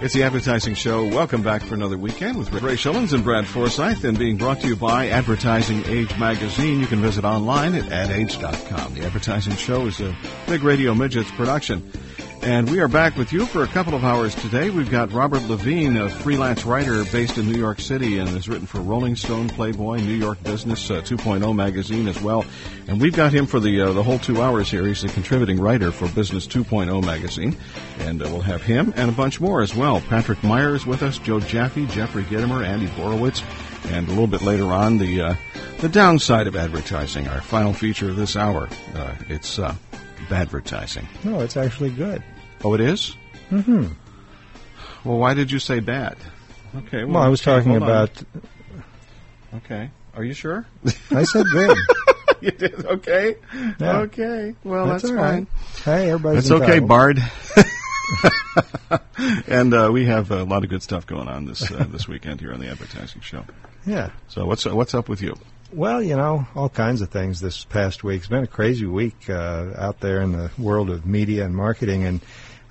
It's 0.00 0.12
the 0.12 0.24
Advertising 0.24 0.74
Show. 0.74 1.04
Welcome 1.08 1.42
back 1.42 1.62
for 1.62 1.74
another 1.74 1.96
weekend 1.96 2.36
with 2.36 2.52
Ray 2.52 2.74
Schilens 2.74 3.12
and 3.12 3.24
Brad 3.24 3.46
Forsythe 3.46 4.04
and 4.04 4.18
being 4.18 4.36
brought 4.36 4.60
to 4.60 4.66
you 4.66 4.76
by 4.76 5.08
Advertising 5.08 5.84
Age 5.86 6.18
Magazine. 6.18 6.80
You 6.80 6.86
can 6.86 7.00
visit 7.00 7.24
online 7.24 7.74
at 7.74 7.90
adage.com. 7.90 8.94
The 8.94 9.04
Advertising 9.06 9.54
Show 9.54 9.86
is 9.86 10.00
a 10.00 10.14
Big 10.46 10.62
Radio 10.62 10.94
Midgets 10.94 11.30
production. 11.30 11.90
And 12.44 12.70
we 12.70 12.80
are 12.80 12.88
back 12.88 13.16
with 13.16 13.32
you 13.32 13.46
for 13.46 13.62
a 13.62 13.66
couple 13.66 13.94
of 13.94 14.04
hours 14.04 14.34
today. 14.34 14.68
We've 14.68 14.90
got 14.90 15.10
Robert 15.12 15.42
Levine, 15.44 15.96
a 15.96 16.10
freelance 16.10 16.66
writer 16.66 17.02
based 17.06 17.38
in 17.38 17.50
New 17.50 17.56
York 17.58 17.80
City 17.80 18.18
and 18.18 18.28
has 18.28 18.50
written 18.50 18.66
for 18.66 18.80
Rolling 18.80 19.16
Stone, 19.16 19.48
Playboy, 19.48 20.00
New 20.00 20.12
York 20.12 20.42
Business 20.42 20.90
uh, 20.90 21.00
2.0 21.00 21.56
magazine 21.56 22.06
as 22.06 22.20
well. 22.20 22.44
And 22.86 23.00
we've 23.00 23.16
got 23.16 23.32
him 23.32 23.46
for 23.46 23.60
the 23.60 23.80
uh, 23.80 23.92
the 23.94 24.02
whole 24.02 24.18
two 24.18 24.42
hours 24.42 24.70
here. 24.70 24.86
He's 24.86 25.02
a 25.04 25.08
contributing 25.08 25.58
writer 25.58 25.90
for 25.90 26.06
Business 26.08 26.46
2.0 26.46 27.02
magazine. 27.02 27.56
And 28.00 28.20
uh, 28.20 28.26
we'll 28.26 28.42
have 28.42 28.60
him 28.60 28.92
and 28.94 29.08
a 29.08 29.14
bunch 29.14 29.40
more 29.40 29.62
as 29.62 29.74
well. 29.74 30.02
Patrick 30.02 30.42
Myers 30.44 30.84
with 30.84 31.02
us, 31.02 31.16
Joe 31.16 31.40
Jaffe, 31.40 31.86
Jeffrey 31.86 32.24
Gitomer, 32.24 32.62
Andy 32.62 32.88
Borowitz. 32.88 33.42
And 33.86 34.06
a 34.06 34.10
little 34.10 34.26
bit 34.26 34.42
later 34.42 34.66
on, 34.66 34.98
the 34.98 35.22
uh, 35.22 35.34
the 35.78 35.88
downside 35.88 36.46
of 36.46 36.56
advertising, 36.56 37.26
our 37.26 37.40
final 37.40 37.72
feature 37.72 38.10
of 38.10 38.16
this 38.16 38.36
hour. 38.36 38.68
Uh, 38.94 39.14
it's 39.30 39.58
uh, 39.58 39.74
advertising. 40.30 41.08
No, 41.24 41.40
it's 41.40 41.56
actually 41.56 41.90
good. 41.90 42.22
Oh, 42.64 42.72
it 42.72 42.80
is? 42.80 43.14
Mm-hmm. 43.50 43.88
Well, 45.04 45.18
why 45.18 45.34
did 45.34 45.52
you 45.52 45.58
say 45.58 45.80
bad? 45.80 46.16
Okay. 46.74 47.04
Well, 47.04 47.22
I 47.22 47.28
was 47.28 47.42
okay, 47.42 47.58
talking 47.58 47.72
hold 47.72 47.82
on. 47.82 47.90
about. 47.90 48.22
Okay. 49.56 49.90
Are 50.14 50.24
you 50.24 50.32
sure? 50.32 50.66
I 51.10 51.24
said 51.24 51.44
good. 51.52 51.76
you 52.40 52.50
did. 52.52 52.86
Okay. 52.86 53.36
Yeah. 53.78 53.98
Okay. 53.98 54.54
Well, 54.64 54.86
that's, 54.86 55.04
all 55.04 55.10
fine. 55.10 55.18
right. 55.18 55.46
Hey, 55.84 56.10
everybody. 56.10 56.36
That's 56.36 56.50
okay. 56.50 56.78
Bard. 56.78 57.22
and 59.46 59.74
uh, 59.74 59.90
we 59.92 60.06
have 60.06 60.30
a 60.30 60.44
lot 60.44 60.64
of 60.64 60.70
good 60.70 60.82
stuff 60.82 61.06
going 61.06 61.28
on 61.28 61.44
this 61.44 61.70
uh, 61.70 61.84
this 61.90 62.08
weekend 62.08 62.40
here 62.40 62.54
on 62.54 62.60
the 62.60 62.68
advertising 62.68 63.20
show. 63.20 63.44
Yeah. 63.86 64.10
So 64.28 64.46
what's 64.46 64.64
what's 64.64 64.94
up 64.94 65.10
with 65.10 65.20
you? 65.20 65.36
Well, 65.72 66.02
you 66.02 66.16
know, 66.16 66.46
all 66.54 66.68
kinds 66.68 67.00
of 67.02 67.10
things 67.10 67.40
this 67.40 67.64
past 67.64 68.04
week. 68.04 68.18
It's 68.18 68.28
been 68.28 68.44
a 68.44 68.48
crazy 68.48 68.86
week 68.86 69.28
uh, 69.28 69.72
out 69.76 70.00
there 70.00 70.20
in 70.20 70.32
the 70.32 70.50
world 70.56 70.88
of 70.88 71.04
media 71.04 71.44
and 71.44 71.54
marketing, 71.54 72.04
and 72.04 72.20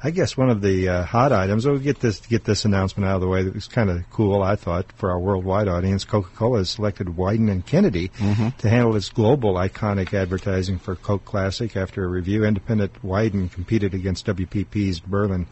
I 0.05 0.11
guess 0.11 0.35
one 0.35 0.49
of 0.49 0.61
the 0.61 0.89
uh, 0.89 1.03
hot 1.03 1.31
items. 1.31 1.65
We'll 1.65 1.79
get 1.79 2.01
this 2.01 2.19
get 2.19 2.43
this 2.43 2.65
announcement 2.65 3.09
out 3.09 3.15
of 3.15 3.21
the 3.21 3.27
way. 3.29 3.43
That 3.43 3.53
was 3.53 3.67
kind 3.69 3.89
of 3.89 4.03
cool, 4.09 4.43
I 4.43 4.57
thought, 4.57 4.91
for 4.91 5.09
our 5.11 5.17
worldwide 5.17 5.69
audience. 5.69 6.03
Coca-Cola 6.03 6.57
has 6.57 6.71
selected 6.71 7.07
Wieden 7.07 7.49
and 7.49 7.65
Kennedy 7.65 8.11
to 8.57 8.69
handle 8.69 8.97
its 8.97 9.07
global 9.07 9.53
iconic 9.53 10.13
advertising 10.13 10.77
for 10.77 10.97
Coke 10.97 11.23
Classic. 11.23 11.77
After 11.77 12.03
a 12.03 12.07
review, 12.07 12.43
independent 12.43 13.01
Wieden 13.01 13.49
competed 13.49 13.93
against 13.93 14.25
WPP's 14.25 14.99
Berlin 14.99 15.47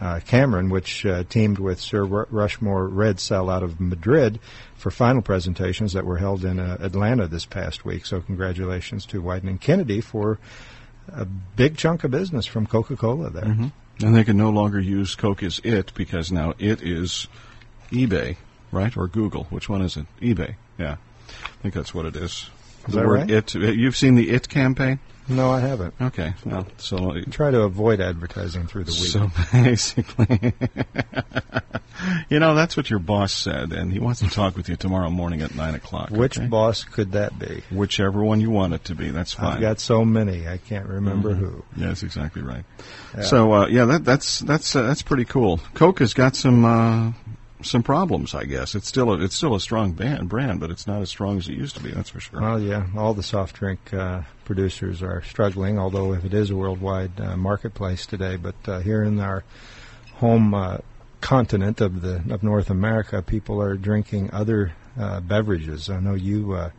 uh, 0.00 0.18
Cameron, 0.26 0.70
which 0.70 1.06
uh, 1.06 1.22
teamed 1.28 1.60
with 1.60 1.80
Sir 1.80 2.02
Ru- 2.04 2.26
Rushmore 2.30 2.88
Red 2.88 3.20
Cell 3.20 3.48
out 3.48 3.62
of 3.62 3.80
Madrid 3.80 4.40
for 4.74 4.90
final 4.90 5.22
presentations 5.22 5.92
that 5.92 6.04
were 6.04 6.18
held 6.18 6.44
in 6.44 6.58
uh, 6.58 6.78
Atlanta 6.80 7.28
this 7.28 7.46
past 7.46 7.84
week. 7.84 8.06
So 8.06 8.20
congratulations 8.20 9.06
to 9.06 9.22
Wieden 9.22 9.48
and 9.48 9.60
Kennedy 9.60 10.00
for 10.00 10.40
a 11.12 11.24
big 11.24 11.76
chunk 11.76 12.02
of 12.02 12.10
business 12.10 12.44
from 12.44 12.66
Coca-Cola 12.66 13.30
there. 13.30 13.44
And 14.02 14.14
they 14.14 14.24
can 14.24 14.36
no 14.36 14.50
longer 14.50 14.80
use 14.80 15.14
Coke 15.14 15.42
as 15.42 15.60
it 15.62 15.92
because 15.94 16.32
now 16.32 16.54
it 16.58 16.82
is 16.82 17.28
eBay, 17.90 18.36
right? 18.72 18.96
Or 18.96 19.06
Google. 19.06 19.44
Which 19.44 19.68
one 19.68 19.82
is 19.82 19.96
it? 19.96 20.06
eBay. 20.20 20.56
Yeah. 20.78 20.96
I 21.30 21.62
think 21.62 21.74
that's 21.74 21.94
what 21.94 22.06
it 22.06 22.16
is. 22.16 22.50
Is 22.86 22.94
the 22.94 23.00
that 23.00 23.06
word 23.06 23.30
right? 23.30 23.30
it. 23.30 23.54
You've 23.54 23.96
seen 23.96 24.16
the 24.16 24.30
it 24.30 24.48
campaign? 24.48 24.98
No, 25.28 25.50
I 25.50 25.60
haven't. 25.60 25.94
Okay. 26.00 26.34
Well, 26.44 26.66
so 26.76 27.20
Try 27.30 27.50
to 27.50 27.62
avoid 27.62 28.00
advertising 28.00 28.66
through 28.66 28.84
the 28.84 28.92
week. 28.92 29.10
So 29.10 29.30
basically, 29.52 30.52
you 32.28 32.38
know, 32.38 32.54
that's 32.54 32.76
what 32.76 32.90
your 32.90 32.98
boss 32.98 33.32
said, 33.32 33.72
and 33.72 33.92
he 33.92 33.98
wants 33.98 34.20
to 34.20 34.28
talk 34.28 34.56
with 34.56 34.68
you 34.68 34.76
tomorrow 34.76 35.10
morning 35.10 35.40
at 35.42 35.54
9 35.54 35.74
o'clock. 35.74 36.10
Which 36.10 36.38
okay? 36.38 36.46
boss 36.46 36.84
could 36.84 37.12
that 37.12 37.38
be? 37.38 37.62
Whichever 37.70 38.22
one 38.22 38.40
you 38.40 38.50
want 38.50 38.74
it 38.74 38.84
to 38.84 38.94
be, 38.94 39.10
that's 39.10 39.32
fine. 39.32 39.54
I've 39.54 39.60
got 39.60 39.80
so 39.80 40.04
many, 40.04 40.46
I 40.46 40.58
can't 40.58 40.86
remember 40.86 41.34
who. 41.34 41.64
yeah, 41.76 41.88
that's 41.88 42.02
exactly 42.02 42.42
right. 42.42 42.64
Yeah. 43.16 43.22
So, 43.22 43.52
uh, 43.52 43.66
yeah, 43.68 43.84
that, 43.86 44.04
that's 44.04 44.40
that's 44.40 44.76
uh, 44.76 44.82
that's 44.82 45.02
pretty 45.02 45.24
cool. 45.24 45.58
Coke 45.74 46.00
has 46.00 46.12
got 46.14 46.36
some 46.36 46.64
uh, 46.64 47.12
some 47.64 47.82
problems, 47.82 48.34
I 48.34 48.44
guess. 48.44 48.74
It's 48.74 48.86
still 48.88 49.12
a, 49.12 49.20
it's 49.22 49.34
still 49.34 49.54
a 49.54 49.60
strong 49.60 49.92
band, 49.92 50.28
brand, 50.28 50.60
but 50.60 50.70
it's 50.70 50.86
not 50.86 51.02
as 51.02 51.08
strong 51.10 51.38
as 51.38 51.48
it 51.48 51.54
used 51.54 51.76
to 51.76 51.82
be. 51.82 51.90
That's 51.90 52.10
for 52.10 52.20
sure. 52.20 52.40
Well, 52.40 52.60
yeah, 52.60 52.86
all 52.96 53.14
the 53.14 53.22
soft 53.22 53.56
drink 53.56 53.92
uh, 53.92 54.22
producers 54.44 55.02
are 55.02 55.22
struggling, 55.22 55.78
although 55.78 56.12
if 56.14 56.24
it 56.24 56.34
is 56.34 56.50
a 56.50 56.56
worldwide 56.56 57.18
uh, 57.20 57.36
marketplace 57.36 58.06
today. 58.06 58.36
But 58.36 58.54
uh, 58.66 58.78
here 58.80 59.02
in 59.02 59.18
our 59.20 59.44
home 60.14 60.54
uh, 60.54 60.78
continent 61.20 61.80
of 61.80 62.00
the 62.02 62.22
of 62.30 62.42
North 62.42 62.70
America, 62.70 63.22
people 63.22 63.60
are 63.60 63.74
drinking 63.74 64.30
other 64.32 64.72
uh, 64.98 65.20
beverages. 65.20 65.88
I 65.90 66.00
know 66.00 66.14
you. 66.14 66.52
Uh, 66.54 66.70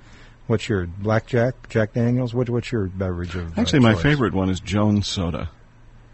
what's 0.48 0.70
your 0.70 0.86
blackjack, 0.86 1.70
Jack 1.70 1.94
Daniels? 1.94 2.34
What, 2.34 2.50
what's 2.50 2.72
your 2.72 2.86
beverage 2.86 3.36
of? 3.36 3.58
Actually, 3.58 3.80
my 3.80 3.96
favorite 3.96 4.34
one 4.34 4.50
is 4.50 4.60
Jones 4.60 5.08
Soda. 5.08 5.50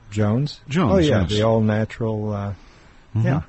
Jones. 0.09 0.59
Jones, 0.67 0.93
Oh 0.93 0.97
yeah, 0.97 1.21
yes. 1.21 1.29
the 1.29 1.43
all 1.43 1.61
natural. 1.61 2.33
Uh, 2.33 2.53
Yeah. 3.15 3.41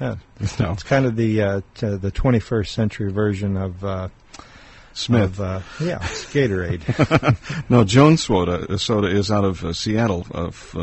Yeah. 0.00 0.16
It's 0.40 0.82
kind 0.82 1.06
of 1.06 1.16
the 1.16 1.42
uh, 1.42 1.60
t- 1.74 1.96
the 1.96 2.12
21st 2.12 2.68
century 2.68 3.10
version 3.10 3.56
of 3.56 3.82
uh, 3.84 4.08
Smith. 4.92 5.38
of 5.38 5.40
uh, 5.40 5.60
yeah, 5.80 5.98
Gatorade. 5.98 7.64
No, 7.70 7.84
Jones 7.84 8.24
Soda, 8.24 8.66
uh, 8.70 8.76
soda 8.76 9.08
is 9.08 9.30
out 9.30 9.44
of 9.44 9.64
uh, 9.64 9.72
Seattle. 9.72 10.22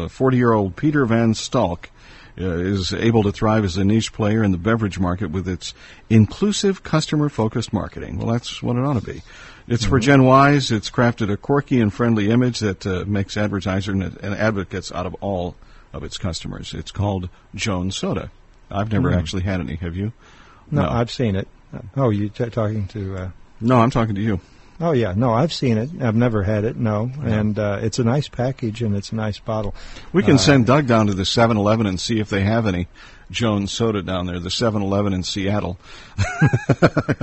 Forty-year-old 0.10 0.76
Peter 0.76 1.06
Van 1.06 1.34
Stolk 1.34 1.86
uh, 2.40 2.46
is 2.46 2.94
able 2.94 3.24
to 3.24 3.32
thrive 3.32 3.64
as 3.64 3.78
a 3.78 3.84
niche 3.84 4.12
player 4.14 4.44
in 4.44 4.52
the 4.52 4.58
beverage 4.58 5.00
market 5.00 5.30
with 5.32 5.48
its 5.48 5.74
inclusive, 6.10 6.82
customer-focused 6.84 7.72
marketing. 7.74 8.18
Well, 8.18 8.28
that's 8.34 8.62
what 8.64 8.76
it 8.76 8.84
ought 8.84 9.00
to 9.00 9.06
be. 9.06 9.22
It's 9.68 9.86
for 9.86 10.00
Gen 10.00 10.22
Ys. 10.24 10.72
It's 10.72 10.90
crafted 10.90 11.32
a 11.32 11.38
quirky 11.38 11.80
and 11.80 11.94
friendly 11.94 12.30
image 12.32 12.60
that 12.60 12.86
uh, 12.86 13.06
makes 13.08 13.38
advertisers 13.38 13.94
and 13.94 14.04
and 14.22 14.34
advocates 14.36 14.92
out 14.92 15.06
of 15.06 15.14
all 15.22 15.56
of 15.94 16.04
its 16.04 16.18
customers. 16.18 16.74
It's 16.74 16.92
called 16.92 17.30
Jones 17.56 17.96
Soda. 17.96 18.32
I've 18.72 18.92
never 18.92 19.12
Mhm. 19.12 19.18
actually 19.18 19.44
had 19.44 19.60
any. 19.60 19.76
Have 19.76 19.96
you? 19.96 20.12
no, 20.72 20.84
No. 20.84 20.90
I've 20.90 21.12
seen 21.12 21.36
it. 21.36 21.48
Oh, 21.98 22.10
you 22.10 22.30
t- 22.30 22.46
talking 22.50 22.88
to? 22.90 23.18
Uh, 23.18 23.30
No, 23.62 23.80
I'm 23.82 23.90
talking 23.92 24.16
to 24.16 24.22
you. 24.22 24.40
oh 24.82 24.92
yeah, 24.92 25.14
no, 25.16 25.34
I've 25.34 25.54
seen 25.54 25.78
it. 25.78 25.90
I've 26.02 26.16
never 26.16 26.44
had 26.44 26.64
it. 26.66 26.76
No, 26.78 27.12
and 27.24 27.58
uh, 27.58 27.80
it's 27.82 28.00
a 28.00 28.04
nice 28.04 28.28
package 28.28 28.82
and 28.82 28.96
it's 28.96 29.12
a 29.12 29.16
nice 29.16 29.40
bottle. 29.40 29.74
We 30.12 30.22
can 30.24 30.36
Uh, 30.36 30.40
send 30.40 30.66
Doug 30.66 30.88
down 30.88 31.08
to 31.08 31.14
the 31.14 31.24
7-Eleven 31.24 31.86
and 31.86 32.00
see 32.00 32.20
if 32.20 32.30
they 32.30 32.42
have 32.44 32.66
any 32.68 32.88
Jones 33.32 33.72
soda 33.72 34.02
down 34.04 34.28
there. 34.28 34.40
The 34.40 34.50
7-Eleven 34.50 35.14
in 35.14 35.24
Seattle. 35.24 35.80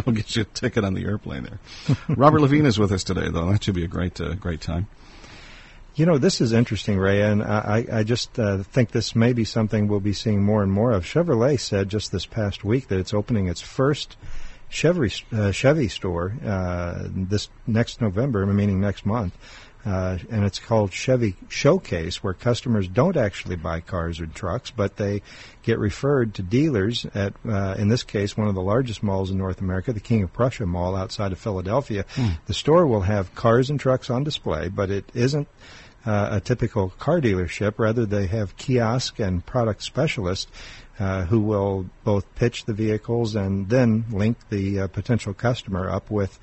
I'll 0.06 0.12
get 0.12 0.34
you 0.37 0.43
a 0.43 0.45
ticket 0.47 0.84
on 0.84 0.95
the 0.95 1.05
airplane 1.05 1.45
there. 1.45 1.97
Robert 2.17 2.41
Levine 2.41 2.67
is 2.67 2.79
with 2.79 2.91
us 2.93 3.05
today, 3.05 3.29
though. 3.29 3.50
That 3.53 3.62
should 3.65 3.75
be 3.75 3.84
a 3.84 3.89
great, 3.89 4.21
uh, 4.21 4.34
great 4.34 4.61
time. 4.61 4.87
You 6.00 6.06
know, 6.06 6.16
this 6.16 6.41
is 6.41 6.55
interesting, 6.55 6.97
Ray, 6.97 7.21
and 7.21 7.43
I, 7.43 7.84
I 7.93 8.03
just 8.05 8.38
uh, 8.38 8.62
think 8.62 8.91
this 8.91 9.15
may 9.15 9.34
be 9.34 9.44
something 9.44 9.87
we'll 9.87 10.00
be 10.00 10.15
seeing 10.15 10.43
more 10.43 10.62
and 10.62 10.72
more 10.72 10.93
of. 10.93 11.05
Chevrolet 11.05 11.61
said 11.61 11.91
just 11.91 12.11
this 12.11 12.25
past 12.25 12.65
week 12.65 12.88
that 12.88 12.99
it's 12.99 13.12
opening 13.12 13.49
its 13.49 13.61
first 13.61 14.16
Chevy 14.70 15.12
uh, 15.31 15.52
Chevy 15.52 15.88
store 15.88 16.35
uh, 16.43 17.02
this 17.05 17.50
next 17.67 18.00
November, 18.00 18.47
meaning 18.47 18.81
next 18.81 19.05
month, 19.05 19.37
uh, 19.85 20.17
and 20.31 20.43
it's 20.43 20.58
called 20.58 20.91
Chevy 20.91 21.37
Showcase, 21.50 22.25
where 22.25 22.32
customers 22.32 22.88
don't 22.88 23.19
actually 23.19 23.56
buy 23.56 23.81
cars 23.81 24.20
or 24.20 24.26
trucks, 24.26 24.70
but 24.70 24.97
they 24.97 25.20
get 25.64 25.79
referred 25.79 26.32
to 26.37 26.43
dealers 26.43 27.05
at, 27.14 27.35
uh, 27.47 27.75
in 27.76 27.88
this 27.88 28.05
case, 28.05 28.38
one 28.38 28.49
of 28.49 28.55
the 28.55 28.62
largest 28.62 29.02
malls 29.02 29.31
in 29.31 29.37
North 29.37 29.61
America, 29.61 29.93
the 29.93 30.00
King 30.00 30.23
of 30.23 30.32
Prussia 30.32 30.64
Mall 30.64 30.97
outside 30.97 31.32
of 31.32 31.38
Philadelphia. 31.38 32.06
The 32.47 32.55
store 32.55 32.87
will 32.87 33.02
have 33.02 33.35
cars 33.35 33.69
and 33.69 33.79
trucks 33.79 34.08
on 34.08 34.25
display, 34.25 34.70
but 34.70 34.91
it 34.91 35.05
isn't 35.12 35.47
uh, 36.06 36.29
a 36.32 36.41
typical 36.41 36.91
car 36.91 37.20
dealership. 37.20 37.75
Rather, 37.79 38.06
they 38.06 38.26
have 38.26 38.56
kiosk 38.56 39.19
and 39.19 39.44
product 39.44 39.82
specialists 39.82 40.50
uh, 40.99 41.25
who 41.25 41.41
will 41.41 41.87
both 42.05 42.35
pitch 42.35 42.67
the 42.67 42.75
vehicles 42.75 43.35
and 43.35 43.69
then 43.69 44.05
link 44.11 44.37
the 44.50 44.81
uh, 44.81 44.87
potential 44.87 45.32
customer 45.32 45.88
up 45.88 46.11
with 46.11 46.38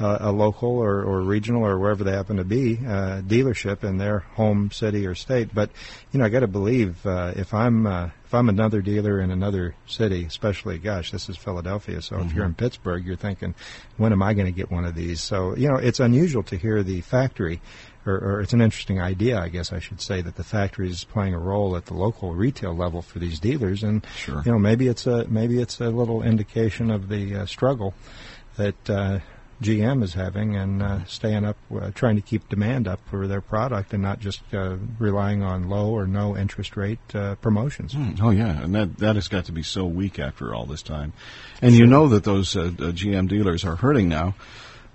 uh, 0.00 0.18
a 0.20 0.32
local 0.32 0.78
or, 0.78 1.02
or 1.04 1.20
regional 1.20 1.64
or 1.64 1.78
wherever 1.78 2.02
they 2.02 2.12
happen 2.12 2.38
to 2.38 2.44
be 2.44 2.78
uh, 2.78 3.20
dealership 3.20 3.84
in 3.84 3.98
their 3.98 4.20
home 4.20 4.70
city 4.70 5.06
or 5.06 5.14
state. 5.14 5.54
But 5.54 5.70
you 6.10 6.18
know, 6.18 6.24
I 6.24 6.28
got 6.30 6.40
to 6.40 6.48
believe 6.48 7.04
uh, 7.04 7.34
if 7.36 7.52
I'm 7.52 7.86
uh, 7.86 8.10
if 8.24 8.34
I'm 8.34 8.48
another 8.48 8.80
dealer 8.80 9.20
in 9.20 9.30
another 9.30 9.74
city, 9.86 10.24
especially, 10.24 10.78
gosh, 10.78 11.10
this 11.10 11.28
is 11.28 11.36
Philadelphia. 11.36 12.00
So 12.00 12.16
mm-hmm. 12.16 12.28
if 12.28 12.34
you're 12.34 12.46
in 12.46 12.54
Pittsburgh, 12.54 13.04
you're 13.04 13.16
thinking, 13.16 13.54
when 13.96 14.12
am 14.12 14.22
I 14.22 14.34
going 14.34 14.46
to 14.46 14.52
get 14.52 14.70
one 14.70 14.84
of 14.84 14.94
these? 14.94 15.20
So 15.20 15.54
you 15.56 15.68
know, 15.68 15.76
it's 15.76 16.00
unusual 16.00 16.44
to 16.44 16.56
hear 16.56 16.82
the 16.82 17.02
factory. 17.02 17.60
Or, 18.06 18.14
or 18.14 18.40
it's 18.40 18.54
an 18.54 18.62
interesting 18.62 19.00
idea, 19.00 19.38
I 19.38 19.48
guess 19.48 19.72
I 19.72 19.78
should 19.78 20.00
say, 20.00 20.22
that 20.22 20.36
the 20.36 20.44
factory 20.44 20.88
is 20.88 21.04
playing 21.04 21.34
a 21.34 21.38
role 21.38 21.76
at 21.76 21.84
the 21.84 21.94
local 21.94 22.34
retail 22.34 22.74
level 22.74 23.02
for 23.02 23.18
these 23.18 23.38
dealers, 23.38 23.82
and 23.82 24.06
sure. 24.16 24.42
you 24.44 24.52
know 24.52 24.58
maybe 24.58 24.88
it's 24.88 25.06
a 25.06 25.26
maybe 25.28 25.60
it's 25.60 25.80
a 25.80 25.90
little 25.90 26.22
indication 26.22 26.90
of 26.90 27.08
the 27.08 27.36
uh, 27.36 27.46
struggle 27.46 27.92
that 28.56 28.88
uh, 28.88 29.18
GM 29.62 30.02
is 30.02 30.14
having 30.14 30.56
and 30.56 30.82
uh, 30.82 31.04
staying 31.04 31.44
up, 31.44 31.56
uh, 31.74 31.90
trying 31.94 32.16
to 32.16 32.22
keep 32.22 32.48
demand 32.48 32.88
up 32.88 33.00
for 33.06 33.26
their 33.26 33.42
product 33.42 33.92
and 33.92 34.02
not 34.02 34.18
just 34.18 34.40
uh, 34.54 34.76
relying 34.98 35.42
on 35.42 35.68
low 35.68 35.90
or 35.90 36.06
no 36.06 36.36
interest 36.36 36.76
rate 36.76 36.98
uh, 37.14 37.34
promotions. 37.36 37.92
Mm, 37.92 38.18
oh 38.22 38.30
yeah, 38.30 38.62
and 38.62 38.74
that 38.74 38.96
that 38.98 39.16
has 39.16 39.28
got 39.28 39.44
to 39.46 39.52
be 39.52 39.62
so 39.62 39.84
weak 39.84 40.18
after 40.18 40.54
all 40.54 40.64
this 40.64 40.82
time, 40.82 41.12
and 41.60 41.74
sure. 41.74 41.80
you 41.80 41.86
know 41.86 42.08
that 42.08 42.24
those 42.24 42.56
uh, 42.56 42.70
GM 42.70 43.28
dealers 43.28 43.64
are 43.64 43.76
hurting 43.76 44.08
now 44.08 44.34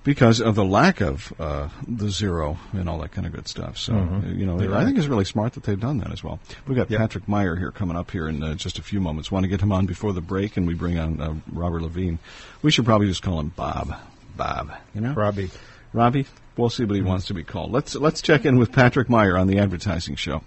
because 0.05 0.39
of 0.39 0.53
the 0.53 0.63
lack 0.63 1.01
of 1.01 1.33
uh, 1.39 1.67
the 1.87 2.09
zero 2.09 2.57
and 2.73 2.87
all 2.87 2.99
that 2.99 3.11
kind 3.11 3.25
of 3.27 3.33
good 3.33 3.47
stuff. 3.47 3.77
So, 3.77 3.91
mm-hmm. 3.91 4.39
you 4.39 4.45
know, 4.45 4.61
You're 4.61 4.71
I 4.71 4.77
right. 4.77 4.85
think 4.85 4.97
it's 4.99 5.07
really 5.07 5.25
smart 5.25 5.53
that 5.53 5.63
they've 5.63 5.79
done 5.79 5.97
that 5.97 6.13
as 6.13 6.23
well. 6.23 6.39
We've 6.67 6.77
got 6.77 6.89
yep. 6.89 6.99
Patrick 6.99 7.27
Meyer 7.27 7.55
here 7.55 7.71
coming 7.71 7.97
up 7.97 8.11
here 8.11 8.29
in 8.29 8.41
uh, 8.41 8.53
just 8.53 8.77
a 8.77 8.83
few 8.83 9.01
moments. 9.01 9.31
Want 9.31 9.43
to 9.43 9.49
get 9.49 9.61
him 9.61 9.71
on 9.71 9.87
before 9.87 10.13
the 10.13 10.21
break, 10.21 10.55
and 10.55 10.67
we 10.67 10.75
bring 10.75 10.97
on 10.99 11.19
uh, 11.19 11.33
Robert 11.51 11.81
Levine. 11.81 12.19
We 12.61 12.71
should 12.71 12.85
probably 12.85 13.07
just 13.07 13.23
call 13.23 13.39
him 13.39 13.49
Bob. 13.49 13.93
Bob, 14.37 14.71
you 14.93 15.01
know? 15.01 15.13
Robbie. 15.13 15.49
Robbie? 15.91 16.27
We'll 16.55 16.69
see 16.69 16.85
what 16.85 16.93
he 16.93 17.01
mm-hmm. 17.01 17.09
wants 17.09 17.27
to 17.27 17.33
be 17.33 17.43
called. 17.43 17.71
Let's 17.71 17.95
let's 17.95 18.21
check 18.21 18.45
in 18.45 18.57
with 18.57 18.71
Patrick 18.71 19.09
Meyer 19.09 19.37
on 19.37 19.47
the 19.47 19.57
advertising 19.59 20.15
show. 20.15 20.43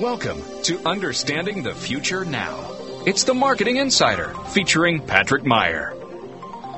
Welcome 0.00 0.42
to 0.64 0.80
Understanding 0.84 1.62
the 1.62 1.74
Future 1.74 2.24
Now. 2.24 2.72
It's 3.06 3.24
the 3.24 3.34
Marketing 3.34 3.76
Insider 3.76 4.34
featuring 4.48 5.00
Patrick 5.06 5.44
Meyer. 5.44 5.94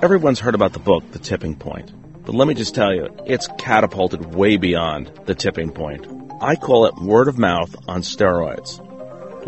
Everyone's 0.03 0.41
heard 0.41 0.55
about 0.55 0.75
the 0.75 0.79
book, 0.79 1.11
The 1.13 1.19
Tipping 1.19 1.57
Point. 1.57 1.91
But 2.27 2.35
let 2.35 2.47
me 2.47 2.53
just 2.53 2.75
tell 2.75 2.95
you, 2.95 3.09
it's 3.25 3.49
catapulted 3.57 4.35
way 4.35 4.59
beyond 4.59 5.11
the 5.25 5.35
tipping 5.35 5.71
point. 5.71 6.07
I 6.43 6.55
call 6.55 6.85
it 6.85 6.95
word 6.97 7.29
of 7.29 7.39
mouth 7.39 7.75
on 7.89 8.03
steroids. 8.03 8.79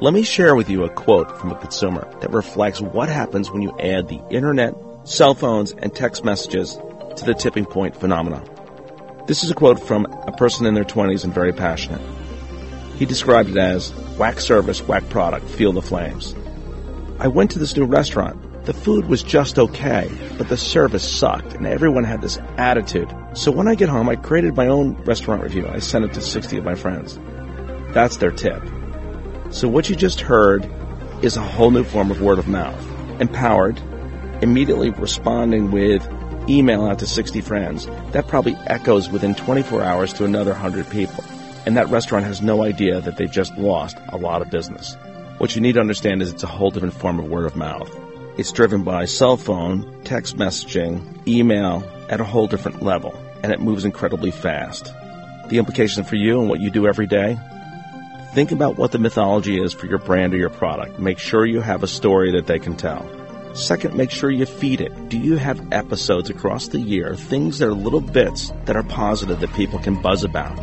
Let 0.00 0.14
me 0.14 0.22
share 0.22 0.56
with 0.56 0.70
you 0.70 0.84
a 0.84 0.88
quote 0.88 1.38
from 1.38 1.52
a 1.52 1.58
consumer 1.58 2.10
that 2.22 2.30
reflects 2.30 2.80
what 2.80 3.10
happens 3.10 3.50
when 3.50 3.60
you 3.60 3.78
add 3.78 4.08
the 4.08 4.22
internet, 4.30 4.74
cell 5.04 5.34
phones, 5.34 5.72
and 5.72 5.94
text 5.94 6.24
messages 6.24 6.78
to 7.16 7.26
the 7.26 7.34
tipping 7.34 7.66
point 7.66 7.94
phenomenon. 7.94 8.48
This 9.26 9.44
is 9.44 9.50
a 9.50 9.54
quote 9.54 9.78
from 9.78 10.06
a 10.06 10.32
person 10.32 10.64
in 10.64 10.72
their 10.72 10.84
20s 10.84 11.24
and 11.24 11.34
very 11.34 11.52
passionate. 11.52 12.00
He 12.96 13.04
described 13.04 13.50
it 13.50 13.58
as 13.58 13.92
whack 14.16 14.40
service, 14.40 14.80
whack 14.80 15.10
product, 15.10 15.46
feel 15.46 15.72
the 15.72 15.82
flames. 15.82 16.34
I 17.18 17.28
went 17.28 17.50
to 17.50 17.58
this 17.58 17.76
new 17.76 17.84
restaurant. 17.84 18.47
The 18.68 18.74
food 18.74 19.06
was 19.06 19.22
just 19.22 19.58
okay, 19.58 20.10
but 20.36 20.50
the 20.50 20.58
service 20.58 21.02
sucked 21.02 21.54
and 21.54 21.66
everyone 21.66 22.04
had 22.04 22.20
this 22.20 22.36
attitude. 22.58 23.10
So 23.32 23.50
when 23.50 23.66
I 23.66 23.74
get 23.74 23.88
home, 23.88 24.10
I 24.10 24.16
created 24.16 24.56
my 24.56 24.66
own 24.66 24.92
restaurant 25.04 25.42
review. 25.42 25.66
I 25.66 25.78
sent 25.78 26.04
it 26.04 26.12
to 26.12 26.20
60 26.20 26.58
of 26.58 26.64
my 26.64 26.74
friends. 26.74 27.18
That's 27.94 28.18
their 28.18 28.30
tip. 28.30 28.62
So 29.48 29.68
what 29.68 29.88
you 29.88 29.96
just 29.96 30.20
heard 30.20 30.70
is 31.22 31.38
a 31.38 31.40
whole 31.40 31.70
new 31.70 31.82
form 31.82 32.10
of 32.10 32.20
word 32.20 32.38
of 32.38 32.46
mouth. 32.46 32.78
Empowered, 33.22 33.80
immediately 34.42 34.90
responding 34.90 35.70
with 35.70 36.06
email 36.46 36.84
out 36.84 36.98
to 36.98 37.06
60 37.06 37.40
friends. 37.40 37.86
That 38.12 38.28
probably 38.28 38.54
echoes 38.66 39.08
within 39.08 39.34
24 39.34 39.82
hours 39.82 40.12
to 40.12 40.26
another 40.26 40.50
100 40.50 40.90
people. 40.90 41.24
And 41.64 41.78
that 41.78 41.88
restaurant 41.88 42.26
has 42.26 42.42
no 42.42 42.62
idea 42.64 43.00
that 43.00 43.16
they've 43.16 43.30
just 43.30 43.56
lost 43.56 43.96
a 44.10 44.18
lot 44.18 44.42
of 44.42 44.50
business. 44.50 44.94
What 45.38 45.54
you 45.54 45.62
need 45.62 45.76
to 45.76 45.80
understand 45.80 46.20
is 46.20 46.30
it's 46.30 46.42
a 46.42 46.46
whole 46.46 46.70
different 46.70 46.92
form 46.92 47.18
of 47.18 47.30
word 47.30 47.46
of 47.46 47.56
mouth. 47.56 47.90
It's 48.38 48.52
driven 48.52 48.84
by 48.84 49.04
cell 49.04 49.36
phone, 49.36 50.02
text 50.04 50.36
messaging, 50.36 51.26
email 51.26 51.84
at 52.08 52.20
a 52.20 52.24
whole 52.24 52.46
different 52.46 52.82
level, 52.82 53.12
and 53.42 53.52
it 53.52 53.60
moves 53.60 53.84
incredibly 53.84 54.30
fast. 54.30 54.92
The 55.48 55.58
implication 55.58 56.04
for 56.04 56.16
you 56.16 56.40
and 56.40 56.48
what 56.48 56.60
you 56.60 56.70
do 56.70 56.86
every 56.86 57.06
day 57.06 57.36
Think 58.32 58.52
about 58.52 58.76
what 58.76 58.92
the 58.92 58.98
mythology 58.98 59.60
is 59.60 59.72
for 59.72 59.86
your 59.86 59.98
brand 59.98 60.34
or 60.34 60.36
your 60.36 60.50
product. 60.50 60.98
Make 60.98 61.18
sure 61.18 61.46
you 61.46 61.60
have 61.60 61.82
a 61.82 61.88
story 61.88 62.30
that 62.32 62.46
they 62.46 62.58
can 62.58 62.76
tell. 62.76 63.04
Second, 63.54 63.96
make 63.96 64.10
sure 64.10 64.30
you 64.30 64.44
feed 64.44 64.82
it. 64.82 65.08
Do 65.08 65.18
you 65.18 65.36
have 65.36 65.72
episodes 65.72 66.28
across 66.28 66.68
the 66.68 66.78
year, 66.78 67.16
things 67.16 67.58
that 67.58 67.68
are 67.68 67.74
little 67.74 68.02
bits 68.02 68.52
that 68.66 68.76
are 68.76 68.82
positive 68.82 69.40
that 69.40 69.54
people 69.54 69.78
can 69.78 70.00
buzz 70.00 70.24
about? 70.24 70.56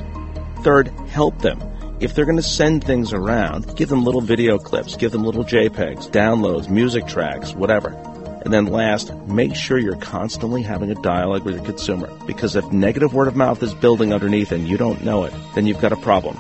Third, 0.64 0.88
help 1.10 1.40
them. 1.40 1.60
If 2.02 2.14
they're 2.14 2.26
going 2.26 2.36
to 2.36 2.44
send 2.44 2.84
things 2.84 3.14
around, 3.14 3.78
give 3.78 3.88
them 3.88 4.04
little 4.04 4.20
video 4.20 4.58
clips, 4.58 4.98
give 4.98 5.14
them 5.14 5.24
little 5.24 5.46
JPEGs, 5.46 6.10
downloads, 6.10 6.70
music 6.70 7.08
tracks, 7.08 7.54
whatever. 7.54 7.90
And 8.44 8.54
then 8.54 8.66
last, 8.66 9.16
make 9.28 9.56
sure 9.56 9.78
you're 9.78 9.96
constantly 9.96 10.62
having 10.62 10.92
a 10.92 10.96
dialogue 10.96 11.46
with 11.46 11.56
your 11.56 11.64
consumer. 11.64 12.12
Because 12.28 12.58
if 12.58 12.70
negative 12.72 13.14
word 13.14 13.30
of 13.30 13.38
mouth 13.38 13.64
is 13.64 13.74
building 13.74 14.12
underneath 14.14 14.52
and 14.52 14.68
you 14.68 14.78
don't 14.78 15.06
know 15.06 15.24
it, 15.24 15.34
then 15.56 15.66
you've 15.66 15.80
got 15.80 15.94
a 15.94 15.98
problem. 15.98 16.38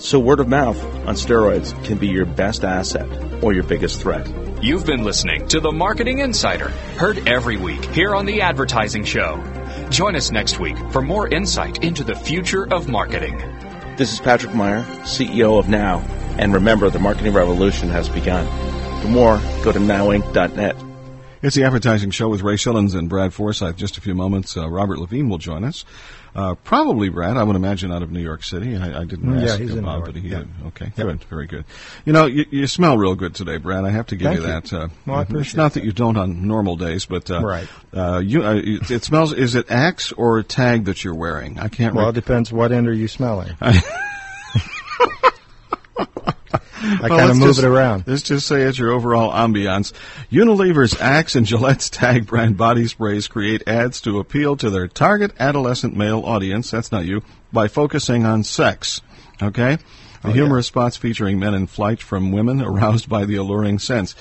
So 0.00 0.18
word 0.18 0.40
of 0.40 0.48
mouth 0.48 0.82
on 1.06 1.14
steroids 1.14 1.72
can 1.84 1.98
be 1.98 2.08
your 2.08 2.26
best 2.26 2.64
asset 2.64 3.08
or 3.44 3.52
your 3.52 3.62
biggest 3.62 4.00
threat. 4.00 4.28
You've 4.60 4.86
been 4.86 5.04
listening 5.04 5.46
to 5.48 5.60
the 5.60 5.70
Marketing 5.70 6.18
Insider, 6.18 6.70
heard 6.98 7.28
every 7.28 7.56
week 7.56 7.84
here 7.86 8.14
on 8.14 8.26
the 8.26 8.40
Advertising 8.40 9.04
Show. 9.04 9.40
Join 9.88 10.16
us 10.16 10.32
next 10.32 10.58
week 10.58 10.76
for 10.90 11.00
more 11.00 11.28
insight 11.28 11.84
into 11.84 12.02
the 12.02 12.16
future 12.16 12.66
of 12.66 12.88
marketing. 12.88 13.40
This 13.96 14.12
is 14.12 14.20
Patrick 14.20 14.54
Meyer, 14.54 14.82
CEO 15.04 15.58
of 15.58 15.70
Now, 15.70 16.00
and 16.38 16.52
remember 16.52 16.90
the 16.90 16.98
marketing 16.98 17.32
revolution 17.32 17.88
has 17.88 18.10
begun. 18.10 18.46
For 19.00 19.08
more, 19.08 19.38
go 19.64 19.72
to 19.72 19.78
nowinc.net. 19.78 20.76
It's 21.46 21.54
the 21.54 21.62
advertising 21.62 22.10
show 22.10 22.28
with 22.28 22.42
Ray 22.42 22.56
Schilens 22.56 22.96
and 22.96 23.08
Brad 23.08 23.32
Forsythe. 23.32 23.76
Just 23.76 23.98
a 23.98 24.00
few 24.00 24.16
moments, 24.16 24.56
uh, 24.56 24.68
Robert 24.68 24.98
Levine 24.98 25.28
will 25.28 25.38
join 25.38 25.62
us. 25.62 25.84
Uh, 26.34 26.56
probably 26.56 27.08
Brad, 27.08 27.36
I 27.36 27.44
would 27.44 27.54
imagine 27.54 27.92
out 27.92 28.02
of 28.02 28.10
New 28.10 28.20
York 28.20 28.42
City. 28.42 28.76
I, 28.76 29.02
I 29.02 29.04
didn't 29.04 29.26
mm, 29.26 29.40
ask 29.40 29.56
yeah, 29.60 29.64
he's 29.64 29.76
about, 29.76 30.06
but 30.06 30.16
he 30.16 30.28
yeah. 30.28 30.38
did. 30.38 30.48
Okay, 30.66 30.84
yep. 30.96 31.06
good, 31.06 31.24
very 31.26 31.46
good. 31.46 31.64
You 32.04 32.12
know, 32.12 32.26
you, 32.26 32.46
you, 32.50 32.66
smell 32.66 32.98
real 32.98 33.14
good 33.14 33.36
today, 33.36 33.58
Brad. 33.58 33.84
I 33.84 33.90
have 33.90 34.06
to 34.06 34.16
give 34.16 34.32
Thank 34.32 34.40
you 34.40 34.46
that. 34.48 34.72
Uh, 34.72 34.88
well, 35.06 35.18
I 35.18 35.22
appreciate 35.22 35.42
it's 35.42 35.54
not 35.54 35.74
that. 35.74 35.80
that 35.80 35.86
you 35.86 35.92
don't 35.92 36.16
on 36.16 36.48
normal 36.48 36.74
days, 36.74 37.06
but 37.06 37.30
uh, 37.30 37.40
right. 37.40 37.68
Uh, 37.94 38.18
you, 38.18 38.44
uh, 38.44 38.54
it, 38.56 38.90
it, 38.90 39.04
smells. 39.04 39.32
Is 39.32 39.54
it 39.54 39.70
Axe 39.70 40.10
or 40.10 40.42
Tag 40.42 40.86
that 40.86 41.04
you're 41.04 41.14
wearing? 41.14 41.60
I 41.60 41.68
can't. 41.68 41.94
Well, 41.94 42.06
re- 42.06 42.10
it 42.10 42.14
depends. 42.14 42.52
What 42.52 42.72
end 42.72 42.88
are 42.88 42.92
you 42.92 43.06
smelling? 43.06 43.56
I 47.06 47.08
well, 47.08 47.18
kind 47.18 47.30
of 47.30 47.36
move 47.38 47.48
just, 47.48 47.60
it 47.60 47.66
around. 47.66 48.04
Let's 48.06 48.22
just 48.22 48.46
say 48.46 48.62
it's 48.62 48.78
your 48.78 48.92
overall 48.92 49.32
ambiance. 49.32 49.92
Unilever's 50.30 50.98
Axe 51.00 51.36
and 51.36 51.46
Gillette's 51.46 51.88
Tag 51.90 52.26
brand 52.26 52.56
body 52.56 52.86
sprays 52.88 53.28
create 53.28 53.62
ads 53.66 54.00
to 54.02 54.18
appeal 54.18 54.56
to 54.56 54.70
their 54.70 54.88
target 54.88 55.32
adolescent 55.38 55.96
male 55.96 56.22
audience. 56.24 56.70
That's 56.70 56.90
not 56.90 57.04
you. 57.04 57.22
By 57.52 57.68
focusing 57.68 58.26
on 58.26 58.42
sex. 58.42 59.00
Okay? 59.42 59.76
The 60.22 60.28
Oh, 60.28 60.32
humorous 60.32 60.66
spots 60.66 60.96
featuring 60.96 61.38
men 61.38 61.54
in 61.54 61.66
flight 61.66 62.02
from 62.02 62.32
women 62.32 62.60
aroused 62.62 63.08
by 63.08 63.24
the 63.24 63.36
alluring 63.36 63.78
scents. 63.78 64.16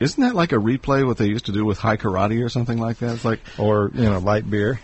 Isn't 0.00 0.22
that 0.22 0.34
like 0.34 0.52
a 0.52 0.56
replay 0.56 1.06
what 1.06 1.18
they 1.18 1.26
used 1.26 1.46
to 1.46 1.52
do 1.52 1.64
with 1.64 1.78
Hai 1.78 1.96
Karate 1.96 2.44
or 2.44 2.48
something 2.48 2.78
like 2.78 2.98
that? 2.98 3.14
It's 3.14 3.24
like, 3.24 3.40
Or, 3.58 3.90
you 3.94 4.04
know, 4.04 4.18
light 4.18 4.48
beer. 4.50 4.80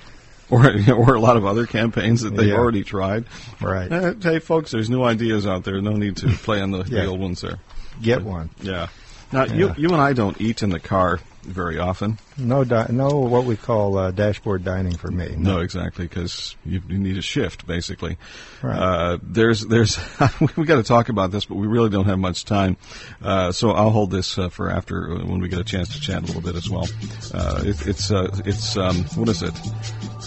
Or 0.50 0.66
or 0.95 1.14
a 1.14 1.21
lot 1.21 1.37
of 1.37 1.45
other 1.47 1.66
campaigns 1.66 2.23
that 2.23 2.35
they've 2.37 2.49
Yeah. 2.49 2.54
already 2.57 2.83
tried. 2.85 3.25
Right. 3.61 3.90
Uh, 3.90 4.14
hey, 4.21 4.38
folks, 4.38 4.71
there's 4.71 4.90
new 4.90 5.02
ideas 5.02 5.47
out 5.47 5.64
there. 5.64 5.80
No 5.80 5.92
need 5.92 6.16
to 6.19 6.28
play 6.42 6.61
on 6.61 6.71
the, 6.71 6.78
Yeah. 6.85 7.02
the 7.02 7.07
old 7.07 7.21
ones 7.21 7.40
there. 7.40 7.59
Get 8.02 8.23
one. 8.23 8.50
Yeah. 8.62 8.88
Now 9.33 9.45
you 9.45 9.73
you 9.76 9.88
and 9.90 10.00
I 10.00 10.12
don't 10.12 10.40
eat 10.40 10.62
in 10.62 10.71
the 10.71 10.80
car 10.80 11.21
very 11.42 11.78
often. 11.78 12.18
No, 12.37 12.64
di- 12.64 12.87
no, 12.90 13.09
what 13.20 13.44
we 13.44 13.56
call 13.56 13.97
uh, 13.99 14.11
dashboard 14.11 14.64
dining 14.64 14.97
for 14.97 15.11
me. 15.11 15.35
No, 15.37 15.59
exactly, 15.61 16.06
because 16.06 16.56
you, 16.64 16.82
you 16.88 16.99
need 16.99 17.16
a 17.16 17.23
shift 17.23 17.66
basically. 17.66 18.18
Right. 18.62 18.78
Uh, 18.78 19.18
there's 19.23 19.66
there's 19.66 19.99
we 20.56 20.64
got 20.64 20.76
to 20.76 20.82
talk 20.82 21.09
about 21.09 21.30
this, 21.30 21.44
but 21.47 21.56
we 21.56 21.66
really 21.66 21.90
don't 21.90 22.06
have 22.06 22.18
much 22.18 22.44
time. 22.44 22.76
Uh, 23.23 23.52
so 23.52 23.70
I'll 23.70 23.90
hold 23.90 24.11
this 24.11 24.38
uh, 24.38 24.49
for 24.49 24.70
after 24.70 25.12
uh, 25.12 25.25
when 25.25 25.40
we 25.40 25.49
get 25.49 25.59
a 25.59 25.64
chance 25.64 25.94
to 25.94 26.00
chat 26.00 26.23
a 26.23 26.26
little 26.26 26.42
bit 26.42 26.56
as 26.56 26.68
well. 26.68 26.87
Uh, 27.32 27.62
it, 27.64 27.87
it's 27.87 28.11
uh, 28.11 28.30
it's 28.44 28.76
um, 28.76 28.97
what 29.16 29.28
is 29.28 29.42
it? 29.42 29.54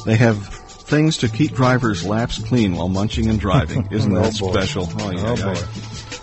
They 0.06 0.16
have 0.16 0.46
things 0.48 1.18
to 1.20 1.30
keep 1.30 1.54
drivers' 1.54 2.06
laps 2.06 2.38
clean 2.44 2.76
while 2.76 2.90
munching 2.90 3.30
and 3.30 3.40
driving. 3.40 3.88
Isn't 3.92 4.16
Oh, 4.16 4.22
that 4.22 4.38
boy. 4.40 4.52
special? 4.52 4.90
Oh, 5.00 5.12
yeah, 5.12 5.36
yeah. 5.36 5.54
boy. 5.54 5.62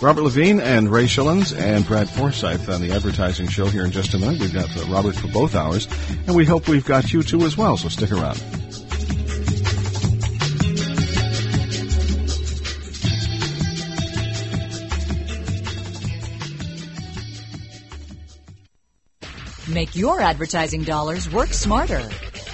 Robert 0.01 0.23
Levine 0.23 0.61
and 0.61 0.91
Ray 0.91 1.05
Schilens 1.05 1.55
and 1.55 1.87
Brad 1.87 2.09
Forsythe 2.09 2.71
on 2.71 2.81
the 2.81 2.93
advertising 2.93 3.49
show 3.49 3.67
here 3.67 3.85
in 3.85 3.91
just 3.91 4.15
a 4.15 4.19
minute. 4.19 4.41
We've 4.41 4.53
got 4.53 4.75
uh, 4.75 4.87
Robert 4.87 5.15
for 5.15 5.29
both 5.29 5.55
hours, 5.55 5.89
and 6.27 6.35
we 6.35 6.47
hope 6.47 6.69
we've 6.69 6.87
got 6.87 7.13
you 7.13 7.23
too 7.23 7.43
as 7.43 7.59
well, 7.59 7.77
so 7.77 7.91
stick 7.91 8.11
around. 8.11 8.43
Make 19.69 19.95
your 19.95 20.21
advertising 20.23 20.83
dollars 20.83 21.31
work 21.31 21.51
smarter. 21.51 22.09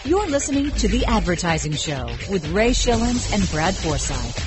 You're 0.05 0.27
listening 0.27 0.73
to 0.73 0.89
The 0.89 1.05
Advertising 1.07 1.75
Show 1.75 2.07
with 2.29 2.49
Ray 2.49 2.71
Schilens 2.71 3.33
and 3.33 3.49
Brad 3.51 3.75
Forsythe. 3.75 4.46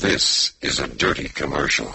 This 0.00 0.52
is 0.62 0.78
a 0.78 0.86
dirty 0.86 1.28
commercial. 1.28 1.92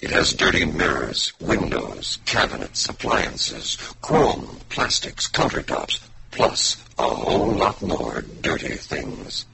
It 0.00 0.10
has 0.10 0.34
dirty 0.34 0.64
mirrors, 0.64 1.32
windows, 1.38 2.18
cabinets, 2.26 2.88
appliances, 2.88 3.76
chrome, 4.02 4.58
plastics, 4.68 5.28
countertops, 5.28 6.00
plus 6.32 6.84
a 6.98 7.02
whole 7.08 7.52
lot 7.52 7.80
more 7.82 8.22
dirty 8.40 8.74
things. 8.74 9.46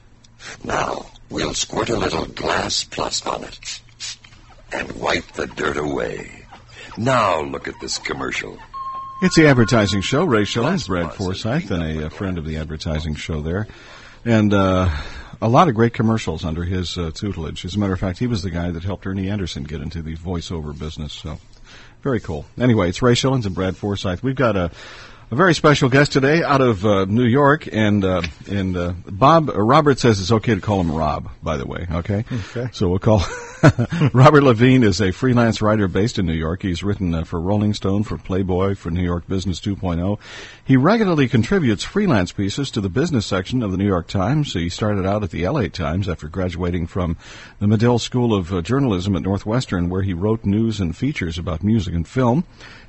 Now, 0.64 1.04
we'll 1.28 1.52
squirt 1.52 1.90
a 1.90 1.98
little 1.98 2.24
Glass 2.24 2.84
Plus 2.84 3.26
on 3.26 3.44
it 3.44 3.80
and 4.72 4.92
wipe 4.92 5.30
the 5.32 5.46
dirt 5.46 5.76
away. 5.76 6.46
Now 6.96 7.42
look 7.42 7.68
at 7.68 7.78
this 7.82 7.98
commercial. 7.98 8.56
It's 9.20 9.36
the 9.36 9.48
advertising 9.48 10.00
show. 10.00 10.24
Ray 10.24 10.44
Schilens, 10.44 10.86
Brad 10.86 11.12
Forsythe, 11.12 11.70
and 11.70 11.82
a, 11.82 12.06
a, 12.06 12.10
friend 12.10 12.38
of 12.38 12.46
the 12.46 12.56
advertising 12.56 13.16
show 13.16 13.42
there. 13.42 13.68
And 14.24 14.54
uh, 14.54 14.88
a 15.40 15.48
lot 15.48 15.68
of 15.68 15.74
great 15.74 15.92
commercials 15.92 16.44
under 16.44 16.64
his 16.64 16.96
uh, 16.96 17.10
tutelage. 17.12 17.64
As 17.64 17.74
a 17.74 17.78
matter 17.78 17.92
of 17.92 18.00
fact, 18.00 18.18
he 18.18 18.26
was 18.26 18.42
the 18.42 18.50
guy 18.50 18.70
that 18.70 18.84
helped 18.84 19.06
Ernie 19.06 19.28
Anderson 19.28 19.64
get 19.64 19.80
into 19.80 20.02
the 20.02 20.16
voiceover 20.16 20.76
business. 20.78 21.12
So, 21.12 21.38
very 22.02 22.20
cool. 22.20 22.46
Anyway, 22.58 22.88
it's 22.88 23.02
Ray 23.02 23.14
Schilens 23.14 23.46
and 23.46 23.54
Brad 23.54 23.76
Forsythe. 23.76 24.20
We've 24.22 24.34
got 24.34 24.56
a 24.56 24.70
a 25.30 25.34
very 25.34 25.54
special 25.54 25.88
guest 25.88 26.12
today 26.12 26.42
out 26.42 26.60
of 26.60 26.86
uh, 26.86 27.04
New 27.04 27.24
York, 27.24 27.68
and 27.72 28.04
uh, 28.04 28.22
and 28.48 28.76
uh, 28.76 28.92
Bob 29.06 29.50
uh, 29.50 29.60
Robert 29.60 29.98
says 29.98 30.20
it's 30.20 30.30
okay 30.30 30.54
to 30.54 30.60
call 30.60 30.80
him 30.80 30.92
Rob. 30.92 31.28
By 31.42 31.56
the 31.56 31.66
way, 31.66 31.86
okay. 31.90 32.24
Okay. 32.30 32.68
So 32.72 32.88
we'll 32.88 33.00
call 33.00 33.24
Robert 34.12 34.42
Levine 34.42 34.84
is 34.84 35.00
a 35.00 35.10
freelance 35.10 35.60
writer 35.60 35.88
based 35.88 36.18
in 36.18 36.26
New 36.26 36.32
York. 36.32 36.62
He's 36.62 36.82
written 36.82 37.14
uh, 37.14 37.24
for 37.24 37.40
Rolling 37.40 37.74
Stone, 37.74 38.04
for 38.04 38.18
Playboy, 38.18 38.74
for 38.76 38.90
New 38.90 39.02
York 39.02 39.26
Business 39.26 39.60
2.0. 39.60 40.18
He 40.64 40.76
regularly 40.76 41.28
contributes 41.28 41.82
freelance 41.82 42.32
pieces 42.32 42.70
to 42.72 42.80
the 42.80 42.88
business 42.88 43.26
section 43.26 43.62
of 43.62 43.72
the 43.72 43.76
New 43.76 43.86
York 43.86 44.08
Times. 44.08 44.52
He 44.52 44.68
started 44.68 45.06
out 45.06 45.24
at 45.24 45.30
the 45.30 45.48
LA 45.48 45.68
Times 45.68 46.08
after 46.08 46.28
graduating 46.28 46.86
from 46.86 47.16
the 47.58 47.66
Medill 47.66 47.98
School 47.98 48.34
of 48.34 48.52
uh, 48.52 48.62
Journalism 48.62 49.16
at 49.16 49.22
Northwestern, 49.22 49.88
where 49.88 50.02
he 50.02 50.14
wrote 50.14 50.44
news 50.44 50.78
and 50.80 50.96
features 50.96 51.38
about 51.38 51.64
music 51.64 51.94
and 51.94 52.06
film. 52.06 52.44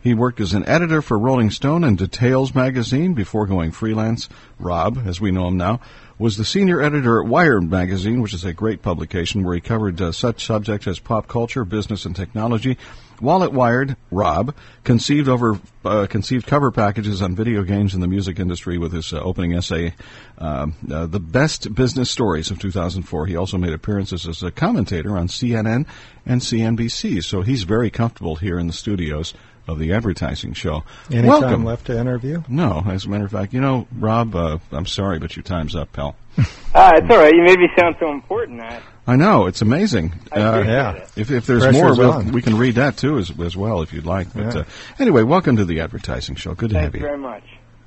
He 0.07 0.13
worked 0.13 0.39
as 0.39 0.53
an 0.53 0.65
editor 0.69 1.01
for 1.01 1.19
Rolling 1.19 1.51
Stone 1.51 1.83
and 1.83 1.97
Details 1.97 2.55
magazine 2.55 3.13
before 3.13 3.45
going 3.45 3.73
freelance. 3.73 4.29
Rob, 4.57 5.05
as 5.05 5.19
we 5.19 5.31
know 5.31 5.49
him 5.49 5.57
now, 5.57 5.81
was 6.17 6.37
the 6.37 6.45
senior 6.45 6.81
editor 6.81 7.19
at 7.19 7.27
Wired 7.27 7.69
magazine, 7.69 8.21
which 8.21 8.33
is 8.33 8.45
a 8.45 8.53
great 8.53 8.81
publication 8.81 9.43
where 9.43 9.53
he 9.53 9.59
covered 9.59 10.01
uh, 10.01 10.13
such 10.13 10.45
subjects 10.45 10.87
as 10.87 10.99
pop 10.99 11.27
culture, 11.27 11.65
business, 11.65 12.05
and 12.05 12.15
technology. 12.15 12.77
While 13.19 13.43
at 13.43 13.51
Wired, 13.51 13.97
Rob 14.09 14.55
conceived 14.85 15.27
over 15.27 15.59
uh, 15.83 16.07
conceived 16.09 16.47
cover 16.47 16.71
packages 16.71 17.21
on 17.21 17.35
video 17.35 17.63
games 17.63 17.93
in 17.93 17.99
the 17.99 18.07
music 18.07 18.39
industry 18.39 18.77
with 18.77 18.93
his 18.93 19.11
uh, 19.11 19.19
opening 19.19 19.55
essay, 19.55 19.93
uh, 20.37 20.67
uh, 20.89 21.07
"The 21.07 21.19
Best 21.19 21.75
Business 21.75 22.09
Stories" 22.09 22.49
of 22.49 22.59
2004. 22.59 23.25
He 23.25 23.35
also 23.35 23.57
made 23.57 23.73
appearances 23.73 24.25
as 24.25 24.41
a 24.41 24.51
commentator 24.51 25.17
on 25.17 25.27
CNN 25.27 25.85
and 26.25 26.39
CNBC, 26.39 27.21
so 27.25 27.41
he's 27.41 27.63
very 27.63 27.89
comfortable 27.89 28.37
here 28.37 28.57
in 28.57 28.67
the 28.67 28.73
studios 28.73 29.33
of 29.67 29.79
the 29.79 29.93
advertising 29.93 30.53
show. 30.53 30.83
Any 31.11 31.27
Welcome. 31.27 31.49
time 31.49 31.65
left 31.65 31.87
to 31.87 31.99
interview? 31.99 32.43
No, 32.47 32.83
as 32.87 33.05
a 33.05 33.09
matter 33.09 33.25
of 33.25 33.31
fact, 33.31 33.53
you 33.53 33.61
know, 33.61 33.87
Rob, 33.97 34.35
uh, 34.35 34.57
I'm 34.71 34.85
sorry, 34.85 35.19
but 35.19 35.35
your 35.35 35.43
time's 35.43 35.75
up, 35.75 35.91
pal. 35.93 36.15
Ah, 36.75 36.91
it's 36.95 37.09
all 37.09 37.17
right. 37.17 37.33
You 37.33 37.41
made 37.43 37.57
me 37.57 37.67
sound 37.75 37.95
so 37.99 38.11
important. 38.11 38.61
I, 38.61 38.79
I 39.07 39.15
know 39.15 39.47
it's 39.47 39.63
amazing. 39.63 40.13
I 40.31 40.41
appreciate 40.41 40.71
yeah. 40.73 41.07
If, 41.15 41.31
if 41.31 41.45
there's 41.47 41.63
Pressure's 41.63 41.97
more, 41.97 42.19
we'll, 42.19 42.23
we 42.31 42.43
can 42.43 42.55
read 42.55 42.75
that 42.75 42.97
too 42.97 43.17
as, 43.17 43.31
as 43.39 43.57
well 43.57 43.81
if 43.81 43.91
you'd 43.93 44.05
like. 44.05 44.31
But 44.33 44.53
Yeah. 44.53 44.61
uh, 44.61 44.63
anyway, 44.99 45.23
welcome 45.23 45.55
to 45.55 45.65
the 45.65 45.79
advertising 45.79 46.35
show. 46.35 46.53
Good 46.53 46.69
to 46.69 46.75
Thank 46.75 46.83
have 46.83 46.95
you 46.95 47.01
Thank 47.01 47.17
you. 47.17 47.23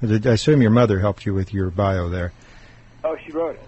very 0.02 0.16
much. 0.16 0.26
I 0.26 0.30
assume 0.32 0.60
your 0.62 0.72
mother 0.72 0.98
helped 0.98 1.24
you 1.24 1.34
with 1.34 1.54
your 1.54 1.70
bio 1.70 2.08
there. 2.08 2.32
Oh, 3.04 3.16
she 3.24 3.30
wrote 3.30 3.54
it. 3.54 3.62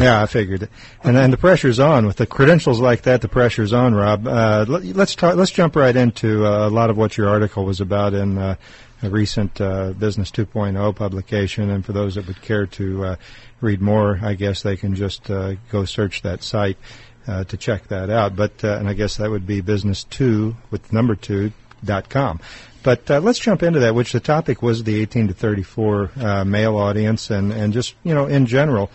Yeah, 0.00 0.22
I 0.22 0.26
figured 0.26 0.62
it. 0.62 0.70
And 1.02 1.16
and 1.16 1.32
the 1.32 1.36
pressure's 1.36 1.80
on 1.80 2.06
with 2.06 2.16
the 2.16 2.26
credentials 2.26 2.80
like 2.80 3.02
that. 3.02 3.20
The 3.20 3.28
pressure's 3.28 3.72
on, 3.72 3.94
Rob. 3.94 4.26
Uh, 4.26 4.64
let, 4.68 4.84
let's 4.84 5.14
talk. 5.14 5.36
Let's 5.36 5.50
jump 5.50 5.74
right 5.76 5.94
into 5.94 6.46
uh, 6.46 6.68
a 6.68 6.70
lot 6.70 6.90
of 6.90 6.96
what 6.96 7.16
your 7.16 7.28
article 7.28 7.64
was 7.64 7.80
about 7.80 8.14
in 8.14 8.38
uh, 8.38 8.54
a 9.02 9.10
recent 9.10 9.60
uh, 9.60 9.92
Business 9.92 10.30
2.0 10.30 10.94
publication. 10.94 11.70
And 11.70 11.84
for 11.84 11.92
those 11.92 12.14
that 12.14 12.26
would 12.26 12.40
care 12.42 12.66
to 12.66 13.04
uh, 13.04 13.16
read 13.60 13.80
more, 13.80 14.20
I 14.22 14.34
guess 14.34 14.62
they 14.62 14.76
can 14.76 14.94
just 14.94 15.30
uh, 15.30 15.54
go 15.70 15.84
search 15.84 16.22
that 16.22 16.42
site 16.42 16.78
to 17.26 17.56
check 17.58 17.88
that 17.88 18.08
out. 18.08 18.36
But 18.36 18.64
and 18.64 18.88
I 18.88 18.94
guess 18.94 19.18
that 19.18 19.30
would 19.30 19.46
be 19.46 19.60
Business 19.60 20.04
Two 20.04 20.56
with 20.70 20.92
number 20.92 21.14
two 21.14 21.52
dot 21.84 22.08
com. 22.08 22.40
But 22.82 23.10
uh, 23.10 23.20
let's 23.20 23.38
jump 23.38 23.62
into 23.62 23.80
that, 23.80 23.94
which 23.94 24.12
the 24.12 24.20
topic 24.20 24.62
was 24.62 24.84
the 24.84 25.00
18 25.00 25.28
to 25.28 25.34
34 25.34 26.10
uh, 26.16 26.44
male 26.44 26.76
audience, 26.76 27.30
and 27.30 27.52
and 27.52 27.72
just 27.72 27.94
you 28.04 28.14
know 28.14 28.26
in 28.26 28.46
general. 28.46 28.90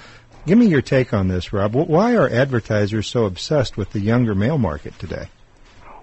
Give 0.46 0.58
me 0.58 0.68
your 0.68 0.82
take 0.82 1.14
on 1.14 1.30
this, 1.30 1.54
Rob. 1.54 1.74
Why 1.74 2.16
are 2.16 2.30
advertisers 2.30 3.08
so 3.08 3.26
obsessed 3.26 3.78
with 3.78 3.92
the 3.92 4.00
younger 4.00 4.36
male 4.36 4.58
market 4.58 4.98
today? 5.00 5.28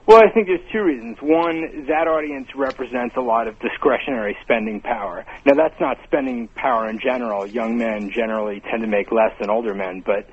Well, 0.07 0.19
I 0.19 0.31
think 0.33 0.47
there's 0.47 0.67
two 0.73 0.83
reasons. 0.83 1.19
One, 1.21 1.87
that 1.87 2.09
audience 2.09 2.49
represents 2.57 3.17
a 3.17 3.21
lot 3.21 3.47
of 3.47 3.59
discretionary 3.61 4.37
spending 4.43 4.81
power. 4.81 5.27
Now, 5.45 5.55
that's 5.55 5.79
not 5.79 5.99
spending 6.05 6.49
power 6.49 6.89
in 6.89 6.99
general. 6.99 7.47
Young 7.47 7.77
men 7.77 8.11
generally 8.11 8.61
tend 8.61 8.83
to 8.83 8.89
make 8.89 9.13
less 9.13 9.33
than 9.39 9.51
older 9.51 9.75
men, 9.75 10.03
but 10.05 10.27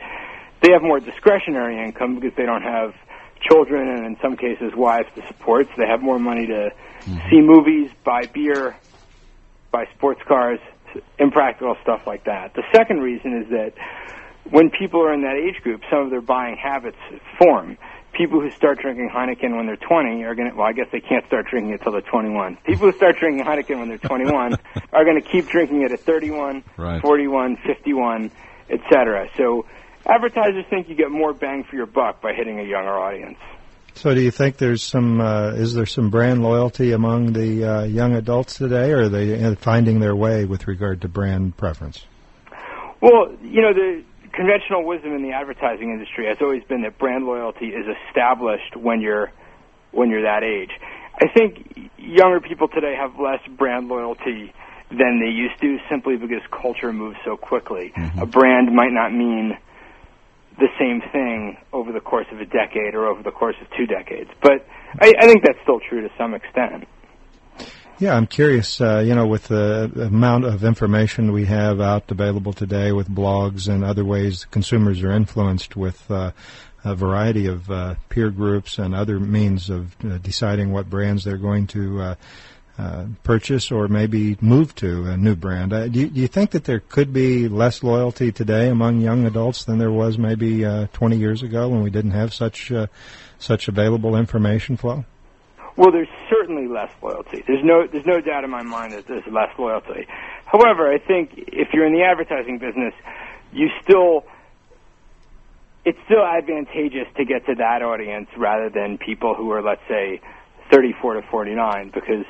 they 0.64 0.72
have 0.72 0.82
more 0.82 1.00
discretionary 1.00 1.78
income 1.84 2.16
because 2.16 2.36
they 2.38 2.46
don't 2.46 2.64
have 2.64 2.96
children 3.42 3.90
and, 3.90 4.06
in 4.06 4.18
some 4.22 4.38
cases, 4.38 4.74
wives 4.74 5.10
to 5.16 5.28
support. 5.28 5.68
So 5.68 5.74
they 5.82 5.88
have 5.88 6.02
more 6.02 6.18
money 6.18 6.48
to 6.48 6.72
mm-hmm. 7.02 7.30
see 7.30 7.42
movies, 7.42 7.92
buy 8.06 8.26
beer, 8.26 8.76
buy 9.70 9.86
sports 9.96 10.22
cars, 10.28 10.60
impractical 11.20 11.75
stuff 11.82 12.01
like 12.08 12.25
that. 12.25 12.53
The 12.53 12.63
second 12.75 13.00
reason 13.01 13.41
is 13.44 13.50
that 13.50 13.74
when 14.50 14.70
people 14.70 15.01
are 15.03 15.13
in 15.13 15.22
that 15.24 15.36
age 15.36 15.62
group, 15.62 15.82
some 15.89 16.00
of 16.00 16.10
their 16.10 16.22
buying 16.22 16.56
habits 16.58 16.98
form. 17.38 17.77
People 18.13 18.41
who 18.41 18.50
start 18.51 18.79
drinking 18.79 19.12
Heineken 19.13 19.56
when 19.56 19.67
they're 19.67 19.75
20 19.75 20.24
are 20.24 20.34
going 20.34 20.50
to, 20.50 20.56
well, 20.56 20.65
I 20.65 20.74
guess 20.74 20.88
they 20.91 21.01
can't 21.01 21.24
start 21.27 21.46
drinking 21.48 21.72
it 21.72 21.82
until 21.82 21.91
they're 21.91 22.01
21. 22.01 22.58
People 22.65 22.89
who 22.89 22.98
start 22.98 23.17
drinking 23.20 23.46
Heineken 23.46 23.77
when 23.77 23.89
they're 23.89 24.00
21 24.00 24.56
are 24.94 25.03
going 25.06 25.22
to 25.22 25.29
keep 25.29 25.48
drinking 25.50 25.84
it 25.84 25.91
at 25.91 26.00
31, 26.00 26.63
Right. 26.77 27.00
41, 27.00 27.58
51, 27.58 28.32
etc. 28.72 29.29
So 29.38 29.67
advertisers 30.06 30.65
think 30.67 30.89
you 30.89 30.96
get 30.96 31.12
more 31.12 31.34
bang 31.34 31.63
for 31.70 31.75
your 31.75 31.86
buck 31.86 32.20
by 32.22 32.34
hitting 32.34 32.60
a 32.60 32.63
younger 32.63 32.98
audience. 32.98 33.38
So, 33.98 34.13
do 34.13 34.22
you 34.22 34.30
think 34.30 34.58
there's 34.58 34.84
some? 34.84 35.20
Uh, 35.20 35.54
is 35.54 35.74
there 35.74 35.88
some 35.88 36.12
brand 36.12 36.44
loyalty 36.44 36.92
among 36.92 37.34
the 37.34 37.66
uh, 37.66 37.84
young 37.86 38.13
adults 38.13 38.56
today, 38.56 38.92
or 38.92 39.06
are 39.06 39.10
they 39.10 39.44
uh, 39.44 39.56
finding 39.56 40.00
their 40.00 40.16
way 40.16 40.46
with 40.46 40.68
regard 40.68 41.01
to 41.01 41.08
brand 41.08 41.58
preference? 41.58 42.06
Well, 43.01 43.34
you 43.42 43.62
know, 43.63 43.74
the 43.74 44.04
conventional 44.34 44.86
wisdom 44.86 45.16
in 45.16 45.24
the 45.24 45.32
advertising 45.32 45.89
industry 45.89 46.27
has 46.27 46.38
always 46.42 46.63
been 46.66 46.84
that 46.84 47.00
brand 47.00 47.25
loyalty 47.25 47.70
is 47.70 47.88
established 48.08 48.75
when 48.75 49.01
you're 49.01 49.32
when 49.92 50.12
you're 50.12 50.22
that 50.22 50.44
age. 50.44 50.70
I 51.20 51.27
think 51.34 51.89
younger 51.98 52.39
people 52.39 52.68
today 52.68 52.96
have 52.96 53.20
less 53.20 53.42
brand 53.58 53.88
loyalty 53.88 54.54
than 54.92 55.20
they 55.20 55.32
used 55.32 55.60
to 55.62 55.80
simply 55.89 56.18
because 56.18 56.44
culture 56.51 56.94
moves 56.94 57.18
so 57.25 57.36
quickly. 57.36 57.94
A 58.22 58.27
brand 58.27 58.72
might 58.75 58.92
not 58.92 59.12
mean 59.12 59.58
the 60.58 60.70
same 60.80 61.02
thing 61.12 61.58
over 61.72 61.92
the 61.92 62.00
course 62.00 62.28
of 62.32 62.40
a 62.40 62.46
decade 62.46 62.96
or 62.96 63.08
over 63.08 63.22
the 63.22 63.32
course 63.32 63.56
of 63.62 63.68
two 63.78 63.86
decades. 63.86 64.30
But 64.42 64.66
I, 65.00 65.14
I 65.20 65.28
think 65.28 65.44
that's 65.44 65.60
still 65.64 65.80
true 65.80 66.02
to 66.02 66.10
some 66.18 66.34
extent. 66.34 66.88
Yeah, 68.00 68.16
I'm 68.16 68.28
curious. 68.28 68.80
Uh, 68.80 69.00
you 69.00 69.16
know, 69.16 69.26
with 69.26 69.48
the 69.48 69.92
amount 69.96 70.46
of 70.46 70.64
information 70.64 71.32
we 71.32 71.46
have 71.46 71.82
out 71.82 72.12
available 72.12 72.54
today, 72.54 72.92
with 72.92 73.10
blogs 73.10 73.68
and 73.68 73.84
other 73.84 74.06
ways 74.06 74.46
consumers 74.46 75.02
are 75.02 75.12
influenced 75.12 75.76
with 75.76 76.10
uh, 76.12 76.32
a 76.86 76.96
variety 76.96 77.48
of 77.48 77.70
uh, 77.72 77.96
peer 78.10 78.30
groups 78.30 78.78
and 78.78 78.94
other 78.94 79.20
means 79.20 79.72
of 79.72 79.96
uh, 80.06 80.20
deciding 80.20 80.72
what 80.72 80.90
brands 80.90 81.24
they're 81.24 81.38
going 81.38 81.66
to 81.68 82.16
uh, 82.77 83.05
purchase 83.24 83.72
or 83.72 83.88
maybe 83.88 84.38
move 84.39 84.75
to 84.75 85.05
a 85.05 85.17
new 85.17 85.36
brand. 85.36 85.74
Uh, 85.74 85.88
do, 85.88 86.01
you, 86.01 86.07
do 86.07 86.22
you 86.22 86.27
think 86.27 86.51
that 86.51 86.65
there 86.65 86.79
could 86.79 87.12
be 87.12 87.48
less 87.48 87.81
loyalty 87.81 88.31
today 88.31 88.69
among 88.69 89.01
young 89.01 89.25
adults 89.25 89.65
than 89.65 89.79
there 89.79 89.91
was 89.91 90.17
maybe 90.17 90.63
uh, 90.63 90.86
20 90.93 91.17
years 91.17 91.41
ago 91.41 91.69
when 91.69 91.81
we 91.81 91.89
didn't 91.89 92.12
have 92.12 92.34
such 92.34 92.72
uh, 92.72 92.88
such 93.39 93.67
available 93.67 94.15
information 94.15 94.77
flow? 94.77 95.05
Well, 95.75 95.91
there's 95.91 96.07
certainly 96.29 96.67
less 96.67 96.91
loyalty. 97.01 97.43
There's 97.48 97.63
no 97.63 97.86
there's 97.86 98.05
no 98.05 98.19
doubt 98.19 98.43
in 98.43 98.50
my 98.50 98.63
mind 98.63 98.93
that 98.93 99.07
there's 99.07 99.25
less 99.31 99.50
loyalty. 99.57 100.07
However, 100.46 100.91
I 100.91 100.98
think 100.98 101.31
if 101.36 101.69
you're 101.74 101.86
in 101.86 101.93
the 101.93 102.03
advertising 102.03 102.57
business, 102.57 102.93
you 103.51 103.69
still 103.84 104.25
it's 105.86 106.00
still 106.05 106.25
advantageous 106.25 107.07
to 107.15 107.25
get 107.25 107.46
to 107.46 107.55
that 107.55 107.81
audience 107.81 108.27
rather 108.38 108.69
than 108.69 108.98
people 108.98 109.36
who 109.36 109.51
are 109.51 109.62
let's 109.62 109.81
say 109.88 110.19
34 110.72 111.15
to 111.15 111.22
49 111.22 111.91
because 111.93 112.25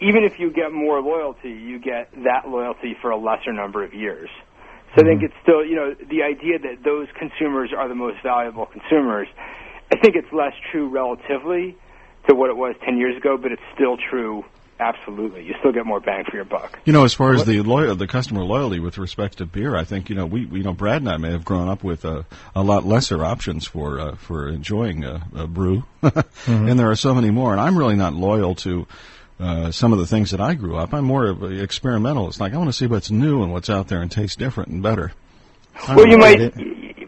even 0.00 0.24
if 0.24 0.38
you 0.38 0.50
get 0.50 0.72
more 0.72 1.00
loyalty, 1.00 1.50
you 1.50 1.78
get 1.78 2.10
that 2.24 2.48
loyalty 2.48 2.96
for 3.00 3.10
a 3.10 3.16
lesser 3.16 3.52
number 3.52 3.84
of 3.84 3.94
years. 3.94 4.30
So 4.94 5.02
I 5.02 5.04
think 5.04 5.22
it's 5.22 5.34
still, 5.42 5.64
you 5.64 5.76
know, 5.76 5.94
the 5.94 6.22
idea 6.24 6.58
that 6.58 6.82
those 6.82 7.06
consumers 7.16 7.72
are 7.76 7.88
the 7.88 7.94
most 7.94 8.16
valuable 8.24 8.66
consumers, 8.66 9.28
I 9.92 9.96
think 9.96 10.16
it's 10.16 10.32
less 10.32 10.54
true 10.72 10.88
relatively 10.88 11.76
to 12.28 12.34
what 12.34 12.50
it 12.50 12.56
was 12.56 12.74
10 12.84 12.96
years 12.96 13.16
ago, 13.16 13.36
but 13.36 13.52
it's 13.52 13.62
still 13.74 13.96
true 13.96 14.44
absolutely, 14.80 15.44
you 15.44 15.54
still 15.60 15.72
get 15.72 15.84
more 15.84 16.00
bang 16.00 16.24
for 16.28 16.34
your 16.34 16.44
buck. 16.44 16.78
You 16.84 16.92
know, 16.92 17.04
as 17.04 17.12
far 17.12 17.34
as 17.34 17.44
the 17.44 17.60
loyal, 17.60 17.94
the 17.94 18.06
customer 18.06 18.42
loyalty 18.42 18.80
with 18.80 18.98
respect 18.98 19.38
to 19.38 19.46
beer, 19.46 19.76
I 19.76 19.84
think 19.84 20.08
you 20.08 20.16
know 20.16 20.26
we, 20.26 20.46
you 20.46 20.62
know, 20.62 20.72
Brad 20.72 21.02
and 21.02 21.08
I 21.08 21.18
may 21.18 21.30
have 21.30 21.44
grown 21.44 21.68
up 21.68 21.84
with 21.84 22.04
a, 22.04 22.24
a 22.56 22.62
lot 22.62 22.86
lesser 22.86 23.24
options 23.24 23.66
for 23.66 24.00
uh, 24.00 24.16
for 24.16 24.48
enjoying 24.48 25.04
a, 25.04 25.22
a 25.36 25.46
brew, 25.46 25.84
mm-hmm. 26.02 26.68
and 26.68 26.80
there 26.80 26.90
are 26.90 26.96
so 26.96 27.14
many 27.14 27.30
more. 27.30 27.52
And 27.52 27.60
I'm 27.60 27.76
really 27.76 27.96
not 27.96 28.14
loyal 28.14 28.54
to. 28.56 28.86
Uh, 29.40 29.72
some 29.72 29.92
of 29.92 29.98
the 29.98 30.06
things 30.06 30.32
that 30.32 30.40
I 30.40 30.52
grew 30.54 30.76
up, 30.76 30.92
I'm 30.92 31.04
more 31.04 31.26
of 31.26 31.42
an 31.42 31.58
experimentalist. 31.60 32.40
Like 32.40 32.52
I 32.52 32.58
want 32.58 32.68
to 32.68 32.74
see 32.74 32.86
what's 32.86 33.10
new 33.10 33.42
and 33.42 33.52
what's 33.52 33.70
out 33.70 33.88
there 33.88 34.02
and 34.02 34.10
tastes 34.10 34.36
different 34.36 34.70
and 34.70 34.82
better. 34.82 35.12
Well, 35.88 36.06
you 36.06 36.18
might, 36.18 36.54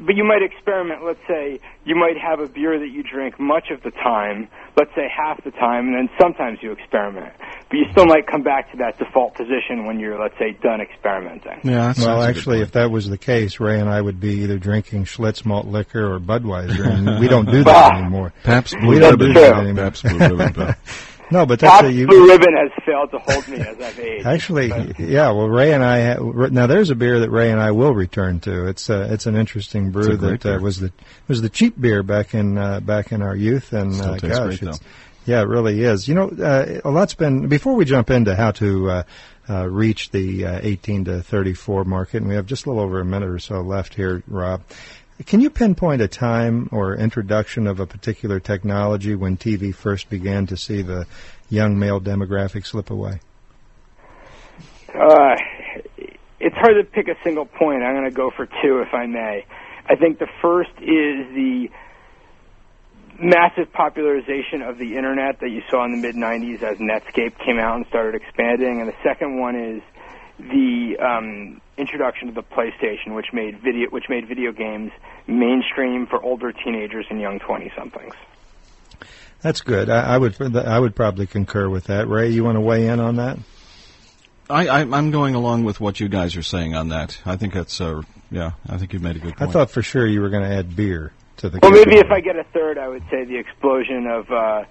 but 0.04 0.16
you 0.16 0.24
might 0.24 0.42
experiment. 0.42 1.04
Let's 1.04 1.20
say 1.28 1.60
you 1.84 1.94
might 1.94 2.16
have 2.16 2.40
a 2.40 2.48
beer 2.48 2.78
that 2.78 2.88
you 2.88 3.02
drink 3.02 3.38
much 3.38 3.70
of 3.70 3.82
the 3.82 3.90
time. 3.90 4.48
Let's 4.78 4.94
say 4.94 5.08
half 5.14 5.44
the 5.44 5.50
time, 5.50 5.88
and 5.88 5.94
then 5.94 6.08
sometimes 6.18 6.60
you 6.62 6.72
experiment. 6.72 7.34
But 7.68 7.76
you 7.76 7.84
still 7.92 8.06
might 8.06 8.26
come 8.26 8.42
back 8.42 8.70
to 8.72 8.78
that 8.78 8.98
default 8.98 9.34
position 9.34 9.84
when 9.84 10.00
you're, 10.00 10.18
let's 10.18 10.38
say, 10.38 10.52
done 10.62 10.80
experimenting. 10.80 11.60
Yeah. 11.64 11.92
Well, 11.98 12.22
actually, 12.22 12.62
if 12.62 12.72
that 12.72 12.90
was 12.90 13.08
the 13.08 13.18
case, 13.18 13.60
Ray 13.60 13.78
and 13.78 13.90
I 13.90 14.00
would 14.00 14.20
be 14.20 14.40
either 14.42 14.58
drinking 14.58 15.04
Schlitz 15.04 15.44
malt 15.44 15.66
liquor 15.66 16.14
or 16.14 16.18
Budweiser, 16.18 16.86
and 16.86 17.20
we 17.20 17.28
don't 17.28 17.50
do 17.50 17.62
that 17.64 17.92
anymore. 17.94 18.32
Pabst 18.42 18.74
Blue 18.80 18.88
we 18.88 18.98
don't 18.98 19.18
do 19.18 19.32
that 19.34 19.56
anymore. 19.58 19.84
Pabst 19.84 20.04
Blue 20.04 20.36
Ribbon. 20.36 20.74
No, 21.32 21.46
but 21.46 21.60
that's 21.60 21.72
Pabst 21.72 21.88
a, 21.88 21.92
you, 21.92 22.06
Blue 22.06 22.28
Ribbon 22.28 22.54
has 22.54 22.70
failed 22.84 23.10
to 23.10 23.18
hold 23.18 23.48
me 23.48 23.58
as 23.58 23.80
I've 23.80 23.98
aged. 23.98 24.26
Actually, 24.26 24.68
but. 24.68 25.00
yeah. 25.00 25.30
Well, 25.30 25.48
Ray 25.48 25.72
and 25.72 25.82
I 25.82 26.16
now 26.50 26.66
there's 26.66 26.90
a 26.90 26.94
beer 26.94 27.20
that 27.20 27.30
Ray 27.30 27.50
and 27.50 27.60
I 27.60 27.70
will 27.70 27.94
return 27.94 28.40
to. 28.40 28.68
It's 28.68 28.90
uh, 28.90 29.08
it's 29.10 29.24
an 29.24 29.34
interesting 29.34 29.92
brew 29.92 30.16
that 30.18 30.44
uh, 30.44 30.58
was 30.60 30.78
the 30.78 30.92
was 31.28 31.40
the 31.40 31.48
cheap 31.48 31.80
beer 31.80 32.02
back 32.02 32.34
in 32.34 32.58
uh, 32.58 32.80
back 32.80 33.12
in 33.12 33.22
our 33.22 33.34
youth, 33.34 33.72
and 33.72 33.98
uh, 33.98 34.16
gosh, 34.18 34.58
great, 34.58 34.78
yeah, 35.24 35.40
it 35.40 35.48
really 35.48 35.82
is. 35.82 36.06
You 36.06 36.16
know, 36.16 36.28
uh, 36.28 36.80
a 36.84 36.90
lot's 36.90 37.14
been 37.14 37.48
before 37.48 37.74
we 37.74 37.86
jump 37.86 38.10
into 38.10 38.36
how 38.36 38.50
to. 38.52 38.90
Uh, 38.90 39.02
uh, 39.50 39.68
reach 39.68 40.10
the 40.10 40.46
uh, 40.46 40.60
18 40.62 41.06
to 41.06 41.20
34 41.20 41.84
market, 41.84 42.18
and 42.18 42.28
we 42.28 42.36
have 42.36 42.46
just 42.46 42.64
a 42.64 42.68
little 42.70 42.84
over 42.84 43.00
a 43.00 43.04
minute 43.04 43.28
or 43.28 43.40
so 43.40 43.60
left 43.60 43.92
here, 43.92 44.22
Rob. 44.28 44.62
Can 45.26 45.40
you 45.40 45.50
pinpoint 45.50 46.00
a 46.00 46.08
time 46.08 46.68
or 46.72 46.96
introduction 46.96 47.66
of 47.66 47.80
a 47.80 47.86
particular 47.86 48.40
technology 48.40 49.14
when 49.14 49.36
TV 49.36 49.74
first 49.74 50.08
began 50.08 50.46
to 50.46 50.56
see 50.56 50.82
the 50.82 51.06
young 51.48 51.78
male 51.78 52.00
demographic 52.00 52.66
slip 52.66 52.90
away? 52.90 53.20
Uh, 54.94 55.36
it's 56.40 56.56
hard 56.56 56.76
to 56.76 56.84
pick 56.84 57.08
a 57.08 57.16
single 57.22 57.46
point. 57.46 57.82
I'm 57.82 57.94
going 57.94 58.10
to 58.10 58.14
go 58.14 58.30
for 58.30 58.46
two, 58.46 58.80
if 58.80 58.92
I 58.92 59.06
may. 59.06 59.44
I 59.86 59.96
think 59.96 60.18
the 60.18 60.28
first 60.40 60.70
is 60.78 61.34
the 61.34 61.68
massive 63.18 63.72
popularization 63.72 64.62
of 64.62 64.78
the 64.78 64.96
internet 64.96 65.40
that 65.40 65.50
you 65.50 65.62
saw 65.70 65.84
in 65.84 65.92
the 65.92 65.98
mid 65.98 66.16
90s 66.16 66.62
as 66.62 66.78
Netscape 66.78 67.38
came 67.44 67.58
out 67.58 67.76
and 67.76 67.86
started 67.86 68.20
expanding, 68.20 68.80
and 68.80 68.88
the 68.88 68.96
second 69.02 69.38
one 69.38 69.56
is 69.56 69.82
the 70.38 70.96
um, 70.98 71.60
introduction 71.76 72.28
of 72.28 72.34
the 72.34 72.42
PlayStation, 72.42 73.14
which 73.14 73.32
made 73.32 73.60
video 73.60 73.88
which 73.90 74.08
made 74.08 74.28
video 74.28 74.52
games 74.52 74.92
mainstream 75.26 76.06
for 76.06 76.22
older 76.22 76.52
teenagers 76.52 77.06
and 77.10 77.20
young 77.20 77.38
twenty 77.38 77.72
somethings. 77.76 78.14
That's 79.40 79.60
good. 79.60 79.90
I, 79.90 80.14
I, 80.14 80.18
would 80.18 80.56
I 80.56 80.78
would 80.78 80.94
probably 80.94 81.26
concur 81.26 81.68
with 81.68 81.84
that. 81.84 82.06
Ray, 82.06 82.30
you 82.30 82.44
want 82.44 82.56
to 82.56 82.60
weigh 82.60 82.86
in 82.86 83.00
on 83.00 83.16
that? 83.16 83.38
I, 84.48 84.68
I 84.68 84.80
am 84.82 85.10
going 85.10 85.34
along 85.34 85.64
with 85.64 85.80
what 85.80 85.98
you 85.98 86.08
guys 86.08 86.36
are 86.36 86.42
saying 86.42 86.74
on 86.76 86.90
that. 86.90 87.20
I 87.24 87.36
think 87.36 87.54
that's 87.54 87.80
uh, 87.80 88.02
yeah. 88.30 88.52
I 88.68 88.78
think 88.78 88.92
you've 88.92 89.02
made 89.02 89.16
a 89.16 89.18
good 89.18 89.36
point. 89.36 89.50
I 89.50 89.52
thought 89.52 89.70
for 89.70 89.82
sure 89.82 90.06
you 90.06 90.20
were 90.20 90.30
going 90.30 90.48
to 90.48 90.54
add 90.54 90.76
beer 90.76 91.12
to 91.38 91.48
the. 91.48 91.58
Well, 91.60 91.72
maybe 91.72 91.96
if 91.98 92.10
I 92.10 92.20
get 92.20 92.36
a 92.36 92.44
third, 92.44 92.78
I 92.78 92.88
would 92.88 93.02
say 93.10 93.24
the 93.24 93.38
explosion 93.38 94.06
of. 94.06 94.30
Uh, 94.30 94.64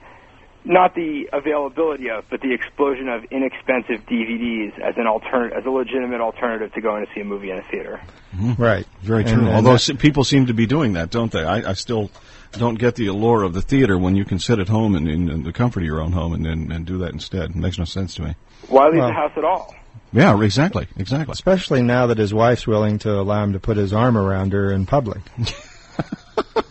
not 0.64 0.94
the 0.96 1.30
availability 1.34 2.10
of, 2.10 2.26
but 2.30 2.42
the 2.42 2.54
explosion 2.54 3.10
of 3.10 3.24
inexpensive 3.26 4.06
DVDs 4.06 4.78
as 4.80 4.96
an 4.98 5.08
alternate, 5.08 5.54
as 5.54 5.66
a 5.66 5.70
legitimate 5.70 6.22
alternative 6.22 6.74
to 6.74 6.82
going 6.82 7.06
to 7.06 7.12
see 7.14 7.22
a 7.22 7.26
movie 7.26 7.50
in 7.50 7.58
a 7.58 7.64
theater. 7.64 8.00
Mm-hmm. 8.36 8.62
Right, 8.62 8.88
very 9.02 9.24
true. 9.24 9.34
And, 9.34 9.48
and 9.48 9.56
Although 9.56 9.78
that, 9.78 10.00
people 10.00 10.24
seem 10.24 10.46
to 10.48 10.54
be 10.54 10.66
doing 10.66 10.94
that, 10.94 11.10
don't 11.10 11.32
they? 11.32 11.44
I, 11.44 11.72
I, 11.72 11.74
still 11.74 12.12
don't 12.54 12.76
get 12.76 12.96
the 12.96 13.08
allure 13.08 13.44
of 13.44 13.54
the 13.54 13.62
theater 13.62 13.98
when 13.98 14.16
you 14.16 14.24
can 14.24 14.40
sit 14.40 14.60
at 14.60 14.68
home 14.68 14.96
and 14.96 15.08
in, 15.10 15.30
in 15.30 15.44
the 15.44 15.54
comfort 15.54 15.82
of 15.82 15.86
your 15.86 16.02
own 16.02 16.12
home 16.12 16.34
and, 16.34 16.46
and, 16.46 16.72
and 16.72 16.86
do 16.86 17.00
that 17.00 17.12
instead. 17.12 17.52
It 17.52 17.56
makes 17.56 17.78
no 17.78 17.86
sense 17.86 18.16
to 18.16 18.24
me. 18.24 18.36
Why 18.68 18.88
leave 18.88 19.00
well, 19.00 19.08
the 19.08 19.14
house 19.14 19.32
at 19.36 19.44
all? 19.44 19.76
Yeah, 20.14 20.40
exactly, 20.42 20.88
exactly. 20.98 21.32
Especially 21.32 21.82
now 21.82 22.08
that 22.08 22.18
his 22.18 22.34
wife's 22.34 22.68
willing 22.68 23.00
to 23.00 23.20
allow 23.20 23.44
him 23.44 23.54
to 23.54 23.60
put 23.60 23.78
his 23.78 23.94
arm 23.94 24.18
around 24.18 24.54
her 24.54 24.72
in 24.72 24.86
public. 24.86 25.22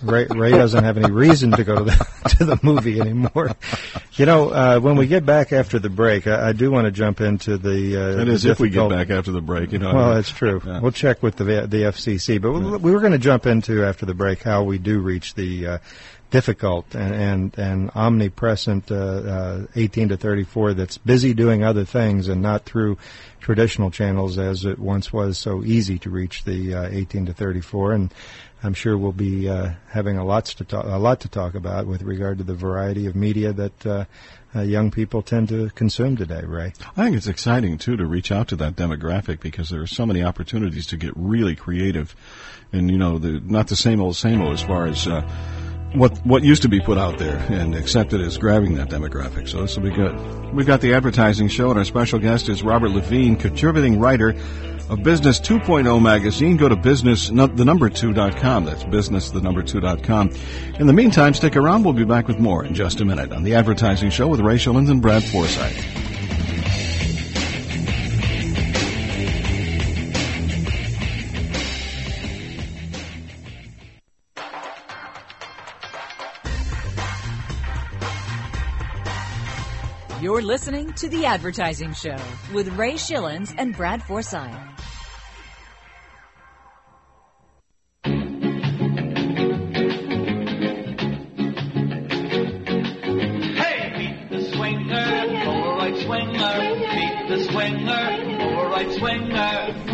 Ray, 0.03 0.27
Ray 0.27 0.51
doesn't 0.51 0.83
have 0.83 0.97
any 0.97 1.11
reason 1.11 1.51
to 1.53 1.65
go 1.65 1.77
to 1.77 1.85
the 1.85 2.21
to 2.39 2.45
the 2.45 2.59
movie 2.63 3.01
anymore. 3.01 3.55
You 4.15 4.27
know, 4.27 4.51
uh, 4.51 4.79
when 4.81 4.97
we 4.97 5.07
get 5.07 5.27
back 5.27 5.53
after 5.53 5.79
the 5.79 5.91
break, 5.91 6.27
I, 6.27 6.49
I 6.49 6.53
do 6.53 6.71
want 6.71 6.87
to 6.87 6.91
jump 6.91 7.21
into 7.21 7.57
the. 7.59 7.97
Uh, 7.97 8.17
that 8.17 8.29
is, 8.29 8.43
the 8.43 8.51
if 8.51 8.61
we 8.61 8.71
get 8.71 8.89
back 8.89 9.11
after 9.11 9.33
the 9.33 9.41
break, 9.41 9.73
you 9.73 9.79
know. 9.79 9.95
Well, 9.95 10.15
that's 10.15 10.31
true. 10.31 10.63
Yeah. 10.65 10.81
We'll 10.81 10.93
check 10.93 11.23
with 11.23 11.37
the 11.37 11.45
the 11.45 11.83
FCC, 11.83 12.41
but 12.41 12.53
yeah. 12.53 12.77
we 12.77 12.93
were 12.93 13.01
going 13.01 13.13
to 13.13 13.19
jump 13.19 13.47
into 13.47 13.85
after 13.85 14.07
the 14.07 14.15
break 14.15 14.43
how 14.43 14.63
we 14.63 14.79
do 14.79 15.01
reach 15.01 15.35
the. 15.35 15.67
Uh, 15.67 15.79
difficult 16.31 16.95
and 16.95 17.13
and, 17.13 17.59
and 17.59 17.91
omnipresent 17.95 18.91
uh, 18.91 18.95
uh, 18.95 19.67
18 19.75 20.11
to 20.11 20.17
34 20.17 20.75
that's 20.75 20.97
busy 20.99 21.35
doing 21.35 21.65
other 21.65 21.85
things 21.85 22.29
and 22.29 22.41
not 22.41 22.65
through 22.65 22.97
traditional 23.41 23.91
channels 23.91 24.39
as 24.39 24.65
it 24.65 24.79
once 24.79 25.13
was 25.13 25.39
so 25.39 25.65
easy 25.65 25.99
to 25.99 26.11
reach 26.11 26.45
the 26.45 26.75
uh, 26.75 26.89
18 26.89 27.27
to 27.27 27.33
34 27.33 27.93
and 27.93 28.15
I'm 28.62 28.75
sure 28.75 28.99
we'll 28.99 29.12
be 29.12 29.49
uh, 29.49 29.70
having 29.88 30.18
a 30.18 30.25
lot 30.25 30.44
to 30.46 30.64
talk 30.64 30.85
a 30.85 30.99
lot 30.99 31.20
to 31.20 31.29
talk 31.29 31.55
about 31.55 31.87
with 31.87 32.03
regard 32.03 32.38
to 32.38 32.44
the 32.44 32.55
variety 32.55 33.07
of 33.07 33.16
media 33.16 33.53
that 33.55 33.87
uh, 33.87 34.05
uh, 34.55 34.61
young 34.61 34.90
people 34.90 35.23
tend 35.23 35.49
to 35.49 35.70
consume 35.70 36.16
today. 36.16 36.42
Ray, 36.44 36.73
I 36.96 37.05
think 37.05 37.16
it's 37.16 37.27
exciting 37.27 37.79
too 37.79 37.96
to 37.96 38.05
reach 38.05 38.31
out 38.31 38.49
to 38.49 38.57
that 38.57 38.77
demographic 38.77 39.40
because 39.40 39.70
there 39.70 39.81
are 39.81 39.87
so 39.87 40.05
many 40.05 40.23
opportunities 40.23 40.87
to 40.88 40.99
get 40.99 41.12
really 41.16 41.57
creative, 41.57 42.14
and 42.73 42.90
you 42.90 42.99
know, 42.99 43.18
the 43.18 43.40
not 43.40 43.68
the 43.68 43.77
same 43.77 44.01
old 44.01 44.16
same 44.16 44.42
old 44.42 44.55
as 44.55 44.62
far 44.62 44.87
as. 44.87 45.07
Uh, 45.07 45.23
what 45.92 46.25
what 46.25 46.44
used 46.44 46.62
to 46.62 46.68
be 46.68 46.79
put 46.79 46.99
out 46.99 47.18
there 47.18 47.38
and 47.49 47.75
accepted 47.75 48.20
as 48.20 48.38
grabbing 48.38 48.77
that 48.77 48.88
demographic. 48.88 49.49
So 49.49 49.62
this 49.62 49.77
will 49.77 49.83
be 49.83 49.90
good. 49.90 50.55
We've 50.55 50.66
got 50.66 50.81
the 50.81 50.94
advertising 50.94 51.49
show, 51.49 51.70
and 51.70 51.79
our 51.81 51.85
special 51.85 52.20
guest 52.20 52.49
is 52.49 52.62
Robert 52.62 52.90
Levine, 52.90 53.35
contributing 53.35 53.99
writer 53.99 54.37
of 54.90 55.05
Business 55.05 55.38
2.0 55.38 56.03
magazine. 56.03 56.57
Go 56.57 56.68
to 56.68 56.76
business, 56.76 57.29
the 57.29 57.64
number 57.64 57.88
2.com. 57.88 58.64
That's 58.64 58.85
business, 58.85 59.31
the 59.31 59.40
number 59.40 59.62
2.com. 59.62 60.31
In 60.81 60.87
the 60.88 60.92
meantime, 60.92 61.33
stick 61.33 61.57
around. 61.57 61.85
We'll 61.85 61.94
be 61.94 62.05
back 62.05 62.26
with 62.26 62.38
more 62.38 62.64
in 62.64 62.74
just 62.74 63.00
a 63.00 63.05
minute 63.05 63.33
on 63.33 63.44
the 63.44 63.55
advertising 63.55 64.11
show 64.11 64.26
with 64.26 64.40
Ray 64.40 64.57
Schilens 64.57 64.90
and 64.90 65.00
Brad 65.00 65.22
Forsythe. 65.22 66.00
You're 80.20 80.42
listening 80.42 80.92
to 80.94 81.09
The 81.09 81.24
Advertising 81.24 81.94
Show 81.94 82.16
with 82.53 82.68
Ray 82.76 82.92
Schilens 82.92 83.55
and 83.57 83.74
Brad 83.74 84.03
Forsythe. 98.81 99.89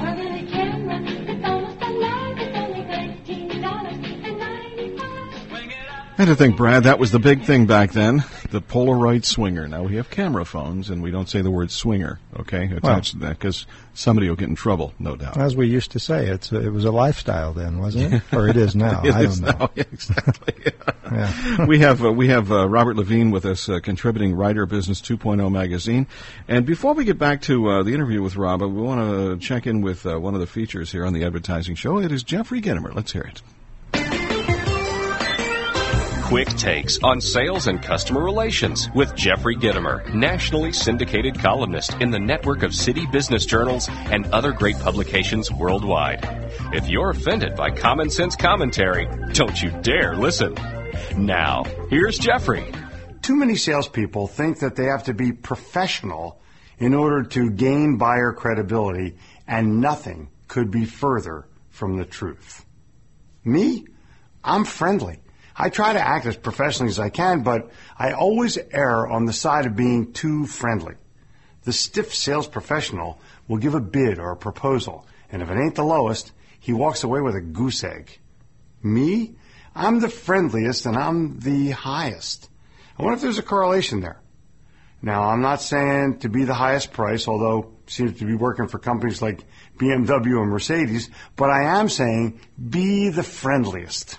I 6.18 6.22
had 6.22 6.28
to 6.28 6.34
think, 6.34 6.56
Brad, 6.56 6.84
that 6.84 6.98
was 6.98 7.12
the 7.12 7.18
big 7.18 7.42
thing 7.42 7.66
back 7.66 7.92
then, 7.92 8.24
the 8.50 8.62
Polaroid 8.62 9.26
swinger. 9.26 9.68
Now 9.68 9.82
we 9.82 9.96
have 9.96 10.08
camera 10.08 10.46
phones, 10.46 10.88
and 10.88 11.02
we 11.02 11.10
don't 11.10 11.28
say 11.28 11.42
the 11.42 11.50
word 11.50 11.70
swinger, 11.70 12.18
okay, 12.40 12.64
attached 12.64 12.82
well, 12.82 13.02
to 13.02 13.18
that, 13.18 13.38
because 13.38 13.66
somebody 13.92 14.26
will 14.30 14.36
get 14.36 14.48
in 14.48 14.54
trouble, 14.54 14.94
no 14.98 15.14
doubt. 15.14 15.36
As 15.36 15.54
we 15.54 15.68
used 15.68 15.90
to 15.90 15.98
say, 15.98 16.28
it's 16.28 16.50
a, 16.52 16.68
it 16.68 16.72
was 16.72 16.86
a 16.86 16.90
lifestyle 16.90 17.52
then, 17.52 17.80
wasn't 17.80 18.14
it? 18.14 18.22
or 18.32 18.48
it 18.48 18.56
is 18.56 18.74
now. 18.74 19.02
it 19.04 19.12
I 19.12 19.24
is 19.24 19.40
don't 19.40 19.58
know. 19.58 19.66
Now. 19.66 19.70
Yeah, 19.76 19.84
exactly. 19.92 20.54
yeah. 21.12 21.66
we 21.66 21.80
have 21.80 22.02
uh, 22.02 22.10
we 22.10 22.28
have 22.28 22.50
uh, 22.50 22.66
Robert 22.66 22.96
Levine 22.96 23.30
with 23.30 23.44
us, 23.44 23.68
uh, 23.68 23.80
contributing 23.80 24.34
writer, 24.34 24.64
Business 24.64 25.02
2.0 25.02 25.52
magazine. 25.52 26.06
And 26.48 26.64
before 26.64 26.94
we 26.94 27.04
get 27.04 27.18
back 27.18 27.42
to 27.42 27.68
uh, 27.68 27.82
the 27.82 27.92
interview 27.92 28.22
with 28.22 28.36
Robert, 28.36 28.68
we 28.68 28.80
want 28.80 29.00
to 29.02 29.36
check 29.46 29.66
in 29.66 29.82
with 29.82 30.06
uh, 30.06 30.18
one 30.18 30.32
of 30.32 30.40
the 30.40 30.46
features 30.46 30.90
here 30.90 31.04
on 31.04 31.12
the 31.12 31.24
advertising 31.24 31.74
show. 31.74 31.98
It 31.98 32.10
is 32.10 32.22
Jeffrey 32.22 32.62
Gitomer. 32.62 32.94
Let's 32.94 33.12
hear 33.12 33.22
it 33.22 33.42
quick 36.26 36.48
takes 36.56 36.98
on 37.04 37.20
sales 37.20 37.68
and 37.68 37.80
customer 37.80 38.20
relations 38.20 38.90
with 38.96 39.14
Jeffrey 39.14 39.54
Gitomer, 39.54 40.12
nationally 40.12 40.72
syndicated 40.72 41.38
columnist 41.38 41.94
in 42.00 42.10
the 42.10 42.18
network 42.18 42.64
of 42.64 42.74
city 42.74 43.06
business 43.12 43.46
journals 43.46 43.88
and 43.88 44.26
other 44.32 44.50
great 44.50 44.76
publications 44.80 45.52
worldwide. 45.52 46.18
If 46.72 46.88
you're 46.88 47.10
offended 47.10 47.54
by 47.54 47.70
common 47.70 48.10
sense 48.10 48.34
commentary, 48.34 49.06
don't 49.34 49.62
you 49.62 49.70
dare 49.82 50.16
listen. 50.16 50.56
Now, 51.16 51.62
here's 51.90 52.18
Jeffrey. 52.18 52.72
Too 53.22 53.36
many 53.36 53.54
salespeople 53.54 54.26
think 54.26 54.58
that 54.58 54.74
they 54.74 54.86
have 54.86 55.04
to 55.04 55.14
be 55.14 55.30
professional 55.30 56.40
in 56.80 56.92
order 56.92 57.22
to 57.22 57.50
gain 57.50 57.98
buyer 57.98 58.32
credibility, 58.32 59.16
and 59.46 59.80
nothing 59.80 60.30
could 60.48 60.72
be 60.72 60.86
further 60.86 61.46
from 61.70 61.98
the 61.98 62.04
truth. 62.04 62.66
Me? 63.44 63.86
I'm 64.42 64.64
friendly. 64.64 65.20
I 65.58 65.70
try 65.70 65.94
to 65.94 66.00
act 66.00 66.26
as 66.26 66.36
professionally 66.36 66.90
as 66.90 66.98
I 66.98 67.08
can, 67.08 67.42
but 67.42 67.70
I 67.98 68.12
always 68.12 68.58
err 68.72 69.06
on 69.06 69.24
the 69.24 69.32
side 69.32 69.66
of 69.66 69.74
being 69.74 70.12
too 70.12 70.46
friendly. 70.46 70.94
The 71.64 71.72
stiff 71.72 72.14
sales 72.14 72.46
professional 72.46 73.18
will 73.48 73.56
give 73.56 73.74
a 73.74 73.80
bid 73.80 74.18
or 74.18 74.32
a 74.32 74.36
proposal, 74.36 75.06
and 75.32 75.42
if 75.42 75.50
it 75.50 75.58
ain't 75.58 75.74
the 75.74 75.84
lowest, 75.84 76.32
he 76.60 76.72
walks 76.72 77.04
away 77.04 77.20
with 77.20 77.34
a 77.34 77.40
goose 77.40 77.82
egg. 77.84 78.18
Me? 78.82 79.34
I'm 79.74 80.00
the 80.00 80.08
friendliest 80.08 80.86
and 80.86 80.96
I'm 80.96 81.38
the 81.40 81.70
highest. 81.70 82.48
I 82.98 83.02
wonder 83.02 83.16
if 83.16 83.22
there's 83.22 83.38
a 83.38 83.42
correlation 83.42 84.00
there. 84.00 84.20
Now, 85.02 85.24
I'm 85.24 85.42
not 85.42 85.60
saying 85.60 86.20
to 86.20 86.28
be 86.28 86.44
the 86.44 86.54
highest 86.54 86.92
price, 86.92 87.28
although 87.28 87.72
seems 87.86 88.18
to 88.18 88.24
be 88.24 88.34
working 88.34 88.68
for 88.68 88.78
companies 88.78 89.22
like 89.22 89.44
BMW 89.78 90.40
and 90.40 90.50
Mercedes, 90.50 91.10
but 91.36 91.50
I 91.50 91.78
am 91.78 91.88
saying 91.88 92.40
be 92.70 93.10
the 93.10 93.22
friendliest. 93.22 94.18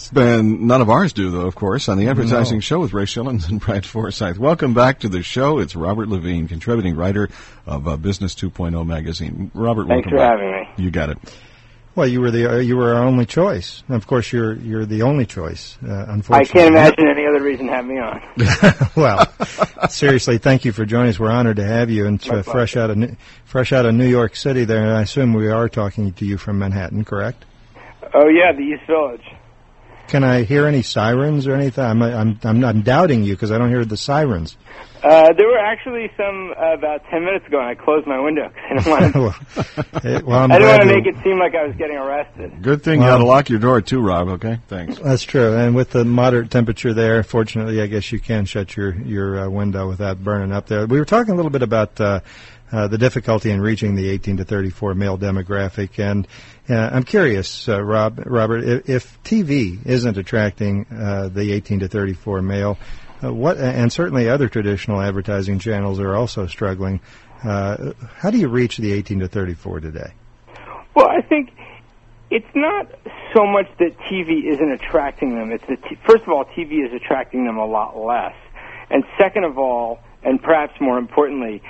And 0.13 0.63
none 0.63 0.81
of 0.81 0.89
ours 0.89 1.13
do, 1.13 1.31
though, 1.31 1.47
of 1.47 1.55
course, 1.55 1.87
on 1.87 1.97
the 1.97 2.09
Advertising 2.09 2.59
Show 2.59 2.79
with 2.81 2.91
Ray 2.91 3.05
Schilens 3.05 3.47
and 3.47 3.59
Brad 3.65 3.85
Forsythe. 3.85 4.37
Welcome 4.37 4.73
back 4.73 4.99
to 4.99 5.09
the 5.09 5.23
show. 5.23 5.59
It's 5.59 5.73
Robert 5.75 6.09
Levine, 6.09 6.49
contributing 6.49 6.97
writer 6.97 7.29
of 7.65 7.87
uh, 7.87 7.95
Business 7.95 8.35
2.0 8.35 8.85
magazine. 8.85 9.51
Robert, 9.53 9.87
Thanks 9.87 10.07
welcome 10.07 10.11
for 10.11 10.17
back. 10.17 10.39
having 10.39 10.51
me. 10.51 10.83
You 10.83 10.91
got 10.91 11.11
it. 11.11 11.17
Well, 11.95 12.07
you 12.07 12.21
were 12.21 12.31
the 12.31 12.49
uh, 12.49 12.57
you 12.59 12.77
were 12.77 12.93
our 12.93 13.03
only 13.03 13.25
choice. 13.25 13.83
Of 13.89 14.07
course, 14.07 14.31
you're 14.31 14.53
you're 14.53 14.85
the 14.85 15.01
only 15.01 15.25
choice. 15.25 15.77
Uh, 15.85 16.05
I 16.29 16.45
can't 16.45 16.69
imagine 16.69 17.05
any 17.05 17.25
other 17.25 17.41
reason 17.43 17.67
to 17.67 17.73
have 17.73 17.85
me 17.85 17.99
on. 17.99 18.21
well, 18.95 19.29
seriously, 19.89 20.37
thank 20.37 20.63
you 20.63 20.71
for 20.71 20.85
joining 20.85 21.09
us. 21.09 21.19
We're 21.19 21.31
honored 21.31 21.57
to 21.57 21.65
have 21.65 21.89
you, 21.89 22.05
and 22.05 22.25
uh, 22.29 22.43
fresh 22.43 22.77
out 22.77 22.91
of 22.91 22.97
New- 22.97 23.17
fresh 23.43 23.73
out 23.73 23.85
of 23.85 23.93
New 23.93 24.07
York 24.07 24.37
City. 24.37 24.63
There, 24.63 24.81
and 24.81 24.93
I 24.93 25.01
assume 25.01 25.33
we 25.33 25.49
are 25.49 25.67
talking 25.67 26.13
to 26.13 26.25
you 26.25 26.37
from 26.37 26.59
Manhattan, 26.59 27.03
correct? 27.03 27.43
Oh 28.13 28.29
yeah, 28.29 28.53
the 28.53 28.63
East 28.63 28.87
Village. 28.87 29.25
Can 30.11 30.25
I 30.25 30.43
hear 30.43 30.67
any 30.67 30.81
sirens 30.81 31.47
or 31.47 31.55
anything? 31.55 31.85
I'm 31.85 32.01
I'm 32.01 32.37
I'm 32.43 32.59
not 32.59 32.83
doubting 32.83 33.23
you 33.23 33.33
because 33.33 33.49
I 33.49 33.57
don't 33.57 33.69
hear 33.69 33.85
the 33.85 33.95
sirens. 33.95 34.57
Uh, 35.01 35.31
there 35.37 35.47
were 35.47 35.57
actually 35.57 36.11
some 36.17 36.53
uh, 36.61 36.73
about 36.73 37.01
ten 37.09 37.23
minutes 37.23 37.47
ago, 37.47 37.59
and 37.59 37.69
I 37.69 37.75
closed 37.75 38.05
my 38.05 38.19
window 38.19 38.49
'cause 38.49 38.87
I 38.87 38.99
didn't 38.99 39.21
want 39.21 39.35
to. 40.03 40.21
Well, 40.25 40.37
I'm 40.37 40.51
I 40.51 40.57
didn't 40.59 40.67
want 40.67 40.81
to 40.81 40.87
make 40.87 41.05
it 41.05 41.15
seem 41.23 41.39
like 41.39 41.55
I 41.55 41.65
was 41.65 41.77
getting 41.77 41.95
arrested. 41.95 42.61
Good 42.61 42.83
thing 42.83 43.01
you 43.01 43.07
had 43.07 43.19
to 43.19 43.25
lock 43.25 43.47
your 43.47 43.59
door, 43.59 43.79
too, 43.79 44.01
Rob, 44.01 44.27
okay? 44.27 44.59
Thanks. 44.67 44.99
That's 44.99 45.23
true, 45.23 45.55
and 45.55 45.75
with 45.75 45.91
the 45.91 46.03
moderate 46.03 46.51
temperature 46.51 46.93
there, 46.93 47.23
fortunately, 47.23 47.81
I 47.81 47.87
guess 47.87 48.11
you 48.11 48.19
can 48.19 48.43
shut 48.43 48.75
your 48.75 48.93
your 48.93 49.39
uh, 49.39 49.49
window 49.49 49.87
without 49.87 50.21
burning 50.21 50.51
up 50.51 50.67
there. 50.67 50.85
We 50.87 50.99
were 50.99 51.05
talking 51.05 51.31
a 51.31 51.35
little 51.37 51.51
bit 51.51 51.63
about 51.63 52.01
uh, 52.01 52.19
uh, 52.71 52.87
the 52.87 52.97
difficulty 52.97 53.49
in 53.49 53.61
reaching 53.61 53.95
the 53.95 54.09
18 54.09 54.37
to 54.37 54.43
34 54.43 54.93
male 54.93 55.17
demographic, 55.17 55.99
and 55.99 56.27
uh, 56.71 56.89
I'm 56.93 57.03
curious, 57.03 57.67
uh, 57.67 57.81
Rob, 57.81 58.21
Robert, 58.25 58.63
if, 58.63 58.89
if 58.89 59.23
TV 59.23 59.85
isn't 59.85 60.17
attracting 60.17 60.85
uh, 60.91 61.29
the 61.29 61.51
18 61.51 61.79
to 61.79 61.87
34 61.87 62.41
male, 62.41 62.77
uh, 63.23 63.31
what, 63.33 63.57
and 63.57 63.91
certainly 63.91 64.29
other 64.29 64.49
traditional 64.49 65.01
advertising 65.01 65.59
channels 65.59 65.99
are 65.99 66.15
also 66.15 66.47
struggling. 66.47 67.01
Uh, 67.43 67.93
how 68.15 68.31
do 68.31 68.37
you 68.37 68.47
reach 68.47 68.77
the 68.77 68.91
18 68.93 69.19
to 69.19 69.27
34 69.27 69.79
today? 69.79 70.13
Well, 70.95 71.09
I 71.09 71.21
think 71.21 71.51
it's 72.29 72.45
not 72.55 72.87
so 73.33 73.45
much 73.45 73.67
that 73.79 73.97
TV 73.99 74.45
isn't 74.51 74.71
attracting 74.71 75.35
them. 75.35 75.51
It's 75.51 75.65
that 75.67 75.83
t- 75.83 75.97
first 76.07 76.23
of 76.23 76.29
all, 76.29 76.45
TV 76.45 76.85
is 76.85 76.93
attracting 76.93 77.45
them 77.45 77.57
a 77.57 77.65
lot 77.65 77.97
less, 77.97 78.35
and 78.89 79.03
second 79.17 79.43
of 79.43 79.57
all, 79.57 79.99
and 80.23 80.41
perhaps 80.41 80.79
more 80.79 80.97
importantly, 80.97 81.61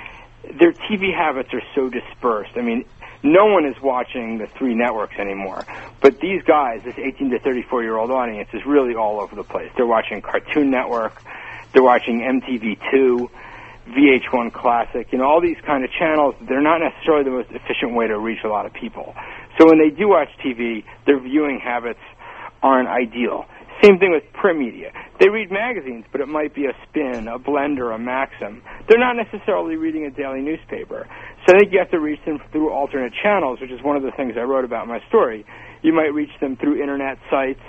their 0.58 0.72
TV 0.72 1.14
habits 1.14 1.50
are 1.52 1.62
so 1.74 1.88
dispersed. 1.88 2.52
I 2.56 2.62
mean, 2.62 2.84
no 3.22 3.46
one 3.46 3.64
is 3.66 3.76
watching 3.82 4.38
the 4.38 4.46
three 4.58 4.74
networks 4.74 5.16
anymore. 5.18 5.64
But 6.00 6.20
these 6.20 6.42
guys, 6.42 6.80
this 6.84 6.94
18 6.98 7.30
to 7.30 7.38
34 7.38 7.82
year 7.82 7.96
old 7.96 8.10
audience, 8.10 8.48
is 8.52 8.62
really 8.66 8.94
all 8.94 9.20
over 9.20 9.36
the 9.36 9.44
place. 9.44 9.70
They're 9.76 9.86
watching 9.86 10.20
Cartoon 10.20 10.70
Network, 10.70 11.22
they're 11.72 11.82
watching 11.82 12.20
MTV2, 12.20 13.28
VH1 13.88 14.52
Classic, 14.52 15.10
you 15.12 15.18
know, 15.18 15.24
all 15.24 15.40
these 15.40 15.56
kind 15.66 15.84
of 15.84 15.90
channels. 15.90 16.34
They're 16.48 16.62
not 16.62 16.78
necessarily 16.78 17.24
the 17.24 17.30
most 17.30 17.50
efficient 17.50 17.94
way 17.94 18.06
to 18.06 18.18
reach 18.18 18.44
a 18.44 18.48
lot 18.48 18.66
of 18.66 18.72
people. 18.72 19.14
So 19.58 19.66
when 19.66 19.78
they 19.78 19.90
do 19.90 20.08
watch 20.08 20.28
TV, 20.44 20.84
their 21.06 21.20
viewing 21.20 21.60
habits 21.62 22.00
aren't 22.62 22.88
ideal. 22.88 23.46
Same 23.82 23.98
thing 23.98 24.12
with 24.12 24.22
print 24.32 24.60
media. 24.60 24.92
They 25.18 25.28
read 25.28 25.50
magazines, 25.50 26.04
but 26.12 26.20
it 26.20 26.28
might 26.28 26.54
be 26.54 26.66
a 26.66 26.72
spin, 26.88 27.26
a 27.26 27.38
blender, 27.38 27.92
a 27.92 27.98
maxim. 27.98 28.62
They're 28.88 28.98
not 28.98 29.16
necessarily 29.16 29.74
reading 29.74 30.04
a 30.04 30.10
daily 30.10 30.40
newspaper. 30.40 31.08
So 31.46 31.56
I 31.56 31.58
think 31.58 31.72
you 31.72 31.78
have 31.80 31.90
to 31.90 31.98
reach 31.98 32.20
them 32.24 32.40
through 32.52 32.70
alternate 32.70 33.12
channels, 33.20 33.60
which 33.60 33.70
is 33.70 33.82
one 33.82 33.96
of 33.96 34.02
the 34.02 34.12
things 34.12 34.34
I 34.36 34.42
wrote 34.42 34.64
about 34.64 34.84
in 34.84 34.88
my 34.88 35.00
story. 35.08 35.44
You 35.82 35.92
might 35.92 36.14
reach 36.14 36.30
them 36.40 36.56
through 36.56 36.80
internet 36.80 37.18
sites, 37.30 37.60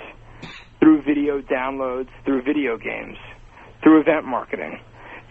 through 0.78 1.02
video 1.02 1.40
downloads, 1.40 2.08
through 2.24 2.42
video 2.42 2.76
games, 2.76 3.16
through 3.82 4.00
event 4.00 4.26
marketing, 4.26 4.78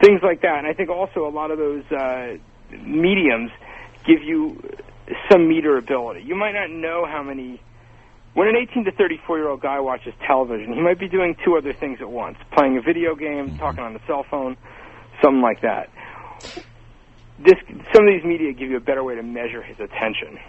things 0.01 0.19
like 0.23 0.41
that. 0.41 0.57
And 0.57 0.67
I 0.67 0.73
think 0.73 0.89
also 0.89 1.25
a 1.25 1.31
lot 1.31 1.51
of 1.51 1.57
those 1.57 1.83
uh, 1.91 2.37
mediums 2.71 3.51
give 4.05 4.21
you 4.21 4.61
some 5.31 5.47
meter 5.47 5.77
ability. 5.77 6.23
You 6.25 6.35
might 6.35 6.53
not 6.53 6.69
know 6.69 7.05
how 7.05 7.23
many 7.23 7.61
when 8.33 8.47
an 8.47 8.55
18 8.55 8.85
to 8.85 8.91
34 8.91 9.37
year 9.37 9.47
old 9.47 9.61
guy 9.61 9.79
watches 9.79 10.13
television, 10.25 10.73
he 10.73 10.81
might 10.81 10.99
be 10.99 11.07
doing 11.07 11.35
two 11.45 11.55
other 11.55 11.71
things 11.71 11.99
at 12.01 12.09
once 12.09 12.37
playing 12.51 12.77
a 12.77 12.81
video 12.81 13.15
game, 13.15 13.57
talking 13.57 13.83
on 13.83 13.93
the 13.93 13.99
cell 14.07 14.25
phone, 14.29 14.57
something 15.21 15.41
like 15.41 15.61
that. 15.61 15.89
This, 17.39 17.55
some 17.93 18.07
of 18.07 18.13
these 18.13 18.23
media 18.23 18.53
give 18.53 18.69
you 18.69 18.77
a 18.77 18.81
better 18.81 19.03
way 19.03 19.15
to 19.15 19.23
measure 19.23 19.61
his 19.61 19.79
attention. 19.79 20.39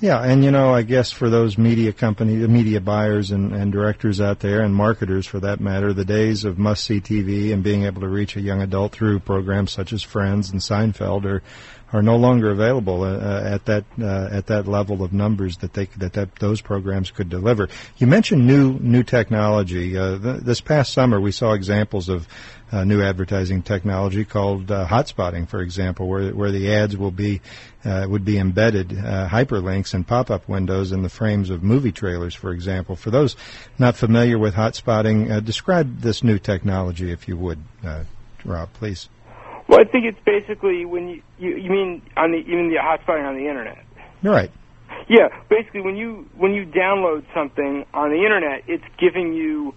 Yeah, 0.00 0.20
and 0.20 0.44
you 0.44 0.50
know, 0.50 0.74
I 0.74 0.82
guess 0.82 1.12
for 1.12 1.30
those 1.30 1.56
media 1.56 1.92
company, 1.92 2.36
the 2.36 2.48
media 2.48 2.80
buyers 2.80 3.30
and, 3.30 3.54
and 3.54 3.72
directors 3.72 4.20
out 4.20 4.40
there, 4.40 4.60
and 4.60 4.74
marketers 4.74 5.26
for 5.26 5.40
that 5.40 5.60
matter, 5.60 5.92
the 5.92 6.04
days 6.04 6.44
of 6.44 6.58
must-see 6.58 7.00
TV 7.00 7.52
and 7.52 7.62
being 7.62 7.84
able 7.84 8.02
to 8.02 8.08
reach 8.08 8.36
a 8.36 8.40
young 8.40 8.60
adult 8.60 8.92
through 8.92 9.20
programs 9.20 9.72
such 9.72 9.92
as 9.92 10.02
Friends 10.02 10.50
and 10.50 10.60
Seinfeld 10.60 11.24
are 11.24 11.42
are 11.94 12.02
no 12.02 12.16
longer 12.16 12.50
available 12.50 13.04
uh, 13.04 13.42
at 13.44 13.66
that 13.66 13.84
uh, 14.00 14.28
at 14.30 14.48
that 14.48 14.66
level 14.66 15.04
of 15.04 15.12
numbers 15.12 15.58
that 15.58 15.72
they 15.74 15.86
that, 15.96 16.14
that 16.14 16.34
those 16.36 16.60
programs 16.60 17.12
could 17.12 17.28
deliver. 17.28 17.68
You 17.96 18.08
mentioned 18.08 18.46
new 18.46 18.78
new 18.80 19.04
technology. 19.04 19.96
Uh, 19.96 20.18
th- 20.18 20.40
this 20.40 20.60
past 20.60 20.92
summer, 20.92 21.20
we 21.20 21.30
saw 21.30 21.52
examples 21.52 22.08
of 22.08 22.26
uh, 22.74 22.82
new 22.82 23.00
advertising 23.00 23.62
technology 23.62 24.24
called 24.24 24.70
uh, 24.70 24.84
hotspotting, 24.84 25.48
for 25.48 25.60
example, 25.60 26.08
where 26.08 26.34
where 26.34 26.50
the 26.50 26.72
ads 26.72 26.96
will 26.96 27.12
be 27.12 27.40
uh, 27.84 28.06
would 28.08 28.24
be 28.24 28.36
embedded 28.38 28.92
uh, 28.92 29.28
hyperlinks 29.28 29.94
and 29.94 30.06
pop-up 30.06 30.48
windows 30.48 30.90
in 30.90 31.02
the 31.02 31.08
frames 31.08 31.50
of 31.50 31.62
movie 31.62 31.92
trailers, 31.92 32.34
for 32.34 32.52
example. 32.52 32.96
For 32.96 33.10
those 33.10 33.36
not 33.78 33.96
familiar 33.96 34.38
with 34.38 34.54
hotspotting, 34.54 35.30
uh, 35.30 35.40
describe 35.40 36.00
this 36.00 36.24
new 36.24 36.38
technology, 36.38 37.12
if 37.12 37.28
you 37.28 37.36
would, 37.36 37.60
uh, 37.86 38.02
Rob, 38.44 38.72
please. 38.72 39.08
Well, 39.68 39.80
I 39.80 39.84
think 39.84 40.04
it's 40.06 40.18
basically 40.24 40.84
when 40.84 41.08
you 41.08 41.22
you, 41.38 41.56
you 41.56 41.70
mean 41.70 42.02
on 42.16 42.32
the 42.32 42.42
mean 42.42 42.70
the 42.70 42.80
hotspotting 42.80 43.26
on 43.26 43.36
the 43.36 43.46
internet. 43.48 43.84
You're 44.20 44.34
right. 44.34 44.50
Yeah, 45.08 45.28
basically 45.48 45.80
when 45.80 45.96
you 45.96 46.28
when 46.36 46.54
you 46.54 46.66
download 46.66 47.24
something 47.32 47.86
on 47.94 48.10
the 48.10 48.24
internet, 48.24 48.64
it's 48.66 48.84
giving 48.98 49.32
you 49.32 49.74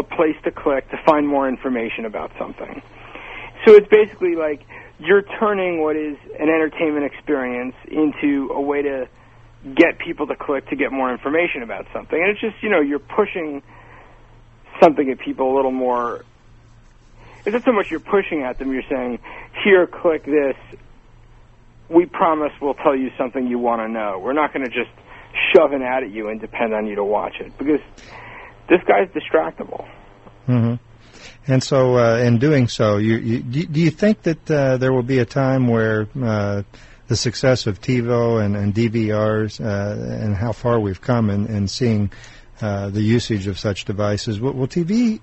a 0.00 0.02
place 0.02 0.36
to 0.44 0.50
click 0.50 0.90
to 0.90 0.96
find 1.06 1.28
more 1.28 1.48
information 1.48 2.04
about 2.04 2.32
something. 2.38 2.82
So 3.66 3.74
it's 3.74 3.88
basically 3.88 4.34
like 4.36 4.66
you're 4.98 5.22
turning 5.38 5.82
what 5.82 5.96
is 5.96 6.16
an 6.38 6.48
entertainment 6.48 7.04
experience 7.04 7.74
into 7.86 8.50
a 8.52 8.60
way 8.60 8.82
to 8.82 9.08
get 9.76 9.98
people 9.98 10.26
to 10.26 10.34
click 10.36 10.68
to 10.70 10.76
get 10.76 10.90
more 10.90 11.12
information 11.12 11.62
about 11.62 11.86
something. 11.92 12.18
And 12.18 12.30
it's 12.30 12.40
just, 12.40 12.56
you 12.62 12.70
know, 12.70 12.80
you're 12.80 12.98
pushing 12.98 13.62
something 14.82 15.10
at 15.10 15.20
people 15.20 15.54
a 15.54 15.54
little 15.54 15.72
more 15.72 16.24
it's 17.44 17.54
not 17.54 17.62
so 17.64 17.72
much 17.72 17.86
you're 17.90 18.00
pushing 18.00 18.42
at 18.42 18.58
them, 18.58 18.72
you're 18.72 18.86
saying, 18.90 19.18
here, 19.64 19.86
click 19.86 20.24
this. 20.24 20.56
We 21.88 22.06
promise 22.06 22.52
we'll 22.60 22.74
tell 22.74 22.94
you 22.94 23.08
something 23.18 23.46
you 23.46 23.58
want 23.58 23.80
to 23.80 23.88
know. 23.88 24.20
We're 24.22 24.34
not 24.34 24.52
going 24.52 24.68
to 24.68 24.74
just 24.74 24.90
shove 25.52 25.72
an 25.72 25.82
ad 25.82 26.04
at 26.04 26.10
you 26.10 26.28
and 26.28 26.40
depend 26.40 26.74
on 26.74 26.86
you 26.86 26.96
to 26.96 27.04
watch 27.04 27.36
it 27.40 27.56
because 27.58 27.80
this 28.70 28.80
guy's 28.86 29.08
distractible. 29.08 29.86
Mm-hmm. 30.48 30.74
And 31.46 31.62
so, 31.62 31.98
uh, 31.98 32.18
in 32.18 32.38
doing 32.38 32.68
so, 32.68 32.96
you, 32.96 33.16
you, 33.16 33.40
do 33.42 33.80
you 33.80 33.90
think 33.90 34.22
that 34.22 34.50
uh, 34.50 34.76
there 34.76 34.92
will 34.92 35.02
be 35.02 35.18
a 35.18 35.24
time 35.24 35.66
where 35.66 36.08
uh, 36.22 36.62
the 37.08 37.16
success 37.16 37.66
of 37.66 37.80
TiVo 37.80 38.42
and, 38.42 38.56
and 38.56 38.72
DVRs 38.72 39.60
uh, 39.60 40.24
and 40.24 40.36
how 40.36 40.52
far 40.52 40.78
we've 40.78 41.00
come 41.00 41.28
in, 41.28 41.46
in 41.46 41.66
seeing 41.66 42.12
uh, 42.62 42.88
the 42.90 43.00
usage 43.00 43.46
of 43.46 43.58
such 43.58 43.84
devices, 43.84 44.38
will, 44.38 44.52
will 44.52 44.68
TV 44.68 45.18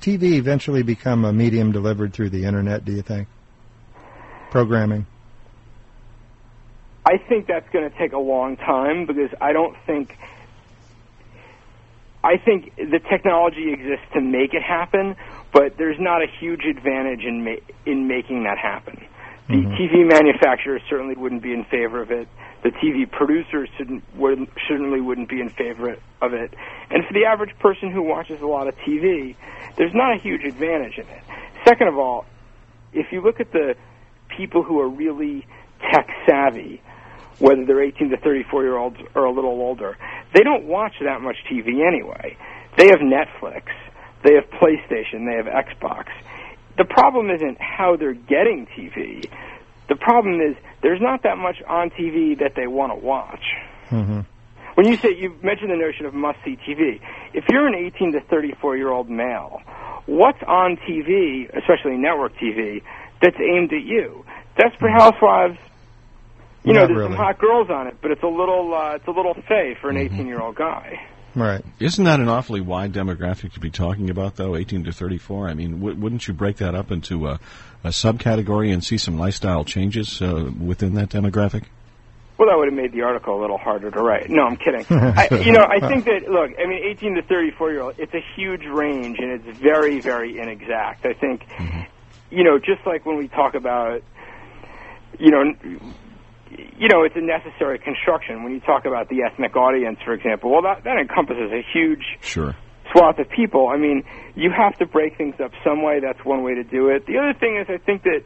TV 0.00 0.34
eventually 0.34 0.82
become 0.82 1.24
a 1.24 1.32
medium 1.32 1.72
delivered 1.72 2.12
through 2.12 2.30
the 2.30 2.44
internet? 2.44 2.84
Do 2.84 2.92
you 2.92 3.02
think 3.02 3.28
programming? 4.50 5.06
I 7.04 7.16
think 7.16 7.46
that's 7.46 7.68
going 7.70 7.90
to 7.90 7.98
take 7.98 8.12
a 8.12 8.18
long 8.18 8.56
time 8.56 9.06
because 9.06 9.30
I 9.40 9.52
don't 9.52 9.76
think 9.86 10.16
I 12.24 12.36
think 12.36 12.74
the 12.76 13.00
technology 13.10 13.72
exists 13.72 14.06
to 14.14 14.20
make 14.20 14.54
it 14.54 14.62
happen, 14.62 15.16
but 15.52 15.76
there's 15.76 15.98
not 15.98 16.22
a 16.22 16.26
huge 16.40 16.64
advantage 16.64 17.24
in 17.24 17.44
ma- 17.44 17.64
in 17.84 18.06
making 18.06 18.44
that 18.44 18.58
happen. 18.58 19.04
The 19.48 19.54
mm-hmm. 19.54 19.74
TV 19.74 20.08
manufacturers 20.08 20.82
certainly 20.88 21.16
wouldn't 21.16 21.42
be 21.42 21.52
in 21.52 21.64
favor 21.64 22.00
of 22.00 22.10
it. 22.12 22.28
The 22.62 22.70
TV 22.70 23.10
producers 23.10 23.68
shouldn't, 23.76 24.04
would, 24.16 24.46
certainly 24.68 25.00
wouldn't 25.00 25.28
be 25.28 25.40
in 25.40 25.50
favor 25.50 25.96
of 26.20 26.32
it. 26.32 26.54
And 26.90 27.04
for 27.04 27.12
the 27.12 27.24
average 27.24 27.58
person 27.58 27.90
who 27.90 28.02
watches 28.02 28.40
a 28.40 28.46
lot 28.46 28.68
of 28.68 28.76
TV, 28.76 29.34
there's 29.76 29.94
not 29.94 30.14
a 30.14 30.18
huge 30.20 30.44
advantage 30.44 30.96
in 30.96 31.08
it. 31.08 31.22
Second 31.66 31.88
of 31.88 31.98
all, 31.98 32.24
if 32.92 33.10
you 33.10 33.20
look 33.20 33.40
at 33.40 33.50
the 33.50 33.74
people 34.28 34.62
who 34.62 34.80
are 34.80 34.88
really 34.88 35.44
tech 35.90 36.08
savvy, 36.24 36.80
whether 37.42 37.64
they're 37.66 37.82
18 37.82 38.10
to 38.10 38.16
34 38.18 38.62
year 38.62 38.76
olds 38.76 38.96
or 39.16 39.24
a 39.24 39.32
little 39.32 39.60
older, 39.60 39.98
they 40.32 40.44
don't 40.44 40.64
watch 40.64 40.94
that 41.02 41.20
much 41.20 41.36
TV 41.50 41.84
anyway. 41.84 42.36
They 42.78 42.86
have 42.86 43.00
Netflix, 43.00 43.64
they 44.22 44.34
have 44.34 44.44
PlayStation, 44.60 45.26
they 45.26 45.36
have 45.36 45.46
Xbox. 45.46 46.06
The 46.78 46.84
problem 46.84 47.30
isn't 47.30 47.60
how 47.60 47.96
they're 47.96 48.14
getting 48.14 48.66
TV. 48.66 49.28
The 49.88 49.96
problem 49.96 50.40
is 50.40 50.56
there's 50.82 51.00
not 51.00 51.24
that 51.24 51.36
much 51.36 51.56
on 51.68 51.90
TV 51.90 52.38
that 52.38 52.52
they 52.54 52.68
want 52.68 52.92
to 52.92 53.04
watch. 53.04 53.44
Mm-hmm. 53.90 54.20
When 54.74 54.86
you 54.86 54.96
say 54.96 55.14
you 55.14 55.36
mentioned 55.42 55.70
the 55.70 55.76
notion 55.76 56.06
of 56.06 56.14
must 56.14 56.38
see 56.44 56.56
TV, 56.56 57.00
if 57.34 57.44
you're 57.50 57.66
an 57.66 57.74
18 57.74 58.12
to 58.12 58.20
34 58.20 58.76
year 58.76 58.90
old 58.90 59.10
male, 59.10 59.60
what's 60.06 60.42
on 60.46 60.76
TV, 60.88 61.52
especially 61.58 61.96
network 61.96 62.34
TV, 62.36 62.82
that's 63.20 63.36
aimed 63.40 63.72
at 63.72 63.82
you? 63.82 64.24
Desperate 64.56 64.92
mm-hmm. 64.92 64.98
Housewives, 64.98 65.58
you 66.64 66.72
know, 66.72 66.86
there's 66.86 66.96
really. 66.96 67.10
some 67.10 67.16
hot 67.16 67.38
girls 67.38 67.70
on 67.70 67.86
it, 67.88 67.96
but 68.00 68.10
it's 68.10 68.22
a 68.22 68.28
little 68.28 68.74
uh, 68.74 68.94
it's 68.94 69.06
a 69.06 69.10
little 69.10 69.34
fey 69.34 69.76
for 69.80 69.90
an 69.90 69.96
18 69.96 70.18
mm-hmm. 70.18 70.26
year 70.28 70.40
old 70.40 70.56
guy. 70.56 71.06
Right. 71.34 71.64
Isn't 71.80 72.04
that 72.04 72.20
an 72.20 72.28
awfully 72.28 72.60
wide 72.60 72.92
demographic 72.92 73.54
to 73.54 73.60
be 73.60 73.70
talking 73.70 74.10
about, 74.10 74.36
though? 74.36 74.54
18 74.54 74.84
to 74.84 74.92
34. 74.92 75.48
I 75.48 75.54
mean, 75.54 75.78
w- 75.80 75.96
wouldn't 75.96 76.28
you 76.28 76.34
break 76.34 76.58
that 76.58 76.74
up 76.74 76.90
into 76.90 77.26
a, 77.26 77.40
a 77.84 77.88
subcategory 77.88 78.72
and 78.72 78.84
see 78.84 78.98
some 78.98 79.18
lifestyle 79.18 79.64
changes 79.64 80.20
uh, 80.20 80.50
within 80.60 80.94
that 80.94 81.08
demographic? 81.08 81.64
Well, 82.36 82.48
that 82.48 82.58
would 82.58 82.68
have 82.68 82.74
made 82.74 82.92
the 82.92 83.02
article 83.02 83.38
a 83.38 83.40
little 83.40 83.56
harder 83.56 83.90
to 83.90 84.00
write. 84.00 84.28
No, 84.28 84.42
I'm 84.42 84.56
kidding. 84.56 84.84
I, 84.90 85.28
you 85.44 85.52
know, 85.52 85.64
I 85.64 85.80
think 85.86 86.04
that 86.06 86.28
look, 86.28 86.50
I 86.58 86.66
mean, 86.66 86.82
18 86.84 87.14
to 87.14 87.22
34 87.22 87.70
year 87.70 87.80
old, 87.82 87.94
it's 87.98 88.14
a 88.14 88.22
huge 88.36 88.64
range 88.64 89.18
and 89.18 89.30
it's 89.30 89.58
very, 89.58 90.00
very 90.00 90.38
inexact. 90.38 91.06
I 91.06 91.12
think, 91.14 91.46
mm-hmm. 91.46 91.82
you 92.30 92.44
know, 92.44 92.58
just 92.58 92.84
like 92.84 93.06
when 93.06 93.16
we 93.16 93.28
talk 93.28 93.54
about, 93.54 94.02
you 95.18 95.30
know, 95.30 95.54
you 96.78 96.88
know, 96.88 97.04
it's 97.04 97.16
a 97.16 97.20
necessary 97.20 97.78
construction. 97.78 98.42
When 98.44 98.52
you 98.52 98.60
talk 98.60 98.84
about 98.84 99.08
the 99.08 99.22
ethnic 99.22 99.56
audience, 99.56 99.98
for 100.04 100.12
example, 100.12 100.50
well, 100.50 100.62
that, 100.62 100.84
that 100.84 100.98
encompasses 100.98 101.50
a 101.52 101.62
huge 101.72 102.04
sure. 102.20 102.54
swath 102.90 103.18
of 103.18 103.28
people. 103.30 103.68
I 103.68 103.78
mean, 103.78 104.04
you 104.34 104.50
have 104.50 104.76
to 104.78 104.86
break 104.86 105.16
things 105.16 105.36
up 105.40 105.52
some 105.64 105.82
way. 105.82 106.00
That's 106.00 106.24
one 106.24 106.42
way 106.42 106.54
to 106.54 106.64
do 106.64 106.88
it. 106.88 107.06
The 107.06 107.18
other 107.18 107.34
thing 107.38 107.56
is, 107.56 107.66
I 107.68 107.78
think 107.78 108.02
that, 108.02 108.22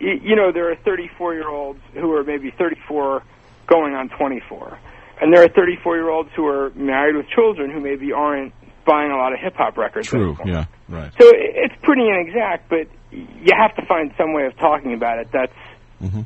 you 0.00 0.36
know, 0.36 0.52
there 0.52 0.70
are 0.70 0.76
34 0.76 1.34
year 1.34 1.48
olds 1.48 1.80
who 1.94 2.12
are 2.12 2.24
maybe 2.24 2.50
34 2.50 3.22
going 3.66 3.94
on 3.94 4.08
24. 4.10 4.78
And 5.20 5.32
there 5.32 5.44
are 5.44 5.48
34 5.48 5.96
year 5.96 6.10
olds 6.10 6.30
who 6.34 6.46
are 6.46 6.70
married 6.70 7.16
with 7.16 7.28
children 7.28 7.70
who 7.70 7.80
maybe 7.80 8.12
aren't 8.12 8.52
buying 8.84 9.12
a 9.12 9.16
lot 9.16 9.32
of 9.32 9.38
hip 9.38 9.54
hop 9.54 9.78
records. 9.78 10.08
True, 10.08 10.36
yeah, 10.44 10.64
right. 10.88 11.12
So 11.20 11.30
it's 11.32 11.74
pretty 11.82 12.08
inexact, 12.08 12.68
but 12.68 12.88
you 13.12 13.52
have 13.56 13.76
to 13.76 13.86
find 13.86 14.12
some 14.18 14.32
way 14.32 14.46
of 14.46 14.56
talking 14.58 14.92
about 14.92 15.20
it 15.20 15.28
that's. 15.32 15.52
Mm-hmm 16.02 16.22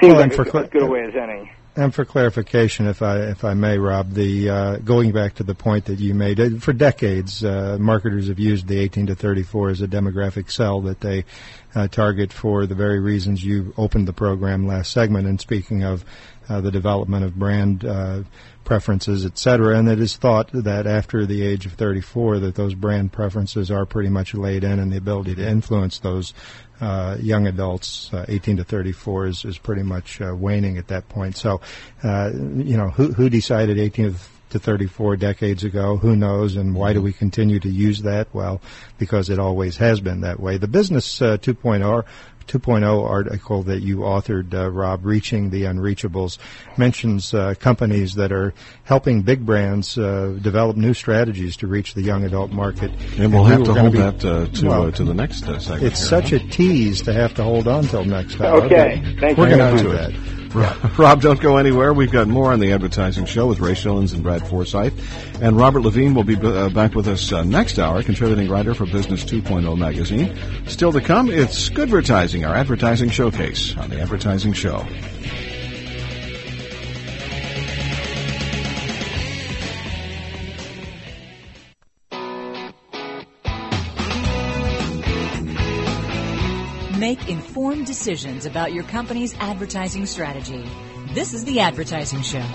Seems 0.00 0.14
well, 0.14 0.22
like 0.22 0.32
cl- 0.32 0.64
as 0.64 0.70
good 0.70 0.82
a 0.82 0.86
way 0.86 1.04
as 1.04 1.14
any. 1.14 1.52
And 1.76 1.94
for 1.94 2.04
clarification, 2.04 2.86
if 2.88 3.00
I 3.00 3.18
if 3.18 3.44
I 3.44 3.54
may, 3.54 3.78
Rob, 3.78 4.12
the 4.12 4.50
uh, 4.50 4.76
going 4.78 5.12
back 5.12 5.36
to 5.36 5.44
the 5.44 5.54
point 5.54 5.84
that 5.84 6.00
you 6.00 6.14
made, 6.14 6.40
uh, 6.40 6.58
for 6.58 6.72
decades, 6.72 7.44
uh, 7.44 7.78
marketers 7.78 8.28
have 8.28 8.40
used 8.40 8.66
the 8.66 8.78
18 8.78 9.06
to 9.06 9.14
34 9.14 9.70
as 9.70 9.80
a 9.80 9.86
demographic 9.86 10.50
cell 10.50 10.80
that 10.82 11.00
they 11.00 11.24
uh, 11.74 11.86
target 11.86 12.32
for 12.32 12.66
the 12.66 12.74
very 12.74 12.98
reasons 12.98 13.44
you 13.44 13.72
opened 13.76 14.08
the 14.08 14.12
program 14.12 14.66
last 14.66 14.90
segment. 14.90 15.28
And 15.28 15.40
speaking 15.40 15.84
of 15.84 16.04
uh, 16.50 16.60
the 16.60 16.70
development 16.70 17.24
of 17.24 17.38
brand 17.38 17.84
uh, 17.84 18.22
preferences, 18.64 19.24
et 19.24 19.38
cetera, 19.38 19.78
and 19.78 19.88
it 19.88 20.00
is 20.00 20.16
thought 20.16 20.50
that 20.52 20.86
after 20.86 21.24
the 21.24 21.42
age 21.42 21.64
of 21.64 21.72
34, 21.72 22.40
that 22.40 22.56
those 22.56 22.74
brand 22.74 23.12
preferences 23.12 23.70
are 23.70 23.86
pretty 23.86 24.08
much 24.08 24.34
laid 24.34 24.64
in, 24.64 24.78
and 24.80 24.92
the 24.92 24.96
ability 24.96 25.34
to 25.36 25.48
influence 25.48 26.00
those 26.00 26.34
uh, 26.80 27.16
young 27.20 27.46
adults, 27.46 28.12
uh, 28.12 28.24
18 28.28 28.56
to 28.56 28.64
34, 28.64 29.26
is, 29.26 29.44
is 29.44 29.58
pretty 29.58 29.82
much 29.82 30.20
uh, 30.20 30.34
waning 30.34 30.76
at 30.76 30.88
that 30.88 31.08
point. 31.08 31.36
So, 31.36 31.60
you 32.02 32.76
know, 32.76 32.90
who, 32.90 33.12
who 33.12 33.30
decided 33.30 33.78
18 33.78 34.16
to 34.50 34.58
34 34.58 35.16
decades 35.16 35.64
ago? 35.64 35.96
Who 35.96 36.16
knows? 36.16 36.56
And 36.56 36.74
why 36.74 36.92
do 36.92 37.00
we 37.00 37.12
continue 37.12 37.60
to 37.60 37.68
use 37.68 38.02
that? 38.02 38.28
Well, 38.32 38.60
because 38.98 39.30
it 39.30 39.38
always 39.38 39.76
has 39.76 40.00
been 40.00 40.22
that 40.22 40.40
way. 40.40 40.58
The 40.58 40.68
Business 40.68 41.22
uh, 41.22 41.36
2.0 41.36 42.04
2.0 42.46 43.08
article 43.08 43.62
that 43.64 43.80
you 43.80 43.98
authored, 43.98 44.54
uh, 44.54 44.70
Rob, 44.70 45.04
Reaching 45.04 45.50
the 45.50 45.64
Unreachables, 45.64 46.38
mentions 46.76 47.32
uh, 47.34 47.54
companies 47.58 48.14
that 48.14 48.32
are 48.32 48.52
helping 48.84 49.22
big 49.22 49.44
brands 49.44 49.96
uh, 49.98 50.36
develop 50.40 50.76
new 50.76 50.94
strategies 50.94 51.56
to 51.58 51.66
reach 51.66 51.94
the 51.94 52.02
young 52.02 52.24
adult 52.24 52.50
market. 52.50 52.90
And 53.18 53.32
we'll 53.32 53.46
and 53.46 53.54
have 53.54 53.64
to 53.64 53.74
hold 53.74 53.92
that 53.94 54.24
uh, 54.24 54.46
to 54.46 54.68
well, 54.68 54.86
uh, 54.86 54.90
to 54.92 55.04
the 55.04 55.14
next 55.14 55.46
uh, 55.48 55.58
segment. 55.58 55.84
It's 55.84 56.00
here, 56.00 56.08
such 56.08 56.30
huh? 56.30 56.36
a 56.36 56.38
tease 56.50 57.02
to 57.02 57.12
have 57.12 57.34
to 57.34 57.42
hold 57.42 57.68
on 57.68 57.84
till 57.84 58.04
next 58.04 58.36
time. 58.36 58.64
Okay, 58.64 59.16
thank 59.20 59.38
We're 59.38 59.48
going 59.48 59.76
to 59.76 59.82
do 59.82 59.92
that. 59.92 60.39
Rob, 60.54 61.20
don't 61.20 61.40
go 61.40 61.58
anywhere. 61.58 61.92
We've 61.92 62.10
got 62.10 62.26
more 62.26 62.52
on 62.52 62.58
the 62.58 62.72
advertising 62.72 63.24
show 63.24 63.46
with 63.46 63.60
Ray 63.60 63.72
Schilens 63.72 64.12
and 64.14 64.22
Brad 64.22 64.46
Forsythe. 64.48 64.98
And 65.40 65.56
Robert 65.56 65.80
Levine 65.80 66.14
will 66.14 66.24
be 66.24 66.36
uh, 66.36 66.68
back 66.70 66.94
with 66.94 67.06
us 67.06 67.32
uh, 67.32 67.44
next 67.44 67.78
hour, 67.78 68.02
contributing 68.02 68.48
writer 68.48 68.74
for 68.74 68.84
Business 68.86 69.24
2.0 69.24 69.78
magazine. 69.78 70.36
Still 70.66 70.92
to 70.92 71.00
come, 71.00 71.30
it's 71.30 71.70
Goodvertising, 71.70 72.48
our 72.48 72.54
advertising 72.54 73.10
showcase 73.10 73.76
on 73.76 73.90
the 73.90 74.00
Advertising 74.00 74.52
Show. 74.52 74.84
Make 87.10 87.28
informed 87.28 87.86
decisions 87.86 88.46
about 88.46 88.72
your 88.72 88.84
company's 88.84 89.34
advertising 89.40 90.06
strategy. 90.06 90.64
This 91.12 91.34
is 91.34 91.44
The 91.44 91.58
Advertising 91.58 92.22
Show. 92.22 92.46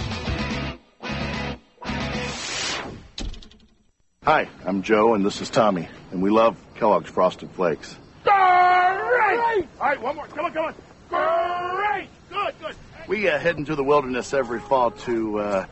Hi, 4.24 4.48
I'm 4.66 4.82
Joe, 4.82 5.14
and 5.14 5.26
this 5.26 5.42
is 5.42 5.50
Tommy, 5.50 5.90
and 6.12 6.22
we 6.22 6.30
love 6.30 6.56
Kellogg's 6.76 7.10
Frosted 7.10 7.52
Flakes. 7.52 7.98
Great! 8.24 8.34
All 8.34 9.68
right, 9.82 10.02
one 10.02 10.16
more. 10.16 10.28
Come 10.28 10.46
on, 10.46 10.54
come 10.54 10.74
on. 11.10 11.76
Great! 11.76 12.08
Good, 12.30 12.54
good. 12.62 12.76
We 13.10 13.28
uh, 13.28 13.38
head 13.38 13.58
into 13.58 13.76
the 13.76 13.84
wilderness 13.84 14.34
every 14.34 14.62
fall 14.62 14.92
to 14.92 15.40
uh, 15.40 15.66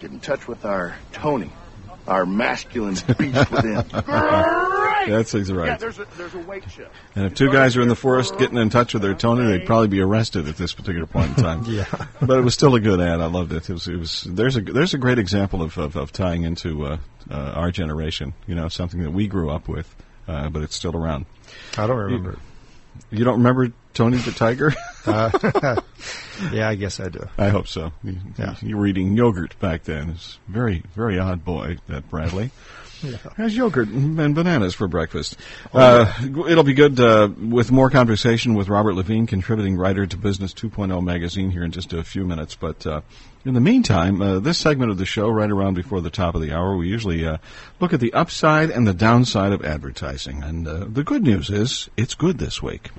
get 0.00 0.12
in 0.12 0.20
touch 0.20 0.48
with 0.48 0.64
our 0.64 0.96
Tony, 1.12 1.52
our 2.08 2.24
masculine 2.24 2.94
beast 3.18 3.50
within. 3.50 3.84
Great! 4.06 4.73
That's 5.10 5.34
exactly 5.34 5.54
right. 5.54 5.66
Yeah, 5.68 5.76
there's 5.76 5.98
a, 5.98 6.06
there's 6.16 6.34
a 6.34 6.38
weight 6.38 6.64
shift. 6.70 6.90
And 7.14 7.26
if 7.26 7.34
two 7.34 7.50
guys 7.50 7.76
are 7.76 7.82
in 7.82 7.88
the 7.88 7.96
forest 7.96 8.38
getting 8.38 8.58
in 8.58 8.70
touch 8.70 8.94
with 8.94 9.02
their 9.02 9.14
Tony, 9.14 9.46
they'd 9.46 9.66
probably 9.66 9.88
be 9.88 10.00
arrested 10.00 10.48
at 10.48 10.56
this 10.56 10.72
particular 10.72 11.06
point 11.06 11.36
in 11.36 11.44
time. 11.44 11.64
yeah. 11.68 11.84
But 12.20 12.38
it 12.38 12.42
was 12.42 12.54
still 12.54 12.74
a 12.74 12.80
good 12.80 13.00
ad. 13.00 13.20
I 13.20 13.26
loved 13.26 13.52
it. 13.52 13.68
It 13.68 13.72
was. 13.72 13.88
It 13.88 13.96
was. 13.96 14.26
There's 14.28 14.56
a 14.56 14.60
there's 14.60 14.94
a 14.94 14.98
great 14.98 15.18
example 15.18 15.62
of 15.62 15.76
of, 15.78 15.96
of 15.96 16.12
tying 16.12 16.42
into 16.42 16.86
uh, 16.86 16.98
uh, 17.30 17.34
our 17.34 17.70
generation. 17.70 18.34
You 18.46 18.54
know, 18.54 18.68
something 18.68 19.02
that 19.02 19.12
we 19.12 19.26
grew 19.26 19.50
up 19.50 19.68
with, 19.68 19.94
uh, 20.28 20.48
but 20.48 20.62
it's 20.62 20.74
still 20.74 20.96
around. 20.96 21.26
I 21.76 21.86
don't 21.86 21.96
remember. 21.96 22.38
You, 23.10 23.18
you 23.18 23.24
don't 23.24 23.38
remember 23.38 23.72
Tony 23.92 24.18
the 24.18 24.32
Tiger? 24.32 24.74
uh, 25.06 25.30
yeah, 26.52 26.68
I 26.68 26.74
guess 26.74 27.00
I 27.00 27.08
do. 27.08 27.28
I 27.38 27.48
hope 27.48 27.68
so. 27.68 27.92
You, 28.02 28.18
yeah. 28.38 28.56
you 28.60 28.76
were 28.76 28.86
eating 28.86 29.16
yogurt 29.16 29.58
back 29.58 29.84
then. 29.84 30.10
It's 30.10 30.38
very, 30.48 30.82
very 30.94 31.18
odd 31.18 31.44
boy, 31.44 31.78
that 31.88 32.10
Bradley. 32.10 32.50
Has 33.36 33.56
yogurt 33.56 33.88
and 33.88 34.34
bananas 34.34 34.74
for 34.74 34.88
breakfast. 34.88 35.36
Uh, 35.72 36.12
it'll 36.48 36.64
be 36.64 36.74
good 36.74 36.98
uh, 36.98 37.28
with 37.38 37.70
more 37.70 37.90
conversation 37.90 38.54
with 38.54 38.68
Robert 38.68 38.94
Levine, 38.94 39.26
contributing 39.26 39.76
writer 39.76 40.06
to 40.06 40.16
Business 40.16 40.52
2.0 40.54 41.02
magazine 41.02 41.50
here 41.50 41.64
in 41.64 41.70
just 41.70 41.92
a 41.92 42.02
few 42.02 42.24
minutes. 42.24 42.54
But 42.54 42.86
uh, 42.86 43.00
in 43.44 43.52
the 43.52 43.60
meantime, 43.60 44.22
uh, 44.22 44.38
this 44.38 44.58
segment 44.58 44.90
of 44.90 44.96
the 44.96 45.04
show, 45.04 45.28
right 45.28 45.50
around 45.50 45.74
before 45.74 46.00
the 46.00 46.10
top 46.10 46.34
of 46.34 46.40
the 46.40 46.52
hour, 46.52 46.76
we 46.76 46.88
usually 46.88 47.26
uh, 47.26 47.36
look 47.78 47.92
at 47.92 48.00
the 48.00 48.12
upside 48.14 48.70
and 48.70 48.86
the 48.86 48.94
downside 48.94 49.52
of 49.52 49.64
advertising. 49.64 50.42
And 50.42 50.66
uh, 50.66 50.86
the 50.88 51.04
good 51.04 51.22
news 51.22 51.50
is 51.50 51.90
it's 51.96 52.14
good 52.14 52.38
this 52.38 52.62
week. 52.62 52.90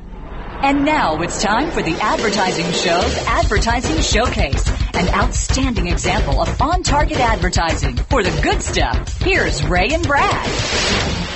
And 0.61 0.85
now 0.85 1.21
it's 1.21 1.41
time 1.41 1.71
for 1.71 1.81
the 1.81 1.95
Advertising 1.99 2.71
Show's 2.71 3.17
Advertising 3.27 4.01
Showcase, 4.01 4.67
an 4.93 5.09
outstanding 5.13 5.87
example 5.87 6.41
of 6.41 6.61
on 6.61 6.83
target 6.83 7.19
advertising 7.19 7.95
for 7.95 8.23
the 8.23 8.41
good 8.41 8.61
stuff. 8.61 9.19
Here's 9.21 9.65
Ray 9.67 9.89
and 9.91 10.05
Brad. 10.05 10.47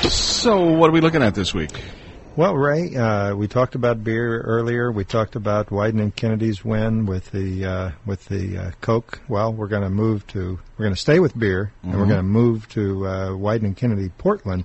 So, 0.10 0.64
what 0.74 0.90
are 0.90 0.94
we 0.94 1.02
looking 1.02 1.24
at 1.24 1.36
this 1.36 1.54
week? 1.54 1.72
Well, 2.40 2.56
Ray, 2.56 2.96
uh, 2.96 3.36
we 3.36 3.50
talked 3.50 3.76
about 3.76 4.02
beer 4.02 4.40
earlier. 4.40 4.94
We 4.94 5.04
talked 5.04 5.36
about 5.36 5.72
Wieden 5.72 6.00
and 6.00 6.16
Kennedy's 6.16 6.64
win 6.64 7.06
with 7.06 7.30
the 7.32 7.66
uh, 7.66 7.92
with 8.06 8.24
the 8.30 8.58
uh, 8.58 8.72
Coke. 8.80 9.20
Well, 9.28 9.52
we're 9.52 9.68
going 9.68 9.82
to 9.84 9.90
move 9.90 10.26
to 10.28 10.58
we're 10.78 10.86
going 10.86 10.96
to 10.96 11.02
stay 11.02 11.20
with 11.20 11.38
beer, 11.38 11.74
and 11.84 11.92
we're 11.96 12.06
Mhm. 12.06 12.08
going 12.08 12.20
to 12.20 12.24
move 12.24 12.70
to 12.70 13.06
uh, 13.06 13.30
Wieden 13.32 13.66
and 13.66 13.76
Kennedy 13.76 14.08
Portland, 14.18 14.64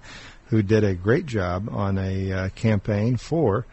who 0.51 0.63
did 0.63 0.85
a 0.85 0.95
great 0.95 1.27
job 1.27 1.69
on 1.69 1.99
a 1.99 2.31
uh, 2.31 2.49
campaign 2.51 3.17
for 3.17 3.67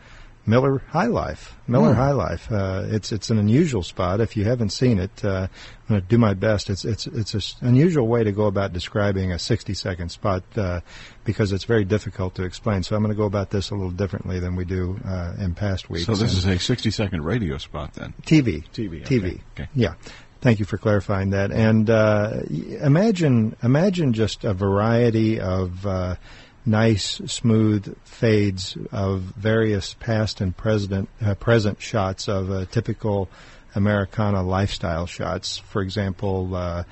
Miller 0.52 0.82
High 0.90 1.06
Life. 1.08 1.56
Miller 1.68 1.94
Hmm. 1.94 2.00
High 2.00 2.12
Life. 2.12 2.52
Uh, 2.52 2.84
it's 2.88 3.12
it's 3.14 3.30
an 3.30 3.38
unusual 3.40 3.84
spot. 3.84 4.20
If 4.20 4.36
you 4.36 4.44
haven't 4.44 4.72
seen 4.72 5.00
it, 5.00 5.24
uh, 5.24 5.48
I'm 5.48 5.88
going 5.88 6.02
to 6.02 6.08
do 6.08 6.18
my 6.18 6.34
best. 6.34 6.70
It's 6.70 6.84
it's 6.84 7.08
it's 7.08 7.34
an 7.62 7.68
unusual 7.70 8.06
way 8.08 8.24
to 8.26 8.34
go 8.34 8.46
about 8.48 8.74
describing 8.74 9.32
a 9.32 9.40
60 9.40 9.74
second 9.74 10.10
spot 10.10 10.44
uh, 10.58 10.82
because 11.24 11.54
it's 11.54 11.64
very 11.64 11.86
difficult 11.86 12.36
to 12.36 12.44
explain. 12.44 12.84
So 12.84 12.96
I'm 12.98 13.02
going 13.02 13.16
to 13.16 13.18
go 13.18 13.26
about 13.26 13.50
this 13.50 13.70
a 13.72 13.76
little 13.76 13.92
differently 14.04 14.40
than 14.42 14.56
we 14.58 14.66
do 14.66 15.00
uh, 15.08 15.36
in 15.40 15.56
past 15.56 15.90
weeks. 15.90 16.06
So, 16.06 16.12
this 16.12 16.22
And- 16.44 16.54
is 16.54 16.60
a 16.60 16.60
60 16.60 16.92
second 16.92 17.24
radio 17.24 17.58
spot 17.58 17.94
then. 17.94 18.14
TV. 18.24 18.64
TV, 18.74 19.04
TV. 19.06 19.26
okay, 19.28 19.42
okay. 19.56 19.70
Yeah. 19.74 19.94
Thank 20.42 20.60
you 20.60 20.66
for 20.66 20.78
clarifying 20.80 21.30
that. 21.32 21.52
And 21.52 21.88
uh, 21.90 22.42
imagine 22.82 23.56
imagine 23.64 24.12
just 24.14 24.44
a 24.44 24.54
variety 24.54 25.40
of 25.40 25.86
uh, 25.86 26.16
nice, 26.66 27.22
smooth 27.26 27.96
fades 28.04 28.78
of 28.92 29.22
various 29.22 29.94
past 29.96 30.42
and 30.42 30.56
present 30.56 31.10
uh, 31.24 31.36
present 31.36 31.82
shots 31.82 32.28
of 32.28 32.52
uh, 32.52 32.66
typical 32.66 33.30
Americana 33.76 34.44
lifestyle 34.44 35.06
shots. 35.06 35.58
For 35.58 35.82
example. 35.82 36.56
Uh, 36.56 36.84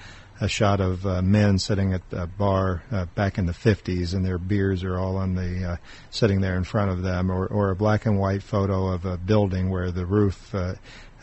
a 0.42 0.48
shot 0.48 0.80
of 0.80 1.06
uh, 1.06 1.22
men 1.22 1.60
sitting 1.60 1.92
at 1.92 2.02
a 2.14 2.26
bar 2.26 2.82
uh, 2.94 3.04
back 3.08 3.38
in 3.38 3.46
the 3.46 3.52
50s, 3.52 4.14
and 4.14 4.24
their 4.24 4.38
beers 4.38 4.86
are 4.86 4.98
all 4.98 5.18
on 5.18 5.36
the 5.36 5.78
sitting 6.12 6.40
there 6.40 6.56
in 6.56 6.64
front 6.64 6.90
of 6.92 7.02
them, 7.02 7.30
or, 7.30 7.46
or 7.48 7.72
a 7.72 7.76
black 7.76 8.06
and 8.06 8.18
white 8.18 8.42
photo 8.42 8.88
of 8.88 9.04
a 9.04 9.18
building 9.18 9.70
where 9.70 9.92
the 9.92 10.06
roof 10.06 10.56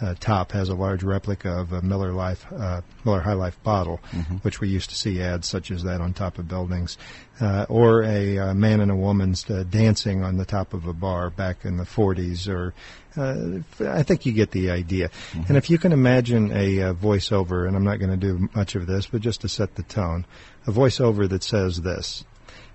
uh, 0.01 0.15
top 0.21 0.53
has 0.53 0.69
a 0.69 0.75
large 0.75 1.03
replica 1.03 1.51
of 1.51 1.73
a 1.73 1.81
Miller 1.83 2.13
Life 2.13 2.45
uh, 2.53 2.83
Miller 3.05 3.21
High 3.21 3.33
Life 3.33 3.63
bottle, 3.63 4.01
Mhm. 4.13 4.43
which 4.45 4.61
we 4.61 4.69
used 4.69 4.91
to 4.91 4.97
see 4.97 5.21
ads 5.23 5.47
such 5.47 5.71
as 5.71 5.83
that 5.85 6.01
on 6.01 6.13
top 6.13 6.39
of 6.39 6.47
buildings, 6.49 6.99
uh, 7.41 7.65
or 7.69 8.03
a 8.03 8.39
uh, 8.39 8.55
man 8.55 8.81
and 8.81 8.91
a 8.91 8.97
woman 8.97 9.35
uh, 9.49 9.63
dancing 9.65 10.23
on 10.23 10.37
the 10.37 10.45
top 10.45 10.75
of 10.75 10.87
a 10.87 10.93
bar 10.93 11.31
back 11.31 11.65
in 11.65 11.77
the 11.79 11.85
40s, 11.85 12.49
or 12.49 12.75
uh, 13.17 13.61
I 13.81 14.03
think 14.03 14.27
you 14.27 14.33
get 14.33 14.51
the 14.51 14.71
idea. 14.71 15.11
And 15.49 15.57
if 15.57 15.71
you 15.71 15.79
can 15.79 15.93
imagine 15.93 16.51
a 16.53 16.93
voiceover, 16.95 17.67
and 17.67 17.75
I'm 17.75 17.85
not 17.85 17.99
going 17.99 18.11
to 18.11 18.17
do 18.17 18.49
much 18.55 18.75
of 18.75 18.87
this, 18.87 19.07
but 19.07 19.23
just 19.23 19.41
to 19.41 19.49
set 19.49 19.75
the 19.77 19.83
tone, 19.83 20.27
a 20.67 20.71
voiceover 20.73 21.29
that 21.31 21.43
says 21.43 21.81
this. 21.81 22.25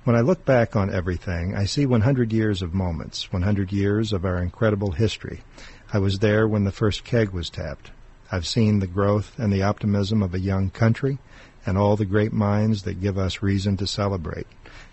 When 0.04 0.16
I 0.16 0.22
look 0.22 0.46
back 0.46 0.76
on 0.76 0.92
everything, 0.92 1.56
I 1.56 1.66
see 1.66 1.86
100 1.86 2.34
years 2.34 2.64
of 2.64 2.74
moments, 2.74 3.32
100 3.32 3.72
years 3.72 4.14
of 4.14 4.26
our 4.26 4.42
incredible 4.42 4.94
history. 4.94 5.42
I 5.94 6.00
was 6.00 6.20
there 6.20 6.48
when 6.48 6.64
the 6.64 6.72
first 6.72 7.04
keg 7.04 7.32
was 7.32 7.50
tapped. 7.50 7.92
I've 8.32 8.48
seen 8.48 8.80
the 8.80 8.88
growth 8.88 9.38
and 9.38 9.52
the 9.52 9.64
optimism 9.64 10.24
of 10.24 10.34
a 10.34 10.40
young 10.40 10.70
country 10.70 11.18
and 11.66 11.78
all 11.78 11.98
the 11.98 12.06
great 12.06 12.32
minds 12.32 12.84
that 12.84 13.02
give 13.02 13.18
us 13.18 13.42
reason 13.42 13.76
to 13.78 13.88
celebrate. 13.88 14.48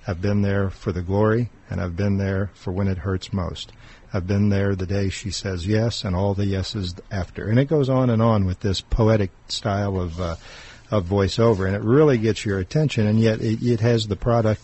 I've 0.06 0.20
been 0.20 0.42
there 0.42 0.70
for 0.70 0.90
the 0.90 1.02
glory, 1.02 1.50
and 1.70 1.80
I've 1.80 1.96
been 1.96 2.18
there 2.18 2.50
for 2.54 2.72
when 2.72 2.88
it 2.88 2.98
hurts 2.98 3.32
most. 3.32 3.72
I've 4.12 4.26
been 4.26 4.48
there 4.48 4.74
the 4.74 4.86
day 4.86 5.08
she 5.08 5.30
says 5.30 5.66
yes, 5.66 6.02
and 6.02 6.16
all 6.16 6.34
the 6.34 6.46
yeses 6.46 6.94
after. 7.10 7.48
And 7.48 7.58
it 7.58 7.66
goes 7.66 7.88
on 7.88 8.10
and 8.10 8.20
on 8.20 8.44
with 8.44 8.60
this 8.60 8.80
poetic 8.80 9.30
style 9.48 10.00
of 10.00 10.20
uh, 10.20 10.36
of 10.90 11.04
voiceover, 11.04 11.66
and 11.66 11.76
it 11.76 11.82
really 11.82 12.16
gets 12.16 12.46
your 12.46 12.58
attention. 12.58 13.06
And 13.06 13.20
yet, 13.20 13.40
it, 13.40 13.62
it 13.62 13.80
has 13.80 14.08
the 14.08 14.16
product 14.16 14.62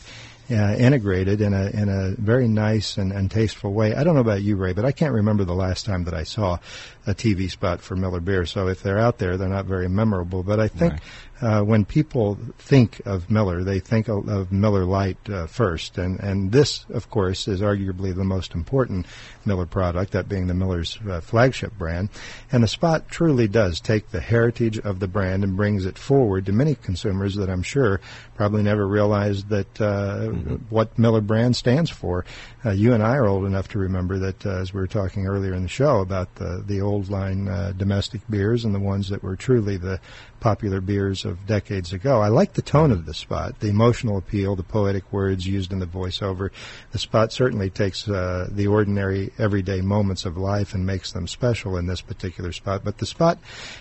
uh, 0.50 0.74
integrated 0.74 1.40
in 1.40 1.54
a 1.54 1.66
in 1.70 1.88
a 1.88 2.10
very 2.10 2.48
nice 2.48 2.98
and, 2.98 3.12
and 3.12 3.30
tasteful 3.30 3.72
way. 3.72 3.94
I 3.94 4.04
don't 4.04 4.14
know 4.14 4.20
about 4.20 4.42
you, 4.42 4.56
Ray, 4.56 4.72
but 4.72 4.84
I 4.84 4.92
can't 4.92 5.14
remember 5.14 5.44
the 5.44 5.54
last 5.54 5.86
time 5.86 6.04
that 6.04 6.14
I 6.14 6.24
saw 6.24 6.58
a 7.06 7.14
TV 7.14 7.50
spot 7.50 7.80
for 7.80 7.96
Miller 7.96 8.20
Beer. 8.20 8.44
So 8.46 8.68
if 8.68 8.82
they're 8.82 8.98
out 8.98 9.18
there, 9.18 9.36
they're 9.36 9.48
not 9.48 9.66
very 9.66 9.88
memorable. 9.88 10.42
But 10.42 10.60
I 10.60 10.68
think 10.68 10.94
uh, 11.40 11.62
when 11.62 11.84
people 11.84 12.38
think 12.58 13.00
of 13.06 13.30
Miller, 13.30 13.64
they 13.64 13.80
think 13.80 14.08
of, 14.08 14.28
of 14.28 14.52
Miller 14.52 14.84
Lite 14.84 15.28
uh, 15.28 15.46
first, 15.46 15.98
and 15.98 16.20
and 16.20 16.52
this, 16.52 16.84
of 16.90 17.10
course, 17.10 17.48
is 17.48 17.60
arguably 17.60 18.14
the 18.14 18.24
most 18.24 18.54
important 18.54 19.06
Miller 19.44 19.66
product, 19.66 20.12
that 20.12 20.28
being 20.28 20.46
the 20.46 20.54
Miller's 20.54 20.98
uh, 21.08 21.20
flagship 21.20 21.72
brand. 21.76 22.08
And 22.52 22.62
the 22.62 22.68
spot 22.68 23.08
truly 23.08 23.48
does 23.48 23.80
take 23.80 24.10
the 24.10 24.20
heritage 24.20 24.78
of 24.78 25.00
the 25.00 25.08
brand 25.08 25.44
and 25.44 25.56
brings 25.56 25.86
it 25.86 25.98
forward 25.98 26.46
to 26.46 26.52
many 26.52 26.76
consumers 26.76 27.34
that 27.36 27.50
I'm 27.50 27.62
sure 27.62 28.00
probably 28.36 28.62
never 28.62 28.86
realized 28.86 29.48
that 29.48 29.80
uh, 29.80 30.28
what 30.70 30.98
Miller 30.98 31.20
brand 31.20 31.56
stands 31.56 31.90
for. 31.90 32.24
Uh, 32.66 32.70
you 32.70 32.94
and 32.94 33.02
I 33.02 33.16
are 33.16 33.26
old 33.26 33.44
enough 33.44 33.68
to 33.68 33.78
remember 33.78 34.18
that, 34.20 34.46
uh, 34.46 34.50
as 34.60 34.72
we 34.72 34.80
were 34.80 34.86
talking 34.86 35.26
earlier 35.26 35.52
in 35.52 35.62
the 35.62 35.68
show 35.68 36.00
about 36.00 36.34
the 36.36 36.64
the 36.66 36.80
old 36.80 37.10
line 37.10 37.46
uh, 37.46 37.72
domestic 37.76 38.22
beers 38.30 38.64
and 38.64 38.74
the 38.74 38.80
ones 38.80 39.10
that 39.10 39.22
were 39.22 39.36
truly 39.36 39.76
the 39.76 40.00
popular 40.40 40.80
beers 40.80 41.24
of 41.24 41.46
decades 41.46 41.94
ago. 41.94 42.20
I 42.20 42.28
like 42.28 42.52
the 42.52 42.62
tone 42.62 42.92
of 42.92 43.06
the 43.06 43.14
spot, 43.14 43.60
the 43.60 43.68
emotional 43.68 44.18
appeal, 44.18 44.56
the 44.56 44.62
poetic 44.62 45.10
words 45.10 45.46
used 45.46 45.72
in 45.72 45.78
the 45.78 45.86
voiceover. 45.86 46.50
The 46.92 46.98
spot 46.98 47.32
certainly 47.32 47.70
takes 47.70 48.06
uh, 48.06 48.48
the 48.50 48.66
ordinary, 48.66 49.32
everyday 49.38 49.80
moments 49.80 50.26
of 50.26 50.36
life 50.36 50.74
and 50.74 50.84
makes 50.84 51.12
them 51.12 51.26
special 51.28 51.78
in 51.78 51.86
this 51.86 52.02
particular 52.02 52.52
spot. 52.52 52.82
But 52.84 52.98
the 52.98 53.06
spot 53.06 53.38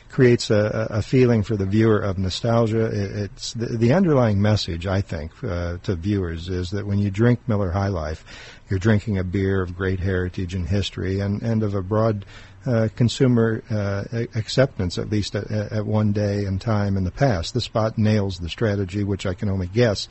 creates 0.09 0.49
a, 0.51 0.87
a 0.89 1.01
feeling 1.01 1.43
for 1.43 1.57
the 1.57 1.65
viewer 1.65 1.99
of 1.99 2.17
nostalgia. 2.17 2.85
It, 2.85 3.11
it's 3.23 3.53
the, 3.53 3.65
the 3.65 3.91
underlying 3.91 4.41
message, 4.41 4.87
I 4.87 5.01
think, 5.01 5.31
uh, 5.43 5.79
to 5.83 5.95
viewers 5.95 6.47
is 6.47 6.69
that 6.71 6.87
when 6.87 6.97
you 6.97 7.11
drink 7.11 7.41
Miller 7.45 7.71
High 7.71 7.89
Life, 7.89 8.23
you're 8.69 8.79
drinking 8.79 9.17
a 9.17 9.23
beer 9.23 9.61
of 9.61 9.75
great 9.75 9.99
heritage 9.99 10.53
and 10.53 10.67
history 10.67 11.19
and, 11.19 11.41
and 11.41 11.63
of 11.63 11.75
a 11.75 11.81
broad 11.81 12.25
uh, 12.65 12.87
consumer 12.95 13.61
uh, 13.69 14.25
acceptance, 14.35 14.97
at 14.97 15.09
least 15.09 15.35
at, 15.35 15.51
at 15.51 15.85
one 15.85 16.13
day 16.13 16.45
and 16.45 16.61
time 16.61 16.95
in 16.95 17.03
the 17.03 17.11
past. 17.11 17.53
The 17.53 17.61
spot 17.61 17.97
nails 17.97 18.39
the 18.39 18.47
strategy, 18.49 19.03
which 19.03 19.25
I 19.25 19.33
can 19.33 19.49
only 19.49 19.67
guess 19.67 20.07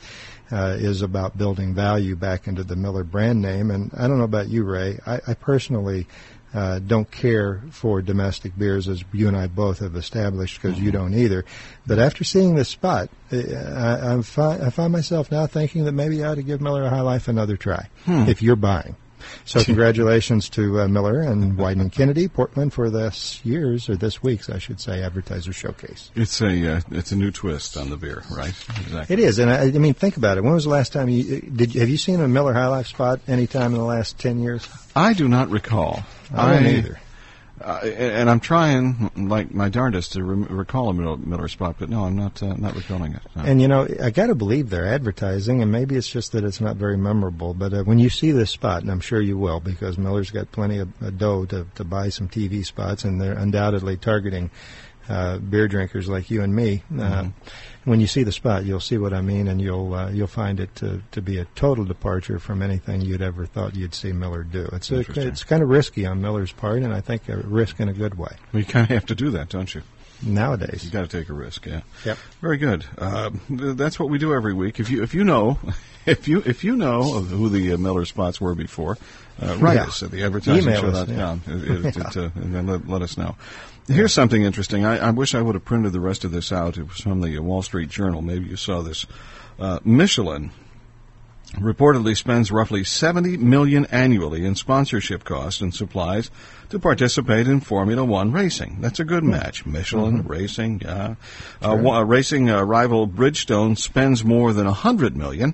uh, 0.51 0.77
is 0.79 1.01
about 1.01 1.35
building 1.35 1.73
value 1.73 2.15
back 2.15 2.47
into 2.47 2.63
the 2.63 2.75
Miller 2.75 3.03
brand 3.03 3.41
name. 3.41 3.71
And 3.71 3.91
I 3.97 4.07
don't 4.07 4.19
know 4.19 4.23
about 4.23 4.49
you, 4.49 4.63
Ray. 4.63 4.99
I, 5.05 5.19
I 5.27 5.33
personally 5.33 6.05
uh, 6.53 6.79
don't 6.79 7.09
care 7.09 7.61
for 7.71 8.01
domestic 8.01 8.57
beers, 8.57 8.87
as 8.87 9.03
you 9.11 9.27
and 9.27 9.35
I 9.35 9.47
both 9.47 9.79
have 9.79 9.95
established, 9.95 10.61
because 10.61 10.79
you 10.79 10.91
don't 10.91 11.13
either. 11.13 11.45
But 11.87 11.99
after 11.99 12.23
seeing 12.23 12.55
this 12.55 12.69
spot, 12.69 13.09
I, 13.31 13.35
I'm 13.37 14.21
fi- 14.23 14.59
I 14.59 14.69
find 14.69 14.91
myself 14.91 15.31
now 15.31 15.47
thinking 15.47 15.85
that 15.85 15.93
maybe 15.93 16.23
I 16.23 16.29
ought 16.29 16.35
to 16.35 16.43
give 16.43 16.61
Miller 16.61 16.87
High 16.89 17.01
Life 17.01 17.27
another 17.27 17.57
try 17.57 17.89
Hmm. 18.05 18.27
if 18.27 18.41
you're 18.41 18.55
buying. 18.55 18.95
So 19.45 19.63
congratulations 19.63 20.49
to 20.49 20.81
uh, 20.81 20.87
Miller 20.87 21.19
and 21.19 21.57
Wieden 21.57 21.81
and 21.81 21.91
Kennedy, 21.91 22.27
Portland, 22.27 22.73
for 22.73 22.89
this 22.89 23.39
year's 23.43 23.89
or 23.89 23.95
this 23.95 24.21
week's, 24.23 24.49
I 24.49 24.59
should 24.59 24.79
say, 24.79 25.03
advertiser 25.03 25.53
showcase. 25.53 26.11
It's 26.15 26.41
a 26.41 26.75
uh, 26.75 26.81
it's 26.91 27.11
a 27.11 27.15
new 27.15 27.31
twist 27.31 27.77
on 27.77 27.89
the 27.89 27.97
beer, 27.97 28.23
right? 28.35 28.53
Exactly. 28.81 29.13
It 29.13 29.19
is, 29.19 29.39
and 29.39 29.51
I, 29.51 29.65
I 29.65 29.71
mean, 29.71 29.93
think 29.93 30.17
about 30.17 30.37
it. 30.37 30.43
When 30.43 30.53
was 30.53 30.63
the 30.63 30.69
last 30.69 30.93
time 30.93 31.09
you 31.09 31.41
did? 31.41 31.73
Have 31.73 31.89
you 31.89 31.97
seen 31.97 32.19
a 32.19 32.27
Miller 32.27 32.53
High 32.53 32.67
Life 32.67 32.87
spot 32.87 33.19
any 33.27 33.47
time 33.47 33.73
in 33.73 33.79
the 33.79 33.85
last 33.85 34.19
ten 34.19 34.39
years? 34.39 34.67
I 34.95 35.13
do 35.13 35.27
not 35.27 35.49
recall. 35.49 36.03
I 36.33 36.53
don't 36.53 36.67
either. 36.67 36.99
Uh, 37.61 37.79
and 37.85 38.29
I'm 38.29 38.39
trying, 38.39 39.11
like 39.15 39.53
my 39.53 39.69
darndest, 39.69 40.13
to 40.13 40.23
re- 40.23 40.47
recall 40.49 40.89
a 40.89 40.93
Miller, 40.93 41.17
Miller 41.17 41.47
spot, 41.47 41.75
but 41.77 41.87
no, 41.89 42.03
I'm 42.03 42.15
not 42.15 42.41
uh, 42.41 42.53
not 42.53 42.75
recalling 42.75 43.13
it. 43.13 43.21
no. 43.35 43.43
And 43.43 43.61
you 43.61 43.67
know, 43.67 43.87
I 44.01 44.09
got 44.09 44.27
to 44.27 44.35
believe 44.35 44.69
they're 44.69 44.87
advertising, 44.87 45.61
and 45.61 45.71
maybe 45.71 45.95
it's 45.95 46.07
just 46.07 46.31
that 46.31 46.43
it's 46.43 46.59
not 46.59 46.77
very 46.77 46.97
memorable. 46.97 47.53
But 47.53 47.73
uh, 47.73 47.83
when 47.83 47.99
you 47.99 48.09
see 48.09 48.31
this 48.31 48.49
spot, 48.49 48.81
and 48.81 48.91
I'm 48.91 48.99
sure 48.99 49.21
you 49.21 49.37
will, 49.37 49.59
because 49.59 49.97
Miller's 49.97 50.31
got 50.31 50.51
plenty 50.51 50.79
of 50.79 50.89
uh, 51.01 51.11
dough 51.11 51.45
to, 51.45 51.67
to 51.75 51.83
buy 51.83 52.09
some 52.09 52.27
TV 52.27 52.65
spots, 52.65 53.03
and 53.03 53.21
they're 53.21 53.37
undoubtedly 53.37 53.97
targeting 53.97 54.49
uh, 55.09 55.37
beer 55.37 55.67
drinkers 55.67 56.07
like 56.07 56.29
you 56.29 56.41
and 56.41 56.55
me. 56.55 56.83
Uh, 56.99 57.27
when 57.85 57.99
you 57.99 58.07
see 58.07 58.23
the 58.23 58.31
spot, 58.31 58.65
you'll 58.65 58.79
see 58.79 58.97
what 58.97 59.13
I 59.13 59.21
mean, 59.21 59.47
and 59.47 59.61
you'll 59.61 59.93
uh, 59.93 60.09
you'll 60.09 60.27
find 60.27 60.59
it 60.59 60.73
to, 60.75 61.01
to 61.11 61.21
be 61.21 61.37
a 61.37 61.45
total 61.55 61.83
departure 61.85 62.39
from 62.39 62.61
anything 62.61 63.01
you'd 63.01 63.21
ever 63.21 63.45
thought 63.45 63.75
you'd 63.75 63.93
see 63.93 64.11
Miller 64.13 64.43
do. 64.43 64.67
It's 64.71 64.91
a, 64.91 64.99
it's 64.99 65.43
kind 65.43 65.61
of 65.61 65.69
risky 65.69 66.05
on 66.05 66.21
Miller's 66.21 66.51
part, 66.51 66.81
and 66.83 66.93
I 66.93 67.01
think 67.01 67.27
a 67.29 67.37
risk 67.37 67.79
in 67.79 67.89
a 67.89 67.93
good 67.93 68.17
way. 68.17 68.31
Well, 68.53 68.61
you 68.61 68.65
kind 68.65 68.85
of 68.85 68.89
have 68.91 69.05
to 69.07 69.15
do 69.15 69.31
that, 69.31 69.49
don't 69.49 69.73
you? 69.73 69.81
nowadays. 70.25 70.85
You 70.85 70.91
got 70.91 71.09
to 71.09 71.17
take 71.19 71.29
a 71.29 71.33
risk. 71.33 71.65
Yeah. 71.65 71.81
Yep. 72.05 72.17
Very 72.41 72.57
good. 72.57 72.85
Uh, 72.97 73.31
that's 73.49 73.99
what 73.99 74.09
we 74.09 74.17
do 74.17 74.33
every 74.33 74.53
week. 74.53 74.79
If 74.79 74.89
you 74.89 75.03
if 75.03 75.13
you 75.13 75.23
know 75.23 75.59
if 76.05 76.27
you 76.27 76.41
if 76.45 76.63
you 76.63 76.75
know 76.75 77.15
of 77.17 77.27
who 77.29 77.49
the 77.49 77.73
uh, 77.73 77.77
Miller 77.77 78.05
spots 78.05 78.39
were 78.39 78.55
before, 78.55 78.97
uh, 79.41 79.57
write 79.59 79.75
Yeah. 79.75 79.83
us 79.85 80.03
at 80.03 80.11
the 80.11 80.19
Email 80.19 80.37
us, 80.37 80.45
advertisingshow.com 80.47 81.41
yeah. 81.47 81.91
uh, 82.17 82.19
uh, 82.21 82.29
and 82.35 82.55
then 82.55 82.67
let, 82.67 82.87
let 82.87 83.01
us 83.01 83.17
know. 83.17 83.35
Here's 83.87 84.13
something 84.13 84.43
interesting. 84.43 84.85
I, 84.85 84.97
I 84.97 85.09
wish 85.11 85.35
I 85.35 85.41
would 85.41 85.55
have 85.55 85.65
printed 85.65 85.91
the 85.91 85.99
rest 85.99 86.23
of 86.23 86.31
this 86.31 86.51
out. 86.51 86.77
It 86.77 86.87
was 86.87 87.01
from 87.01 87.21
the 87.21 87.37
uh, 87.37 87.41
Wall 87.41 87.61
Street 87.61 87.89
Journal. 87.89 88.21
Maybe 88.21 88.45
you 88.45 88.55
saw 88.55 88.81
this. 88.81 89.05
Uh, 89.59 89.79
Michelin 89.83 90.51
reportedly 91.55 92.17
spends 92.17 92.51
roughly 92.51 92.83
70 92.83 93.37
million 93.37 93.85
annually 93.87 94.45
in 94.45 94.55
sponsorship 94.55 95.23
costs 95.23 95.61
and 95.61 95.73
supplies 95.73 96.31
to 96.69 96.79
participate 96.79 97.47
in 97.47 97.59
Formula 97.59 98.03
One 98.03 98.31
racing. 98.31 98.77
That's 98.79 98.99
a 98.99 99.05
good 99.05 99.23
match. 99.23 99.65
Michelin 99.65 100.23
racing, 100.23 100.81
yeah. 100.83 101.15
Uh, 101.61 101.77
wa- 101.79 101.99
racing 101.99 102.49
uh, 102.49 102.63
rival 102.63 103.07
Bridgestone 103.07 103.77
spends 103.77 104.23
more 104.23 104.53
than 104.53 104.65
100 104.65 105.15
million. 105.15 105.53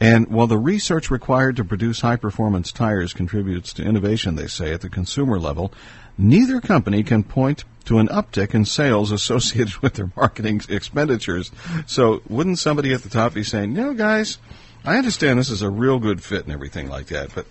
And 0.00 0.28
while 0.28 0.46
the 0.46 0.58
research 0.58 1.10
required 1.10 1.56
to 1.56 1.64
produce 1.64 2.00
high 2.00 2.16
performance 2.16 2.70
tires 2.70 3.12
contributes 3.12 3.72
to 3.74 3.82
innovation, 3.82 4.36
they 4.36 4.46
say, 4.46 4.72
at 4.72 4.80
the 4.80 4.88
consumer 4.88 5.40
level, 5.40 5.72
neither 6.18 6.60
company 6.60 7.02
can 7.02 7.22
point 7.22 7.64
to 7.86 7.98
an 7.98 8.08
uptick 8.08 8.54
in 8.54 8.64
sales 8.64 9.12
associated 9.12 9.76
with 9.82 9.94
their 9.94 10.10
marketing 10.16 10.60
expenditures. 10.68 11.50
So 11.86 12.22
wouldn't 12.28 12.58
somebody 12.58 12.92
at 12.92 13.02
the 13.02 13.08
top 13.08 13.34
be 13.34 13.44
saying, 13.44 13.76
you 13.76 13.82
know, 13.82 13.94
guys, 13.94 14.38
I 14.84 14.96
understand 14.96 15.38
this 15.38 15.50
is 15.50 15.62
a 15.62 15.70
real 15.70 15.98
good 15.98 16.22
fit 16.22 16.44
and 16.44 16.52
everything 16.52 16.88
like 16.88 17.06
that, 17.06 17.34
but 17.34 17.46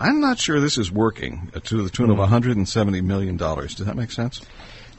I'm 0.00 0.20
not 0.20 0.38
sure 0.38 0.60
this 0.60 0.78
is 0.78 0.92
working 0.92 1.50
to 1.64 1.82
the 1.82 1.90
tune 1.90 2.10
of 2.10 2.18
170 2.18 3.00
million 3.00 3.36
dollars. 3.36 3.74
Does 3.74 3.86
that 3.86 3.96
make 3.96 4.10
sense? 4.10 4.40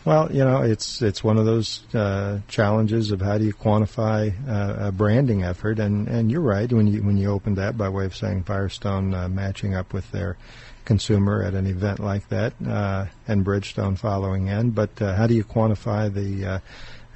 Well, 0.06 0.32
you 0.32 0.44
know, 0.44 0.62
it's 0.62 1.02
it's 1.02 1.24
one 1.24 1.38
of 1.38 1.46
those 1.46 1.84
uh, 1.94 2.40
challenges 2.48 3.12
of 3.12 3.22
how 3.22 3.38
do 3.38 3.44
you 3.44 3.54
quantify 3.54 4.34
uh, 4.48 4.88
a 4.88 4.92
branding 4.92 5.44
effort, 5.44 5.78
and 5.78 6.08
and 6.08 6.32
you're 6.32 6.42
right 6.42 6.72
when 6.72 6.88
you 6.88 7.04
when 7.04 7.18
you 7.18 7.30
opened 7.30 7.58
that 7.58 7.78
by 7.78 7.90
way 7.90 8.06
of 8.06 8.16
saying 8.16 8.44
Firestone 8.44 9.14
uh, 9.14 9.28
matching 9.28 9.76
up 9.76 9.94
with 9.94 10.10
their 10.12 10.38
consumer 10.90 11.44
at 11.44 11.54
an 11.54 11.68
event 11.68 12.00
like 12.00 12.28
that, 12.30 12.52
uh, 12.68 13.06
and 13.28 13.46
Bridgestone 13.46 13.96
following 13.96 14.48
in. 14.48 14.72
But 14.72 15.00
uh, 15.00 15.14
how 15.14 15.28
do 15.28 15.36
you 15.36 15.44
quantify 15.44 16.12
the 16.12 16.62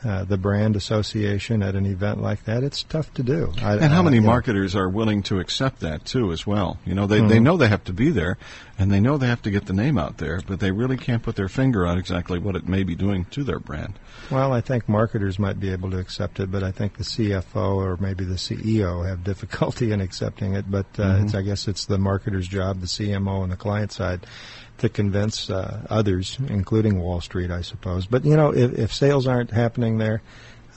uh, 0.05 0.23
the 0.25 0.37
brand 0.37 0.75
association 0.75 1.63
at 1.63 1.75
an 1.75 1.85
event 1.85 2.21
like 2.21 2.43
that? 2.45 2.63
It's 2.63 2.83
tough 2.83 3.13
to 3.15 3.23
do. 3.23 3.53
I, 3.61 3.73
And 3.75 3.85
how 3.93 3.99
I- 3.99 4.03
many 4.03 4.17
you 4.17 4.21
know, 4.21 4.27
marketers 4.27 4.75
are 4.75 4.89
willing 4.89 5.23
to 5.23 5.39
accept 5.39 5.79
that 5.81 6.05
too, 6.05 6.31
as 6.31 6.45
well? 6.45 6.77
You 6.85 6.93
know, 6.95 7.07
they 7.07 7.19
they 7.21 7.37
Mhm. 7.39 7.43
know 7.43 7.57
they 7.57 7.67
have 7.69 7.83
to 7.85 7.93
be 7.93 8.09
there, 8.09 8.37
and 8.77 8.91
they 8.91 8.99
know 8.99 9.17
they 9.17 9.27
have 9.27 9.41
to 9.43 9.51
get 9.51 9.65
the 9.65 9.73
name 9.73 9.97
out 9.97 10.17
there, 10.17 10.41
but 10.45 10.59
they 10.59 10.71
really 10.71 10.97
can't 10.97 11.23
put 11.23 11.35
their 11.35 11.47
finger 11.49 11.85
on 11.85 11.97
exactly 11.97 12.39
what 12.39 12.55
it 12.55 12.67
may 12.67 12.83
be 12.83 12.95
doing 12.95 13.25
to 13.31 13.43
their 13.43 13.59
brand. 13.59 13.93
Well, 14.31 14.53
I 14.53 14.61
think 14.61 14.87
marketers 14.89 15.37
might 15.39 15.59
be 15.59 15.69
able 15.71 15.91
to 15.91 15.97
accept 15.99 16.39
it, 16.39 16.49
but 16.51 16.63
I 16.63 16.71
think 16.71 16.97
the 16.97 17.03
CFO 17.03 17.75
or 17.75 17.97
maybe 17.99 18.23
the 18.23 18.37
CEO 18.37 19.03
have 19.07 19.23
difficulty 19.31 19.91
in 19.91 20.01
accepting 20.01 20.53
it. 20.53 20.65
But 20.69 20.85
uh, 20.97 21.03
Mhm. 21.03 21.23
it's, 21.25 21.35
I 21.35 21.41
guess 21.41 21.67
it's 21.67 21.85
the 21.85 21.97
marketer's 21.97 22.47
job, 22.47 22.79
the 22.81 22.87
CMO 22.87 23.43
and 23.43 23.51
the 23.51 23.57
client 23.57 23.91
side, 23.91 24.25
to 24.79 24.89
convince 24.89 25.49
uh, 25.49 25.81
others, 25.89 26.37
including 26.49 26.99
Wall 26.99 27.21
Street, 27.21 27.51
I 27.51 27.61
suppose. 27.61 28.05
But 28.05 28.25
you 28.25 28.35
know, 28.35 28.53
if, 28.53 28.73
if 28.77 28.93
sales 28.93 29.27
aren't 29.27 29.51
happening 29.51 29.97
there, 29.97 30.21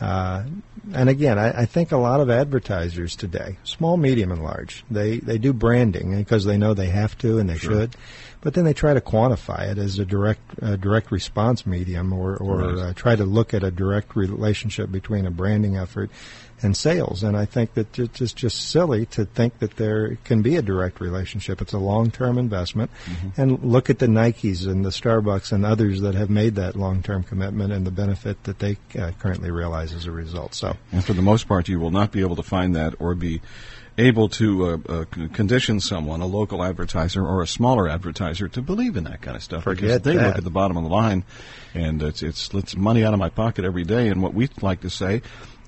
uh, 0.01 0.45
and 0.93 1.09
again, 1.09 1.39
I, 1.39 1.63
I 1.63 1.67
think 1.67 1.91
a 1.91 1.97
lot 1.97 2.21
of 2.21 2.29
advertisers 2.31 3.17
today, 3.17 3.57
small, 3.65 3.97
medium, 3.97 4.31
and 4.31 4.43
large, 4.43 4.85
they 4.91 5.19
they 5.19 5.39
do 5.39 5.53
branding 5.53 6.15
because 6.17 6.45
they 6.45 6.59
know 6.59 6.75
they 6.75 6.87
have 6.91 7.17
to 7.19 7.39
and 7.39 7.49
they 7.49 7.57
Sure. 7.57 7.73
should, 7.73 7.97
but 8.43 8.53
then 8.53 8.65
they 8.67 8.75
try 8.75 8.93
to 8.93 9.01
quantify 9.01 9.71
it 9.73 9.79
as 9.79 9.99
a 9.99 10.05
direct 10.05 10.43
uh, 10.63 10.77
direct 10.77 11.11
response 11.11 11.65
medium, 11.67 12.13
or 12.13 12.37
or 12.37 12.59
Right. 12.59 12.79
uh, 12.79 12.93
try 12.93 13.17
to 13.17 13.25
look 13.25 13.55
at 13.55 13.65
a 13.65 13.71
direct 13.71 14.15
relationship 14.15 14.93
between 14.93 15.25
a 15.27 15.31
branding 15.31 15.77
effort 15.79 16.11
and 16.63 16.77
sales. 16.77 17.23
And 17.23 17.37
I 17.37 17.45
think 17.45 17.75
that 17.75 17.99
it's 17.99 18.33
just 18.33 18.71
silly 18.71 19.07
to 19.07 19.25
think 19.25 19.59
that 19.59 19.77
there 19.77 20.17
can 20.25 20.43
be 20.43 20.57
a 20.57 20.63
direct 20.63 21.01
relationship. 21.01 21.61
It's 21.61 21.73
a 21.73 21.79
long 21.79 22.11
term 22.11 22.39
investment, 22.39 22.91
and 23.37 23.63
look 23.63 23.91
at 23.91 23.99
the 23.99 24.07
Nikes 24.07 24.67
and 24.67 24.85
the 24.85 24.91
Starbucks 24.91 25.53
and 25.53 25.65
others 25.65 26.01
that 26.01 26.15
have 26.15 26.31
made 26.31 26.55
that 26.57 26.77
long 26.77 27.03
term 27.03 27.23
commitment 27.23 27.73
and 27.73 27.87
the 27.87 27.91
benefit 27.91 28.43
that 28.45 28.59
they 28.59 28.77
uh, 28.99 29.13
currently 29.19 29.51
realize 29.51 29.93
as 29.93 30.07
a 30.07 30.13
result. 30.13 30.55
So. 30.55 30.77
And 30.93 31.05
for 31.05 31.13
the 31.13 31.23
most 31.23 31.49
part, 31.49 31.69
you 31.69 31.81
will 31.81 31.91
not 31.91 32.13
be 32.13 32.21
able 32.21 32.37
to 32.37 32.43
find 32.43 32.75
that 32.77 32.95
or 32.99 33.15
be 33.15 33.41
able 33.99 34.29
to 34.29 34.67
uh, 34.67 34.79
uh, 34.89 35.05
condition 35.33 35.81
someone, 35.81 36.21
a 36.21 36.27
local 36.27 36.63
advertiser 36.63 37.27
or 37.27 37.43
a 37.43 37.47
smaller 37.47 37.89
advertiser, 37.89 38.49
to 38.49 38.63
believe 38.63 38.97
in 38.97 39.05
that 39.05 39.23
kind 39.23 39.37
of 39.37 39.43
stuff. 39.43 39.65
because 39.65 39.81
Forget 39.81 40.05
they 40.05 40.15
look 40.15 40.37
at 40.37 40.45
the 40.45 40.51
bottom 40.51 40.77
of 40.77 40.83
the 40.83 40.91
line, 40.91 41.25
and 41.75 42.03
it's 42.03 42.23
it's 42.23 42.53
it's 42.53 42.77
money 42.77 43.05
out 43.05 43.15
of 43.15 43.19
my 43.19 43.31
pocket 43.31 43.65
every 43.65 43.85
day. 43.85 44.09
And 44.09 44.23
what 44.23 44.35
we 44.35 44.49
like 44.61 44.81
to 44.83 44.91
say. 44.91 45.23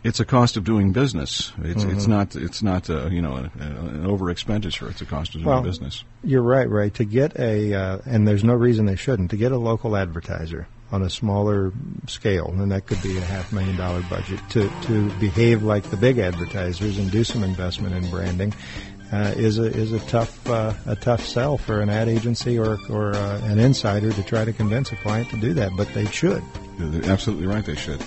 It's 0.04 0.20
a 0.20 0.24
cost 0.24 0.56
of 0.56 0.64
doing 0.64 0.92
business. 0.92 1.52
It's 1.62 1.82
it's 1.82 2.04
Mhm. 2.04 2.08
not 2.08 2.36
it's 2.36 2.62
not 2.62 2.88
uh, 2.88 3.08
you 3.08 3.20
know 3.20 3.34
an, 3.34 3.50
an 3.58 4.06
over 4.06 4.30
expenditure. 4.30 4.88
It's 4.88 5.00
a 5.02 5.06
cost 5.06 5.34
of 5.34 5.42
doing 5.42 5.46
Well, 5.46 5.62
business. 5.62 6.04
You're 6.22 6.42
right, 6.42 6.68
Ray. 6.70 6.90
To 6.90 7.04
get 7.04 7.38
a, 7.38 7.74
uh, 7.74 7.98
and 8.06 8.26
there's 8.26 8.44
no 8.44 8.54
reason 8.54 8.86
they 8.86 8.96
shouldn't, 8.96 9.30
to 9.30 9.36
get 9.36 9.50
a 9.52 9.58
local 9.58 9.96
advertiser 9.96 10.68
on 10.90 11.02
a 11.02 11.10
smaller 11.10 11.72
scale, 12.06 12.46
and 12.46 12.70
that 12.72 12.86
could 12.86 13.02
be 13.02 13.18
a 13.18 13.20
half 13.20 13.52
million 13.52 13.76
dollar 13.76 14.00
budget, 14.08 14.40
to, 14.50 14.70
to 14.82 15.10
behave 15.20 15.62
like 15.62 15.82
the 15.90 15.96
big 15.98 16.18
advertisers 16.18 16.96
and 16.96 17.10
do 17.10 17.24
some 17.24 17.42
investment 17.44 17.94
in 17.94 18.08
branding, 18.10 18.54
uh, 19.12 19.32
is 19.36 19.58
a 19.58 19.64
is 19.64 19.92
a 19.92 20.00
tough 20.00 20.48
uh, 20.48 20.72
a 20.86 20.96
tough 20.96 21.24
sell 21.24 21.56
for 21.56 21.80
an 21.80 21.88
ad 21.88 22.08
agency 22.08 22.58
or 22.58 22.78
or 22.90 23.14
uh, 23.14 23.40
an 23.44 23.58
insider 23.58 24.12
to 24.12 24.22
try 24.22 24.44
to 24.44 24.52
convince 24.52 24.92
a 24.92 24.96
client 24.96 25.28
to 25.30 25.36
do 25.40 25.54
that, 25.54 25.72
but 25.76 25.88
they 25.94 26.06
should. 26.06 26.42
You're 26.78 27.10
absolutely 27.10 27.46
right. 27.46 27.64
They 27.64 27.74
should. 27.74 28.00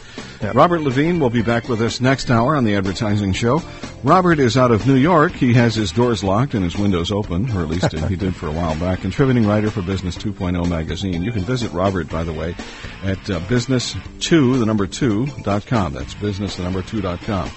Robert 0.53 0.81
Levine 0.81 1.19
will 1.19 1.29
be 1.29 1.41
back 1.41 1.67
with 1.67 1.81
us 1.81 1.99
next 2.01 2.31
hour 2.31 2.55
on 2.55 2.63
the 2.63 2.75
Advertising 2.75 3.33
Show. 3.33 3.61
Robert 4.03 4.39
is 4.39 4.57
out 4.57 4.71
of 4.71 4.87
New 4.87 4.95
York. 4.95 5.33
He 5.33 5.53
has 5.53 5.75
his 5.75 5.91
doors 5.91 6.23
locked 6.23 6.53
and 6.53 6.63
his 6.63 6.77
windows 6.77 7.11
open, 7.11 7.51
or 7.51 7.61
at 7.61 7.67
least 7.67 7.91
he 8.09 8.15
did 8.15 8.35
for 8.35 8.47
a 8.47 8.51
while 8.51 8.75
back. 8.79 9.01
Contributing 9.01 9.45
writer 9.45 9.69
for 9.69 9.81
Business 9.81 10.17
2.0 10.17 10.67
magazine. 10.69 11.21
You 11.21 11.31
can 11.31 11.43
visit 11.43 11.71
Robert, 11.73 12.09
by 12.09 12.23
the 12.23 12.33
way, 12.33 12.55
at 13.03 13.19
uh, 13.29 13.39
business2, 13.41 14.59
the 14.59 14.65
number 14.65 14.87
2, 14.87 15.27
dot 15.43 15.65
com. 15.65 15.93
That's 15.93 16.13
business, 16.15 16.55
the 16.55 16.63
number 16.63 16.81
2 16.81 17.01
dot 17.01 17.21
com. 17.21 17.49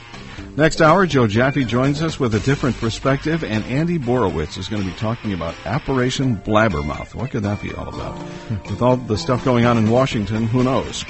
Next 0.56 0.80
hour, 0.80 1.04
Joe 1.04 1.26
Jaffe 1.26 1.64
joins 1.64 2.00
us 2.00 2.20
with 2.20 2.32
a 2.36 2.40
different 2.40 2.76
perspective, 2.76 3.42
and 3.42 3.64
Andy 3.64 3.98
Borowitz 3.98 4.56
is 4.56 4.68
going 4.68 4.82
to 4.82 4.88
be 4.88 4.94
talking 4.96 5.32
about 5.32 5.54
Operation 5.66 6.36
Blabbermouth. 6.36 7.12
What 7.12 7.32
could 7.32 7.42
that 7.42 7.60
be 7.60 7.72
all 7.74 7.88
about? 7.88 8.16
With 8.70 8.80
all 8.80 8.96
the 8.96 9.18
stuff 9.18 9.44
going 9.44 9.64
on 9.64 9.78
in 9.78 9.90
Washington, 9.90 10.46
who 10.46 10.62
knows? 10.62 11.04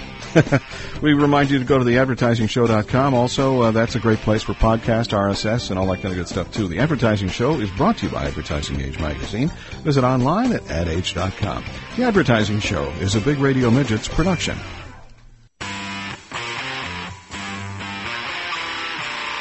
we 1.03 1.13
remind 1.13 1.51
you 1.51 1.59
to 1.59 1.65
go 1.65 1.79
to 1.79 1.85
the 1.85 1.97
advertisingshow.com. 1.97 3.13
Also, 3.13 3.61
uh, 3.63 3.71
that's 3.71 3.95
a 3.95 4.01
great 4.01 4.19
place 4.21 4.43
for 4.43 4.55
podcast, 4.55 5.11
RSS, 5.13 5.69
and 5.69 5.79
all 5.79 5.87
that 5.89 6.01
kind 6.01 6.13
of 6.13 6.17
good 6.17 6.29
stuff, 6.29 6.51
too. 6.51 6.67
The 6.67 6.79
Advertising 6.79 7.29
Show 7.29 7.61
is 7.61 7.71
brought 7.73 7.99
to 7.99 8.07
you 8.07 8.13
by 8.13 8.25
Advertising 8.25 8.81
Age 8.81 8.99
Magazine. 8.99 9.51
Visit 9.83 10.05
online 10.05 10.53
at 10.53 10.69
adage.com. 10.71 11.65
The 11.97 12.05
Advertising 12.05 12.61
Show 12.61 12.89
is 13.01 13.15
a 13.15 13.21
Big 13.21 13.39
Radio 13.39 13.71
Midgets 13.71 14.09
production. 14.09 14.57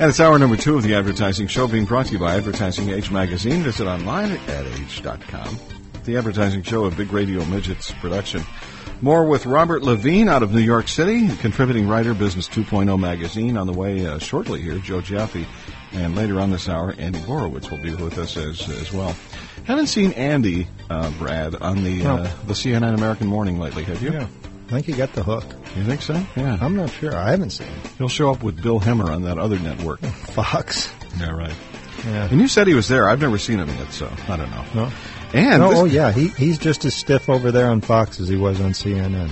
And 0.00 0.08
it's 0.08 0.18
hour 0.18 0.38
number 0.38 0.56
two 0.56 0.78
of 0.78 0.82
the 0.82 0.94
Advertising 0.94 1.46
Show 1.46 1.68
being 1.68 1.84
brought 1.84 2.06
to 2.06 2.12
you 2.12 2.18
by 2.18 2.34
Advertising 2.34 2.88
Age 2.88 3.10
Magazine. 3.10 3.62
Visit 3.62 3.86
online 3.86 4.32
at 4.32 4.48
adage.com. 4.48 5.58
The 6.04 6.16
Advertising 6.16 6.62
Show, 6.62 6.86
of 6.86 6.96
Big 6.96 7.12
Radio 7.12 7.44
Midgets 7.44 7.90
production. 7.90 8.42
More 9.02 9.26
with 9.26 9.44
Robert 9.44 9.82
Levine 9.82 10.30
out 10.30 10.42
of 10.42 10.54
New 10.54 10.62
York 10.62 10.88
City, 10.88 11.28
contributing 11.36 11.86
writer, 11.86 12.14
Business 12.14 12.48
2.0 12.48 12.98
magazine. 12.98 13.58
On 13.58 13.66
the 13.66 13.74
way 13.74 14.06
uh, 14.06 14.18
shortly 14.18 14.62
here, 14.62 14.78
Joe 14.78 15.02
Jaffe. 15.02 15.46
And 15.92 16.16
later 16.16 16.40
on 16.40 16.50
this 16.50 16.66
hour, 16.66 16.94
Andy 16.96 17.18
Borowitz 17.18 17.70
will 17.70 17.82
be 17.82 17.94
with 17.94 18.16
us 18.16 18.38
as, 18.38 18.66
as 18.70 18.90
well. 18.94 19.14
Haven't 19.64 19.88
seen 19.88 20.12
Andy, 20.12 20.66
uh, 20.88 21.10
Brad, 21.18 21.56
on 21.56 21.84
the, 21.84 22.06
uh, 22.06 22.22
the 22.46 22.54
CNN 22.54 22.94
American 22.94 23.26
Morning 23.26 23.58
lately, 23.58 23.84
have 23.84 24.02
you? 24.02 24.12
Yeah. 24.12 24.28
I 24.70 24.74
think 24.74 24.86
he 24.86 24.92
got 24.92 25.12
the 25.14 25.22
hook. 25.22 25.44
You 25.76 25.84
think 25.84 26.00
so? 26.02 26.14
Yeah. 26.36 26.56
I'm 26.60 26.76
not 26.76 26.90
sure. 26.90 27.14
I 27.16 27.30
haven't 27.32 27.50
seen 27.50 27.66
it. 27.66 27.90
He'll 27.98 28.08
show 28.08 28.30
up 28.30 28.42
with 28.42 28.62
Bill 28.62 28.78
Hemmer 28.78 29.10
on 29.10 29.22
that 29.22 29.36
other 29.38 29.58
network. 29.58 30.00
Fox. 30.34 30.92
Yeah, 31.18 31.30
right. 31.30 31.54
Yeah. 32.06 32.28
And 32.30 32.40
you 32.40 32.46
said 32.48 32.66
he 32.68 32.74
was 32.74 32.86
there. 32.88 33.08
I've 33.08 33.20
never 33.20 33.36
seen 33.36 33.58
him 33.58 33.68
yet, 33.68 33.92
so 33.92 34.10
I 34.28 34.36
don't 34.36 34.50
know. 34.50 34.64
No? 34.74 34.92
And 35.32 35.62
oh, 35.62 35.68
this- 35.70 35.78
oh, 35.78 35.84
yeah, 35.84 36.10
he 36.12 36.28
he's 36.28 36.58
just 36.58 36.84
as 36.84 36.94
stiff 36.94 37.28
over 37.28 37.52
there 37.52 37.66
on 37.66 37.80
Fox 37.82 38.18
as 38.20 38.28
he 38.28 38.36
was 38.36 38.60
on 38.60 38.70
CNN. 38.72 39.28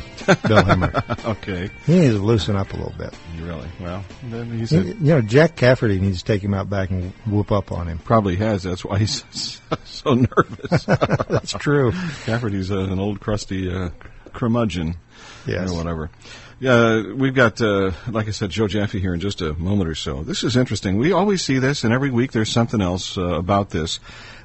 Bill 0.46 0.62
Hemmer. 0.62 1.24
okay. 1.38 1.70
He 1.86 1.98
needs 2.00 2.14
to 2.14 2.20
loosen 2.20 2.54
up 2.56 2.72
a 2.72 2.76
little 2.76 2.94
bit. 2.98 3.14
Really? 3.40 3.68
Well, 3.80 4.04
then 4.24 4.56
he's 4.58 4.70
You 4.72 4.80
a, 4.80 4.84
you 4.84 4.94
know, 5.14 5.20
Jack 5.22 5.56
Cafferty 5.56 5.98
needs 5.98 6.18
to 6.18 6.24
take 6.24 6.42
him 6.42 6.52
out 6.54 6.68
back 6.68 6.90
and 6.90 7.12
whoop 7.26 7.50
up 7.52 7.72
on 7.72 7.86
him. 7.88 7.98
probably 7.98 8.36
has. 8.36 8.62
That's 8.64 8.84
why 8.84 8.98
he's 8.98 9.24
so 9.84 10.14
nervous. 10.14 10.84
That's 10.84 11.52
true. 11.54 11.92
Cafferty's 12.26 12.70
uh, 12.70 12.78
an 12.80 12.98
old 13.00 13.20
crusty 13.20 13.72
uh, 13.72 13.88
curmudgeon. 14.38 14.94
Yes. 15.46 15.70
Or 15.70 15.76
whatever. 15.76 16.10
Yeah, 16.60 17.12
we've 17.12 17.34
got, 17.34 17.60
uh, 17.60 17.92
like 18.08 18.26
I 18.26 18.32
said, 18.32 18.50
Joe 18.50 18.66
Jaffe 18.66 18.98
here 18.98 19.14
in 19.14 19.20
just 19.20 19.40
a 19.40 19.52
moment 19.54 19.88
or 19.88 19.94
so. 19.94 20.24
This 20.24 20.42
is 20.42 20.56
interesting. 20.56 20.96
We 20.96 21.12
always 21.12 21.42
see 21.42 21.58
this, 21.58 21.84
and 21.84 21.94
every 21.94 22.10
week 22.10 22.32
there's 22.32 22.50
something 22.50 22.80
else 22.80 23.16
uh, 23.16 23.22
about 23.22 23.70
this. 23.70 24.00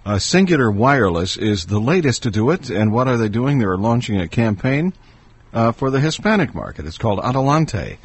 Uh, 0.05 0.15
Cingular 0.15 0.73
Wireless 0.73 1.37
is 1.37 1.65
the 1.65 1.79
latest 1.79 2.23
to 2.23 2.31
do 2.31 2.51
it, 2.51 2.69
and 2.69 2.91
what 2.91 3.07
are 3.07 3.17
they 3.17 3.29
doing? 3.29 3.57
They're 3.57 3.77
launching 3.77 4.19
a 4.19 4.27
campaign 4.27 4.93
uh, 5.53 5.71
for 5.71 5.89
the 5.89 5.99
Hispanic 5.99 6.53
market. 6.53 6.85
It's 6.85 6.99
called 6.99 7.19
Adelante, 7.19 7.97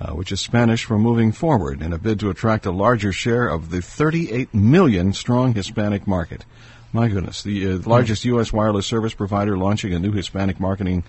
uh, 0.00 0.12
which 0.12 0.30
is 0.30 0.40
Spanish 0.40 0.84
for 0.84 0.98
moving 0.98 1.32
forward, 1.32 1.82
in 1.82 1.92
a 1.92 1.98
bid 1.98 2.20
to 2.20 2.30
attract 2.30 2.66
a 2.66 2.70
larger 2.70 3.12
share 3.12 3.48
of 3.48 3.70
the 3.70 3.82
38 3.82 4.54
million 4.54 5.12
strong 5.12 5.54
Hispanic 5.54 6.06
market. 6.06 6.44
My 6.92 7.08
goodness, 7.08 7.42
the 7.42 7.72
uh, 7.74 7.78
largest 7.84 8.24
U.S. 8.24 8.52
wireless 8.52 8.86
service 8.86 9.12
provider 9.14 9.56
launching 9.58 9.92
a 9.92 9.98
new 9.98 10.12
Hispanic 10.12 10.58
marketing 10.60 11.04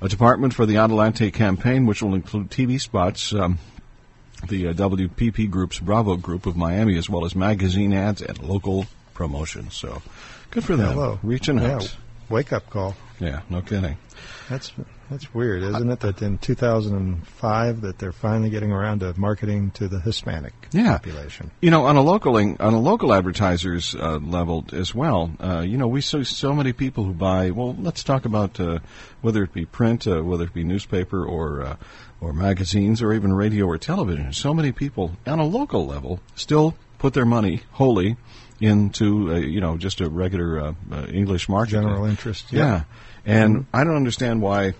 uh, 0.00 0.08
department 0.08 0.54
for 0.54 0.64
the 0.64 0.76
Adelante 0.78 1.30
campaign, 1.30 1.86
which 1.86 2.02
will 2.02 2.14
include 2.14 2.50
TV 2.50 2.80
spots. 2.80 3.32
Um, 3.32 3.58
the 4.48 4.68
uh, 4.68 4.72
WPP 4.72 5.50
Group's 5.50 5.80
Bravo 5.80 6.16
Group 6.16 6.46
of 6.46 6.56
Miami, 6.56 6.96
as 6.96 7.10
well 7.10 7.24
as 7.24 7.34
magazine 7.34 7.92
ads 7.92 8.22
and 8.22 8.40
local 8.40 8.86
promotions. 9.12 9.74
So, 9.74 10.00
good 10.52 10.62
for 10.64 10.76
them. 10.76 10.92
Hello. 10.94 11.18
Reaching 11.24 11.58
Yeah, 11.58 11.74
out. 11.76 11.96
wake 12.28 12.52
up 12.52 12.70
call. 12.70 12.94
Yeah, 13.20 13.40
no 13.50 13.60
kidding. 13.62 13.96
That's 14.48 14.72
that's 15.10 15.32
weird, 15.34 15.62
isn't 15.62 15.90
it? 15.90 16.00
That 16.00 16.22
in 16.22 16.38
2005 16.38 17.80
that 17.82 17.98
they're 17.98 18.12
finally 18.12 18.50
getting 18.50 18.72
around 18.72 19.00
to 19.00 19.18
marketing 19.18 19.70
to 19.72 19.88
the 19.88 20.00
Hispanic 20.00 20.52
Yeah. 20.72 20.92
population. 20.98 21.50
You 21.60 21.70
know, 21.70 21.86
on 21.86 21.96
a 21.96 22.02
local 22.02 22.36
on 22.36 22.56
a 22.60 22.78
local 22.80 23.12
advertisers 23.14 23.94
uh, 23.94 24.18
level 24.18 24.64
as 24.72 24.94
well. 24.94 25.30
Uh, 25.40 25.60
you 25.60 25.76
know, 25.76 25.86
we 25.88 26.00
see 26.00 26.24
so 26.24 26.52
many 26.54 26.72
people 26.72 27.04
who 27.04 27.12
buy. 27.12 27.50
Well, 27.50 27.74
let's 27.78 28.02
talk 28.04 28.24
about 28.24 28.58
uh, 28.60 28.78
whether 29.20 29.42
it 29.42 29.52
be 29.52 29.64
print, 29.66 30.06
uh, 30.06 30.20
whether 30.22 30.44
it 30.44 30.54
be 30.54 30.64
newspaper 30.64 31.24
or 31.24 31.62
uh, 31.62 31.76
or 32.20 32.32
magazines, 32.32 33.00
or 33.02 33.12
even 33.12 33.32
radio 33.32 33.66
or 33.66 33.78
television. 33.78 34.32
So 34.32 34.52
many 34.52 34.72
people 34.72 35.12
on 35.26 35.38
a 35.38 35.46
local 35.46 35.86
level 35.86 36.20
still 36.34 36.74
put 36.98 37.14
their 37.14 37.26
money 37.26 37.62
wholly 37.72 38.16
into 38.60 39.30
uh, 39.32 39.36
you 39.36 39.60
know 39.60 39.76
just 39.76 40.00
a 40.00 40.08
regular 40.08 40.60
uh, 40.60 40.72
uh, 40.92 41.06
English 41.06 41.48
market. 41.48 41.72
General 41.72 42.04
interest, 42.06 42.52
Yeah, 42.52 42.82
yeah. 43.24 43.42
and 43.44 43.66
I 43.72 43.84
don't 43.84 43.96
understand 43.96 44.42
why 44.42 44.74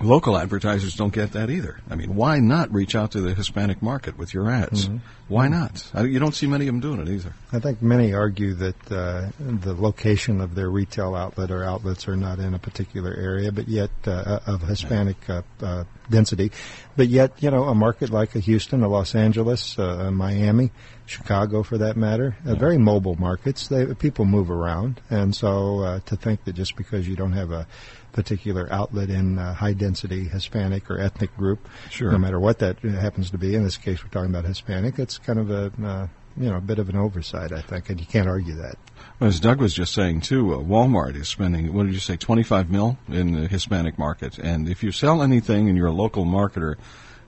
local 0.00 0.36
advertisers 0.36 0.96
don't 0.96 1.12
get 1.12 1.32
that 1.32 1.48
either. 1.48 1.78
I 1.88 1.94
mean, 1.94 2.16
why 2.16 2.40
not 2.40 2.72
reach 2.72 2.96
out 2.96 3.12
to 3.12 3.20
the 3.20 3.34
Hispanic 3.34 3.80
market 3.82 4.18
with 4.18 4.34
your 4.34 4.50
ads? 4.50 4.88
Mhm. 4.88 5.00
Why 5.28 5.46
not? 5.48 5.88
I, 5.94 6.02
you 6.02 6.18
don't 6.18 6.34
see 6.34 6.46
many 6.48 6.66
of 6.66 6.74
them 6.74 6.80
doing 6.80 7.00
it 7.00 7.08
either. 7.08 7.32
I 7.52 7.60
think 7.60 7.80
many 7.80 8.12
argue 8.12 8.54
that 8.54 8.92
uh, 8.92 9.28
the 9.38 9.74
location 9.74 10.40
of 10.40 10.54
their 10.56 10.68
retail 10.70 11.14
outlet 11.14 11.50
or 11.52 11.62
outlets 11.62 12.08
are 12.08 12.16
not 12.16 12.38
in 12.40 12.52
a 12.52 12.58
particular 12.58 13.14
area, 13.14 13.52
but 13.52 13.68
yet 13.68 13.90
uh, 14.06 14.40
of 14.46 14.62
Hispanic 14.62 15.16
uh, 15.30 15.42
uh, 15.62 15.84
density. 16.10 16.50
But 16.96 17.08
yet, 17.08 17.40
you 17.40 17.50
know, 17.50 17.64
a 17.64 17.74
market 17.74 18.10
like 18.10 18.34
a 18.34 18.40
Houston, 18.40 18.82
a 18.82 18.88
Los 18.88 19.14
Angeles, 19.14 19.78
uh, 19.78 20.06
a 20.08 20.10
Miami, 20.10 20.72
Chicago, 21.12 21.62
for 21.62 21.78
that 21.78 21.96
matter, 21.96 22.36
uh, 22.46 22.54
very 22.54 22.78
mobile 22.78 23.16
markets. 23.16 23.68
They 23.68 23.86
people 23.94 24.24
move 24.24 24.50
around, 24.50 25.00
and 25.10 25.34
so 25.34 25.80
uh, 25.80 26.00
to 26.06 26.16
think 26.16 26.44
that 26.44 26.54
just 26.54 26.74
because 26.76 27.06
you 27.06 27.14
don't 27.16 27.32
have 27.32 27.50
a 27.52 27.66
particular 28.12 28.68
outlet 28.72 29.08
in 29.10 29.38
uh, 29.38 29.54
high 29.54 29.72
density 29.72 30.24
Hispanic 30.24 30.90
or 30.90 30.98
ethnic 30.98 31.34
group, 31.36 31.68
Sure. 31.90 32.12
no 32.12 32.18
matter 32.18 32.40
what 32.40 32.58
that 32.58 32.78
happens 32.80 33.30
to 33.30 33.38
be. 33.38 33.54
In 33.54 33.62
this 33.64 33.76
case, 33.76 34.02
we're 34.02 34.10
talking 34.10 34.30
about 34.30 34.44
Hispanic. 34.44 34.98
It's 34.98 35.18
kind 35.18 35.38
of 35.38 35.50
a 35.50 35.72
uh, 35.84 36.06
you 36.36 36.48
know 36.50 36.56
a 36.56 36.60
bit 36.60 36.78
of 36.78 36.88
an 36.88 36.96
oversight, 36.96 37.52
I 37.52 37.60
think, 37.60 37.90
and 37.90 38.00
you 38.00 38.06
can't 38.06 38.28
argue 38.28 38.54
that. 38.56 38.76
As 39.20 39.38
Doug 39.38 39.60
was 39.60 39.74
just 39.74 39.92
saying 39.94 40.22
too, 40.22 40.54
uh, 40.54 40.58
Walmart 40.58 41.14
is 41.16 41.28
spending 41.28 41.72
what 41.74 41.84
did 41.84 41.92
you 41.94 42.00
say, 42.00 42.16
twenty 42.16 42.42
five 42.42 42.70
mil 42.70 42.96
in 43.08 43.32
the 43.32 43.48
Hispanic 43.48 43.98
market, 43.98 44.38
and 44.38 44.68
if 44.68 44.82
you 44.82 44.92
sell 44.92 45.22
anything 45.22 45.68
and 45.68 45.76
you're 45.76 45.88
a 45.88 45.92
local 45.92 46.24
marketer. 46.24 46.76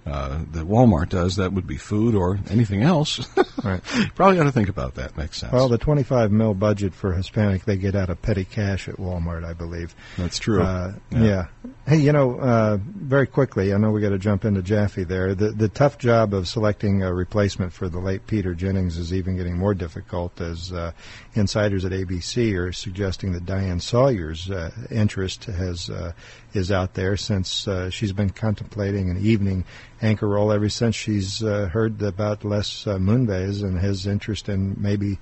Uh, 0.07 0.41
that 0.53 0.67
Walmart 0.69 1.09
does 1.09 1.37
that 1.37 1.55
would 1.55 1.67
be 1.67 1.79
food 1.79 2.15
or 2.15 2.39
anything 2.51 2.83
else. 2.83 3.27
Right. 3.65 3.83
Probably 4.15 4.39
ought 4.39 4.45
to 4.45 4.53
think 4.53 4.69
about 4.69 4.97
that. 4.97 5.17
Makes 5.17 5.39
sense. 5.39 5.51
Well, 5.51 5.71
the 5.71 5.79
25 5.79 6.31
mil 6.31 6.53
budget 6.53 6.93
for 6.93 7.15
Hispanic 7.15 7.65
they 7.65 7.79
get 7.79 7.95
out 7.95 8.11
of 8.11 8.21
petty 8.21 8.45
cash 8.45 8.89
at 8.89 8.97
Walmart, 8.97 9.43
I 9.43 9.55
believe. 9.55 9.95
That's 10.19 10.39
true. 10.39 10.63
Uh, 10.63 10.93
Yeah. 11.11 11.23
yeah. 11.23 11.47
Hey, 11.87 11.97
you 11.99 12.13
know, 12.13 12.39
uh, 12.39 12.77
very 12.83 13.27
quickly, 13.27 13.73
I 13.73 13.79
know 13.79 13.91
we 13.91 14.03
got 14.03 14.11
to 14.11 14.19
jump 14.19 14.45
into 14.45 14.61
Jaffe 14.61 15.05
there. 15.05 15.35
The 15.35 15.51
the 15.53 15.71
tough 15.71 15.97
job 15.97 16.35
of 16.35 16.47
selecting 16.47 17.03
a 17.03 17.15
replacement 17.15 17.73
for 17.73 17.89
the 17.89 18.01
late 18.01 18.27
Peter 18.27 18.55
Jennings 18.55 18.99
is 18.99 19.15
even 19.15 19.35
getting 19.37 19.57
more 19.57 19.73
difficult 19.73 20.39
as 20.43 20.71
uh, 20.71 20.93
insiders 21.35 21.87
at 21.87 21.93
ABC 21.93 22.55
are 22.59 22.73
suggesting 22.73 23.33
that 23.33 23.47
Diane 23.47 23.81
Sawyer's 23.81 24.51
uh, 24.51 24.73
interest 24.91 25.45
has 25.45 25.89
uh, 25.89 26.13
is 26.55 26.71
out 26.71 26.95
there 26.95 27.17
since 27.17 27.67
uh, 27.67 27.91
she's 27.91 28.13
been 28.13 28.31
contemplating 28.31 29.11
an 29.11 29.19
evening 29.19 29.65
anchor 30.01 30.29
role 30.29 30.53
ever 30.53 30.69
since 30.69 30.95
she's 30.95 31.43
uh, 31.43 31.67
heard 31.67 32.01
about 32.03 32.45
Les 32.45 32.87
uh, 32.87 32.97
Moonves 32.97 33.63
and 33.63 33.79
his 33.79 34.07
interest 34.07 34.49
in 34.49 34.77
maybe 34.79 35.19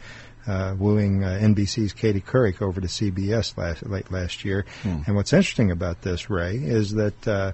uh, 0.46 0.74
wooing 0.78 1.22
uh, 1.24 1.38
NBC's 1.40 1.92
Katie 1.92 2.20
Couric 2.20 2.60
over 2.60 2.80
to 2.80 2.86
CBS 2.86 3.56
last, 3.56 3.86
late 3.86 4.10
last 4.10 4.44
year. 4.44 4.66
Hmm. 4.82 4.98
And 5.06 5.16
what's 5.16 5.32
interesting 5.32 5.70
about 5.70 6.02
this, 6.02 6.28
Ray, 6.28 6.56
is 6.56 6.94
that 6.94 7.28
uh, 7.28 7.52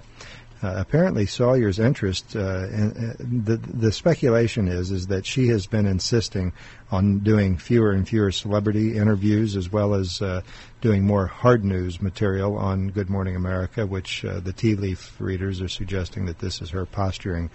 uh, 0.63 0.75
apparently 0.77 1.25
Sawyer's 1.27 1.79
interest, 1.79 2.35
uh, 2.35 2.67
in, 2.69 2.91
uh, 2.91 3.15
the 3.45 3.57
the 3.57 3.93
speculation 3.93 4.69
is 4.69 4.91
is 4.91 5.07
that 5.07 5.25
she 5.25 5.49
has 5.49 5.67
been 5.67 5.87
insisting 5.87 6.53
on 6.91 7.21
doing 7.21 7.57
fewer 7.57 7.93
and 7.93 8.09
fewer 8.09 8.33
celebrity 8.33 8.97
interviews 8.97 9.57
as 9.57 9.71
well 9.71 9.95
as 9.95 10.21
uh, 10.21 10.41
doing 10.81 11.05
more 11.05 11.27
hard 11.27 11.65
news 11.65 12.01
material 12.03 12.57
on 12.57 12.89
Good 12.89 13.09
Morning 13.11 13.37
America, 13.37 13.87
which 13.87 14.25
uh, 14.25 14.41
the 14.41 14.53
tea 14.53 14.75
leaf 14.75 15.15
readers 15.21 15.61
are 15.61 15.69
suggesting 15.69 16.27
that 16.27 16.39
this 16.39 16.61
is 16.61 16.71
her 16.71 16.87
posturing 16.87 17.51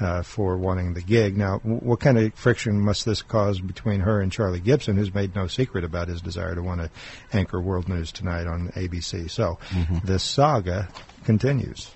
uh, 0.00 0.22
for 0.22 0.56
wanting 0.56 0.94
the 0.94 1.02
gig. 1.02 1.36
Now, 1.36 1.58
w- 1.58 1.78
what 1.78 2.00
kind 2.00 2.18
of 2.18 2.34
friction 2.34 2.80
must 2.80 3.04
this 3.04 3.22
cause 3.22 3.60
between 3.60 4.00
her 4.00 4.20
and 4.20 4.30
Charlie 4.30 4.60
Gibson, 4.60 4.96
who's 4.96 5.14
made 5.14 5.34
no 5.34 5.46
secret 5.46 5.84
about 5.84 6.08
his 6.08 6.20
desire 6.20 6.54
to 6.54 6.62
want 6.62 6.80
to 6.80 6.90
anchor 7.32 7.60
World 7.60 7.88
News 7.88 8.12
Tonight 8.12 8.46
on 8.46 8.68
ABC? 8.70 9.30
So, 9.30 9.58
this 10.04 10.22
saga 10.22 10.88
continues. 11.24 11.90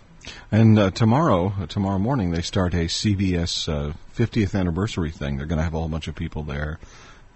And 0.53 0.79
uh, 0.79 0.91
tomorrow, 0.91 1.53
uh, 1.61 1.67
tomorrow 1.67 1.99
morning, 1.99 2.31
they 2.31 2.43
start 2.43 2.75
a 2.75 2.87
CBS 2.87 3.69
uh, 3.69 3.93
50th 4.17 4.59
anniversary 4.59 5.11
thing. 5.11 5.37
They're 5.37 5.47
going 5.47 5.59
to 5.59 5.65
have 5.65 5.75
a 5.75 5.79
whole 5.79 5.89
bunch 5.89 6.09
of 6.09 6.15
people 6.15 6.43
there, 6.43 6.79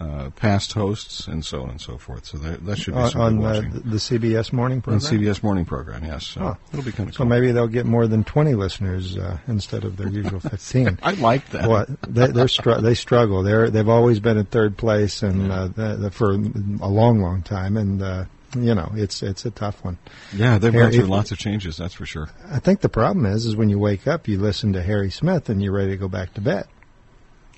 uh, 0.01 0.31
past 0.31 0.73
hosts, 0.75 1.27
and 1.29 1.45
so 1.45 1.63
on 1.63 1.71
and 1.71 1.81
so 1.81 1.97
forth. 1.97 2.27
So 2.27 2.37
that, 2.39 2.67
that 2.67 2.79
should 2.79 2.95
be 2.95 3.01
on, 3.01 3.17
on 3.17 3.45
uh, 3.45 3.61
the 3.85 3.97
CBS 3.97 4.53
morning 4.53 4.79
on 4.79 4.83
program. 4.83 5.01
CBS 5.01 5.43
morning 5.43 5.65
program, 5.65 6.05
yes. 6.05 6.27
So 6.27 6.41
Huh. 6.41 6.55
it'll 6.73 6.85
be 6.85 6.93
kind 6.93 7.09
of 7.09 7.15
So 7.15 7.25
maybe 7.25 7.53
they'll 7.53 7.69
get 7.69 7.87
more 7.87 8.07
than 8.07 8.25
20 8.25 8.55
listeners 8.55 9.17
uh, 9.17 9.39
instead 9.49 9.85
of 9.85 9.97
their 9.97 10.09
usual 10.09 10.41
15. 10.51 10.99
I 11.03 11.13
like 11.13 11.49
that. 11.51 11.69
Well, 11.69 11.87
they, 12.07 12.27
they're 12.27 12.49
str- 12.49 12.81
they 12.81 12.95
struggle. 12.95 13.43
They're 13.45 13.71
they've 13.71 13.89
always 13.89 14.21
been 14.21 14.37
in 14.37 14.45
third 14.47 14.77
place 14.77 15.23
and 15.23 15.51
uh, 15.51 15.69
the, 15.69 15.97
the, 15.97 16.11
for 16.11 16.33
a 16.33 16.37
long, 16.37 17.21
long 17.21 17.43
time, 17.43 17.77
and 17.77 18.03
uh, 18.03 18.25
you 18.57 18.75
know 18.75 18.91
it's 18.95 19.23
it's 19.23 19.45
a 19.45 19.51
tough 19.51 19.85
one. 19.85 19.99
Yeah, 20.35 20.59
they've 20.59 20.73
Harry- 20.73 20.85
gone 20.93 20.93
through 21.01 21.09
lots 21.09 21.33
of 21.33 21.39
changes, 21.39 21.77
that's 21.77 21.95
for 21.95 22.07
sure. 22.07 22.29
I 22.51 22.59
think 22.59 22.81
the 22.81 22.89
problem 22.89 23.27
is 23.27 23.47
is 23.47 23.57
when 23.57 23.69
you 23.69 23.79
wake 23.79 24.07
up, 24.07 24.29
you 24.29 24.39
listen 24.41 24.73
to 24.75 24.83
Harry 24.83 25.11
Smith, 25.11 25.49
and 25.49 25.63
you're 25.63 25.73
ready 25.73 25.91
to 25.91 25.97
go 25.97 26.09
back 26.09 26.35
to 26.35 26.41
bed. 26.41 26.67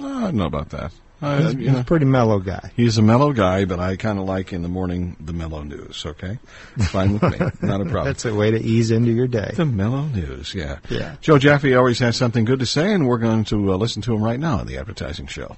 Uh, 0.01 0.07
I 0.07 0.20
don't 0.22 0.34
know 0.36 0.47
about 0.47 0.70
that. 0.70 0.92
Uh, 1.22 1.40
He's, 1.40 1.53
he's 1.55 1.78
a 1.78 1.82
pretty 1.82 2.05
mellow 2.05 2.38
guy. 2.40 2.70
he's 2.76 2.99
a 2.99 3.03
mellow 3.03 3.32
guy, 3.32 3.64
but 3.64 3.80
I 3.80 3.97
kind 3.97 4.18
of 4.18 4.26
like 4.26 4.53
in 4.53 4.61
the 4.61 4.68
morning 4.68 5.16
the 5.18 5.32
mellow 5.32 5.62
news, 5.62 6.05
okay? 6.05 6.38
Fine 6.78 7.14
with 7.14 7.22
me. 7.22 7.38
Not 7.66 7.80
a 7.80 7.84
problem. 7.86 8.05
That's 8.05 8.26
a 8.26 8.34
way 8.34 8.51
to 8.51 8.61
ease 8.61 8.90
into 8.90 9.12
your 9.12 9.26
day. 9.26 9.53
The 9.55 9.64
mellow 9.64 10.03
news, 10.03 10.55
yeah. 10.55 10.80
Yeah. 10.90 11.16
Joe 11.22 11.38
Jaffe 11.38 11.74
always 11.74 12.01
has 12.01 12.18
something 12.18 12.44
good 12.44 12.59
to 12.59 12.66
say, 12.66 12.92
and 12.92 13.09
we're 13.09 13.16
going 13.16 13.44
to 13.44 13.72
uh, 13.72 13.76
listen 13.76 14.03
to 14.03 14.14
him 14.14 14.22
right 14.22 14.38
now 14.38 14.59
on 14.59 14.66
the 14.66 14.76
advertising 14.76 15.26
show. 15.26 15.57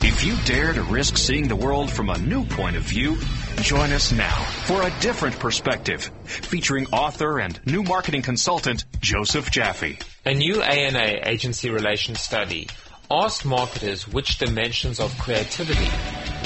If 0.00 0.24
you 0.24 0.36
dare 0.44 0.72
to 0.72 0.82
risk 0.82 1.16
seeing 1.16 1.48
the 1.48 1.56
world 1.56 1.90
from 1.90 2.10
a 2.10 2.18
new 2.18 2.44
point 2.44 2.76
of 2.76 2.82
view, 2.82 3.16
join 3.62 3.92
us 3.92 4.12
now 4.12 4.44
for 4.66 4.82
a 4.82 4.92
different 5.00 5.38
perspective, 5.38 6.10
featuring 6.24 6.86
author 6.92 7.40
and 7.40 7.58
new 7.66 7.82
marketing 7.82 8.22
consultant 8.22 8.84
Joseph 9.00 9.50
Jaffe. 9.50 9.98
A 10.24 10.34
new 10.34 10.60
ANA 10.62 11.20
agency 11.24 11.70
relations 11.70 12.20
study 12.20 12.68
asked 13.10 13.44
marketers 13.44 14.08
which 14.08 14.38
dimensions 14.38 14.98
of 14.98 15.16
creativity 15.18 15.88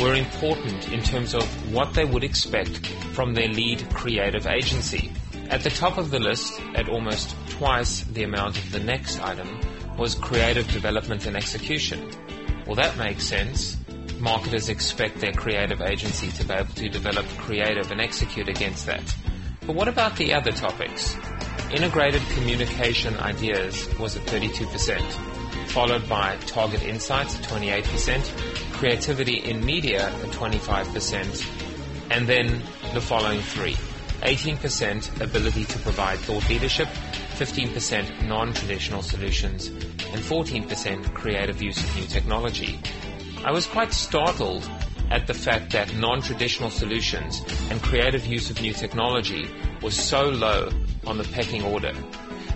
were 0.01 0.15
important 0.15 0.93
in 0.93 1.03
terms 1.03 1.35
of 1.35 1.45
what 1.73 1.95
they 1.95 2.05
would 2.05 2.25
expect 2.25 2.87
from 3.15 3.35
their 3.35 3.49
lead 3.49 3.89
creative 3.95 4.47
agency. 4.47 5.13
At 5.51 5.63
the 5.63 5.71
top 5.71 5.99
of 5.99 6.11
the 6.11 6.19
list, 6.19 6.61
at 6.75 6.89
almost 6.89 7.35
twice 7.49 8.03
the 8.03 8.25
amount 8.25 8.59
of 8.59 8.71
the 8.71 8.81
next 8.81 9.21
item, 9.21 9.61
was 9.97 10.15
creative 10.15 10.71
development 10.71 11.27
and 11.27 11.37
execution. 11.37 12.09
Well, 12.69 12.77
that 12.77 12.99
makes 12.99 13.25
sense. 13.25 13.79
marketers 14.21 14.69
expect 14.69 15.21
their 15.21 15.33
creative 15.33 15.81
agency 15.81 16.31
to 16.33 16.45
be 16.45 16.53
able 16.53 16.75
to 16.75 16.89
develop 16.91 17.27
creative 17.39 17.91
and 17.91 17.99
execute 17.99 18.47
against 18.47 18.85
that. 18.85 19.17
But 19.67 19.75
what 19.75 19.89
about 19.89 20.17
the 20.17 20.35
other 20.35 20.53
topics? 20.53 21.17
Integrated 21.71 22.21
communication 22.35 23.17
ideas 23.17 23.89
was 23.99 24.17
at 24.17 24.23
32%, 24.25 25.01
followed 25.69 26.07
by 26.11 26.37
target 26.47 26.83
insights 26.83 27.39
at 27.39 27.45
28%, 27.45 28.73
creativity 28.73 29.39
in 29.39 29.65
media 29.65 30.09
at 30.09 30.31
25%, 30.33 32.11
and 32.11 32.27
then 32.27 32.63
the 32.93 33.01
following 33.01 33.41
three. 33.41 33.77
18% 34.23 35.23
ability 35.23 35.65
to 35.65 35.79
provide 35.79 36.19
thought 36.19 36.47
leadership, 36.51 36.89
15% 37.39 38.27
non-traditional 38.27 39.01
solutions, 39.01 39.69
and 39.69 40.21
14% 40.21 41.15
creative 41.15 41.63
use 41.63 41.79
of 41.83 41.97
new 41.97 42.07
technology. 42.07 42.81
I 43.45 43.53
was 43.53 43.65
quite 43.65 43.93
startled 43.93 44.69
at 45.11 45.29
the 45.29 45.35
fact 45.35 45.71
that 45.71 45.95
non-traditional 45.95 46.71
solutions 46.71 47.41
and 47.71 47.81
creative 47.81 48.27
use 48.27 48.51
of 48.51 48.61
new 48.61 48.73
technology 48.73 49.49
was 49.83 49.97
so 49.97 50.29
low 50.29 50.69
on 51.07 51.17
the 51.17 51.25
pecking 51.25 51.63
order. 51.63 51.93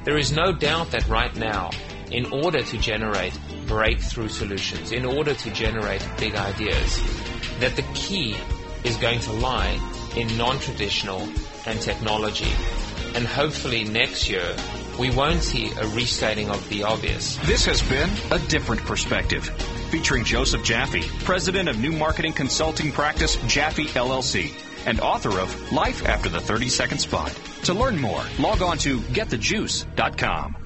There 0.04 0.18
is 0.18 0.32
no 0.32 0.52
doubt 0.52 0.90
that 0.90 1.08
right 1.08 1.34
now, 1.36 1.70
in 2.10 2.26
order 2.32 2.60
to 2.62 2.78
generate 2.78 3.38
breakthrough 3.68 4.28
solutions, 4.28 4.90
in 4.90 5.04
order 5.04 5.32
to 5.32 5.50
generate 5.52 6.04
big 6.18 6.34
ideas, 6.34 7.00
that 7.60 7.76
the 7.76 7.86
key 7.94 8.34
is 8.82 8.96
going 8.96 9.20
to 9.20 9.32
lie 9.34 9.78
in 10.16 10.36
non-traditional 10.36 11.20
and 11.66 11.80
technology. 11.80 12.52
And 13.14 13.26
hopefully 13.26 13.84
next 13.84 14.28
year, 14.30 14.56
we 14.98 15.10
won't 15.10 15.42
see 15.42 15.70
a 15.72 15.86
restating 15.88 16.48
of 16.48 16.66
the 16.68 16.84
obvious. 16.84 17.36
This 17.46 17.66
has 17.66 17.82
been 17.82 18.10
A 18.30 18.38
Different 18.48 18.82
Perspective, 18.82 19.44
featuring 19.90 20.24
Joseph 20.24 20.64
Jaffe, 20.64 21.02
president 21.24 21.68
of 21.68 21.78
new 21.78 21.92
marketing 21.92 22.32
consulting 22.32 22.90
practice 22.90 23.36
Jaffe 23.46 23.86
LLC, 23.88 24.52
and 24.86 25.00
author 25.00 25.38
of 25.40 25.72
Life 25.72 26.06
After 26.06 26.28
the 26.28 26.40
30 26.40 26.68
Second 26.68 26.98
Spot. 26.98 27.30
To 27.64 27.74
learn 27.74 28.00
more, 28.00 28.22
log 28.38 28.62
on 28.62 28.78
to 28.78 28.98
getthejuice.com. 28.98 30.56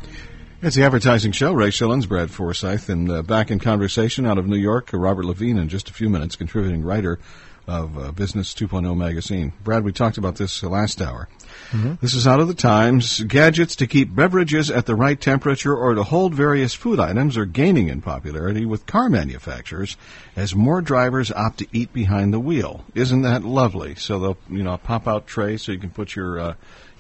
It's 0.62 0.76
the 0.76 0.84
advertising 0.84 1.32
show. 1.32 1.52
Ray 1.52 1.68
Schilens, 1.68 2.08
Brad 2.08 2.30
Forsythe, 2.30 2.88
and 2.88 3.10
uh, 3.10 3.22
back 3.22 3.50
in 3.50 3.58
conversation 3.58 4.24
out 4.24 4.38
of 4.38 4.46
New 4.46 4.56
York, 4.56 4.90
Robert 4.92 5.24
Levine 5.24 5.58
in 5.58 5.68
just 5.68 5.90
a 5.90 5.92
few 5.92 6.08
minutes, 6.08 6.34
contributing 6.34 6.82
writer 6.82 7.18
of 7.66 7.98
uh, 7.98 8.12
Business 8.12 8.54
2.0 8.54 8.96
magazine. 8.96 9.52
Brad, 9.64 9.84
we 9.84 9.92
talked 9.92 10.18
about 10.18 10.36
this 10.36 10.62
last 10.62 11.02
hour. 11.02 11.28
Mm-hmm. 11.70 11.94
This 12.00 12.14
is 12.14 12.26
out 12.26 12.40
of 12.40 12.48
the 12.48 12.54
Times. 12.54 13.20
Gadgets 13.24 13.76
to 13.76 13.86
keep 13.86 14.14
beverages 14.14 14.70
at 14.70 14.86
the 14.86 14.94
right 14.94 15.20
temperature 15.20 15.76
or 15.76 15.94
to 15.94 16.04
hold 16.04 16.34
various 16.34 16.74
food 16.74 17.00
items 17.00 17.36
are 17.36 17.44
gaining 17.44 17.88
in 17.88 18.02
popularity 18.02 18.64
with 18.64 18.86
car 18.86 19.08
manufacturers 19.08 19.96
as 20.36 20.54
more 20.54 20.80
drivers 20.80 21.32
opt 21.32 21.58
to 21.58 21.66
eat 21.72 21.92
behind 21.92 22.32
the 22.32 22.40
wheel. 22.40 22.84
Isn't 22.94 23.22
that 23.22 23.42
lovely? 23.42 23.94
So 23.96 24.18
they'll, 24.18 24.38
you 24.48 24.62
know, 24.62 24.76
pop 24.76 25.08
out 25.08 25.26
tray 25.26 25.56
so 25.56 25.72
you 25.72 25.78
can 25.78 25.90
put 25.90 26.14
your, 26.14 26.38
uh, 26.38 26.54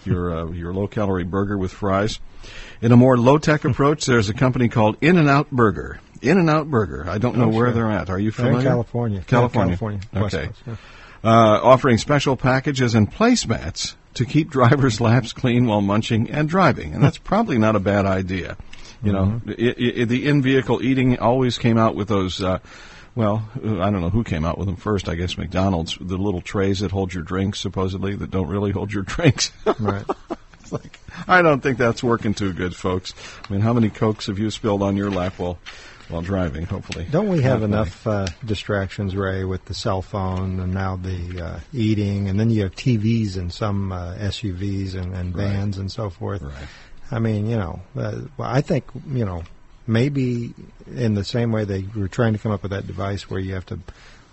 your, 0.04 0.36
uh, 0.36 0.50
your 0.50 0.72
low 0.72 0.88
calorie 0.88 1.24
burger 1.24 1.56
with 1.56 1.72
fries. 1.72 2.18
In 2.80 2.92
a 2.92 2.96
more 2.96 3.16
low 3.16 3.38
tech 3.38 3.64
approach, 3.64 4.06
there's 4.06 4.28
a 4.28 4.34
company 4.34 4.68
called 4.68 4.96
In 5.00 5.16
and 5.16 5.28
Out 5.28 5.50
Burger. 5.50 6.00
In 6.22 6.38
and 6.38 6.50
Out 6.50 6.70
Burger. 6.70 7.06
I 7.08 7.18
don't 7.18 7.36
know 7.36 7.44
oh, 7.44 7.48
where 7.48 7.66
sure. 7.66 7.74
they're 7.74 7.90
at. 7.90 8.10
Are 8.10 8.18
you 8.18 8.30
familiar? 8.30 8.58
They're 8.58 8.66
in 8.68 8.72
California. 8.72 9.24
California. 9.26 9.76
California. 9.76 10.00
Okay. 10.14 10.46
Coast, 10.46 10.62
yeah. 10.66 10.76
uh, 11.24 11.60
offering 11.62 11.98
special 11.98 12.36
packages 12.36 12.94
and 12.94 13.10
placemats 13.12 13.94
to 14.14 14.24
keep 14.24 14.50
drivers' 14.50 15.00
laps 15.00 15.32
clean 15.32 15.66
while 15.66 15.80
munching 15.80 16.30
and 16.30 16.48
driving, 16.48 16.94
and 16.94 17.02
that's 17.02 17.18
probably 17.18 17.58
not 17.58 17.76
a 17.76 17.80
bad 17.80 18.06
idea. 18.06 18.56
You 19.02 19.12
mm-hmm. 19.12 19.48
know, 19.48 19.54
it, 19.56 19.78
it, 19.78 20.08
the 20.08 20.26
in-vehicle 20.26 20.82
eating 20.82 21.18
always 21.18 21.58
came 21.58 21.78
out 21.78 21.94
with 21.94 22.08
those. 22.08 22.42
Uh, 22.42 22.58
well, 23.14 23.48
I 23.56 23.90
don't 23.90 24.00
know 24.00 24.10
who 24.10 24.24
came 24.24 24.44
out 24.44 24.58
with 24.58 24.66
them 24.66 24.76
first. 24.76 25.08
I 25.08 25.14
guess 25.14 25.38
McDonald's, 25.38 25.96
the 25.98 26.18
little 26.18 26.42
trays 26.42 26.80
that 26.80 26.90
hold 26.90 27.14
your 27.14 27.22
drinks, 27.22 27.60
supposedly 27.60 28.14
that 28.14 28.30
don't 28.30 28.48
really 28.48 28.72
hold 28.72 28.92
your 28.92 29.02
drinks. 29.04 29.52
right. 29.78 30.04
it's 30.60 30.72
like 30.72 30.98
I 31.26 31.42
don't 31.42 31.62
think 31.62 31.78
that's 31.78 32.02
working 32.02 32.34
too 32.34 32.52
good, 32.52 32.74
folks. 32.74 33.14
I 33.48 33.52
mean, 33.52 33.62
how 33.62 33.72
many 33.72 33.90
cokes 33.90 34.26
have 34.26 34.38
you 34.38 34.50
spilled 34.50 34.82
on 34.82 34.96
your 34.96 35.10
lap? 35.10 35.38
Well, 35.38 35.58
while 36.08 36.22
driving, 36.22 36.64
hopefully. 36.64 37.06
Don't 37.10 37.28
we 37.28 37.42
have 37.42 37.62
enough 37.62 38.06
uh, 38.06 38.26
distractions, 38.44 39.16
Ray, 39.16 39.44
with 39.44 39.64
the 39.64 39.74
cell 39.74 40.02
phone 40.02 40.60
and 40.60 40.72
now 40.72 40.96
the 40.96 41.40
uh, 41.40 41.60
eating, 41.72 42.28
and 42.28 42.38
then 42.38 42.50
you 42.50 42.62
have 42.62 42.74
TVs 42.74 43.36
in 43.36 43.50
some 43.50 43.92
uh, 43.92 44.14
SUVs 44.14 44.94
and, 44.94 45.14
and 45.14 45.34
vans 45.34 45.76
right. 45.76 45.82
and 45.82 45.92
so 45.92 46.10
forth. 46.10 46.42
Right. 46.42 46.54
I 47.10 47.18
mean, 47.18 47.48
you 47.48 47.56
know, 47.56 47.80
uh, 47.96 48.20
I 48.38 48.60
think 48.60 48.84
you 49.08 49.24
know 49.24 49.44
maybe 49.86 50.52
in 50.94 51.14
the 51.14 51.24
same 51.24 51.52
way 51.52 51.64
they 51.64 51.84
were 51.94 52.08
trying 52.08 52.32
to 52.32 52.38
come 52.38 52.52
up 52.52 52.62
with 52.62 52.72
that 52.72 52.86
device 52.86 53.30
where 53.30 53.40
you 53.40 53.54
have 53.54 53.66
to 53.66 53.78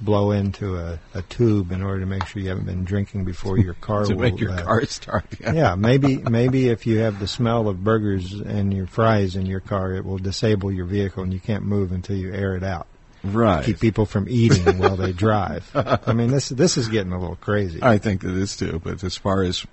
blow 0.04 0.32
into 0.32 0.78
a, 0.78 1.00
a 1.14 1.22
tube 1.24 1.72
in 1.72 1.82
order 1.82 2.02
to 2.02 2.06
make 2.06 2.26
sure 2.26 2.42
you 2.42 2.50
haven't 2.50 2.66
been 2.66 2.84
drinking 2.84 3.26
before 3.26 3.58
your 3.58 3.74
car 3.76 4.04
to 4.06 4.16
will, 4.16 4.22
make 4.22 4.40
your 4.40 4.52
uh, 4.52 4.64
car 4.64 4.86
start. 4.86 5.26
Yeah. 5.40 5.54
yeah, 5.54 5.76
maybe 5.76 6.18
maybe 6.18 6.70
if 6.70 6.86
you 6.86 7.00
have 7.00 7.20
the 7.20 7.28
smell 7.28 7.68
of 7.68 7.84
burgers 7.84 8.34
and 8.34 8.74
your 8.74 8.88
fries 8.88 9.36
in 9.36 9.46
your 9.46 9.60
car, 9.60 9.94
it 9.94 10.06
will 10.06 10.18
disable 10.18 10.72
your 10.72 10.86
vehicle 10.86 11.24
and 11.24 11.34
you 11.34 11.40
can't 11.40 11.64
move 11.64 11.92
until 11.92 12.16
you 12.16 12.34
air 12.34 12.56
it 12.56 12.64
out. 12.64 12.88
Right. 13.24 13.64
Keep 13.64 13.80
people 13.80 14.06
from 14.06 14.28
eating 14.30 14.78
while 14.78 14.98
they 14.98 15.14
drive. 15.14 15.70
I 15.74 16.14
mean, 16.14 16.32
this 16.32 16.50
this 16.50 16.78
is 16.78 16.90
getting 16.90 17.14
a 17.14 17.20
little 17.20 17.38
crazy. 17.38 17.80
I 17.82 17.98
think 17.98 18.24
it 18.24 18.32
is 18.32 18.58
too. 18.58 18.82
But 18.84 19.04
as 19.04 19.16
far 19.16 19.44
as 19.44 19.66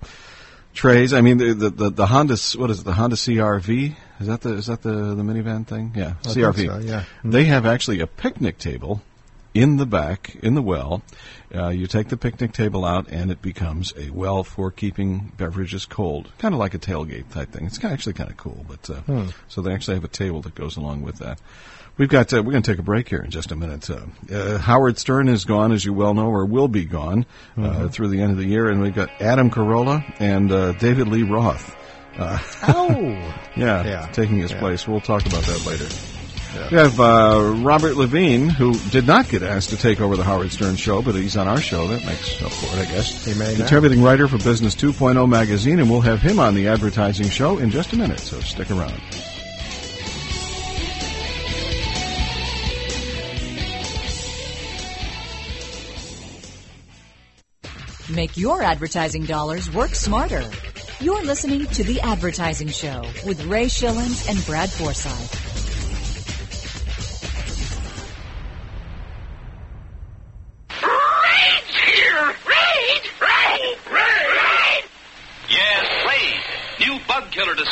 trays, 0.73 1.13
I 1.13 1.21
mean, 1.21 1.37
the 1.37 1.53
the, 1.53 1.69
the, 1.69 1.89
the 1.89 2.05
Honda 2.07 2.37
what 2.55 2.69
is 2.69 2.79
it? 2.79 2.85
The 2.85 2.93
Honda 2.93 3.17
CRV 3.17 3.95
is 4.21 4.27
that 4.27 4.41
the 4.41 4.53
is 4.53 4.67
that 4.67 4.81
the 4.81 5.15
the 5.15 5.23
minivan 5.23 5.67
thing? 5.67 5.91
Yeah, 5.95 6.13
I 6.23 6.27
CRV. 6.27 6.65
So, 6.65 6.79
yeah. 6.79 7.03
They 7.25 7.45
have 7.45 7.65
actually 7.65 7.99
a 7.99 8.07
picnic 8.07 8.57
table 8.57 9.01
in 9.53 9.77
the 9.77 9.85
back, 9.85 10.35
in 10.35 10.55
the 10.55 10.61
well. 10.61 11.01
Uh, 11.53 11.69
you 11.69 11.85
take 11.85 12.07
the 12.07 12.17
picnic 12.17 12.53
table 12.53 12.85
out, 12.85 13.09
and 13.09 13.29
it 13.29 13.41
becomes 13.41 13.93
a 13.97 14.09
well 14.11 14.43
for 14.43 14.71
keeping 14.71 15.31
beverages 15.35 15.85
cold, 15.85 16.31
kind 16.37 16.53
of 16.53 16.59
like 16.59 16.73
a 16.73 16.79
tailgate 16.79 17.29
type 17.29 17.51
thing. 17.51 17.65
It's 17.65 17.83
actually 17.83 18.13
kind 18.13 18.29
of 18.29 18.37
cool, 18.37 18.65
but 18.67 18.89
uh, 18.89 19.01
hmm. 19.01 19.25
so 19.49 19.61
they 19.61 19.73
actually 19.73 19.95
have 19.95 20.05
a 20.05 20.09
table 20.09 20.41
that 20.41 20.55
goes 20.55 20.77
along 20.77 21.01
with 21.01 21.17
that. 21.17 21.39
We've 21.97 22.07
got. 22.07 22.33
Uh, 22.33 22.41
we're 22.41 22.51
going 22.51 22.63
to 22.63 22.71
take 22.71 22.79
a 22.79 22.83
break 22.83 23.09
here 23.09 23.19
in 23.19 23.31
just 23.31 23.51
a 23.51 23.55
minute. 23.57 23.89
Uh, 23.89 24.05
uh, 24.33 24.57
Howard 24.59 24.97
Stern 24.97 25.27
is 25.27 25.43
gone, 25.43 25.73
as 25.73 25.83
you 25.83 25.91
well 25.91 26.13
know, 26.13 26.27
or 26.27 26.45
will 26.45 26.69
be 26.69 26.85
gone 26.85 27.25
uh, 27.57 27.61
mm-hmm. 27.61 27.87
through 27.89 28.07
the 28.07 28.21
end 28.21 28.31
of 28.31 28.37
the 28.37 28.45
year, 28.45 28.69
and 28.69 28.81
we've 28.81 28.95
got 28.95 29.09
Adam 29.21 29.51
Carolla 29.51 30.01
and 30.19 30.79
David 30.79 31.09
Lee 31.09 31.23
Roth. 31.23 31.75
oh, 32.17 32.93
yeah, 33.57 33.83
yeah, 33.83 34.09
taking 34.13 34.37
his 34.37 34.51
yeah. 34.51 34.59
place. 34.59 34.87
We'll 34.87 35.01
talk 35.01 35.25
about 35.25 35.43
that 35.43 35.65
later. 35.65 36.20
Yeah. 36.53 36.69
We 36.69 36.77
have 36.77 36.99
uh, 36.99 37.53
Robert 37.57 37.95
Levine, 37.95 38.49
who 38.49 38.77
did 38.89 39.07
not 39.07 39.29
get 39.29 39.41
asked 39.41 39.69
to 39.69 39.77
take 39.77 40.01
over 40.01 40.17
the 40.17 40.23
Howard 40.23 40.51
Stern 40.51 40.75
show, 40.75 41.01
but 41.01 41.15
he's 41.15 41.37
on 41.37 41.47
our 41.47 41.61
show. 41.61 41.87
That 41.87 42.05
makes 42.05 42.41
up 42.41 42.51
for 42.51 42.77
it, 42.77 42.87
I 42.87 42.91
guess. 42.91 43.25
He 43.25 43.33
may 43.33 43.55
Contributing 43.55 44.03
writer 44.03 44.27
for 44.27 44.37
Business 44.37 44.75
2.0 44.75 45.29
magazine, 45.29 45.79
and 45.79 45.89
we'll 45.89 46.01
have 46.01 46.21
him 46.21 46.39
on 46.39 46.53
the 46.53 46.67
advertising 46.67 47.29
show 47.29 47.57
in 47.57 47.69
just 47.69 47.93
a 47.93 47.95
minute, 47.95 48.19
so 48.19 48.39
stick 48.41 48.69
around. 48.69 49.01
Make 58.09 58.35
your 58.35 58.61
advertising 58.61 59.23
dollars 59.23 59.73
work 59.73 59.95
smarter. 59.95 60.43
You're 60.99 61.23
listening 61.23 61.65
to 61.65 61.83
The 61.83 62.01
Advertising 62.01 62.67
Show 62.67 63.05
with 63.25 63.43
Ray 63.45 63.65
Schilens 63.65 64.29
and 64.29 64.45
Brad 64.45 64.69
Forsythe. 64.69 65.50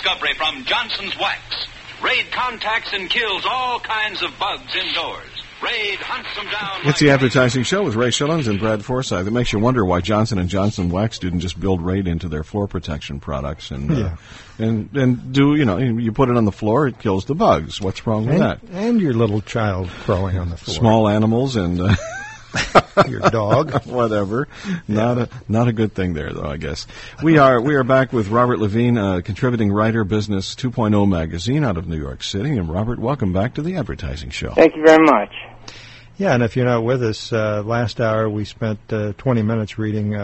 Discovery 0.09 0.33
from 0.35 0.65
Johnson's 0.65 1.15
Wax. 1.19 1.67
Raid 2.03 2.31
contacts 2.31 2.93
and 2.93 3.09
kills 3.09 3.45
all 3.47 3.79
kinds 3.79 4.23
of 4.23 4.31
bugs 4.39 4.75
indoors. 4.75 5.43
Raid 5.61 5.99
hunts 5.99 6.35
them 6.35 6.45
down. 6.45 6.77
It's 6.77 6.85
like 6.85 6.97
the 6.97 7.09
advertising 7.11 7.63
show 7.63 7.83
with 7.83 7.93
Ray 7.93 8.07
Schilens 8.07 8.47
and 8.47 8.59
Brad 8.59 8.83
Forsythe. 8.83 9.27
It 9.27 9.31
makes 9.31 9.53
you 9.53 9.59
wonder 9.59 9.85
why 9.85 10.01
Johnson 10.01 10.39
and 10.39 10.49
Johnson 10.49 10.89
Wax 10.89 11.19
didn't 11.19 11.41
just 11.41 11.59
build 11.59 11.81
Raid 11.81 12.07
into 12.07 12.27
their 12.27 12.43
floor 12.43 12.67
protection 12.67 13.19
products 13.19 13.69
and 13.69 13.91
uh, 13.91 13.93
yeah. 13.93 14.17
and 14.57 14.89
and 14.95 15.31
do 15.31 15.55
you 15.55 15.65
know 15.65 15.77
you 15.77 16.11
put 16.11 16.29
it 16.29 16.37
on 16.37 16.45
the 16.45 16.51
floor, 16.51 16.87
it 16.87 16.97
kills 16.97 17.25
the 17.25 17.35
bugs. 17.35 17.79
What's 17.79 18.07
wrong 18.07 18.25
with 18.25 18.35
and, 18.35 18.41
that? 18.41 18.59
And 18.71 19.01
your 19.01 19.13
little 19.13 19.41
child 19.41 19.89
crawling 19.89 20.39
on 20.39 20.49
the 20.49 20.57
floor. 20.57 20.75
Small 20.75 21.07
animals 21.07 21.55
and. 21.55 21.81
Uh, 21.81 21.95
your 23.07 23.21
dog, 23.21 23.85
whatever. 23.85 24.47
Not 24.87 25.17
a 25.17 25.29
not 25.47 25.67
a 25.67 25.73
good 25.73 25.93
thing 25.93 26.13
there, 26.13 26.31
though. 26.31 26.45
I 26.45 26.57
guess 26.57 26.87
we 27.23 27.37
are 27.37 27.61
we 27.61 27.75
are 27.75 27.83
back 27.83 28.13
with 28.13 28.29
Robert 28.29 28.59
Levine, 28.59 28.97
uh, 28.97 29.21
contributing 29.21 29.71
writer, 29.71 30.03
Business 30.03 30.55
2.0 30.55 31.07
magazine 31.07 31.63
out 31.63 31.77
of 31.77 31.87
New 31.87 31.99
York 31.99 32.23
City. 32.23 32.57
And 32.57 32.69
Robert, 32.69 32.99
welcome 32.99 33.33
back 33.33 33.55
to 33.55 33.61
the 33.61 33.75
Advertising 33.75 34.29
Show. 34.31 34.53
Thank 34.53 34.75
you 34.75 34.83
very 34.83 35.03
much. 35.03 35.33
Yeah, 36.17 36.33
and 36.33 36.43
if 36.43 36.55
you're 36.55 36.65
not 36.65 36.83
with 36.83 37.01
us, 37.03 37.31
uh, 37.31 37.63
last 37.65 38.01
hour 38.01 38.29
we 38.29 38.43
spent 38.43 38.79
uh, 38.91 39.13
20 39.17 39.41
minutes 39.41 39.77
reading. 39.77 40.15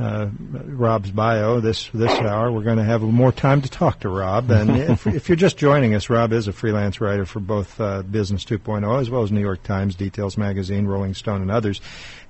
Uh, 0.00 0.04
uh, 0.10 0.28
Rob's 0.64 1.10
bio 1.10 1.60
this 1.60 1.90
this 1.92 2.12
hour. 2.12 2.50
We're 2.50 2.62
going 2.62 2.78
to 2.78 2.84
have 2.84 3.02
more 3.02 3.32
time 3.32 3.60
to 3.62 3.68
talk 3.68 4.00
to 4.00 4.08
Rob. 4.08 4.50
And 4.50 4.70
if, 4.76 5.06
if, 5.06 5.28
you're 5.28 5.36
just 5.36 5.58
joining 5.58 5.94
us, 5.94 6.08
Rob 6.08 6.32
is 6.32 6.48
a 6.48 6.52
freelance 6.52 7.00
writer 7.00 7.26
for 7.26 7.40
both 7.40 7.78
uh, 7.80 8.02
Business 8.02 8.44
2.0 8.44 9.00
as 9.00 9.10
well 9.10 9.22
as 9.22 9.30
New 9.30 9.40
York 9.40 9.62
Times, 9.62 9.94
Details 9.94 10.38
Magazine, 10.38 10.86
Rolling 10.86 11.14
Stone, 11.14 11.42
and 11.42 11.50
others. 11.50 11.80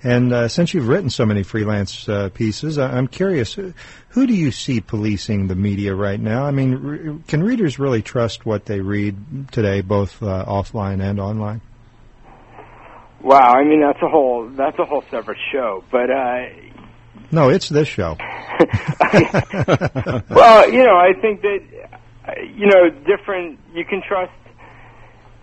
And 0.03 0.33
uh, 0.33 0.49
since 0.49 0.75
you've 0.75 0.89
written 0.89 1.11
so 1.11 1.25
many 1.25 1.43
freelance 1.43 2.09
uh, 2.09 2.31
pieces, 2.31 2.79
I'm 2.79 3.07
curious, 3.07 3.55
who 3.55 4.27
do 4.27 4.35
you 4.35 4.51
see 4.51 4.81
policing 4.81 5.47
the 5.47 5.55
media 5.55 5.95
right 5.95 6.19
now? 6.19 6.45
I 6.45 6.51
mean, 6.51 6.75
re- 6.75 7.19
can 7.29 7.43
readers 7.43 7.79
really 7.79 8.03
trust 8.03 8.45
what 8.45 8.65
they 8.65 8.81
read 8.81 9.53
today, 9.53 9.81
both 9.81 10.23
uh, 10.23 10.45
offline 10.47 11.03
and 11.03 11.21
online? 11.21 11.61
Wow, 13.23 13.53
I 13.53 13.65
mean 13.65 13.83
that's 13.83 14.01
a 14.03 14.09
whole 14.09 14.49
that's 14.49 14.79
a 14.79 14.85
whole 14.87 15.05
separate 15.11 15.37
show, 15.53 15.85
but 15.91 16.11
uh, 16.11 16.47
no, 17.33 17.49
it's 17.49 17.69
this 17.69 17.89
show. 17.89 18.17
well, 20.31 20.71
you 20.71 20.85
know, 20.85 20.97
I 20.97 21.13
think 21.21 21.43
that 21.43 21.61
you 22.55 22.67
know, 22.67 22.91
different. 22.91 23.59
You 23.75 23.85
can 23.85 24.03
trust 24.07 24.33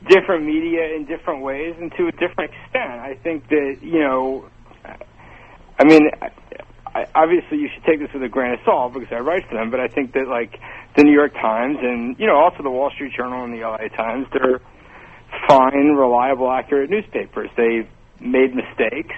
different 0.08 0.46
media 0.46 0.96
in 0.96 1.06
different 1.06 1.42
ways 1.42 1.76
and 1.80 1.92
to 1.94 2.08
a 2.08 2.12
different 2.12 2.52
extent. 2.52 2.92
I 2.92 3.16
think 3.24 3.48
that 3.50 3.78
you 3.82 4.00
know, 4.00 4.50
I 5.80 5.84
mean, 5.84 6.02
I, 6.86 7.06
obviously 7.16 7.58
you 7.58 7.70
should 7.74 7.84
take 7.84 8.00
this 8.00 8.10
with 8.14 8.24
a 8.24 8.30
grain 8.30 8.54
of 8.54 8.60
salt 8.66 8.94
because 8.94 9.10
I 9.12 9.20
write 9.20 9.48
for 9.48 9.56
them. 9.56 9.72
But 9.72 9.80
I 9.80 9.88
think 9.88 10.14
that 10.14 10.28
like 10.28 10.60
the 10.96 11.04
New 11.04 11.14
York 11.14 11.34
Times 11.34 11.78
and 11.82 12.18
you 12.20 12.28
know 12.28 12.36
also 12.36 12.64
the 12.64 12.72
Wall 12.72 12.92
Street 12.92 13.14
Journal 13.16 13.44
and 13.44 13.54
the 13.54 13.62
LA 13.62 13.88
Times, 13.90 14.28
they're 14.32 14.62
fine, 15.48 15.96
reliable, 15.96 16.52
accurate 16.52 16.90
newspapers. 16.90 17.50
They've 17.56 17.88
made 18.20 18.56
mistakes. 18.56 19.16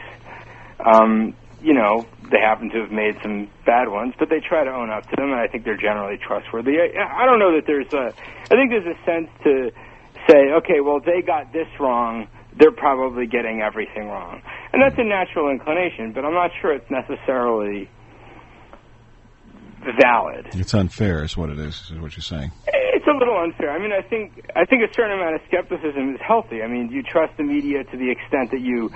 Um, 0.79 1.35
you 1.61 1.73
know, 1.73 2.05
they 2.31 2.39
happen 2.39 2.69
to 2.69 2.81
have 2.81 2.91
made 2.91 3.15
some 3.21 3.49
bad 3.65 3.89
ones, 3.89 4.13
but 4.17 4.29
they 4.29 4.39
try 4.39 4.63
to 4.63 4.71
own 4.71 4.89
up 4.89 5.03
to 5.09 5.15
them, 5.15 5.31
and 5.31 5.39
I 5.39 5.47
think 5.47 5.63
they're 5.65 5.77
generally 5.77 6.17
trustworthy. 6.17 6.77
I, 6.79 7.23
I 7.23 7.25
don't 7.25 7.39
know 7.39 7.55
that 7.55 7.65
there's 7.65 7.91
a. 7.93 8.13
I 8.51 8.55
think 8.55 8.71
there's 8.71 8.87
a 8.87 8.97
sense 9.05 9.29
to 9.43 9.71
say, 10.27 10.51
okay, 10.61 10.79
well, 10.81 10.99
they 10.99 11.21
got 11.21 11.51
this 11.53 11.67
wrong. 11.79 12.27
They're 12.57 12.71
probably 12.71 13.27
getting 13.27 13.61
everything 13.61 14.07
wrong, 14.07 14.41
and 14.73 14.81
that's 14.81 14.97
a 14.97 15.03
natural 15.03 15.49
inclination. 15.49 16.13
But 16.13 16.25
I'm 16.25 16.33
not 16.33 16.51
sure 16.61 16.73
it's 16.73 16.89
necessarily 16.89 17.89
valid. 20.01 20.47
It's 20.53 20.73
unfair, 20.73 21.23
is 21.23 21.37
what 21.37 21.49
it 21.49 21.59
is. 21.59 21.91
Is 21.91 21.99
what 21.99 22.15
you're 22.15 22.23
saying. 22.23 22.51
It's 22.67 23.07
a 23.07 23.17
little 23.17 23.37
unfair. 23.39 23.71
I 23.71 23.79
mean, 23.79 23.91
I 23.93 24.01
think 24.01 24.49
I 24.55 24.65
think 24.65 24.83
a 24.83 24.93
certain 24.93 25.17
amount 25.17 25.35
of 25.35 25.41
skepticism 25.47 26.15
is 26.15 26.21
healthy. 26.25 26.61
I 26.61 26.67
mean, 26.67 26.89
you 26.91 27.01
trust 27.01 27.37
the 27.37 27.43
media 27.43 27.83
to 27.83 27.97
the 27.97 28.11
extent 28.11 28.51
that 28.51 28.61
you 28.61 28.91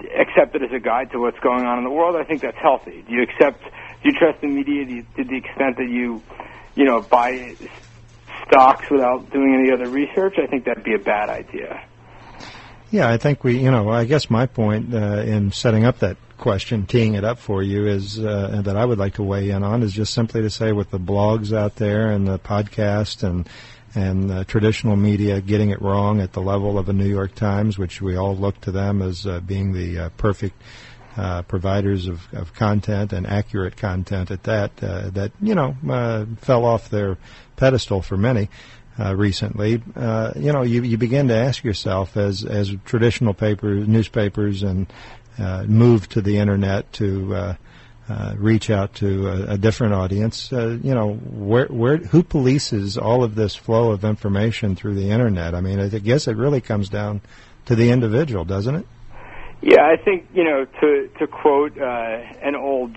accept 0.00 0.54
it 0.54 0.62
as 0.62 0.72
a 0.72 0.80
guide 0.80 1.10
to 1.12 1.18
what's 1.18 1.38
going 1.40 1.64
on 1.64 1.78
in 1.78 1.84
the 1.84 1.90
world, 1.90 2.16
I 2.16 2.24
think 2.24 2.42
that's 2.42 2.58
healthy. 2.58 3.04
Do 3.06 3.12
you 3.12 3.22
accept? 3.22 3.62
Do 3.62 4.10
you 4.10 4.12
trust 4.18 4.40
the 4.40 4.48
media 4.48 5.02
to 5.16 5.24
the 5.24 5.36
extent 5.36 5.76
that 5.76 5.88
you, 5.88 6.22
you 6.74 6.84
know, 6.84 7.00
buy 7.00 7.56
stocks 8.46 8.90
without 8.90 9.30
doing 9.30 9.54
any 9.54 9.72
other 9.72 9.88
research? 9.88 10.34
I 10.42 10.46
think 10.46 10.64
that'd 10.64 10.84
be 10.84 10.94
a 10.94 10.98
bad 10.98 11.28
idea. 11.28 11.84
Yeah, 12.90 13.08
I 13.08 13.16
think 13.16 13.42
we, 13.42 13.58
you 13.58 13.70
know, 13.70 13.88
I 13.88 14.04
guess 14.04 14.28
my 14.28 14.46
point 14.46 14.92
uh, 14.92 15.22
in 15.22 15.50
setting 15.50 15.84
up 15.84 16.00
that 16.00 16.18
question, 16.36 16.84
teeing 16.86 17.14
it 17.14 17.24
up 17.24 17.38
for 17.38 17.62
you, 17.62 17.86
is 17.86 18.18
uh, 18.18 18.60
that 18.64 18.76
I 18.76 18.84
would 18.84 18.98
like 18.98 19.14
to 19.14 19.22
weigh 19.22 19.48
in 19.50 19.62
on 19.62 19.82
is 19.82 19.92
just 19.92 20.12
simply 20.12 20.42
to 20.42 20.50
say 20.50 20.72
with 20.72 20.90
the 20.90 20.98
blogs 20.98 21.56
out 21.56 21.76
there 21.76 22.10
and 22.10 22.26
the 22.26 22.38
podcast 22.38 23.22
and 23.22 23.48
and 23.94 24.30
uh, 24.30 24.44
traditional 24.44 24.96
media 24.96 25.40
getting 25.40 25.70
it 25.70 25.80
wrong 25.82 26.20
at 26.20 26.32
the 26.32 26.40
level 26.40 26.78
of 26.78 26.86
the 26.86 26.92
New 26.92 27.08
York 27.08 27.34
Times, 27.34 27.78
which 27.78 28.00
we 28.00 28.16
all 28.16 28.36
look 28.36 28.60
to 28.62 28.72
them 28.72 29.02
as 29.02 29.26
uh, 29.26 29.40
being 29.40 29.72
the 29.72 29.98
uh, 29.98 30.08
perfect 30.16 30.60
uh, 31.16 31.42
providers 31.42 32.08
of, 32.08 32.26
of 32.32 32.54
content 32.54 33.12
and 33.12 33.26
accurate 33.26 33.76
content 33.76 34.30
at 34.30 34.44
that, 34.44 34.70
uh, 34.82 35.10
that, 35.10 35.30
you 35.42 35.54
know, 35.54 35.76
uh, 35.90 36.24
fell 36.38 36.64
off 36.64 36.88
their 36.88 37.18
pedestal 37.56 38.00
for 38.00 38.16
many. 38.16 38.48
recently, 38.98 39.82
you 40.36 40.52
know, 40.52 40.62
you, 40.62 40.82
you 40.82 40.96
begin 40.96 41.28
to 41.28 41.36
ask 41.36 41.64
yourself 41.64 42.16
as 42.16 42.44
as 42.44 42.74
traditional 42.84 43.34
papers, 43.34 43.86
newspapers, 43.86 44.62
and 44.62 44.86
move 45.66 46.08
to 46.08 46.22
the 46.22 46.38
internet 46.38 46.90
to 46.92 47.56
uh, 48.08 48.34
reach 48.36 48.70
out 48.70 48.94
to 48.96 49.28
a, 49.28 49.52
a 49.52 49.58
different 49.58 49.94
audience. 49.94 50.52
Uh, 50.52 50.78
you 50.82 50.94
know, 50.94 51.14
where, 51.14 51.66
where, 51.66 51.98
who 51.98 52.22
polices 52.22 53.00
all 53.00 53.22
of 53.22 53.34
this 53.34 53.54
flow 53.54 53.92
of 53.92 54.04
information 54.04 54.74
through 54.74 54.94
the 54.94 55.10
internet? 55.10 55.54
I 55.54 55.60
mean, 55.60 55.78
I 55.78 55.88
guess 55.88 56.26
it 56.26 56.36
really 56.36 56.60
comes 56.60 56.88
down 56.88 57.20
to 57.66 57.76
the 57.76 57.90
individual, 57.90 58.44
doesn't 58.44 58.74
it? 58.74 58.86
Yeah, 59.62 59.82
I 59.82 59.96
think 59.96 60.26
you 60.34 60.42
know 60.42 60.64
to 60.64 61.08
to 61.20 61.26
quote 61.28 61.78
uh, 61.78 62.18
an 62.42 62.56
old 62.56 62.96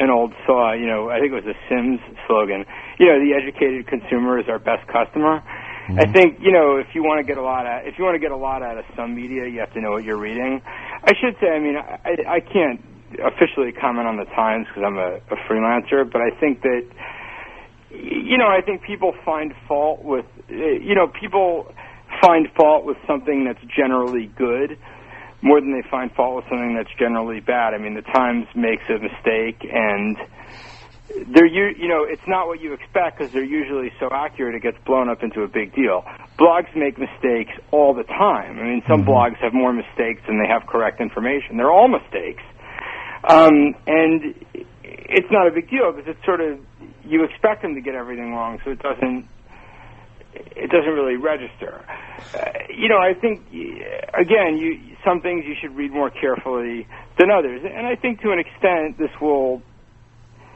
an 0.00 0.10
old 0.10 0.34
saw. 0.44 0.72
You 0.72 0.86
know, 0.86 1.10
I 1.10 1.20
think 1.20 1.30
it 1.30 1.44
was 1.44 1.54
a 1.54 1.68
Syms 1.68 2.00
slogan. 2.26 2.64
You 2.98 3.06
know, 3.06 3.20
the 3.20 3.34
educated 3.40 3.86
consumer 3.86 4.40
is 4.40 4.48
our 4.48 4.58
best 4.58 4.86
customer. 4.88 5.38
Mm-hmm. 5.38 5.98
I 6.00 6.12
think 6.12 6.40
you 6.40 6.50
know 6.50 6.76
if 6.76 6.88
you 6.94 7.04
want 7.04 7.20
to 7.20 7.24
get 7.24 7.38
a 7.38 7.42
lot 7.42 7.66
out 7.66 7.86
if 7.86 7.98
you 7.98 8.04
want 8.04 8.16
to 8.16 8.18
get 8.18 8.32
a 8.32 8.36
lot 8.36 8.64
out 8.64 8.78
of 8.78 8.84
some 8.96 9.14
media, 9.14 9.46
you 9.46 9.60
have 9.60 9.72
to 9.74 9.80
know 9.80 9.92
what 9.92 10.02
you're 10.02 10.18
reading. 10.18 10.60
I 11.04 11.12
should 11.14 11.36
say, 11.40 11.50
I 11.50 11.60
mean, 11.60 11.76
I, 11.76 12.36
I 12.36 12.40
can't 12.40 12.80
officially 13.20 13.72
comment 13.72 14.06
on 14.06 14.16
the 14.16 14.24
Times 14.24 14.66
because 14.68 14.84
I'm 14.86 14.98
a, 14.98 15.20
a 15.30 15.36
freelancer, 15.48 16.10
but 16.10 16.20
I 16.22 16.30
think 16.38 16.62
that 16.62 16.86
you 17.90 18.38
know 18.38 18.48
I 18.48 18.60
think 18.62 18.82
people 18.82 19.14
find 19.24 19.54
fault 19.68 20.02
with 20.02 20.26
you 20.48 20.94
know 20.94 21.08
people 21.08 21.72
find 22.20 22.48
fault 22.56 22.84
with 22.84 22.96
something 23.06 23.44
that's 23.44 23.62
generally 23.74 24.26
good 24.26 24.78
more 25.42 25.60
than 25.60 25.72
they 25.72 25.86
find 25.88 26.12
fault 26.12 26.36
with 26.36 26.44
something 26.48 26.74
that's 26.74 26.92
generally 26.96 27.40
bad. 27.40 27.74
I 27.74 27.78
mean, 27.78 27.94
the 27.94 28.02
Times 28.02 28.46
makes 28.54 28.84
a 28.88 28.98
mistake 28.98 29.66
and 29.68 30.16
they're 31.28 31.46
you 31.46 31.74
you 31.76 31.88
know 31.88 32.04
it's 32.04 32.26
not 32.26 32.46
what 32.46 32.60
you 32.60 32.72
expect 32.72 33.18
because 33.18 33.32
they're 33.32 33.44
usually 33.44 33.92
so 34.00 34.08
accurate 34.10 34.54
it 34.54 34.62
gets 34.62 34.78
blown 34.86 35.08
up 35.08 35.22
into 35.22 35.42
a 35.42 35.48
big 35.48 35.74
deal. 35.74 36.04
Blogs 36.38 36.74
make 36.74 36.98
mistakes 36.98 37.52
all 37.70 37.92
the 37.92 38.04
time. 38.04 38.58
I 38.58 38.62
mean, 38.62 38.82
some 38.88 39.02
mm-hmm. 39.02 39.10
blogs 39.10 39.36
have 39.38 39.52
more 39.52 39.72
mistakes 39.72 40.22
than 40.26 40.38
they 40.38 40.48
have 40.48 40.66
correct 40.66 41.00
information. 41.00 41.56
They're 41.56 41.70
all 41.70 41.88
mistakes. 41.88 42.42
Um, 43.24 43.74
and 43.86 44.34
it's 44.82 45.30
not 45.30 45.46
a 45.46 45.50
big 45.50 45.70
deal 45.70 45.92
because 45.92 46.08
it's 46.08 46.24
sort 46.24 46.40
of 46.40 46.58
you 47.04 47.24
expect 47.24 47.62
them 47.62 47.74
to 47.74 47.80
get 47.80 47.94
everything 47.94 48.32
wrong, 48.32 48.60
so 48.64 48.70
it 48.70 48.80
doesn't 48.80 49.28
it 50.34 50.70
doesn't 50.70 50.92
really 50.92 51.16
register. 51.16 51.84
Uh, 52.34 52.50
you 52.74 52.88
know, 52.88 52.98
I 52.98 53.14
think 53.14 53.46
again, 54.14 54.56
you 54.56 54.96
some 55.04 55.20
things 55.20 55.44
you 55.46 55.54
should 55.60 55.76
read 55.76 55.92
more 55.92 56.10
carefully 56.10 56.86
than 57.18 57.30
others, 57.30 57.62
and 57.64 57.86
I 57.86 57.96
think 57.96 58.20
to 58.22 58.32
an 58.32 58.38
extent 58.38 58.98
this 58.98 59.10
will. 59.20 59.62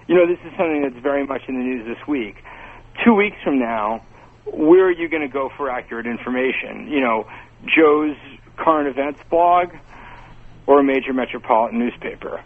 You 0.09 0.15
know, 0.15 0.27
this 0.29 0.39
is 0.45 0.53
something 0.57 0.83
that's 0.83 1.03
very 1.03 1.27
much 1.27 1.43
in 1.49 1.57
the 1.57 1.65
news 1.65 1.85
this 1.85 2.07
week. 2.07 2.37
Two 3.05 3.15
weeks 3.15 3.37
from 3.43 3.59
now, 3.59 4.05
where 4.45 4.87
are 4.87 4.93
you 4.93 5.09
going 5.09 5.23
to 5.23 5.29
go 5.29 5.51
for 5.57 5.69
accurate 5.69 6.07
information? 6.07 6.87
You 6.87 7.01
know, 7.01 7.27
Joe's 7.65 8.17
current 8.57 8.87
events 8.87 9.19
blog 9.29 9.71
or 10.69 10.79
a 10.79 10.85
major 10.85 11.13
metropolitan 11.13 11.81
newspaper. 11.81 12.41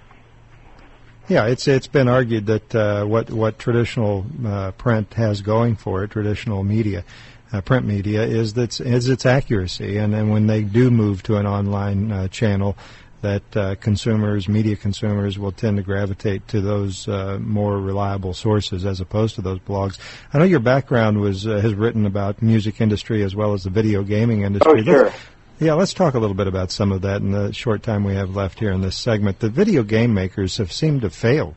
Yeah, 1.31 1.47
it's 1.47 1.69
it's 1.69 1.87
been 1.87 2.09
argued 2.09 2.47
that 2.47 2.75
uh, 2.75 3.05
what 3.05 3.31
what 3.31 3.57
traditional 3.57 4.27
uh, 4.45 4.73
print 4.73 5.15
has 5.15 5.43
going 5.43 5.77
for 5.77 6.03
it, 6.03 6.11
traditional 6.11 6.65
media, 6.65 7.05
uh, 7.53 7.61
print 7.61 7.87
media, 7.87 8.25
is 8.25 8.55
that 8.55 8.81
is 8.81 9.09
its 9.09 9.25
accuracy, 9.25 9.97
and 9.97 10.13
then 10.13 10.31
when 10.31 10.49
they 10.49 10.65
do 10.65 10.91
move 10.91 11.23
to 11.23 11.37
an 11.37 11.47
online 11.47 12.11
uh, 12.11 12.27
channel, 12.27 12.77
that 13.21 13.57
uh, 13.57 13.77
consumers, 13.77 14.49
media 14.49 14.75
consumers, 14.75 15.39
will 15.39 15.53
tend 15.53 15.77
to 15.77 15.85
gravitate 15.85 16.49
to 16.49 16.61
those 16.61 17.07
uh, 17.07 17.39
more 17.41 17.79
reliable 17.79 18.35
sources 18.35 18.85
as 18.85 19.01
opposed 19.01 19.37
to 19.37 19.41
those 19.41 19.61
blogs. 19.61 20.01
I 20.35 20.39
know 20.39 20.45
your 20.45 20.59
background 20.59 21.21
was 21.21 21.45
has 21.45 21.75
written 21.75 22.07
about 22.07 22.43
music 22.43 22.81
industry 22.81 23.23
as 23.23 23.37
well 23.37 23.53
as 23.53 23.63
the 23.63 23.71
video 23.71 24.03
gaming 24.03 24.43
industry. 24.43 24.81
Oh, 24.81 24.83
sure. 24.83 25.13
Yeah, 25.61 25.75
let's 25.75 25.93
talk 25.93 26.15
a 26.15 26.19
little 26.19 26.35
bit 26.35 26.47
about 26.47 26.71
some 26.71 26.91
of 26.91 27.03
that 27.03 27.21
in 27.21 27.33
the 27.33 27.53
short 27.53 27.83
time 27.83 28.03
we 28.03 28.15
have 28.15 28.35
left 28.35 28.59
here 28.59 28.73
in 28.73 28.81
this 28.81 28.97
segment. 28.97 29.41
The 29.41 29.51
video 29.51 29.83
game 29.83 30.15
makers 30.15 30.57
have 30.57 30.73
seemed 30.73 31.03
to 31.03 31.11
fail 31.11 31.55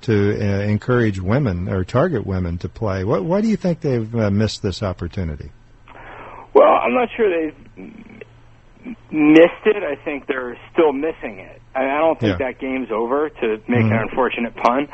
to 0.00 0.32
uh, 0.32 0.62
encourage 0.62 1.20
women 1.20 1.68
or 1.68 1.84
target 1.84 2.26
women 2.26 2.58
to 2.58 2.68
play. 2.68 3.04
What, 3.04 3.24
why 3.24 3.42
do 3.42 3.46
you 3.46 3.56
think 3.56 3.80
they've 3.80 4.12
uh, 4.12 4.32
missed 4.32 4.60
this 4.60 4.82
opportunity? 4.82 5.52
Well, 6.52 6.68
I'm 6.68 6.94
not 6.94 7.08
sure 7.16 7.30
they've 7.30 7.86
missed 9.12 9.66
it. 9.66 9.84
I 9.84 10.04
think 10.04 10.26
they're 10.26 10.58
still 10.72 10.92
missing 10.92 11.38
it. 11.38 11.62
I, 11.76 11.84
I 11.84 11.98
don't 11.98 12.18
think 12.18 12.40
yeah. 12.40 12.50
that 12.50 12.58
game's 12.58 12.90
over, 12.90 13.28
to 13.28 13.48
make 13.68 13.82
mm-hmm. 13.82 13.92
an 13.92 14.08
unfortunate 14.10 14.56
pun. 14.56 14.88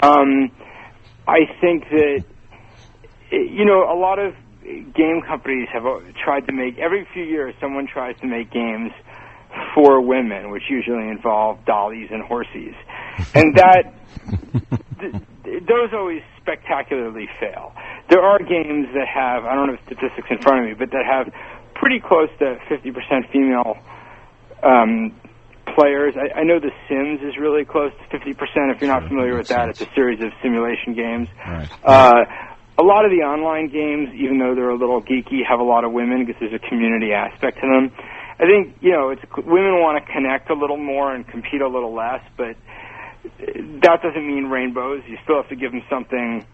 Um, 0.00 0.52
I 1.26 1.40
think 1.60 1.88
that, 1.90 2.24
you 3.32 3.64
know, 3.64 3.82
a 3.82 3.98
lot 3.98 4.20
of 4.20 4.36
game 4.94 5.22
companies 5.26 5.68
have 5.72 5.86
uh, 5.86 6.00
tried 6.22 6.46
to 6.46 6.52
make 6.52 6.78
every 6.78 7.06
few 7.12 7.24
years 7.24 7.54
someone 7.60 7.86
tries 7.86 8.18
to 8.20 8.26
make 8.26 8.50
games 8.50 8.92
for 9.74 10.00
women, 10.00 10.50
which 10.50 10.64
usually 10.68 11.08
involve 11.08 11.64
dollies 11.64 12.08
and 12.10 12.22
horses, 12.22 12.74
and 13.34 13.54
that 13.54 13.94
th- 15.00 15.14
those 15.66 15.90
always 15.92 16.22
spectacularly 16.40 17.28
fail. 17.40 17.72
There 18.10 18.22
are 18.22 18.38
games 18.38 18.88
that 18.94 19.08
have 19.08 19.44
I 19.44 19.54
don't 19.54 19.68
have 19.70 19.84
statistics 19.86 20.28
in 20.30 20.38
front 20.38 20.60
of 20.60 20.66
me, 20.66 20.74
but 20.74 20.90
that 20.90 21.04
have 21.06 21.32
pretty 21.74 22.00
close 22.00 22.30
to 22.38 22.56
50% 22.70 23.30
female 23.30 23.76
um, 24.62 25.12
players. 25.74 26.14
I, 26.16 26.40
I 26.40 26.42
know 26.44 26.58
The 26.58 26.70
Sims 26.88 27.20
is 27.22 27.36
really 27.38 27.64
close 27.64 27.92
to 27.92 28.18
50%. 28.18 28.34
If 28.74 28.80
you're 28.80 28.90
not 28.90 29.06
familiar 29.08 29.36
with 29.36 29.48
that, 29.48 29.68
it's 29.68 29.80
a 29.80 29.88
series 29.94 30.20
of 30.20 30.32
simulation 30.42 30.94
games. 30.94 31.28
Right. 31.46 31.68
Uh, 31.84 32.24
a 32.78 32.82
lot 32.82 33.04
of 33.04 33.10
the 33.10 33.24
online 33.24 33.68
games, 33.68 34.14
even 34.14 34.38
though 34.38 34.54
they're 34.54 34.70
a 34.70 34.78
little 34.78 35.00
geeky, 35.00 35.40
have 35.48 35.60
a 35.60 35.64
lot 35.64 35.84
of 35.84 35.92
women 35.92 36.26
because 36.26 36.38
there's 36.40 36.52
a 36.52 36.68
community 36.68 37.12
aspect 37.12 37.58
to 37.60 37.66
them. 37.66 37.92
I 38.38 38.44
think 38.44 38.76
you 38.80 38.92
know, 38.92 39.10
it's 39.10 39.22
women 39.36 39.80
want 39.80 40.04
to 40.04 40.12
connect 40.12 40.50
a 40.50 40.54
little 40.54 40.76
more 40.76 41.14
and 41.14 41.26
compete 41.26 41.62
a 41.62 41.68
little 41.68 41.94
less, 41.94 42.20
but 42.36 42.56
that 43.38 44.02
doesn't 44.02 44.26
mean 44.26 44.46
rainbows. 44.46 45.02
You 45.06 45.16
still 45.24 45.36
have 45.36 45.48
to 45.48 45.56
give 45.56 45.72
them 45.72 45.82
something 45.88 46.44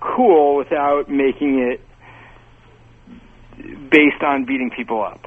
cool 0.00 0.56
without 0.56 1.10
making 1.10 1.58
it 1.58 1.80
based 3.90 4.22
on 4.22 4.44
beating 4.44 4.70
people 4.70 5.02
up. 5.02 5.24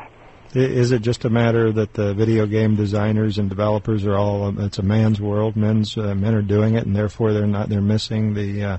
Is 0.53 0.91
it 0.91 1.03
just 1.03 1.25
a 1.25 1.29
matter 1.29 1.71
that 1.71 1.93
the 1.93 2.15
video 2.15 2.47
game 2.47 2.75
designers 2.75 3.37
and 3.37 3.49
developers 3.49 4.03
are 4.05 4.15
all? 4.15 4.59
It's 4.59 4.79
a 4.79 4.83
man's 4.83 5.21
world. 5.21 5.55
Men's 5.55 5.95
uh, 5.95 6.15
men 6.15 6.33
are 6.33 6.41
doing 6.41 6.73
it, 6.73 6.87
and 6.87 6.95
therefore 6.95 7.33
they're 7.33 7.45
not. 7.45 7.69
They're 7.69 7.81
missing 7.81 8.33
the 8.33 8.63
uh, 8.63 8.77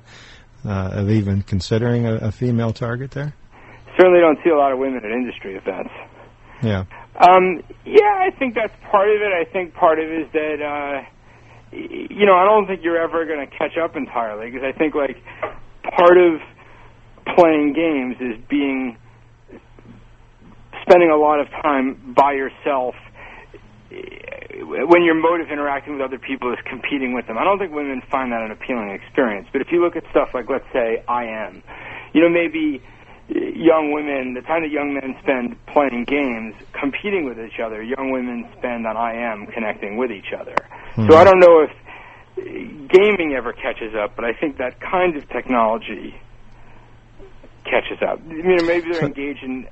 uh, 0.64 0.90
of 0.92 1.10
even 1.10 1.42
considering 1.42 2.06
a, 2.06 2.14
a 2.16 2.32
female 2.32 2.72
target 2.72 3.12
there. 3.12 3.34
Certainly 3.96 4.20
don't 4.20 4.38
see 4.44 4.50
a 4.50 4.56
lot 4.56 4.72
of 4.72 4.78
women 4.78 5.04
at 5.04 5.10
industry 5.10 5.56
events. 5.56 5.90
Yeah. 6.62 6.84
Um, 7.16 7.62
yeah, 7.84 8.20
I 8.20 8.30
think 8.38 8.54
that's 8.54 8.72
part 8.90 9.08
of 9.08 9.20
it. 9.20 9.32
I 9.32 9.50
think 9.50 9.74
part 9.74 9.98
of 9.98 10.06
it 10.10 10.22
is 10.22 10.32
that, 10.32 10.62
uh, 10.62 11.02
you 11.72 12.26
know, 12.26 12.34
I 12.34 12.44
don't 12.44 12.66
think 12.66 12.82
you're 12.82 13.00
ever 13.00 13.26
going 13.26 13.46
to 13.46 13.56
catch 13.56 13.76
up 13.76 13.96
entirely 13.96 14.50
because 14.50 14.66
I 14.66 14.76
think, 14.76 14.94
like, 14.94 15.16
part 15.96 16.16
of 16.16 16.40
playing 17.36 17.72
games 17.74 18.16
is 18.20 18.42
being, 18.48 18.96
spending 20.82 21.10
a 21.10 21.16
lot 21.16 21.40
of 21.40 21.48
time 21.62 22.14
by 22.16 22.32
yourself 22.32 22.94
when 23.90 25.02
your 25.02 25.14
mode 25.14 25.40
of 25.40 25.50
interacting 25.50 25.94
with 25.94 26.02
other 26.02 26.18
people 26.18 26.52
is 26.52 26.58
competing 26.64 27.12
with 27.12 27.26
them. 27.26 27.36
I 27.38 27.44
don't 27.44 27.58
think 27.58 27.72
women 27.72 28.02
find 28.10 28.32
that 28.32 28.42
an 28.42 28.50
appealing 28.50 28.90
experience. 28.90 29.48
But 29.52 29.62
if 29.62 29.72
you 29.72 29.82
look 29.82 29.96
at 29.96 30.04
stuff 30.10 30.30
like, 30.32 30.48
let's 30.48 30.66
say, 30.72 31.02
IM, 31.08 31.62
you 32.12 32.22
know, 32.22 32.28
maybe 32.28 32.82
young 33.28 33.92
women, 33.92 34.34
the 34.34 34.42
time 34.42 34.62
that 34.62 34.70
young 34.70 34.94
men 34.94 35.16
spend 35.22 35.56
playing 35.66 36.04
games, 36.04 36.54
competing 36.72 37.24
with 37.24 37.38
each 37.38 37.58
other, 37.58 37.82
young 37.82 38.10
women 38.10 38.48
spend 38.58 38.86
on 38.86 38.96
IM 38.96 39.46
connecting 39.46 39.96
with 39.96 40.10
each 40.10 40.32
other. 40.32 40.54
So 40.96 41.02
hmm. 41.02 41.12
I 41.12 41.24
don't 41.24 41.40
know 41.40 41.66
if 41.66 41.70
gaming 42.88 43.34
ever 43.34 43.52
catches 43.52 43.94
up, 43.94 44.16
but 44.16 44.24
I 44.24 44.32
think 44.32 44.58
that 44.58 44.80
kind 44.80 45.16
of 45.16 45.28
technology 45.28 46.14
catches 47.64 48.02
up. 48.02 48.20
You 48.28 48.56
know, 48.56 48.64
maybe 48.64 48.92
they're 48.92 49.04
engaged 49.04 49.42
in 49.42 49.68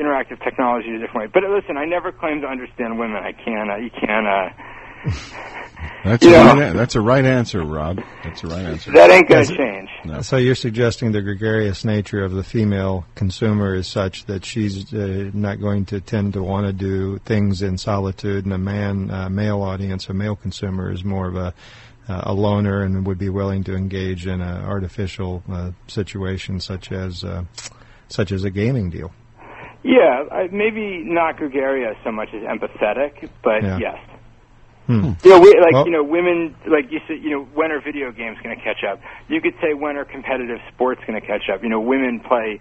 interactive 0.00 0.42
technology 0.42 0.88
in 0.88 0.96
a 0.96 0.98
different 0.98 1.32
way. 1.34 1.40
But 1.42 1.48
listen, 1.50 1.76
I 1.76 1.84
never 1.84 2.10
claim 2.12 2.40
to 2.40 2.46
understand 2.48 2.98
women. 2.98 3.22
I 3.22 3.32
can't. 3.32 3.70
Uh, 3.70 3.76
you 3.76 3.90
can't. 3.90 4.26
Uh, 4.26 4.48
That's 6.04 6.24
You 6.24 6.30
a 6.30 6.32
know- 6.32 6.44
right, 6.54 6.62
an- 6.62 6.76
that's 6.76 6.94
a 6.94 7.00
right 7.00 7.24
answer, 7.24 7.62
Rob. 7.62 8.00
That's 8.24 8.42
a 8.42 8.46
right 8.46 8.64
answer. 8.64 8.90
that 8.92 9.10
ain't 9.10 9.28
going 9.28 9.46
to 9.46 9.56
change. 9.56 9.88
No. 10.04 10.20
So 10.22 10.36
you're 10.36 10.54
suggesting 10.54 11.12
the 11.12 11.20
gregarious 11.22 11.84
nature 11.84 12.22
of 12.24 12.32
the 12.32 12.42
female 12.44 13.06
consumer 13.14 13.74
is 13.74 13.86
such 13.86 14.24
that 14.26 14.44
she's 14.44 14.92
uh, 14.94 15.30
not 15.34 15.60
going 15.60 15.86
to 15.86 16.00
tend 16.00 16.34
to 16.34 16.42
want 16.42 16.66
to 16.66 16.72
do 16.72 17.18
things 17.18 17.60
in 17.62 17.76
solitude, 17.78 18.44
and 18.44 18.52
a 18.54 18.58
man, 18.58 19.10
uh, 19.10 19.28
male 19.30 19.62
audience, 19.62 20.08
a 20.08 20.14
male 20.14 20.36
consumer 20.36 20.90
is 20.90 21.04
more 21.04 21.28
of 21.28 21.36
a 21.36 21.54
uh, 22.08 22.22
a 22.24 22.32
loner 22.34 22.82
and 22.82 23.06
would 23.06 23.18
be 23.18 23.28
willing 23.28 23.62
to 23.64 23.74
engage 23.76 24.26
in 24.26 24.40
an 24.40 24.64
artificial 24.64 25.42
uh, 25.50 25.70
situation 25.86 26.58
such 26.60 26.90
as 26.92 27.24
uh, 27.24 27.44
such 28.08 28.32
as 28.32 28.42
a 28.44 28.50
gaming 28.50 28.90
deal. 28.90 29.12
Yeah, 29.82 30.24
I, 30.30 30.48
maybe 30.52 31.02
not 31.04 31.36
gregarious 31.38 31.96
so 32.04 32.12
much 32.12 32.28
as 32.34 32.42
empathetic, 32.42 33.28
but 33.42 33.62
Yeah. 33.62 33.78
yes. 33.78 33.98
Hmm. 34.86 35.12
You 35.24 35.30
know, 35.30 35.40
we, 35.40 35.54
like 35.60 35.72
Well- 35.72 35.86
you 35.86 35.92
know, 35.92 36.02
women 36.02 36.54
like 36.66 36.90
you 36.90 37.00
said. 37.06 37.18
You 37.22 37.30
know, 37.30 37.42
when 37.54 37.70
are 37.70 37.80
video 37.80 38.10
games 38.12 38.38
going 38.42 38.56
to 38.56 38.62
catch 38.62 38.82
up? 38.84 39.00
You 39.28 39.40
could 39.40 39.54
say 39.62 39.72
when 39.72 39.96
are 39.96 40.04
competitive 40.04 40.58
sports 40.74 41.00
going 41.06 41.18
to 41.20 41.26
catch 41.26 41.48
up? 41.52 41.62
You 41.62 41.68
know, 41.68 41.80
women 41.80 42.20
play 42.20 42.60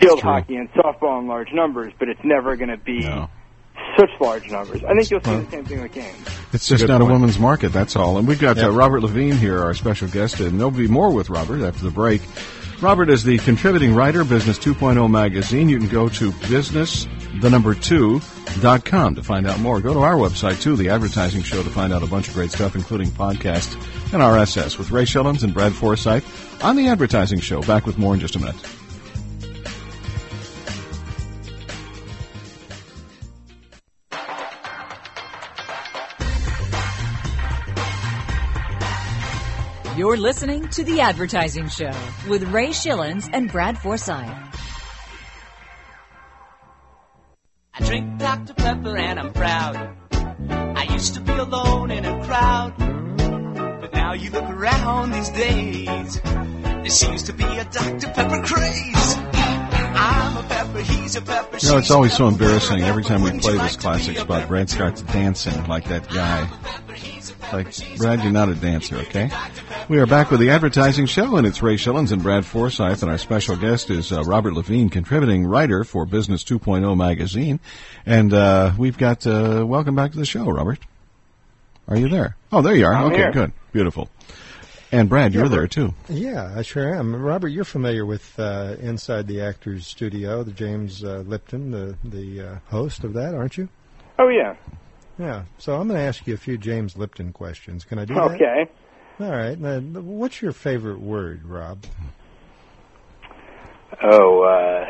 field 0.00 0.20
hockey 0.22 0.54
and 0.56 0.72
softball 0.72 1.20
in 1.20 1.26
large 1.26 1.52
numbers, 1.52 1.92
but 1.98 2.08
it's 2.08 2.20
never 2.22 2.54
going 2.56 2.68
to 2.70 2.76
be 2.76 3.00
No. 3.00 3.28
such 3.98 4.10
large 4.20 4.48
numbers. 4.50 4.82
I 4.84 4.94
think 4.94 5.10
you'll 5.10 5.20
see 5.22 5.34
the 5.34 5.50
same 5.50 5.64
thing 5.64 5.82
with 5.82 5.92
games. 5.92 6.16
It's 6.52 6.68
just 6.68 6.82
good 6.84 6.88
not 6.88 7.00
point. 7.00 7.10
a 7.10 7.12
woman's 7.14 7.38
market, 7.40 7.70
that's 7.72 7.96
all. 7.96 8.18
And 8.18 8.28
we've 8.28 8.38
got 8.40 8.56
uh, 8.62 8.70
Robert 8.70 9.00
Levine 9.02 9.36
here, 9.36 9.58
our 9.58 9.74
special 9.74 10.06
guest, 10.08 10.38
and 10.38 10.58
there'll 10.60 10.70
be 10.70 10.86
more 10.86 11.10
with 11.12 11.28
Robert 11.28 11.62
after 11.62 11.82
the 11.84 11.90
break. 11.90 12.22
Robert 12.82 13.10
is 13.10 13.22
the 13.22 13.38
contributing 13.38 13.94
writer, 13.94 14.24
Business 14.24 14.58
2.0 14.58 15.08
magazine. 15.08 15.68
You 15.68 15.78
can 15.78 15.88
go 15.88 16.08
to 16.08 16.32
business, 16.50 17.06
the 17.40 17.48
number 17.48 17.76
two, 17.76 18.20
dot 18.60 18.84
com 18.84 19.14
to 19.14 19.22
find 19.22 19.46
out 19.46 19.60
more. 19.60 19.80
Go 19.80 19.94
to 19.94 20.00
our 20.00 20.14
website, 20.14 20.60
too, 20.60 20.74
the 20.74 20.88
advertising 20.88 21.42
show, 21.42 21.62
to 21.62 21.70
find 21.70 21.92
out 21.92 22.02
a 22.02 22.08
bunch 22.08 22.26
of 22.26 22.34
great 22.34 22.50
stuff, 22.50 22.74
including 22.74 23.06
podcasts 23.10 23.74
and 24.12 24.20
RSS 24.20 24.78
with 24.78 24.90
Ray 24.90 25.04
Schilens 25.04 25.44
and 25.44 25.54
Brad 25.54 25.72
Forsythe 25.72 26.24
on 26.60 26.74
the 26.74 26.88
advertising 26.88 27.38
show. 27.38 27.62
Back 27.62 27.86
with 27.86 27.98
more 27.98 28.14
in 28.14 28.20
just 28.20 28.34
a 28.34 28.40
minute. 28.40 28.56
You're 39.96 40.16
listening 40.16 40.66
to 40.68 40.84
The 40.84 41.02
Advertising 41.02 41.68
Show 41.68 41.92
with 42.26 42.44
Ray 42.44 42.68
Schilens 42.68 43.28
and 43.30 43.52
Brad 43.52 43.76
Forsythe. 43.76 44.34
I 47.74 47.84
drink 47.84 48.18
Dr. 48.18 48.54
Pepper 48.54 48.96
and 48.96 49.20
I'm 49.20 49.34
proud. 49.34 49.94
I 50.50 50.84
used 50.90 51.12
to 51.14 51.20
be 51.20 51.32
alone 51.32 51.90
in 51.90 52.06
a 52.06 52.24
crowd. 52.24 52.74
But 53.82 53.92
now 53.92 54.14
you 54.14 54.30
look 54.30 54.48
around 54.48 55.10
these 55.10 55.28
days. 55.28 56.20
There 56.22 56.88
seems 56.88 57.24
to 57.24 57.34
be 57.34 57.44
a 57.44 57.64
Dr. 57.66 58.08
Pepper 58.08 58.42
craze. 58.44 59.16
I'm 59.94 60.38
a 60.38 60.48
pepper, 60.48 60.80
he's 60.80 61.16
a 61.16 61.20
pepper. 61.20 61.58
You 61.58 61.68
know, 61.68 61.76
it's 61.76 61.90
always 61.90 62.16
so 62.16 62.28
embarrassing. 62.28 62.80
Every 62.80 63.04
time 63.04 63.22
we 63.22 63.38
play 63.38 63.58
this 63.58 63.76
classic 63.76 64.14
be 64.14 64.20
spot. 64.22 64.48
Brad 64.48 64.70
starts 64.70 65.02
dancing 65.02 65.66
like 65.66 65.84
that 65.88 66.08
guy. 66.08 66.48
Like, 67.50 67.96
Brad, 67.98 68.22
you're 68.22 68.32
not 68.32 68.48
a 68.48 68.54
dancer, 68.54 68.96
okay? 68.96 69.30
We 69.88 69.98
are 69.98 70.06
back 70.06 70.30
with 70.30 70.40
the 70.40 70.50
advertising 70.50 71.06
show, 71.06 71.36
and 71.36 71.46
it's 71.46 71.62
Ray 71.62 71.76
Schilens 71.76 72.10
and 72.12 72.22
Brad 72.22 72.46
Forsythe, 72.46 73.02
and 73.02 73.10
our 73.10 73.18
special 73.18 73.56
guest 73.56 73.90
is 73.90 74.10
uh, 74.12 74.22
Robert 74.22 74.54
Levine, 74.54 74.88
contributing 74.88 75.44
writer 75.44 75.84
for 75.84 76.06
Business 76.06 76.44
2.0 76.44 76.96
magazine. 76.96 77.60
And 78.06 78.32
uh, 78.32 78.72
we've 78.78 78.96
got, 78.96 79.26
uh, 79.26 79.64
welcome 79.66 79.94
back 79.94 80.12
to 80.12 80.18
the 80.18 80.24
show, 80.24 80.44
Robert. 80.46 80.78
Are 81.88 81.96
you 81.96 82.08
there? 82.08 82.36
Oh, 82.50 82.62
there 82.62 82.74
you 82.74 82.86
are. 82.86 82.94
I'm 82.94 83.06
okay, 83.06 83.16
here. 83.16 83.32
good. 83.32 83.52
Beautiful. 83.72 84.08
And 84.90 85.08
Brad, 85.08 85.34
you're 85.34 85.44
Yeah, 85.44 85.48
there 85.50 85.66
too. 85.66 85.94
Yeah, 86.08 86.52
I 86.56 86.62
sure 86.62 86.94
am. 86.94 87.14
Robert, 87.16 87.48
you're 87.48 87.64
familiar 87.64 88.06
with 88.06 88.38
uh, 88.38 88.76
Inside 88.80 89.26
the 89.26 89.40
Actors 89.42 89.86
Studio, 89.86 90.42
the 90.42 90.52
James 90.52 91.02
uh, 91.02 91.22
Lipton, 91.26 91.70
the 91.70 91.96
the 92.04 92.40
uh, 92.40 92.58
host 92.70 93.02
of 93.04 93.14
that, 93.14 93.34
aren't 93.34 93.56
you? 93.56 93.68
Oh 94.18 94.28
yeah. 94.28 94.54
Yeah. 95.18 95.44
So 95.58 95.76
I'm 95.76 95.88
going 95.88 95.98
to 96.00 96.04
ask 96.06 96.26
you 96.26 96.34
a 96.34 96.38
few 96.38 96.58
James 96.58 96.96
Lipton 96.96 97.32
questions. 97.32 97.84
Can 97.84 97.98
I 97.98 98.04
do 98.04 98.14
that? 98.14 98.22
Okay. 98.32 98.66
All 99.20 99.30
right. 99.30 99.58
Now, 99.58 99.78
what's 99.80 100.40
your 100.42 100.52
favorite 100.52 101.00
word, 101.00 101.44
Rob? 101.44 101.84
Oh, 104.02 104.42
uh, 104.42 104.86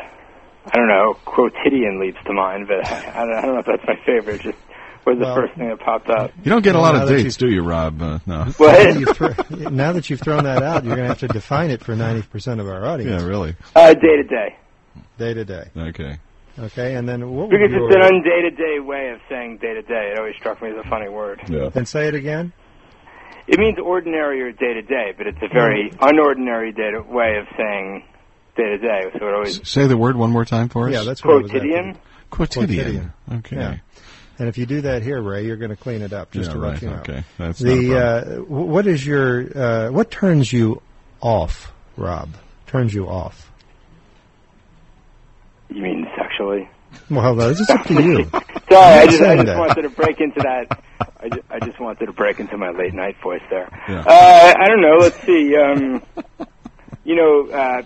I 0.65 0.77
don't 0.77 0.87
know. 0.87 1.15
Quotidian 1.25 1.99
leads 1.99 2.17
to 2.25 2.33
mind, 2.33 2.67
but 2.67 2.85
I, 2.87 2.97
I, 3.21 3.25
don't, 3.25 3.35
I 3.35 3.41
don't 3.41 3.53
know 3.53 3.59
if 3.59 3.65
that's 3.65 3.87
my 3.87 3.99
favorite. 4.05 4.41
Just 4.41 4.57
was 5.05 5.17
the 5.19 5.25
Well- 5.25 5.35
first 5.35 5.53
thing 5.55 5.67
that 5.69 5.79
popped 5.79 6.09
up. 6.09 6.31
You 6.43 6.49
don't 6.49 6.61
get 6.63 6.75
a 6.75 6.79
lot 6.79 6.95
of 6.95 7.07
that 7.07 7.15
dates, 7.17 7.35
do 7.35 7.49
you, 7.49 7.61
Rob? 7.61 8.01
Uh, 8.01 8.19
no. 8.25 8.45
Now 8.45 8.51
that, 8.53 8.99
you've 8.99 9.15
thro- 9.17 9.69
now 9.69 9.91
that 9.93 10.09
you've 10.09 10.21
thrown 10.21 10.45
that 10.45 10.63
out, 10.63 10.85
you're 10.85 10.95
going 10.95 11.05
to 11.05 11.09
have 11.09 11.19
to 11.19 11.27
define 11.27 11.69
it 11.69 11.83
for 11.83 11.93
90% 11.93 12.61
of 12.61 12.67
our 12.67 12.85
audience. 12.85 13.21
Yeah, 13.21 13.27
really. 13.27 13.55
Uh, 13.75 13.93
day 13.93 14.15
to 14.17 14.23
day. 14.23 14.55
Day 15.17 15.33
to 15.33 15.43
day. 15.45 15.69
Okay. 15.75 16.17
Okay, 16.59 16.95
and 16.95 17.09
then 17.09 17.31
what 17.31 17.49
would 17.49 17.51
Because 17.51 17.71
your... 17.71 17.87
it's 17.87 17.95
an 17.95 18.01
un 18.03 18.21
day 18.21 18.41
to 18.43 18.51
day 18.51 18.79
way 18.79 19.09
of 19.09 19.19
saying 19.27 19.57
day 19.57 19.73
to 19.73 19.81
day. 19.81 20.11
It 20.13 20.19
always 20.19 20.35
struck 20.35 20.61
me 20.61 20.69
as 20.69 20.77
a 20.77 20.87
funny 20.87 21.09
word. 21.09 21.41
Yeah. 21.47 21.69
Then 21.69 21.85
say 21.85 22.07
it 22.07 22.15
again. 22.15 22.53
It 23.47 23.59
means 23.59 23.77
ordinary 23.79 24.41
or 24.41 24.51
day 24.51 24.73
to 24.73 24.81
day, 24.81 25.13
but 25.17 25.27
it's 25.27 25.39
a 25.41 25.47
very 25.51 25.89
unordinary 25.91 26.75
day 26.75 26.91
to, 26.91 27.01
way 27.01 27.37
of 27.37 27.47
saying 27.57 28.05
day 28.55 28.63
to 28.63 28.77
day. 28.77 29.05
So 29.19 29.27
it 29.27 29.33
always 29.33 29.67
Say 29.67 29.87
the 29.87 29.97
word 29.97 30.15
one 30.15 30.31
more 30.31 30.45
time 30.45 30.69
for 30.69 30.87
us. 30.87 30.93
Yeah, 30.93 31.03
that's 31.03 31.23
what 31.23 31.45
I 31.45 31.47
quotidian. 31.49 31.97
Quotidian. 32.29 33.13
Okay. 33.31 33.55
Yeah. 33.57 33.77
And 34.39 34.47
if 34.47 34.57
you 34.57 34.65
do 34.65 34.81
that 34.81 35.03
here, 35.03 35.21
Ray, 35.21 35.45
you're 35.45 35.57
going 35.57 35.71
to 35.71 35.75
clean 35.75 36.01
it 36.01 36.13
up. 36.13 36.31
Just 36.31 36.49
Yeah, 36.49 36.53
to 36.53 36.59
right. 36.59 36.73
let 36.73 36.81
you 36.81 36.89
know. 36.89 36.95
Okay. 36.97 37.23
That's 37.37 37.61
not 37.61 37.71
a 37.71 37.75
the 37.75 37.97
uh, 37.97 38.23
what 38.43 38.87
is 38.87 39.05
your 39.05 39.57
uh, 39.57 39.91
what 39.91 40.09
turns 40.09 40.51
you 40.51 40.81
off, 41.21 41.71
Rob? 41.97 42.29
Turns 42.67 42.93
you 42.93 43.07
off? 43.07 43.51
You 45.69 45.81
mean 45.81 46.02
sexually? 46.43 46.69
Well, 47.09 47.35
that's 47.35 47.59
it's 47.59 47.69
up 47.69 47.85
to 47.87 47.93
you. 47.93 48.23
Sorry, 48.69 48.99
I 48.99 49.05
just, 49.05 49.21
I 49.21 49.35
just 49.35 49.45
that. 49.47 49.57
wanted 49.57 49.81
to 49.83 49.89
break 49.89 50.19
into 50.21 50.39
that. 50.41 50.83
I 51.19 51.29
just, 51.29 51.41
I 51.49 51.59
just 51.59 51.79
wanted 51.79 52.05
to 52.05 52.13
break 52.13 52.39
into 52.39 52.57
my 52.57 52.69
late 52.71 52.93
night 52.93 53.15
voice 53.21 53.41
there. 53.49 53.67
Yeah. 53.87 54.03
Uh, 54.05 54.53
I 54.57 54.67
don't 54.67 54.81
know. 54.81 54.97
Let's 54.99 55.19
see. 55.23 55.55
Um, 55.55 56.01
you 57.03 57.15
know, 57.15 57.49
uh, 57.49 57.83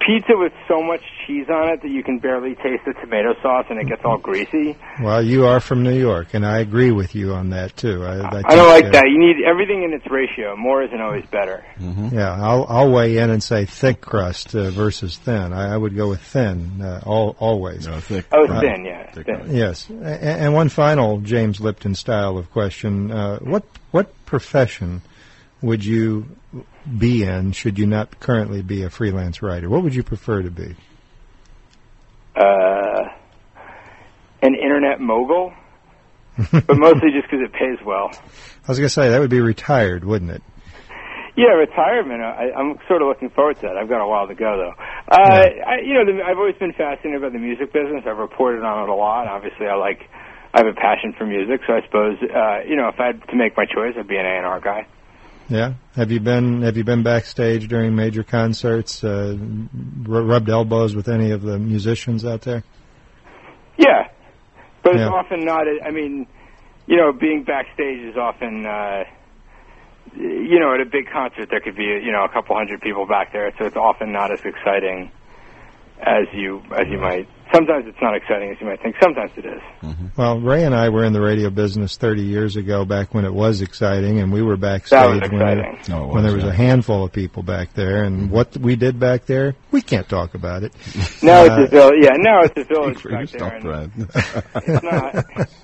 pizza 0.00 0.32
with 0.36 0.52
so 0.66 0.82
much 0.82 1.02
cheese 1.26 1.46
on 1.48 1.68
it 1.70 1.82
that 1.82 1.90
you 1.90 2.02
can 2.02 2.18
barely 2.18 2.54
taste 2.56 2.84
the 2.86 2.94
tomato 3.00 3.34
sauce 3.42 3.66
and 3.70 3.78
it 3.78 3.86
gets 3.86 4.02
all 4.04 4.18
greasy. 4.18 4.76
Well, 5.02 5.22
you 5.22 5.46
are 5.46 5.60
from 5.60 5.82
New 5.82 5.96
York, 5.98 6.34
and 6.34 6.44
I 6.44 6.58
agree 6.60 6.90
with 6.90 7.14
you 7.14 7.32
on 7.34 7.50
that 7.50 7.76
too. 7.76 8.04
I, 8.04 8.16
I, 8.18 8.42
I 8.46 8.54
don't 8.56 8.68
like 8.68 8.86
uh, 8.86 8.90
that. 8.90 9.04
You 9.08 9.18
need 9.18 9.44
everything 9.44 9.82
in 9.84 9.92
its 9.92 10.06
ratio. 10.10 10.56
More 10.56 10.82
isn't 10.82 11.00
always 11.00 11.26
better. 11.26 11.64
Yeah, 11.78 12.32
I'll 12.32 12.66
I'll 12.68 12.90
weigh 12.90 13.18
in 13.18 13.30
and 13.30 13.42
say 13.42 13.64
thick 13.66 14.00
crust 14.00 14.54
uh, 14.54 14.70
versus 14.70 15.16
thin. 15.18 15.52
I, 15.52 15.74
I 15.74 15.76
would 15.76 15.94
go 15.94 16.08
with 16.08 16.20
thin, 16.20 16.80
uh, 16.82 17.02
all 17.04 17.36
always. 17.38 17.86
No, 17.86 18.00
thick. 18.00 18.26
Oh, 18.32 18.46
Uh, 18.46 18.60
thin, 18.60 18.84
yeah, 18.84 19.10
thin. 19.12 19.54
Yes, 19.54 19.88
A- 19.90 20.04
and 20.22 20.54
one 20.54 20.68
final 20.68 21.20
James 21.20 21.60
Lipton 21.60 21.94
style 21.94 22.38
of 22.38 22.50
question: 22.50 23.10
uh, 23.10 23.38
What 23.38 23.64
what 23.90 24.12
profession 24.26 25.02
would 25.62 25.84
you 25.84 26.26
be 26.96 27.24
in 27.24 27.52
should 27.52 27.78
you 27.78 27.86
not 27.86 28.20
currently 28.20 28.62
be 28.62 28.82
a 28.82 28.90
freelance 28.90 29.42
writer? 29.42 29.68
What 29.68 29.82
would 29.82 29.94
you 29.94 30.02
prefer 30.02 30.42
to 30.42 30.50
be? 30.50 30.76
Uh, 32.36 33.08
an 34.42 34.54
internet 34.54 35.00
mogul, 35.00 35.52
but 36.36 36.64
mostly 36.78 37.10
just 37.10 37.28
because 37.28 37.44
it 37.44 37.52
pays 37.52 37.84
well. 37.84 38.10
I 38.12 38.68
was 38.68 38.78
going 38.78 38.88
to 38.88 38.94
say 38.94 39.10
that 39.10 39.18
would 39.18 39.30
be 39.30 39.40
retired, 39.40 40.04
wouldn't 40.04 40.30
it? 40.30 40.42
Yeah, 41.36 41.54
retirement. 41.54 42.20
I, 42.20 42.50
I'm 42.50 42.78
sort 42.88 43.00
of 43.00 43.06
looking 43.06 43.30
forward 43.30 43.56
to 43.60 43.62
that. 43.62 43.76
I've 43.76 43.88
got 43.88 44.02
a 44.02 44.08
while 44.08 44.26
to 44.26 44.34
go 44.34 44.58
though. 44.58 44.74
Uh, 45.06 45.46
I, 45.66 45.78
you 45.86 45.94
know, 45.94 46.04
the, 46.04 46.22
I've 46.22 46.36
always 46.36 46.56
been 46.56 46.72
fascinated 46.72 47.22
by 47.22 47.28
the 47.28 47.38
music 47.38 47.72
business. 47.72 48.02
I've 48.06 48.18
reported 48.18 48.64
on 48.64 48.82
it 48.82 48.90
a 48.90 48.94
lot. 48.94 49.28
Obviously, 49.28 49.66
I 49.66 49.74
like. 49.76 50.10
I 50.52 50.64
have 50.64 50.66
a 50.66 50.74
passion 50.74 51.14
for 51.16 51.26
music, 51.26 51.60
so 51.66 51.74
I 51.74 51.82
suppose 51.84 52.16
uh, 52.22 52.66
you 52.66 52.74
know 52.74 52.88
if 52.88 52.98
I 52.98 53.14
had 53.14 53.22
to 53.28 53.36
make 53.36 53.56
my 53.56 53.66
choice, 53.66 53.94
I'd 53.96 54.08
be 54.08 54.16
an 54.16 54.26
A 54.26 54.38
and 54.38 54.46
R 54.46 54.60
guy. 54.60 54.86
Yeah. 55.48 55.74
Have 55.96 56.10
you 56.12 56.20
been 56.20 56.62
Have 56.62 56.76
you 56.76 56.84
been 56.84 57.02
backstage 57.02 57.68
during 57.68 57.94
major 57.94 58.22
concerts? 58.22 59.02
Uh, 59.02 59.36
rubbed 60.02 60.50
elbows 60.50 60.94
with 60.94 61.08
any 61.08 61.30
of 61.30 61.42
the 61.42 61.58
musicians 61.58 62.24
out 62.24 62.42
there? 62.42 62.64
Yeah, 63.78 64.08
but 64.82 64.94
it's 64.94 65.00
Yeah. 65.00 65.08
often 65.08 65.44
not. 65.44 65.66
I 65.84 65.90
mean, 65.90 66.26
you 66.86 66.96
know, 66.96 67.12
being 67.12 67.44
backstage 67.44 68.00
is 68.00 68.16
often. 68.16 68.66
Uh, 68.66 69.04
you 70.16 70.58
know, 70.58 70.74
at 70.74 70.80
a 70.80 70.86
big 70.86 71.06
concert, 71.10 71.48
there 71.50 71.60
could 71.60 71.76
be 71.76 71.84
you 71.84 72.12
know 72.12 72.24
a 72.24 72.28
couple 72.28 72.56
hundred 72.56 72.80
people 72.80 73.06
back 73.06 73.32
there, 73.32 73.52
so 73.58 73.64
it's 73.64 73.76
often 73.76 74.12
not 74.12 74.30
as 74.32 74.40
exciting 74.44 75.10
as 76.02 76.26
you 76.32 76.62
as 76.76 76.86
you 76.88 76.98
might. 76.98 77.28
Sometimes 77.54 77.86
it's 77.86 77.96
not 78.02 78.14
exciting 78.14 78.50
as 78.50 78.60
you 78.60 78.66
might 78.66 78.82
think. 78.82 78.94
Sometimes 79.02 79.30
it 79.38 79.46
is. 79.46 79.62
Well, 80.18 80.38
Ray 80.38 80.64
and 80.64 80.74
I 80.74 80.90
were 80.90 81.02
in 81.06 81.14
the 81.14 81.20
radio 81.22 81.48
business 81.48 81.96
30 81.96 82.20
years 82.20 82.56
ago, 82.56 82.84
back 82.84 83.14
when 83.14 83.24
it 83.24 83.32
was 83.32 83.62
exciting, 83.62 84.20
and 84.20 84.30
we 84.30 84.42
were 84.42 84.58
That 84.58 84.82
was 84.82 84.90
backstage 84.90 85.22
when, 85.32 85.40
exciting. 85.40 85.62
there, 85.86 85.96
No, 85.96 86.04
it 86.10 86.12
when 86.12 86.24
there 86.24 86.34
was, 86.34 86.44
was 86.44 86.52
a 86.52 86.54
handful 86.56 87.04
of 87.06 87.12
people 87.12 87.42
back 87.42 87.72
there. 87.72 88.04
And 88.04 88.30
what 88.30 88.54
we 88.58 88.76
did 88.76 89.00
back 89.00 89.24
there, 89.24 89.54
we 89.70 89.80
can't 89.80 90.06
talk 90.06 90.34
about 90.34 90.62
it. 90.62 90.74
Now 91.22 91.40
Uh, 91.40 91.60
it's 91.62 91.72
a 91.72 91.74
village. 91.74 91.94
Yeah, 92.02 92.10
now 92.18 92.40
it's 92.42 92.56
a 92.58 92.64
village 92.64 92.98
Free 93.00 93.12
to 93.12 93.16
back 93.16 93.30
there. 93.30 93.40
stop, 93.40 93.52
and 93.96 94.08
Brad. 94.12 94.64
it's 94.66 94.82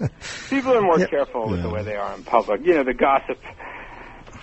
not. 0.00 0.10
People 0.48 0.72
are 0.78 0.80
more 0.82 1.06
careful 1.06 1.50
with 1.50 1.60
the 1.62 1.68
way 1.68 1.82
they 1.82 1.96
are 1.96 2.14
in 2.14 2.24
public. 2.24 2.64
You 2.64 2.76
know, 2.76 2.84
the 2.84 2.94
gossip 2.94 3.38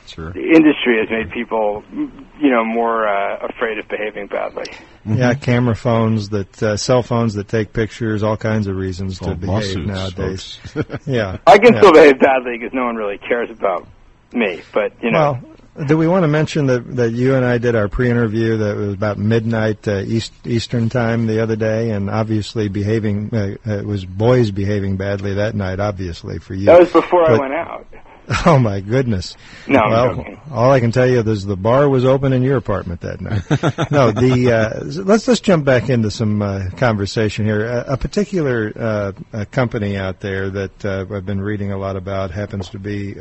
Sure. 0.08 0.28
industry 0.36 1.00
has 1.00 1.10
made 1.10 1.32
people, 1.32 1.84
you 1.92 2.50
know, 2.50 2.64
more 2.64 3.08
uh, 3.08 3.48
afraid 3.48 3.78
of 3.78 3.88
behaving 3.88 4.28
badly. 4.28 4.66
Yeah, 5.06 5.34
camera 5.34 5.76
phones 5.76 6.30
that, 6.30 6.62
uh, 6.62 6.78
cell 6.78 7.02
phones 7.02 7.36
that 7.36 7.48
take 7.48 7.74
pictures, 7.74 8.24
all 8.24 8.38
kinds 8.38 8.68
of 8.68 8.76
reasons 8.76 9.20
to 9.20 9.36
behave 9.36 9.76
lawsuits, 9.78 9.88
nowadays. 9.88 10.60
yeah. 11.06 11.38
I 11.48 11.58
can 11.58 11.74
yeah. 11.74 11.80
still 11.80 11.94
behave 11.94 12.20
badly 12.20 12.58
because 12.58 12.74
no 12.74 12.86
one 12.86 12.96
really 12.96 13.18
cares 13.18 13.50
about 13.50 13.88
me. 14.34 14.62
But 14.74 14.94
you 15.02 15.12
know, 15.12 15.40
Well, 15.42 15.86
do 15.86 15.98
we 15.98 16.08
want 16.08 16.24
to 16.24 16.28
mention 16.28 16.66
that 16.68 16.96
that 16.98 17.12
you 17.12 17.36
and 17.36 17.46
I 17.46 17.58
did 17.58 17.76
our 17.76 17.88
pre-interview 17.88 18.58
that 18.58 18.76
was 18.76 18.94
about 18.94 19.18
midnight 19.18 19.88
uh, 19.88 20.00
East 20.00 20.34
Eastern 20.46 20.90
time 20.90 21.28
the 21.28 21.42
other 21.42 21.56
day, 21.56 21.92
and 21.92 22.10
obviously 22.10 22.68
behaving 22.68 23.30
uh, 23.34 23.72
it 23.78 23.86
was 23.86 24.06
boys 24.06 24.52
behaving 24.52 24.98
badly 24.98 25.36
that 25.36 25.56
night, 25.56 25.80
obviously 25.80 26.40
for 26.40 26.54
you. 26.54 26.66
that 26.66 26.80
was 26.80 26.92
before 26.92 27.30
I 27.30 27.38
went 27.38 27.54
out. 27.54 27.88
Oh 28.46 28.60
my 28.60 28.80
goodness! 28.80 29.36
No, 29.68 29.80
I'm 29.80 30.18
well, 30.18 30.42
all 30.52 30.72
I 30.72 30.80
can 30.80 30.92
tell 30.92 31.08
you 31.08 31.20
is 31.20 31.46
the 31.46 31.56
bar 31.56 31.90
was 31.90 32.06
open 32.06 32.34
in 32.34 32.44
your 32.44 32.58
apartment 32.58 33.02
that 33.02 33.22
night. 33.22 33.44
no, 33.92 34.12
the 34.12 34.52
uh, 34.52 34.84
let's 35.04 35.28
let's 35.28 35.42
jump 35.42 35.66
back 35.66 35.90
into 35.90 36.10
some 36.12 36.42
uh, 36.42 36.70
conversation 36.78 37.46
here. 37.46 37.66
A, 37.68 37.94
a 37.94 37.98
particular 37.98 38.72
uh, 38.76 39.12
a 39.34 39.46
company 39.46 39.98
out 39.98 40.22
there 40.22 40.50
that 40.50 40.86
uh, 40.86 41.06
I've 41.12 41.26
been 41.26 41.42
reading 41.42 41.72
a 41.72 41.78
lot 41.78 41.96
about 41.96 42.32
happens 42.32 42.70
to 42.70 42.80
be. 42.80 43.16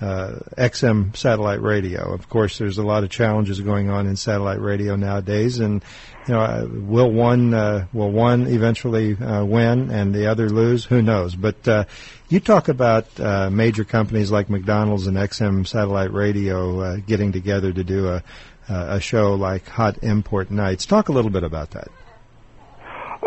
Uh, 0.00 0.40
XM 0.58 1.16
satellite 1.16 1.62
radio. 1.62 2.12
Of 2.12 2.28
course, 2.28 2.58
there's 2.58 2.78
a 2.78 2.82
lot 2.82 3.04
of 3.04 3.10
challenges 3.10 3.60
going 3.60 3.90
on 3.90 4.08
in 4.08 4.16
satellite 4.16 4.60
radio 4.60 4.96
nowadays, 4.96 5.60
and 5.60 5.84
you 6.26 6.34
know, 6.34 6.68
will 6.72 7.12
one 7.12 7.54
uh, 7.54 7.86
will 7.92 8.10
one 8.10 8.48
eventually 8.48 9.16
uh, 9.16 9.44
win 9.44 9.92
and 9.92 10.12
the 10.12 10.26
other 10.26 10.50
lose? 10.50 10.84
Who 10.84 11.00
knows? 11.00 11.36
But 11.36 11.68
uh, 11.68 11.84
you 12.28 12.40
talk 12.40 12.68
about 12.68 13.20
uh, 13.20 13.50
major 13.50 13.84
companies 13.84 14.32
like 14.32 14.50
McDonald's 14.50 15.06
and 15.06 15.16
XM 15.16 15.66
satellite 15.66 16.12
radio 16.12 16.80
uh, 16.80 16.96
getting 16.96 17.30
together 17.30 17.72
to 17.72 17.84
do 17.84 18.08
a 18.08 18.22
a 18.66 18.98
show 18.98 19.34
like 19.34 19.68
Hot 19.68 20.02
Import 20.02 20.50
Nights. 20.50 20.86
Talk 20.86 21.08
a 21.08 21.12
little 21.12 21.30
bit 21.30 21.44
about 21.44 21.72
that. 21.72 21.88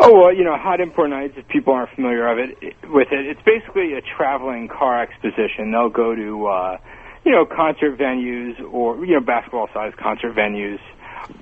Oh 0.00 0.14
well, 0.14 0.32
you 0.34 0.44
know, 0.44 0.56
Hot 0.56 0.80
Import 0.80 1.10
Nights. 1.10 1.34
If 1.36 1.48
people 1.48 1.72
aren't 1.74 1.90
familiar 1.90 2.28
of 2.28 2.38
it 2.38 2.74
with 2.84 3.08
it, 3.10 3.26
it's 3.26 3.42
basically 3.42 3.94
a 3.94 4.00
traveling 4.00 4.68
car 4.68 5.02
exposition. 5.02 5.72
They'll 5.72 5.88
go 5.90 6.14
to, 6.14 6.46
uh, 6.46 6.78
you 7.24 7.32
know, 7.32 7.44
concert 7.44 7.98
venues 7.98 8.60
or 8.72 9.04
you 9.04 9.14
know 9.14 9.20
basketball-sized 9.20 9.96
concert 9.96 10.36
venues 10.36 10.78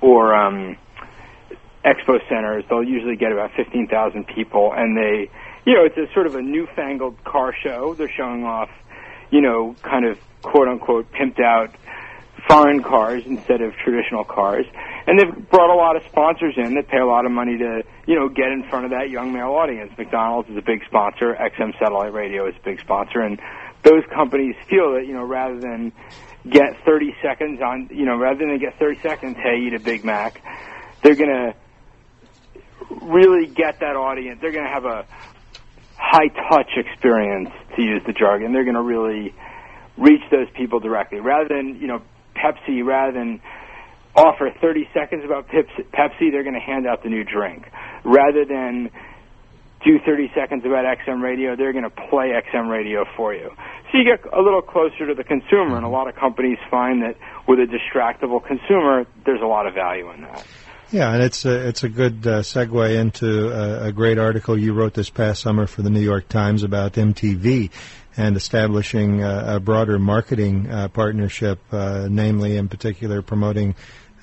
or 0.01 0.35
um, 0.35 0.77
expo 1.85 2.19
centers. 2.29 2.65
They'll 2.71 2.83
usually 2.83 3.17
get 3.17 3.31
about 3.31 3.51
fifteen 3.55 3.89
thousand 3.89 4.27
people, 4.27 4.73
and 4.75 4.97
they, 4.97 5.31
you 5.67 5.75
know, 5.75 5.85
it's 5.85 5.99
a 5.99 6.13
sort 6.15 6.27
of 6.27 6.35
a 6.35 6.43
newfangled 6.43 7.23
car 7.25 7.55
show. 7.63 7.95
They're 7.95 8.11
showing 8.17 8.45
off, 8.45 8.71
you 9.31 9.43
know, 9.43 9.77
kind 9.83 10.07
of 10.07 10.19
quote 10.43 10.69
unquote 10.69 11.13
pimped 11.13 11.41
out 11.43 11.75
foreign 12.49 12.83
cars 12.83 13.23
instead 13.27 13.61
of 13.61 13.75
traditional 13.75 14.25
cars. 14.25 14.67
And 15.07 15.19
they've 15.19 15.51
brought 15.51 15.71
a 15.71 15.77
lot 15.77 15.97
of 15.97 16.03
sponsors 16.09 16.55
in 16.57 16.75
that 16.75 16.89
pay 16.89 16.99
a 16.99 17.07
lot 17.07 17.27
of 17.27 17.33
money 17.33 17.59
to, 17.59 17.83
you 18.07 18.15
know, 18.15 18.29
get 18.29 18.49
in 18.49 18.65
front 18.69 18.85
of 18.85 18.91
that 18.93 19.11
young 19.11 19.33
male 19.33 19.51
audience. 19.51 19.93
McDonald's 19.97 20.49
is 20.51 20.57
a 20.57 20.63
big 20.63 20.85
sponsor. 20.87 21.35
XM 21.35 21.79
Satellite 21.79 22.13
Radio 22.13 22.47
is 22.49 22.55
a 22.61 22.65
big 22.65 22.81
sponsor. 22.81 23.21
And 23.21 23.41
those 23.83 24.03
companies 24.15 24.55
feel 24.69 24.95
that, 24.95 25.07
you 25.07 25.15
know, 25.15 25.25
rather 25.25 25.61
than 25.61 25.93
get 26.49 26.85
30 26.85 27.15
seconds 27.23 27.61
on, 27.61 27.89
you 27.93 28.05
know, 28.05 28.17
rather 28.17 28.39
than 28.39 28.59
get 28.59 28.79
30 28.79 29.01
seconds, 29.01 29.37
hey, 29.43 29.59
eat 29.67 29.75
a 29.75 29.81
Big 29.81 30.05
Mac, 30.05 30.43
they're 31.03 31.17
going 31.17 31.31
to 31.31 31.55
really 33.03 33.47
get 33.47 33.81
that 33.81 33.97
audience. 33.97 34.41
They're 34.41 34.53
going 34.53 34.67
to 34.67 34.73
have 34.73 34.85
a 34.85 35.07
high 35.97 36.29
touch 36.51 36.71
experience, 36.77 37.51
to 37.77 37.83
use 37.83 38.03
the 38.07 38.13
jargon. 38.13 38.53
They're 38.53 38.65
going 38.65 38.75
to 38.77 38.83
really 38.83 39.35
reach 39.97 40.23
those 40.31 40.49
people 40.55 40.81
directly 40.81 41.21
rather 41.21 41.49
than, 41.49 41.79
you 41.81 41.87
know, 41.87 42.03
Pepsi, 42.37 42.85
rather 42.85 43.13
than 43.13 43.41
offer 44.15 44.51
30 44.61 44.89
seconds 44.95 45.25
about 45.25 45.49
Pepsi, 45.49 46.31
they're 46.31 46.43
going 46.43 46.55
to 46.55 46.61
hand 46.61 46.87
out 46.87 47.03
the 47.03 47.11
new 47.11 47.25
drink. 47.25 47.67
Rather 48.05 48.45
than 48.45 48.91
do 49.85 49.99
30 50.05 50.33
seconds 50.35 50.65
about 50.65 50.85
XM 50.85 51.23
radio, 51.23 51.55
they're 51.55 51.73
going 51.73 51.85
to 51.85 51.91
play 51.91 52.33
XM 52.33 52.69
radio 52.69 53.05
for 53.17 53.35
you. 53.35 53.51
So 53.93 53.99
you 53.99 54.05
get 54.05 54.25
a 54.33 54.41
little 54.41 54.63
closer 54.63 55.07
to 55.07 55.15
the 55.15 55.25
consumer, 55.25 55.77
and 55.77 55.85
a 55.85 55.89
lot 55.89 56.09
of 56.09 56.17
companies 56.17 56.59
find 56.71 57.03
that 57.03 57.17
with 57.47 57.61
a 57.61 57.67
distractible 57.67 58.45
consumer, 58.45 59.05
there's 59.25 59.43
a 59.43 59.47
lot 59.47 59.67
of 59.67 59.75
value 59.75 60.11
in 60.11 60.23
that. 60.23 60.45
Yeah, 60.91 61.13
and 61.13 61.23
it's 61.23 61.45
a 61.45 61.69
it's 61.69 61.83
a 61.83 61.89
good 61.89 62.25
uh, 62.27 62.43
segue 62.43 62.97
into 62.97 63.51
a, 63.51 63.89
a 63.89 63.93
great 63.93 64.19
article 64.19 64.57
you 64.57 64.73
wrote 64.73 64.95
this 64.95 65.11
past 65.11 65.43
summer 65.43 65.67
for 65.67 65.83
the 65.83 65.91
New 65.91 66.01
York 66.01 66.29
Times 66.29 66.63
about 66.63 66.93
MTV 66.93 67.71
and 68.17 68.37
establishing 68.37 69.23
a 69.23 69.61
broader 69.61 69.99
marketing 69.99 70.71
uh, 70.71 70.89
partnership, 70.89 71.59
uh, 71.71 72.09
namely 72.11 72.57
in 72.57 72.69
particular 72.69 73.21
promoting 73.21 73.75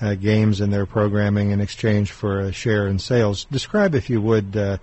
uh, 0.01 0.15
games 0.15 0.61
in 0.61 0.69
their 0.69 0.85
programming 0.85 1.51
in 1.51 1.61
exchange 1.61 2.11
for 2.11 2.39
a 2.39 2.51
share 2.51 2.87
in 2.87 2.99
sales. 2.99 3.45
Describe, 3.45 3.95
if 3.95 4.09
you 4.09 4.21
would, 4.21 4.57
uh, 4.57 4.77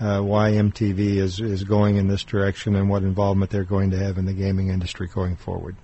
uh, 0.00 0.20
why 0.20 0.52
MTV 0.52 1.16
is 1.16 1.40
is 1.40 1.64
going 1.64 1.96
in 1.96 2.08
this 2.08 2.24
direction 2.24 2.76
and 2.76 2.88
what 2.88 3.02
involvement 3.02 3.50
they're 3.50 3.64
going 3.64 3.90
to 3.90 3.98
have 3.98 4.16
in 4.16 4.24
the 4.26 4.32
gaming 4.32 4.68
industry 4.68 5.08
going 5.08 5.36
forward. 5.36 5.76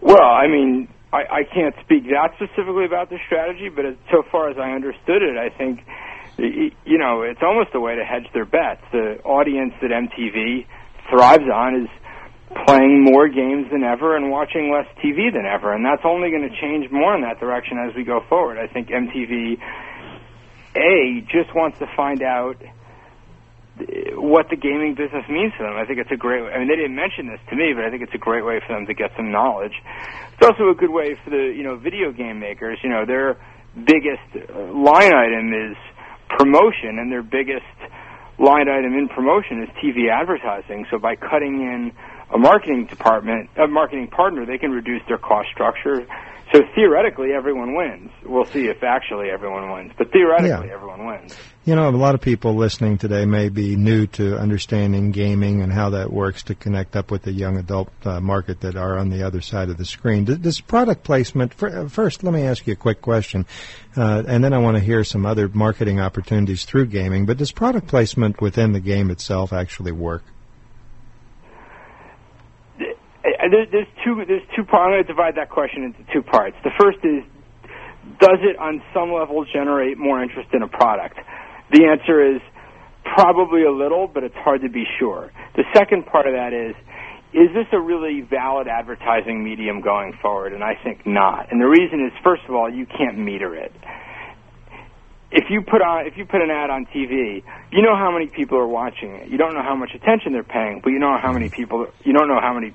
Well, 0.00 0.22
I 0.22 0.46
mean, 0.46 0.88
I, 1.12 1.22
I 1.30 1.44
can't 1.44 1.74
speak 1.82 2.04
that 2.04 2.32
specifically 2.36 2.84
about 2.84 3.10
the 3.10 3.18
strategy, 3.26 3.68
but 3.68 3.84
as, 3.86 3.96
so 4.10 4.22
far 4.30 4.50
as 4.50 4.56
I 4.58 4.70
understood 4.72 5.22
it, 5.22 5.36
I 5.36 5.48
think, 5.50 5.84
you 6.38 6.98
know, 6.98 7.22
it's 7.22 7.42
almost 7.42 7.74
a 7.74 7.80
way 7.80 7.96
to 7.96 8.04
hedge 8.04 8.26
their 8.32 8.44
bets. 8.44 8.82
The 8.92 9.20
audience 9.24 9.74
that 9.80 9.90
MTV 9.90 10.66
thrives 11.10 11.48
on 11.52 11.82
is 11.82 11.88
playing 12.66 13.02
more 13.02 13.28
games 13.28 13.66
than 13.70 13.82
ever 13.82 14.16
and 14.16 14.30
watching 14.30 14.72
less 14.72 14.86
TV 15.02 15.32
than 15.32 15.44
ever, 15.46 15.72
and 15.72 15.84
that's 15.84 16.04
only 16.04 16.30
going 16.30 16.48
to 16.48 16.54
change 16.60 16.90
more 16.90 17.14
in 17.14 17.22
that 17.22 17.40
direction 17.40 17.78
as 17.78 17.94
we 17.94 18.04
go 18.04 18.20
forward. 18.28 18.58
I 18.58 18.66
think 18.72 18.88
MTV, 18.88 19.58
A, 20.76 21.20
just 21.28 21.54
wants 21.54 21.78
to 21.80 21.86
find 21.96 22.22
out 22.22 22.56
what 24.16 24.48
the 24.48 24.56
gaming 24.56 24.94
business 24.94 25.24
means 25.28 25.52
to 25.58 25.64
them. 25.64 25.76
I 25.76 25.84
think 25.84 25.98
it's 25.98 26.10
a 26.10 26.16
great. 26.16 26.42
way. 26.42 26.50
I 26.50 26.58
mean, 26.58 26.68
they 26.68 26.76
didn't 26.76 26.96
mention 26.96 27.28
this 27.28 27.40
to 27.50 27.56
me, 27.56 27.74
but 27.74 27.84
I 27.84 27.90
think 27.90 28.02
it's 28.02 28.14
a 28.14 28.18
great 28.18 28.44
way 28.44 28.60
for 28.66 28.74
them 28.74 28.86
to 28.86 28.94
get 28.94 29.10
some 29.16 29.30
knowledge. 29.30 29.74
It's 30.32 30.48
also 30.48 30.70
a 30.70 30.74
good 30.74 30.90
way 30.90 31.16
for 31.24 31.30
the 31.30 31.52
you 31.52 31.62
know 31.62 31.76
video 31.76 32.12
game 32.12 32.40
makers. 32.40 32.78
You 32.82 32.88
know, 32.88 33.04
they're 33.04 33.36
biggest 33.76 34.24
uh, 34.32 34.72
line 34.72 35.12
item 35.12 35.52
is 35.52 35.76
promotion, 36.38 36.98
and 36.98 37.12
their 37.12 37.22
biggest 37.22 37.68
line 38.38 38.68
item 38.68 38.94
in 38.94 39.08
promotion 39.08 39.62
is 39.62 39.68
TV 39.82 40.10
advertising. 40.12 40.86
So 40.90 40.98
by 40.98 41.16
cutting 41.16 41.60
in 41.62 41.92
a 42.34 42.38
marketing 42.38 42.86
department, 42.86 43.50
a 43.56 43.66
marketing 43.66 44.08
partner, 44.08 44.44
they 44.44 44.58
can 44.58 44.70
reduce 44.70 45.02
their 45.08 45.18
cost 45.18 45.48
structure. 45.52 46.06
So 46.52 46.60
theoretically, 46.74 47.32
everyone 47.32 47.74
wins. 47.74 48.10
We'll 48.24 48.46
see 48.52 48.68
if 48.70 48.82
actually 48.82 49.30
everyone 49.30 49.72
wins, 49.72 49.92
but 49.98 50.12
theoretically, 50.12 50.68
Yeah. 50.68 50.74
everyone 50.74 51.06
wins. 51.06 51.34
You 51.66 51.74
know, 51.74 51.88
a 51.88 51.90
lot 51.90 52.14
of 52.14 52.20
people 52.20 52.54
listening 52.54 52.96
today 52.96 53.26
may 53.26 53.48
be 53.48 53.74
new 53.74 54.06
to 54.06 54.38
understanding 54.38 55.10
gaming 55.10 55.62
and 55.62 55.72
how 55.72 55.90
that 55.90 56.12
works 56.12 56.44
to 56.44 56.54
connect 56.54 56.94
up 56.94 57.10
with 57.10 57.22
the 57.22 57.32
young 57.32 57.56
adult 57.56 57.90
uh, 58.04 58.20
market 58.20 58.60
that 58.60 58.76
are 58.76 58.96
on 58.96 59.10
the 59.10 59.24
other 59.24 59.40
side 59.40 59.68
of 59.68 59.76
the 59.76 59.84
screen. 59.84 60.26
Does, 60.26 60.60
product 60.60 61.02
placement, 61.02 61.60
uh, 61.60 61.88
first, 61.88 62.22
let 62.22 62.32
me 62.32 62.42
ask 62.42 62.68
you 62.68 62.74
a 62.74 62.76
quick 62.76 63.02
question, 63.02 63.46
uh, 63.96 64.22
and 64.28 64.44
then 64.44 64.52
I 64.52 64.58
want 64.58 64.76
to 64.76 64.80
hear 64.80 65.02
some 65.02 65.26
other 65.26 65.48
marketing 65.48 65.98
opportunities 65.98 66.64
through 66.64 66.86
gaming, 66.86 67.26
but 67.26 67.36
does 67.36 67.50
product 67.50 67.88
placement 67.88 68.40
within 68.40 68.70
the 68.70 68.78
game 68.78 69.10
itself 69.10 69.52
actually 69.52 69.90
work? 69.90 70.22
Uh, 72.78 72.84
there's 73.50 73.88
two 74.04 74.24
there's 74.24 74.46
two 74.54 74.62
parts. 74.62 74.84
I'm 74.86 74.92
going 74.92 75.02
to 75.02 75.08
divide 75.08 75.34
that 75.34 75.50
question 75.50 75.82
into 75.82 76.12
two 76.12 76.22
parts. 76.22 76.56
The 76.62 76.70
first 76.78 76.98
is 77.02 77.24
does 78.20 78.38
it 78.42 78.56
on 78.56 78.80
some 78.94 79.12
level 79.12 79.44
generate 79.52 79.98
more 79.98 80.22
interest 80.22 80.50
in 80.52 80.62
a 80.62 80.68
product? 80.68 81.18
The 81.70 81.84
answer 81.84 82.36
is 82.36 82.40
probably 83.04 83.64
a 83.64 83.70
little, 83.70 84.06
but 84.06 84.24
it's 84.24 84.34
hard 84.36 84.62
to 84.62 84.68
be 84.68 84.84
sure. 84.98 85.32
The 85.54 85.64
second 85.74 86.06
part 86.06 86.26
of 86.26 86.34
that 86.34 86.52
is 86.52 86.74
is 87.32 87.52
this 87.52 87.66
a 87.72 87.80
really 87.80 88.22
valid 88.22 88.66
advertising 88.66 89.44
medium 89.44 89.82
going 89.82 90.16
forward? 90.22 90.52
And 90.54 90.64
I 90.64 90.74
think 90.82 91.06
not. 91.06 91.50
And 91.52 91.60
the 91.60 91.66
reason 91.66 92.04
is 92.06 92.12
first 92.22 92.42
of 92.48 92.54
all, 92.54 92.72
you 92.72 92.86
can't 92.86 93.18
meter 93.18 93.54
it. 93.54 93.72
If 95.32 95.50
you 95.50 95.60
put 95.60 95.82
on 95.82 96.06
if 96.06 96.16
you 96.16 96.24
put 96.24 96.40
an 96.40 96.50
ad 96.50 96.70
on 96.70 96.86
TV, 96.86 97.42
you 97.72 97.82
know 97.82 97.96
how 97.96 98.10
many 98.12 98.26
people 98.26 98.58
are 98.58 98.66
watching 98.66 99.16
it. 99.16 99.28
You 99.28 99.38
don't 99.38 99.54
know 99.54 99.62
how 99.62 99.74
much 99.74 99.90
attention 99.94 100.32
they're 100.32 100.44
paying, 100.44 100.80
but 100.82 100.90
you 100.90 100.98
know 100.98 101.18
how 101.20 101.32
many 101.32 101.48
people 101.48 101.88
you 102.04 102.12
don't 102.12 102.28
know 102.28 102.40
how 102.40 102.54
many 102.54 102.72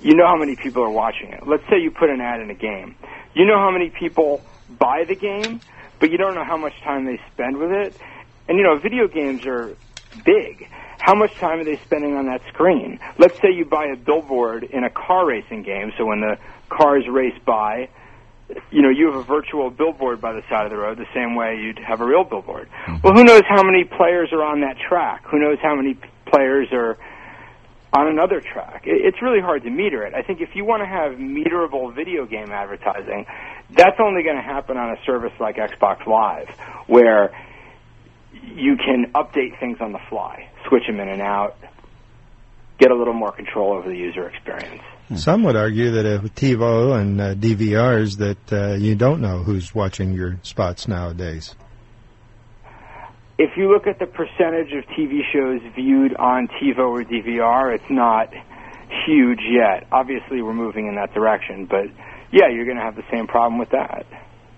you 0.00 0.14
know 0.14 0.26
how 0.26 0.36
many 0.36 0.56
people 0.56 0.82
are 0.82 0.90
watching 0.90 1.32
it. 1.32 1.46
Let's 1.46 1.64
say 1.70 1.80
you 1.80 1.90
put 1.90 2.10
an 2.10 2.20
ad 2.20 2.40
in 2.40 2.50
a 2.50 2.54
game. 2.54 2.96
You 3.34 3.46
know 3.46 3.58
how 3.58 3.70
many 3.70 3.90
people 3.90 4.42
buy 4.78 5.04
the 5.04 5.14
game, 5.14 5.60
but 6.00 6.10
you 6.10 6.18
don't 6.18 6.34
know 6.34 6.44
how 6.44 6.56
much 6.56 6.74
time 6.82 7.04
they 7.04 7.20
spend 7.32 7.56
with 7.58 7.70
it. 7.70 7.96
And 8.48 8.58
you 8.58 8.64
know, 8.64 8.78
video 8.78 9.08
games 9.08 9.44
are 9.46 9.76
big. 10.24 10.68
How 10.98 11.14
much 11.14 11.34
time 11.38 11.60
are 11.60 11.64
they 11.64 11.76
spending 11.84 12.16
on 12.16 12.26
that 12.26 12.40
screen? 12.48 12.98
Let's 13.18 13.36
say 13.40 13.50
you 13.52 13.64
buy 13.64 13.86
a 13.86 13.96
billboard 13.96 14.64
in 14.64 14.82
a 14.84 14.90
car 14.90 15.26
racing 15.26 15.62
game, 15.62 15.92
so 15.98 16.04
when 16.06 16.20
the 16.20 16.38
cars 16.68 17.04
race 17.08 17.38
by, 17.44 17.88
you 18.70 18.82
know, 18.82 18.88
you 18.88 19.06
have 19.06 19.16
a 19.16 19.22
virtual 19.22 19.70
billboard 19.70 20.20
by 20.20 20.32
the 20.32 20.42
side 20.48 20.64
of 20.64 20.70
the 20.70 20.76
road 20.78 20.98
the 20.98 21.06
same 21.14 21.34
way 21.36 21.56
you'd 21.60 21.78
have 21.78 22.00
a 22.00 22.04
real 22.04 22.24
billboard. 22.24 22.68
Mm-hmm. 22.86 22.96
Well, 23.02 23.14
who 23.14 23.24
knows 23.24 23.42
how 23.48 23.62
many 23.62 23.84
players 23.84 24.30
are 24.32 24.42
on 24.42 24.60
that 24.62 24.76
track? 24.78 25.24
Who 25.26 25.38
knows 25.38 25.58
how 25.62 25.74
many 25.76 25.94
p- 25.94 26.08
players 26.26 26.68
are 26.72 26.96
on 27.92 28.08
another 28.08 28.40
track. 28.40 28.82
It- 28.86 29.04
It's 29.04 29.22
really 29.22 29.40
hard 29.40 29.62
to 29.64 29.70
meter 29.70 30.02
it. 30.04 30.14
I 30.14 30.22
think 30.22 30.40
if 30.40 30.54
you 30.56 30.64
want 30.64 30.82
to 30.82 30.86
have 30.86 31.12
meterable 31.18 31.94
video 31.94 32.24
game 32.26 32.50
advertising, 32.50 33.26
that's 33.70 33.98
only 34.00 34.22
going 34.22 34.36
to 34.36 34.42
happen 34.42 34.76
on 34.76 34.90
a 34.90 34.96
service 35.04 35.32
like 35.40 35.56
Xbox 35.56 36.06
Live, 36.06 36.48
where 36.86 37.32
you 38.42 38.76
can 38.76 39.12
update 39.14 39.58
things 39.58 39.78
on 39.80 39.92
the 39.92 40.00
fly, 40.08 40.48
switch 40.68 40.86
them 40.86 41.00
in 41.00 41.08
and 41.08 41.22
out, 41.22 41.56
get 42.78 42.90
a 42.90 42.94
little 42.94 43.14
more 43.14 43.32
control 43.32 43.72
over 43.72 43.88
the 43.88 43.96
user 43.96 44.28
experience. 44.28 44.82
Some 45.14 45.44
would 45.44 45.56
argue 45.56 45.92
that 45.92 46.06
uh, 46.06 46.20
with 46.20 46.34
TiVo 46.34 47.00
and 47.00 47.20
uh, 47.20 47.34
DVRs 47.34 48.18
that 48.18 48.52
uh, 48.52 48.74
you 48.74 48.96
don't 48.96 49.20
know 49.20 49.42
who's 49.42 49.74
watching 49.74 50.12
your 50.12 50.38
spots 50.42 50.88
nowadays. 50.88 51.54
If 53.38 53.56
you 53.56 53.70
look 53.70 53.86
at 53.86 53.98
the 53.98 54.06
percentage 54.06 54.72
of 54.72 54.84
TV 54.98 55.20
shows 55.32 55.60
viewed 55.74 56.16
on 56.16 56.48
TiVo 56.48 56.78
or 56.78 57.04
DVR, 57.04 57.74
it's 57.74 57.90
not 57.90 58.32
huge 59.06 59.40
yet. 59.48 59.86
Obviously, 59.92 60.42
we're 60.42 60.54
moving 60.54 60.86
in 60.88 60.96
that 60.96 61.14
direction, 61.14 61.66
but 61.66 61.86
yeah, 62.32 62.48
you're 62.48 62.64
going 62.64 62.76
to 62.76 62.82
have 62.82 62.96
the 62.96 63.04
same 63.10 63.26
problem 63.26 63.58
with 63.58 63.70
that. 63.70 64.06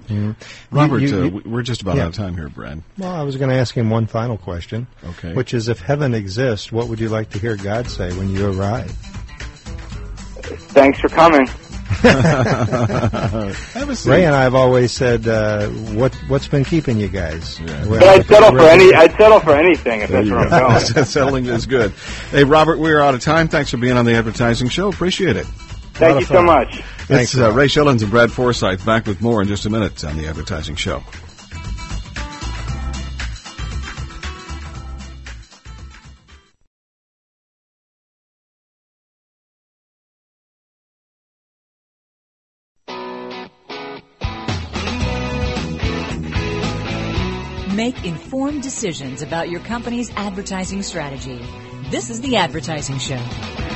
Yeah. 0.09 0.33
Robert, 0.71 1.01
You- 1.03 1.09
you- 1.09 1.16
uh, 1.16 1.25
you- 1.25 1.31
we- 1.31 1.51
we're 1.51 1.62
just 1.62 1.83
about 1.83 1.97
Yeah. 1.97 2.05
out 2.05 2.09
of 2.09 2.14
time 2.14 2.35
here, 2.35 2.49
Brad. 2.49 2.83
Well, 2.97 3.11
I 3.14 3.23
was 3.25 3.37
going 3.37 3.51
to 3.51 3.57
ask 3.57 3.75
him 3.77 3.91
one 3.91 4.07
final 4.07 4.39
question. 4.39 4.87
Okay. 5.07 5.35
Which 5.35 5.53
is, 5.53 5.69
if 5.69 5.81
heaven 5.81 6.14
exists, 6.14 6.73
what 6.73 6.89
would 6.89 6.99
you 6.99 7.09
like 7.11 7.29
to 7.31 7.39
hear 7.39 7.57
God 7.57 7.91
say 7.91 8.11
when 8.14 8.31
you 8.31 8.51
arrive? 8.59 8.91
Thanks 10.73 10.99
for 11.01 11.09
coming. 11.11 11.47
Have 12.03 13.89
a 13.89 13.97
seat. 13.97 14.11
Ray 14.11 14.25
and 14.27 14.35
I 14.35 14.43
have 14.43 14.55
always 14.55 14.93
said, 14.93 15.27
uh, 15.27 15.69
"What 15.69 16.14
what's 16.29 16.47
been 16.47 16.64
keeping 16.64 16.99
you 17.01 17.09
guys?" 17.09 17.59
Well, 17.66 17.99
But 17.99 18.03
I'd 18.05 18.27
settle 18.27 18.51
for 18.51 18.61
any. 18.61 18.95
I'd 18.95 19.12
settle 19.16 19.41
for 19.41 19.55
anything 19.55 20.03
if 20.03 20.11
There 20.11 20.19
that's 20.19 20.29
you 20.29 20.35
where 20.37 20.49
go. 20.49 20.57
I'm 20.69 20.83
going. 20.95 21.05
Settling 21.07 21.47
is 21.47 21.66
good. 21.66 21.93
Hey, 22.31 22.45
Robert, 22.45 22.79
we're 22.79 23.01
out 23.01 23.14
of 23.14 23.23
time. 23.23 23.49
Thanks 23.49 23.71
for 23.71 23.79
being 23.79 23.97
on 23.97 24.05
the 24.05 24.14
advertising 24.14 24.69
show. 24.69 24.89
Appreciate 24.91 25.37
it. 25.37 25.47
Thank 25.95 26.21
you 26.21 26.27
so 26.27 26.43
much. 26.43 26.83
It's 27.11 27.39
uh, 27.39 27.51
Ray 27.53 27.69
Schilens 27.69 28.03
and 28.03 28.11
Brad 28.11 28.31
Forsythe 28.31 28.85
back 28.85 29.07
with 29.07 29.23
more 29.23 29.41
in 29.41 29.49
just 29.49 29.65
a 29.65 29.71
minute 29.71 30.05
on 30.05 30.19
the 30.19 30.27
advertising 30.27 30.77
show. 30.77 31.03
Make 47.75 48.05
informed 48.05 48.63
decisions 48.63 49.23
about 49.23 49.49
your 49.49 49.61
company's 49.61 50.11
advertising 50.11 50.83
strategy. 50.83 51.41
This 51.91 52.11
is 52.11 52.21
the 52.21 52.37
Advertising 52.37 52.99
Show. 52.99 53.68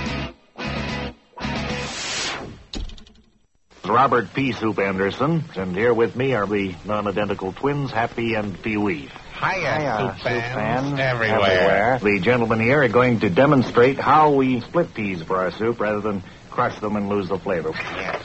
Robert 3.93 4.33
P. 4.33 4.53
Soup 4.53 4.79
Anderson, 4.79 5.45
and 5.55 5.77
here 5.77 5.93
with 5.93 6.17
me 6.17 6.33
are 6.35 6.47
the 6.47 6.75
non-identical 6.87 7.53
twins, 7.53 7.91
Happy 7.91 8.35
and 8.35 8.61
Pee 8.63 8.79
Wee. 8.79 9.11
Hiya, 9.39 10.17
Soup 10.17 10.25
fans. 10.25 10.99
Everywhere. 10.99 11.99
The 12.03 12.19
gentlemen 12.21 12.61
here 12.61 12.83
are 12.83 12.89
going 12.89 13.21
to 13.21 13.29
demonstrate 13.29 13.99
how 13.99 14.33
we 14.33 14.61
split 14.61 14.95
peas 14.95 15.23
for 15.23 15.37
our 15.37 15.51
soup 15.51 15.79
rather 15.79 16.01
than 16.01 16.23
crush 16.49 16.79
them 16.81 16.97
and 16.97 17.11
lose 17.11 17.29
the 17.29 17.39
flavor. 17.39 17.73
Yes. 17.75 18.25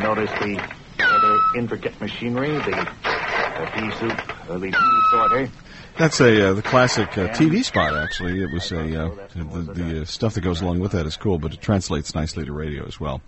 Notice 0.00 0.30
the 0.40 0.76
rather 0.98 1.58
intricate 1.58 2.00
machinery, 2.00 2.52
the, 2.52 2.70
the 2.70 3.70
pea 3.74 3.90
soup, 3.98 4.50
uh, 4.50 4.58
the 4.58 4.70
pea 4.70 5.10
sorter. 5.10 5.50
That's 5.98 6.20
a 6.20 6.50
uh, 6.50 6.52
the 6.54 6.62
classic 6.62 7.16
uh, 7.16 7.28
TV 7.28 7.64
spot. 7.64 7.96
Actually, 7.96 8.42
it 8.42 8.52
was 8.52 8.70
a 8.70 9.06
uh, 9.06 9.28
the, 9.34 9.72
the 9.72 10.02
uh, 10.02 10.04
stuff 10.04 10.34
that 10.34 10.42
goes 10.42 10.60
along 10.60 10.80
with 10.80 10.92
that 10.92 11.06
is 11.06 11.16
cool, 11.16 11.38
but 11.38 11.54
it 11.54 11.60
translates 11.60 12.14
nicely 12.14 12.44
to 12.44 12.52
radio 12.52 12.86
as 12.86 13.00
well. 13.00 13.22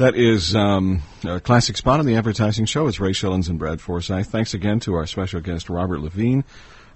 That 0.00 0.16
is 0.16 0.54
um, 0.56 1.02
a 1.26 1.40
classic 1.40 1.76
spot 1.76 2.00
on 2.00 2.06
the 2.06 2.16
advertising 2.16 2.64
show. 2.64 2.86
It's 2.86 2.98
Ray 2.98 3.10
Schilens 3.10 3.50
and 3.50 3.58
Brad 3.58 3.82
Forsythe. 3.82 4.28
Thanks 4.28 4.54
again 4.54 4.80
to 4.80 4.94
our 4.94 5.06
special 5.06 5.42
guest 5.42 5.68
Robert 5.68 6.00
Levine, 6.00 6.42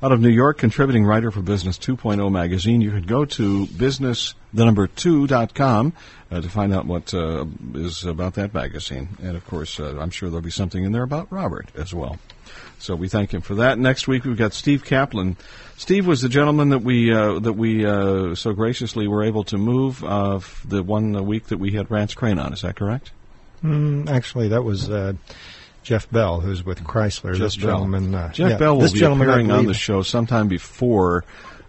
out 0.02 0.10
of 0.10 0.22
New 0.22 0.30
York, 0.30 0.56
contributing 0.56 1.04
writer 1.04 1.30
for 1.30 1.42
Business 1.42 1.76
2.0 1.76 2.32
magazine. 2.32 2.80
You 2.80 2.92
can 2.92 3.02
go 3.02 3.26
to 3.26 3.66
business 3.66 4.34
the 4.54 4.64
number 4.64 4.86
two 4.86 5.26
dot 5.26 5.52
com 5.54 5.92
uh, 6.30 6.40
to 6.40 6.48
find 6.48 6.72
out 6.72 6.86
what 6.86 7.12
uh, 7.12 7.44
is 7.74 8.06
about 8.06 8.36
that 8.36 8.54
magazine, 8.54 9.10
and 9.22 9.36
of 9.36 9.46
course, 9.46 9.78
uh, 9.78 9.98
I'm 10.00 10.08
sure 10.08 10.30
there'll 10.30 10.40
be 10.40 10.50
something 10.50 10.82
in 10.82 10.92
there 10.92 11.02
about 11.02 11.30
Robert 11.30 11.68
as 11.76 11.92
well. 11.92 12.18
So 12.78 12.94
we 12.94 13.08
thank 13.08 13.32
him 13.32 13.40
for 13.40 13.56
that. 13.56 13.78
Next 13.78 14.06
week 14.06 14.24
we've 14.24 14.36
got 14.36 14.52
Steve 14.52 14.84
Kaplan. 14.84 15.36
Steve 15.76 16.06
was 16.06 16.20
the 16.20 16.28
gentleman 16.28 16.68
that 16.68 16.80
we 16.80 17.12
uh, 17.12 17.38
that 17.40 17.54
we 17.54 17.84
uh, 17.84 18.34
so 18.34 18.52
graciously 18.52 19.08
were 19.08 19.24
able 19.24 19.44
to 19.44 19.56
move 19.58 20.04
uh, 20.04 20.40
the 20.64 20.82
one 20.82 21.24
week 21.26 21.46
that 21.46 21.58
we 21.58 21.72
had 21.72 21.90
Rance 21.90 22.14
Crain 22.14 22.38
on. 22.38 22.52
Is 22.52 22.62
that 22.62 22.76
correct? 22.76 23.10
Mm, 23.62 24.08
actually, 24.08 24.48
that 24.48 24.62
was 24.62 24.90
uh, 24.90 25.14
Jeff 25.82 26.10
Bell, 26.10 26.40
who's 26.40 26.64
with 26.64 26.84
Chrysler. 26.84 27.32
Jeff 27.32 27.40
this 27.40 27.56
Bell. 27.56 27.70
gentleman, 27.70 28.14
uh, 28.14 28.32
Jeff 28.32 28.50
yeah, 28.52 28.56
Bell 28.58 28.78
will 28.78 28.92
be 28.92 29.02
appearing 29.02 29.50
on 29.50 29.66
the 29.66 29.74
show 29.74 30.02
sometime 30.02 30.48
before 30.48 31.24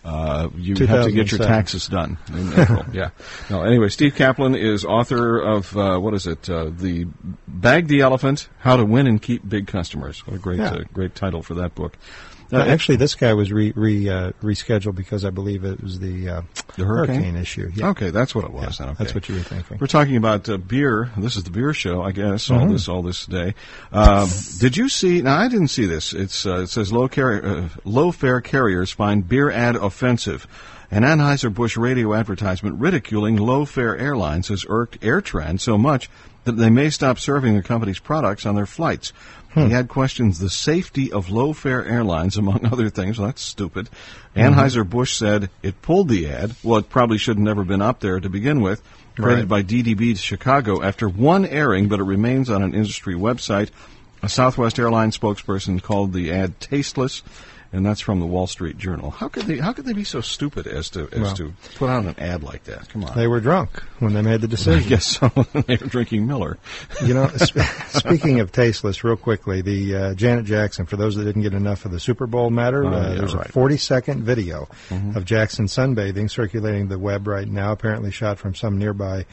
uh, 0.05 0.49
you 0.55 0.75
have 0.85 1.05
to 1.05 1.11
get 1.11 1.31
your 1.31 1.39
taxes 1.39 1.87
done 1.87 2.17
in 2.29 2.53
April. 2.59 2.85
yeah. 2.93 3.09
No. 3.49 3.63
Anyway, 3.63 3.89
Steve 3.89 4.13
Kaplan 4.15 4.53
is 4.53 4.85
author 4.85 5.39
of 5.39 5.75
uh, 5.75 5.97
what 5.97 6.13
is 6.13 6.27
it? 6.27 6.47
Uh, 6.47 6.65
the 6.69 7.07
Bag 7.47 7.87
the 7.87 8.01
Elephant: 8.01 8.47
How 8.59 8.77
to 8.77 8.85
Win 8.85 9.07
and 9.07 9.19
Keep 9.21 9.49
Big 9.49 9.65
Customers. 9.65 10.25
What 10.27 10.35
a 10.35 10.39
great 10.39 10.59
Yeah. 10.59 10.73
uh, 10.75 10.83
great 10.93 11.15
title 11.15 11.41
for 11.41 11.55
that 11.55 11.73
book. 11.73 11.97
Uh, 12.53 12.57
actually, 12.61 12.95
this 12.97 13.15
guy 13.15 13.33
was 13.33 13.51
re, 13.51 13.73
re 13.75 14.07
uh, 14.09 14.31
rescheduled 14.43 14.95
because 14.95 15.25
I 15.25 15.29
believe 15.31 15.63
it 15.65 15.81
was 15.81 15.99
the, 15.99 16.29
uh, 16.29 16.41
The 16.77 16.85
hurricane? 16.85 17.35
issue. 17.35 17.71
Yeah. 17.73 17.89
Okay, 17.89 18.11
that's 18.11 18.35
what 18.35 18.45
it 18.45 18.51
was. 18.51 18.77
then, 18.77 18.89
okay. 18.89 18.97
That's 18.99 19.15
what 19.15 19.27
you 19.27 19.35
were 19.35 19.41
thinking. 19.41 19.77
We're 19.79 19.87
talking 19.87 20.15
about 20.15 20.47
uh, 20.47 20.57
beer. 20.57 21.09
This 21.17 21.35
is 21.37 21.43
the 21.43 21.49
beer 21.51 21.73
show, 21.73 22.03
I 22.03 22.11
guess. 22.11 22.49
All 22.51 22.59
Mhm. 22.59 22.71
this, 22.73 22.87
all 22.87 23.01
this 23.01 23.25
day. 23.25 23.55
Um, 23.91 24.29
did 24.59 24.77
you 24.77 24.89
see? 24.89 25.21
Now, 25.21 25.37
I 25.37 25.47
didn't 25.47 25.69
see 25.69 25.85
this. 25.85 26.13
It's 26.13 26.45
uh, 26.45 26.59
it 26.61 26.67
says 26.69 26.93
low 26.93 27.07
carrier, 27.07 27.45
uh, 27.45 27.69
low 27.83 28.11
fare 28.11 28.41
carriers 28.41 28.91
find 28.91 29.27
beer 29.27 29.49
ad 29.49 29.75
offensive. 29.75 30.47
An 30.91 31.01
Anheuser 31.03 31.51
Busch 31.51 31.75
radio 31.77 32.13
advertisement 32.13 32.79
ridiculing 32.79 33.37
low 33.37 33.65
fare 33.65 33.97
airlines 33.97 34.49
has 34.49 34.65
irked 34.69 35.01
AirTran 35.01 35.59
so 35.59 35.77
much 35.79 36.09
that 36.43 36.53
they 36.57 36.69
may 36.69 36.91
stop 36.91 37.17
serving 37.17 37.55
the 37.55 37.63
company's 37.63 37.97
products 37.97 38.45
on 38.45 38.53
their 38.53 38.67
flights. 38.67 39.11
The 39.55 39.61
hmm. 39.61 39.71
had 39.71 39.87
questions 39.87 40.37
the 40.37 40.49
safety 40.49 41.13
of 41.13 41.29
low 41.29 41.53
fare 41.53 41.85
airlines, 41.85 42.35
among 42.35 42.65
other 42.71 42.89
things. 42.89 43.17
Well, 43.17 43.27
that's 43.27 43.41
stupid. 43.41 43.89
Anheuser-Busch 44.35 45.15
said 45.15 45.49
it 45.63 45.81
pulled 45.81 46.09
the 46.09 46.27
ad. 46.27 46.53
Well, 46.61 46.79
it 46.79 46.89
probably 46.89 47.17
should 47.17 47.37
have 47.37 47.43
never 47.43 47.63
been 47.63 47.81
up 47.81 48.01
there 48.01 48.19
to 48.19 48.29
begin 48.29 48.61
with. 48.61 48.83
Created 49.15 49.47
by 49.47 49.63
DDB 49.63 50.17
Chicago 50.17 50.83
after 50.83 51.07
one 51.07 51.45
airing, 51.45 51.87
but 51.87 52.01
it 52.01 52.03
remains 52.03 52.49
on 52.49 52.63
an 52.63 52.75
industry 52.75 53.15
website. 53.15 53.69
A 54.21 54.27
Southwest 54.27 54.77
Airlines 54.77 55.17
spokesperson 55.17 55.81
called 55.81 56.11
the 56.11 56.33
ad 56.33 56.59
tasteless, 56.59 57.23
and 57.75 57.85
that's 57.85 58.01
from 58.01 58.19
the 58.19 58.25
Wall 58.25 58.47
Street 58.47 58.77
Journal. 58.77 59.11
How 59.11 59.27
could 59.27 59.43
they? 59.45 59.57
How 59.57 59.73
could 59.73 59.85
they 59.85 59.93
be 59.93 60.03
so 60.03 60.21
stupid 60.21 60.65
as 60.67 60.89
to 60.91 61.09
as 61.11 61.19
Well- 61.19 61.35
to 61.35 61.53
put 61.75 61.89
out 61.89 62.05
an 62.05 62.15
ad 62.17 62.41
like 62.43 62.63
that? 62.65 62.89
Come 62.89 63.03
on. 63.03 63.15
They 63.15 63.27
were 63.27 63.39
drunk 63.39 63.81
when 63.99 64.13
they 64.13 64.21
made 64.21 64.41
the 64.41 64.47
I 64.47 64.49
decision. 64.49 64.89
guess 64.89 65.05
so. 65.05 65.27
they 65.67 65.75
were 65.77 65.87
drinking 65.87 66.25
Miller. 66.27 66.57
You 67.03 67.13
know, 67.13 67.27
sp- 67.37 67.61
speaking 67.89 68.39
of 68.39 68.51
tasteless, 68.51 69.03
real 69.03 69.17
quickly, 69.17 69.61
the 69.61 69.95
uh, 69.95 70.13
Janet 70.15 70.45
Jackson. 70.45 70.85
For 70.85 70.95
those 70.97 71.15
that 71.15 71.25
didn't 71.25 71.41
get 71.43 71.53
enough 71.53 71.85
of 71.85 71.91
the 71.91 71.99
Super 71.99 72.27
Bowl 72.27 72.49
matter, 72.49 72.85
Oh, 72.85 72.89
uh, 72.93 73.09
yeah, 73.09 73.15
there's 73.15 73.35
right. 73.35 73.47
a 73.47 73.51
40 73.51 73.77
second 73.77 74.23
video 74.23 74.67
Mhm. 74.89 75.15
of 75.15 75.25
Jackson 75.25 75.65
sunbathing 75.65 76.29
circulating 76.29 76.87
the 76.87 76.97
web 76.99 77.27
right 77.27 77.47
now. 77.47 77.71
Apparently 77.71 78.11
shot 78.11 78.39
from 78.39 78.55
some 78.55 78.77
nearby 78.77 79.25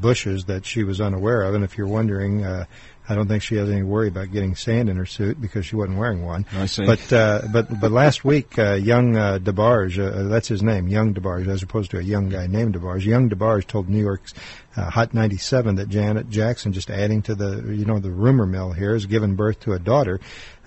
bushes 0.00 0.44
that 0.46 0.64
she 0.64 0.84
was 0.84 1.00
unaware 1.00 1.42
of. 1.42 1.54
And 1.54 1.64
if 1.64 1.76
you're 1.76 1.88
wondering. 1.88 2.44
Uh, 2.44 2.64
I 3.08 3.16
don't 3.16 3.26
think 3.26 3.42
she 3.42 3.56
has 3.56 3.68
any 3.68 3.82
worry 3.82 4.08
about 4.08 4.30
getting 4.30 4.54
sand 4.54 4.88
in 4.88 4.96
her 4.96 5.06
suit 5.06 5.40
because 5.40 5.66
she 5.66 5.74
wasn't 5.74 5.98
wearing 5.98 6.24
one. 6.24 6.46
I 6.54 6.66
see. 6.66 6.86
But 6.86 7.12
uh, 7.12 7.42
but 7.52 7.80
but 7.80 7.90
last 7.90 8.24
week, 8.24 8.56
uh, 8.58 8.74
young 8.74 9.16
uh, 9.16 9.38
DeBarge, 9.42 9.98
uh, 9.98 10.28
that's 10.28 10.46
his 10.46 10.62
name, 10.62 10.86
young 10.86 11.12
DeBarge, 11.12 11.48
as 11.48 11.62
opposed 11.64 11.90
to 11.90 11.98
a 11.98 12.02
young 12.02 12.28
guy 12.28 12.46
named 12.46 12.74
DeBarge. 12.74 13.04
Young 13.04 13.28
DeBarge 13.28 13.66
told 13.66 13.88
New 13.88 14.00
York's 14.00 14.34
uh, 14.76 14.88
Hot 14.88 15.14
97 15.14 15.74
that 15.76 15.88
Janet 15.88 16.30
Jackson, 16.30 16.72
just 16.72 16.90
adding 16.90 17.22
to 17.22 17.34
the 17.34 17.74
you 17.74 17.84
know 17.84 17.98
the 17.98 18.10
rumor 18.10 18.46
mill 18.46 18.72
here, 18.72 18.92
has 18.92 19.06
given 19.06 19.34
birth 19.34 19.58
to 19.60 19.72
a 19.72 19.80
daughter 19.80 20.20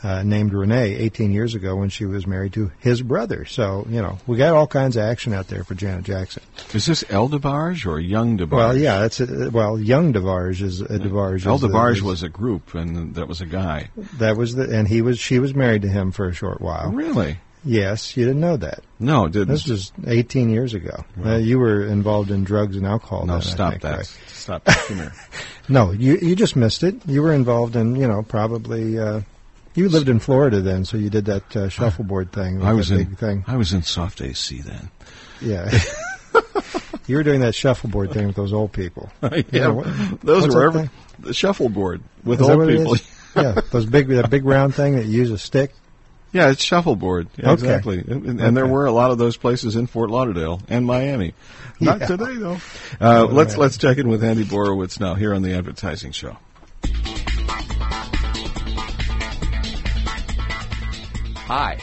uh, 0.04 0.24
named 0.24 0.54
Renee 0.54 0.96
18 0.96 1.32
years 1.32 1.56
ago 1.56 1.76
when 1.76 1.90
she 1.90 2.06
was 2.06 2.28
married 2.28 2.54
to 2.54 2.72
his 2.80 3.02
brother. 3.02 3.46
So 3.46 3.86
you 3.90 4.02
know 4.02 4.18
we 4.28 4.38
got 4.38 4.54
all 4.54 4.68
kinds 4.68 4.98
of 4.98 5.04
action 5.04 5.34
out 5.34 5.48
there 5.48 5.64
for 5.64 5.76
Janet 5.76 6.06
Jackson. 6.06 6.44
Is 6.74 6.86
this 6.86 7.04
El 7.10 7.30
DeBarge 7.30 7.86
or 7.86 8.00
Young 8.00 8.38
DeBarge? 8.38 8.52
Well, 8.52 8.78
yeah, 8.78 9.00
that's 9.00 9.20
a, 9.20 9.50
well, 9.52 9.80
young 9.80 10.14
DeBarge 10.14 10.62
is 10.62 10.82
a 10.82 11.00
DeBarge. 11.00 11.46
El 11.46 11.60
DeBarge 11.60 12.02
was 12.02 12.24
a 12.24 12.30
group, 12.30 12.74
and 12.74 13.16
that 13.16 13.28
was 13.28 13.42
a 13.42 13.46
guy. 13.46 13.90
that 14.18 14.38
was 14.38 14.56
the 14.56 14.70
and 14.76 14.88
he 14.88 15.02
was 15.02 15.20
she 15.20 15.40
was 15.40 15.54
married 15.54 15.84
to 15.84 15.90
him 15.90 16.12
for 16.12 16.28
a 16.28 16.34
short 16.34 16.62
while. 16.62 16.92
Really? 16.92 17.38
Yes, 17.68 18.16
you 18.16 18.26
didn't 18.26 18.42
know 18.42 18.58
that. 18.58 18.84
No, 19.00 19.28
didn't. 19.28 19.48
This 19.48 19.68
was 19.68 19.92
18 20.06 20.52
years 20.52 20.76
ago. 20.76 21.04
Uh, 21.24 21.38
you 21.38 21.58
were 21.58 21.84
involved 21.84 22.30
in 22.30 22.44
drugs 22.44 22.78
and 22.78 22.86
alcohol. 22.86 23.26
No, 23.26 23.34
then, 23.34 23.42
stop 23.42 23.72
think, 23.72 23.82
that. 23.82 23.98
right? 23.98 24.18
Stop. 24.28 24.66
Come 24.66 24.98
here. 24.98 25.14
No, 25.68 25.90
you 25.90 26.18
you 26.18 26.36
just 26.36 26.56
missed 26.56 26.84
it. 26.84 27.08
You 27.08 27.24
were 27.24 27.34
involved 27.34 27.76
in 27.76 27.96
you 27.96 28.08
know 28.08 28.22
probably. 28.22 29.00
Uh, 29.00 29.22
you 29.76 29.90
lived 29.90 30.10
in 30.10 30.20
Florida 30.20 30.62
then, 30.62 30.86
so 30.86 30.98
you 30.98 31.10
did 31.10 31.26
that 31.26 31.56
uh, 31.56 31.70
shuffleboard 31.70 32.32
thing. 32.32 32.64
I 32.64 32.74
was 32.74 32.92
in. 32.92 33.16
thing. 33.16 33.44
I 33.48 33.58
was 33.58 33.74
in 33.74 33.84
soft 33.84 34.22
AC 34.22 34.62
then. 34.62 34.90
Yeah. 35.42 35.70
you 37.08 37.18
were 37.18 37.24
doing 37.24 37.42
that 37.42 37.54
shuffleboard 37.56 38.12
thing 38.12 38.28
with 38.28 38.36
those 38.36 38.54
old 38.54 38.72
people. 38.72 39.12
Yeah, 39.52 39.68
know, 39.68 39.74
what- 39.76 40.22
those 40.22 40.48
were 40.54 40.66
every, 40.66 40.90
the 41.20 41.34
shuffleboard 41.34 42.02
with 42.24 42.42
Is 42.42 42.50
old 42.50 42.68
people. 42.68 42.96
yeah, 43.36 43.60
those 43.72 43.86
big 43.86 44.08
that 44.10 44.30
big 44.30 44.46
round 44.46 44.76
thing 44.76 44.96
that 44.96 45.06
you 45.06 45.20
use 45.20 45.32
a 45.32 45.38
stick. 45.38 45.72
Yeah, 46.32 46.50
it's 46.52 46.64
shuffleboard. 46.64 47.30
Yeah, 47.38 47.52
Okay. 47.52 47.54
Exactly. 47.54 48.00
And, 48.00 48.26
and, 48.26 48.42
and 48.42 48.58
there 48.58 48.68
were 48.68 48.86
a 48.88 48.92
lot 48.92 49.12
of 49.12 49.18
those 49.18 49.38
places 49.38 49.78
in 49.78 49.88
Fort 49.88 50.10
Lauderdale 50.10 50.62
and 50.68 50.86
Miami. 50.86 51.34
Not 51.80 52.02
Yeah. 52.02 52.08
today 52.08 52.36
though. 52.36 52.58
Uh, 53.00 53.26
let's 53.26 53.56
let's 53.58 53.78
check 53.78 53.98
in 53.98 54.10
with 54.10 54.24
Andy 54.24 54.44
Borowitz 54.44 55.00
now 55.00 55.14
here 55.16 55.34
on 55.34 55.42
the 55.44 55.54
Advertising 55.54 56.12
Show. 56.12 56.38
Hi, 61.46 61.78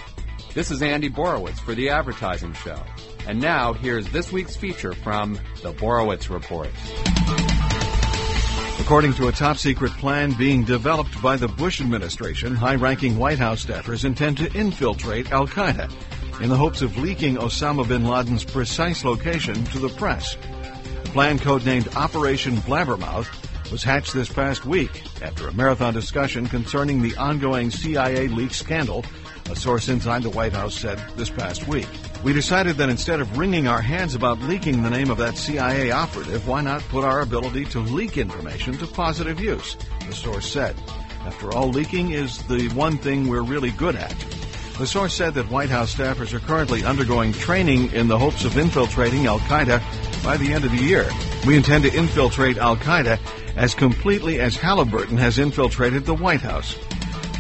this 0.55 0.73
is 0.73 0.83
Andy 0.83 1.09
Borowitz 1.09 1.61
for 1.61 1.77
The 1.77 1.91
Advertising 1.91 2.53
Show. 2.53 2.83
And 3.29 3.41
now, 3.41 3.73
here's 3.73 4.09
this 4.09 4.33
week's 4.33 4.57
feature 4.57 4.93
from 4.93 5.35
The 5.63 5.73
Borowitz 5.73 6.29
Report. 6.29 6.69
According 8.81 9.15
to 9.15 9.29
a 9.29 9.33
top 9.33 9.59
secret 9.59 9.93
plan 9.93 10.33
being 10.33 10.65
developed 10.65 11.23
by 11.23 11.37
the 11.37 11.47
Bush 11.47 11.81
administration, 11.81 12.57
high 12.57 12.75
ranking 12.75 13.17
White 13.17 13.39
House 13.39 13.65
staffers 13.65 14.05
intend 14.05 14.39
to 14.39 14.53
infiltrate 14.53 15.31
Al 15.31 15.47
Qaeda 15.47 15.89
in 16.41 16.49
the 16.49 16.57
hopes 16.57 16.83
of 16.83 16.99
leaking 16.99 17.37
Osama 17.37 17.87
bin 17.87 18.05
Laden's 18.05 18.43
precise 18.43 19.05
location 19.05 19.63
to 19.67 19.79
the 19.79 19.91
press. 19.91 20.35
The 21.05 21.11
plan, 21.11 21.39
codenamed 21.39 21.95
Operation 21.95 22.57
Blabbermouth, 22.57 23.29
was 23.71 23.85
hatched 23.85 24.13
this 24.13 24.29
past 24.29 24.67
week 24.67 25.03
after 25.23 25.47
a 25.47 25.55
marathon 25.55 25.95
discussion 25.95 26.47
concerning 26.47 27.01
the 27.01 27.17
ongoing 27.17 27.71
CIA 27.71 28.27
leak 28.27 28.53
scandal, 28.53 29.05
a 29.51 29.57
source 29.57 29.89
inside 29.89 30.23
the 30.23 30.31
White 30.31 30.53
House 30.53 30.75
said 30.75 31.03
this 31.17 31.31
past 31.31 31.67
week. 31.69 31.89
We 32.23 32.33
decided 32.33 32.77
that 32.77 32.89
instead 32.89 33.21
of 33.21 33.39
wringing 33.39 33.67
our 33.67 33.83
hands 33.83 34.15
about 34.15 34.41
leaking 34.41 34.83
the 34.83 34.91
name 34.91 35.11
of 35.11 35.19
that 35.19 35.37
CIA 35.37 35.91
operative, 35.91 36.47
why 36.47 36.61
not 36.61 36.83
put 36.89 37.05
our 37.05 37.21
ability 37.21 37.65
to 37.67 37.81
leak 37.81 38.17
information 38.17 38.79
to 38.79 38.87
positive 38.87 39.41
use, 39.41 39.77
the 40.07 40.15
source 40.15 40.51
said. 40.51 40.77
After 41.25 41.53
all, 41.53 41.69
leaking 41.69 42.11
is 42.11 42.39
the 42.49 42.69
one 42.71 42.99
thing 42.99 43.29
we're 43.29 43.43
really 43.43 43.71
good 43.71 43.97
at. 43.97 44.15
The 44.79 44.87
source 44.87 45.15
said 45.15 45.35
that 45.35 45.51
White 45.51 45.69
House 45.69 45.95
staffers 45.95 46.33
are 46.33 46.41
currently 46.41 46.85
undergoing 46.85 47.33
training 47.33 47.93
in 47.93 48.09
the 48.09 48.19
hopes 48.19 48.45
of 48.45 48.57
infiltrating 48.57 49.27
Al 49.27 49.39
Qaeda 49.41 49.83
by 50.25 50.37
the 50.37 50.53
end 50.53 50.65
of 50.65 50.71
the 50.73 50.83
year. 50.83 51.09
We 51.47 51.57
intend 51.57 51.85
to 51.85 51.95
infiltrate 51.95 52.57
Al 52.57 52.77
Qaeda 52.77 53.19
as 53.57 53.75
completely 53.75 54.41
as 54.41 54.57
Halliburton 54.57 55.19
has 55.19 55.39
infiltrated 55.39 56.07
the 56.07 56.15
White 56.15 56.41
House. 56.41 56.77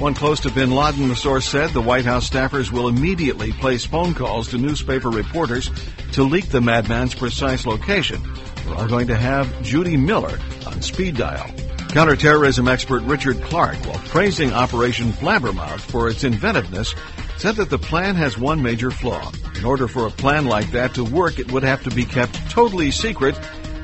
One 0.02 0.14
close 0.14 0.40
to 0.40 0.50
bin 0.50 0.72
Laden, 0.72 1.06
the 1.06 1.14
source 1.14 1.48
said, 1.48 1.70
the 1.70 1.80
White 1.80 2.04
House 2.04 2.28
staffers 2.28 2.72
will 2.72 2.88
immediately 2.88 3.52
place 3.52 3.84
phone 3.84 4.14
calls 4.14 4.48
to 4.48 4.58
newspaper 4.58 5.10
reporters 5.10 5.70
to 6.14 6.24
leak 6.24 6.48
the 6.48 6.60
madman's 6.60 7.14
precise 7.14 7.66
location. 7.66 8.20
We're 8.66 8.74
all 8.74 8.88
going 8.88 9.06
to 9.06 9.16
have 9.16 9.62
Judy 9.62 9.96
Miller 9.96 10.40
on 10.66 10.82
speed 10.82 11.18
dial. 11.18 11.48
Counterterrorism 11.90 12.66
expert 12.66 13.04
Richard 13.04 13.40
Clarke, 13.42 13.76
while 13.86 14.02
praising 14.08 14.52
Operation 14.52 15.12
Blabbermouth 15.12 15.78
for 15.78 16.08
its 16.08 16.24
inventiveness, 16.24 16.96
said 17.36 17.54
that 17.54 17.70
the 17.70 17.78
plan 17.78 18.16
has 18.16 18.36
one 18.36 18.60
major 18.60 18.90
flaw. 18.90 19.30
In 19.54 19.64
order 19.64 19.86
for 19.86 20.06
a 20.06 20.10
plan 20.10 20.46
like 20.46 20.72
that 20.72 20.94
to 20.94 21.04
work, 21.04 21.38
it 21.38 21.52
would 21.52 21.62
have 21.62 21.84
to 21.84 21.90
be 21.90 22.04
kept 22.04 22.34
totally 22.50 22.90
secret, 22.90 23.38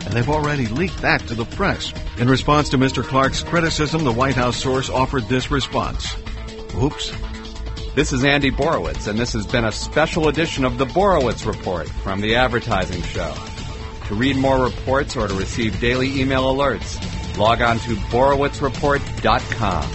and 0.09 0.17
they've 0.17 0.29
already 0.31 0.67
leaked 0.69 1.03
that 1.03 1.21
to 1.29 1.35
the 1.35 1.45
press. 1.45 1.93
In 2.17 2.29
response 2.31 2.71
to 2.71 2.79
Mr. 2.79 3.05
Clarke's 3.05 3.43
criticism, 3.43 4.05
the 4.05 4.13
White 4.13 4.35
House 4.37 4.57
source 4.57 4.89
offered 4.89 5.25
this 5.29 5.51
response. 5.51 6.17
Oops. 6.83 7.13
This 7.95 8.13
is 8.15 8.25
Andy 8.25 8.51
Borowitz, 8.51 9.07
and 9.07 9.19
this 9.19 9.35
has 9.35 9.47
been 9.47 9.67
a 9.67 9.73
special 9.73 10.29
edition 10.29 10.65
of 10.65 10.79
The 10.79 10.87
Borowitz 10.87 11.45
Report 11.45 11.87
from 11.89 12.23
The 12.23 12.37
Advertising 12.37 13.03
Show. 13.03 13.35
To 14.07 14.15
read 14.15 14.37
more 14.37 14.65
reports 14.65 15.15
or 15.15 15.29
to 15.29 15.35
receive 15.35 15.79
daily 15.79 16.19
email 16.19 16.45
alerts, 16.55 16.97
log 17.37 17.61
on 17.61 17.79
to 17.81 17.95
BorowitzReport.com. 17.97 19.91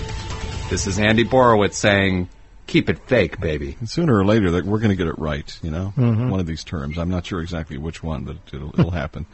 This 0.70 0.86
is 0.86 1.00
Andy 1.00 1.24
Borowitz 1.26 1.74
saying, 1.74 2.30
keep 2.68 2.88
it 2.90 3.00
fake, 3.08 3.40
baby. 3.40 3.76
And 3.80 3.90
sooner 3.90 4.16
or 4.16 4.24
later, 4.26 4.52
we're 4.64 4.78
going 4.80 4.90
to 4.90 4.96
get 4.96 5.08
it 5.08 5.18
right, 5.18 5.58
you 5.64 5.72
know? 5.72 5.92
Mhm. 5.98 6.30
One 6.30 6.40
of 6.40 6.46
these 6.46 6.64
terms. 6.64 6.98
I'm 7.00 7.10
not 7.10 7.26
sure 7.26 7.42
exactly 7.42 7.78
which 7.78 8.04
one, 8.04 8.24
but 8.24 8.38
it'll, 8.54 8.70
it'll 8.78 8.92
happen. 9.02 9.26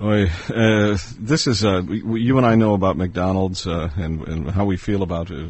Uh, 0.00 0.96
this 1.18 1.46
is 1.46 1.62
uh, 1.62 1.82
you 1.82 2.38
and 2.38 2.46
I 2.46 2.54
know 2.54 2.72
about 2.72 2.96
McDonald's 2.96 3.66
uh, 3.66 3.90
and, 3.96 4.26
and 4.26 4.50
how 4.50 4.64
we 4.64 4.78
feel 4.78 5.02
about 5.02 5.30
uh, 5.30 5.48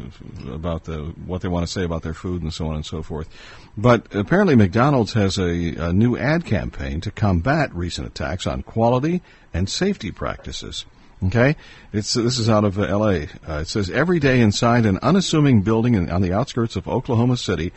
about 0.51 0.83
the, 0.83 1.13
what 1.25 1.41
they 1.41 1.47
want 1.47 1.65
to 1.65 1.71
say 1.71 1.85
about 1.85 2.01
their 2.01 2.13
food 2.13 2.41
and 2.41 2.53
so 2.53 2.67
on 2.67 2.75
and 2.75 2.85
so 2.85 3.01
forth. 3.01 3.29
But 3.77 4.13
apparently, 4.13 4.55
McDonald's 4.57 5.13
has 5.13 5.37
a, 5.37 5.75
a 5.75 5.93
new 5.93 6.17
ad 6.17 6.43
campaign 6.43 6.99
to 7.01 7.11
combat 7.11 7.73
recent 7.73 8.07
attacks 8.07 8.45
on 8.45 8.61
quality 8.63 9.21
and 9.53 9.69
safety 9.69 10.11
practices. 10.11 10.85
Okay, 11.23 11.55
it's 11.93 12.15
this 12.15 12.39
is 12.39 12.49
out 12.49 12.65
of 12.65 12.77
L.A. 12.77 13.29
Uh, 13.47 13.59
it 13.59 13.67
says 13.67 13.89
every 13.89 14.19
day 14.19 14.41
inside 14.41 14.85
an 14.85 14.97
unassuming 15.03 15.61
building 15.61 15.93
in, 15.93 16.09
on 16.09 16.21
the 16.21 16.33
outskirts 16.33 16.75
of 16.75 16.87
Oklahoma 16.87 17.37
City, 17.37 17.71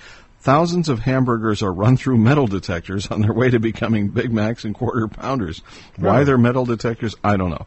thousands 0.45 0.91
of 0.91 0.99
hamburgers 0.99 1.62
are 1.62 1.73
run 1.73 1.97
through 1.97 2.19
metal 2.19 2.47
detectors 2.47 3.09
on 3.09 3.23
their 3.23 3.33
way 3.33 3.49
to 3.49 3.59
becoming 3.59 4.09
Big 4.09 4.31
Macs 4.31 4.65
and 4.65 4.75
quarter 4.75 5.09
pounders. 5.09 5.62
Why 5.97 6.23
they're 6.25 6.37
metal 6.37 6.66
detectors, 6.66 7.16
I 7.25 7.39
don't 7.39 7.51
know. 7.51 7.66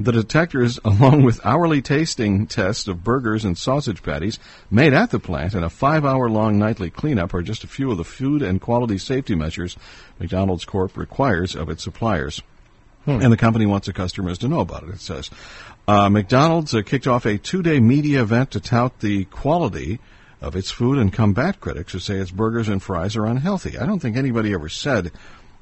The 0.00 0.10
detectors, 0.10 0.80
along 0.84 1.22
with 1.22 1.40
hourly 1.44 1.80
tasting 1.80 2.48
tests 2.48 2.88
of 2.88 3.04
burgers 3.04 3.44
and 3.44 3.56
sausage 3.56 4.02
patties 4.02 4.40
made 4.68 4.94
at 4.94 5.10
the 5.10 5.20
plant 5.20 5.54
and 5.54 5.64
a 5.64 5.70
five 5.70 6.04
hour 6.04 6.28
long 6.28 6.58
nightly 6.58 6.90
cleanup, 6.90 7.34
are 7.34 7.42
just 7.42 7.62
a 7.62 7.68
few 7.68 7.92
of 7.92 7.96
the 7.96 8.04
food 8.04 8.42
and 8.42 8.60
quality 8.60 8.98
safety 8.98 9.36
measures 9.36 9.76
McDonald's 10.18 10.64
Corp 10.64 10.96
requires 10.96 11.54
of 11.54 11.70
its 11.70 11.84
suppliers. 11.84 12.42
Hmm. 13.04 13.22
And 13.22 13.32
the 13.32 13.36
company 13.36 13.64
wants 13.64 13.86
the 13.86 13.92
customers 13.92 14.38
to 14.38 14.48
know 14.48 14.60
about 14.60 14.82
it, 14.82 14.90
it 14.90 15.00
says. 15.00 15.30
Uh, 15.86 16.08
McDonald's 16.08 16.74
uh, 16.74 16.82
kicked 16.82 17.06
off 17.06 17.26
a 17.26 17.38
two 17.38 17.62
day 17.62 17.78
media 17.78 18.22
event 18.22 18.50
to 18.50 18.60
tout 18.60 18.98
the 18.98 19.24
quality 19.26 20.00
of 20.40 20.56
its 20.56 20.70
food 20.70 20.98
and 20.98 21.12
combat 21.12 21.60
critics 21.60 21.92
who 21.92 21.98
say 21.98 22.16
its 22.16 22.30
burgers 22.30 22.68
and 22.68 22.82
fries 22.82 23.16
are 23.16 23.26
unhealthy. 23.26 23.78
I 23.78 23.86
don't 23.86 23.98
think 23.98 24.16
anybody 24.16 24.52
ever 24.52 24.68
said 24.68 25.12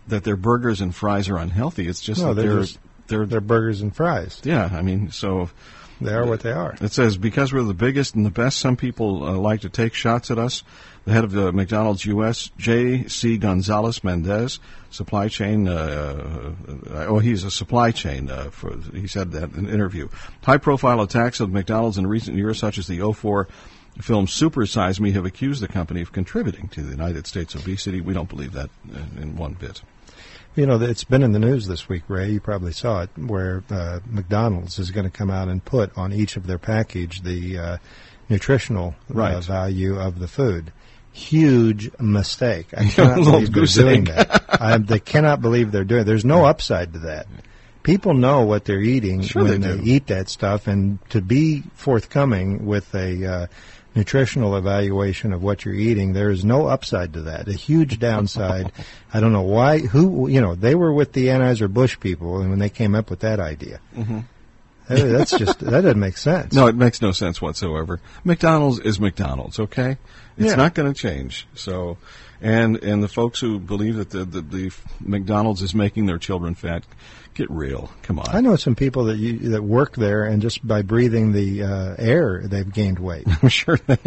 that 0.09 0.25
their 0.25 0.37
burgers 0.37 0.81
and 0.81 0.95
fries 0.95 1.29
are 1.29 1.39
unhealthy. 1.39 1.89
It's 1.89 2.01
just 2.01 2.21
no, 2.21 2.35
that 2.35 2.43
they're 2.43 2.53
they're, 2.53 2.61
just 2.63 2.79
they're 3.07 3.27
they're 3.27 3.41
burgers 3.41 3.81
and 3.81 3.95
fries. 3.95 4.41
yeah, 4.45 4.69
I 4.73 4.83
mean, 4.83 5.11
so 5.11 5.51
They 6.01 6.13
are 6.13 6.27
what 6.27 6.41
they 6.41 6.53
are. 6.53 6.77
It 6.81 6.93
says 6.93 7.17
because 7.17 7.53
we're 7.53 7.63
the 7.63 7.75
biggest 7.75 8.15
and 8.15 8.27
the 8.27 8.31
best, 8.31 8.59
some 8.59 8.77
people 8.77 9.25
uh, 9.25 9.33
like 9.33 9.63
to 9.63 9.71
take 9.71 9.95
shots 9.95 10.31
at 10.31 10.39
us. 10.39 10.63
The 11.05 11.13
head 11.13 11.25
of 11.25 11.31
the 11.31 11.53
McDonald's 11.53 12.05
U.S., 12.05 12.51
J.C. 12.59 13.39
Gonzalez 13.39 14.03
Mendez, 14.03 14.59
supply 14.91 15.29
chain. 15.29 15.69
Uh, 15.69 16.53
uh, 16.91 17.07
oh, 17.07 17.21
he's 17.21 17.45
a 17.45 17.51
supply 17.51 17.93
chain. 17.93 18.29
Uh, 18.29 18.51
for 18.51 18.77
he 18.93 19.07
said 19.07 19.31
that 19.33 19.53
in 19.53 19.67
an 19.67 19.69
interview. 19.69 20.09
High-profile 20.43 21.01
attacks 21.01 21.39
of 21.39 21.51
McDonald's 21.51 21.97
in 21.97 22.09
recent 22.09 22.37
years, 22.37 22.59
such 22.59 22.77
as 22.79 22.89
the 22.89 23.13
04 23.13 23.47
film 24.01 24.27
Super 24.27 24.67
Size 24.67 25.01
Me, 25.01 25.13
have 25.13 25.25
accused 25.25 25.63
the 25.63 25.69
company 25.69 26.03
of 26.03 26.13
contributing 26.13 26.69
to 26.69 26.83
the 26.83 26.91
United 26.91 27.27
States 27.27 27.55
obesity. 27.55 28.01
We 28.01 28.15
don't 28.15 28.29
believe 28.29 28.53
that 28.53 28.71
in, 28.89 29.23
in 29.23 29.37
one 29.37 29.55
bit. 29.55 29.83
You 30.55 30.65
know, 30.65 30.81
it's 30.81 31.05
been 31.05 31.23
in 31.23 31.33
the 31.33 31.39
news 31.39 31.67
this 31.67 31.87
week, 31.87 32.05
Ray. 32.09 32.31
You 32.31 32.41
probably 32.41 32.73
saw 32.73 33.03
it, 33.03 33.11
where 33.19 33.63
uh, 33.69 34.01
McDonald's 34.07 34.79
is 34.79 34.91
going 34.91 35.05
to 35.05 35.11
come 35.11 35.31
out 35.31 35.49
and 35.49 35.63
put 35.63 35.97
on 35.99 36.15
each 36.15 36.37
of 36.37 36.47
their 36.47 36.57
package 36.57 37.21
the 37.21 37.59
uh, 37.59 37.77
nutritional 38.31 38.95
uh, 39.15 39.41
value 39.41 39.99
of 39.99 40.19
the 40.19 40.29
food. 40.29 40.73
Huge 41.13 41.91
mistake. 42.01 42.69
I 42.75 42.85
cannot 42.89 43.17
believe 43.17 43.53
they're 43.53 43.67
doing 43.67 44.05
that. 44.05 44.45
I, 44.49 44.79
they 44.79 44.99
cannot 44.99 45.43
believe 45.43 45.73
they're 45.73 45.85
doing. 45.85 46.05
There's 46.07 46.25
no 46.25 46.47
upside 46.47 46.95
to 46.95 47.01
that. 47.01 47.27
People 47.83 48.15
know 48.15 48.45
what 48.45 48.65
they're 48.65 48.81
eating 48.81 49.23
Sure 49.23 49.45
when 49.45 49.61
they 49.61 49.77
they, 49.77 49.83
eat 49.83 50.07
that 50.09 50.29
stuff, 50.29 50.67
and 50.67 50.99
to 51.11 51.21
be 51.21 51.63
forthcoming 51.75 52.67
with 52.67 52.95
a 52.95 53.27
uh, 53.27 53.47
nutritional 53.97 54.57
evaluation 54.57 55.33
of 55.33 55.43
what 55.43 55.65
you're 55.65 55.75
eating, 55.75 56.13
there 56.13 56.31
is 56.31 56.45
no 56.45 56.67
upside 56.69 57.15
to 57.15 57.23
that. 57.23 57.49
A 57.49 57.53
huge 57.53 57.99
downside. 57.99 58.71
I 59.13 59.19
don't 59.21 59.33
know 59.33 59.43
why. 59.43 59.79
Who 59.81 60.29
you 60.29 60.41
know 60.41 60.55
they 60.55 60.75
were 60.77 60.93
with 60.93 61.13
the 61.15 61.27
Anheuser 61.29 61.73
Busch 61.73 61.99
people, 61.99 62.41
and 62.41 62.51
when 62.51 62.59
they 62.61 62.69
came 62.71 62.95
up 62.95 63.11
with 63.11 63.21
that 63.21 63.41
idea, 63.41 63.81
Mm-hmm. 63.97 64.21
That- 64.89 65.03
that's 65.09 65.37
just 65.37 65.59
that 65.61 65.81
doesn't 65.81 65.99
make 65.99 66.17
sense. 66.17 66.55
No, 66.55 66.69
it 66.69 66.77
makes 66.77 67.03
no 67.03 67.11
sense 67.11 67.43
whatsoever. 67.43 67.99
McDonald's 68.23 68.79
is 68.79 69.01
McDonald's, 69.01 69.59
okay? 69.59 69.97
It's 70.39 70.51
Yeah. 70.51 70.55
not 70.55 70.75
going 70.75 70.93
to 70.93 70.97
change. 70.97 71.49
So, 71.55 71.99
and 72.41 72.77
and 72.77 73.03
the 73.03 73.09
folks 73.09 73.41
who 73.41 73.59
believe 73.59 73.97
that 73.97 74.11
the, 74.11 74.25
the 74.25 74.41
the 74.41 74.73
McDonald's 75.01 75.63
is 75.63 75.75
making 75.75 76.07
their 76.07 76.19
children 76.19 76.55
fat, 76.55 76.85
get 77.35 77.51
real. 77.51 77.91
Come 78.03 78.19
on. 78.19 78.35
I 78.35 78.41
know 78.41 78.57
some 78.57 78.75
people 78.75 79.05
that 79.05 79.17
you, 79.17 79.51
that 79.51 79.63
work 79.63 79.95
there, 79.95 80.25
and 80.25 80.43
just 80.43 80.67
by 80.67 80.83
breathing 80.83 81.33
the 81.33 81.63
uh, 81.63 81.95
air, 81.99 82.43
they've 82.45 82.71
gained 82.71 82.99
weight. 82.99 83.27
I'm 83.43 83.49
sure 83.51 83.79
they 83.87 83.99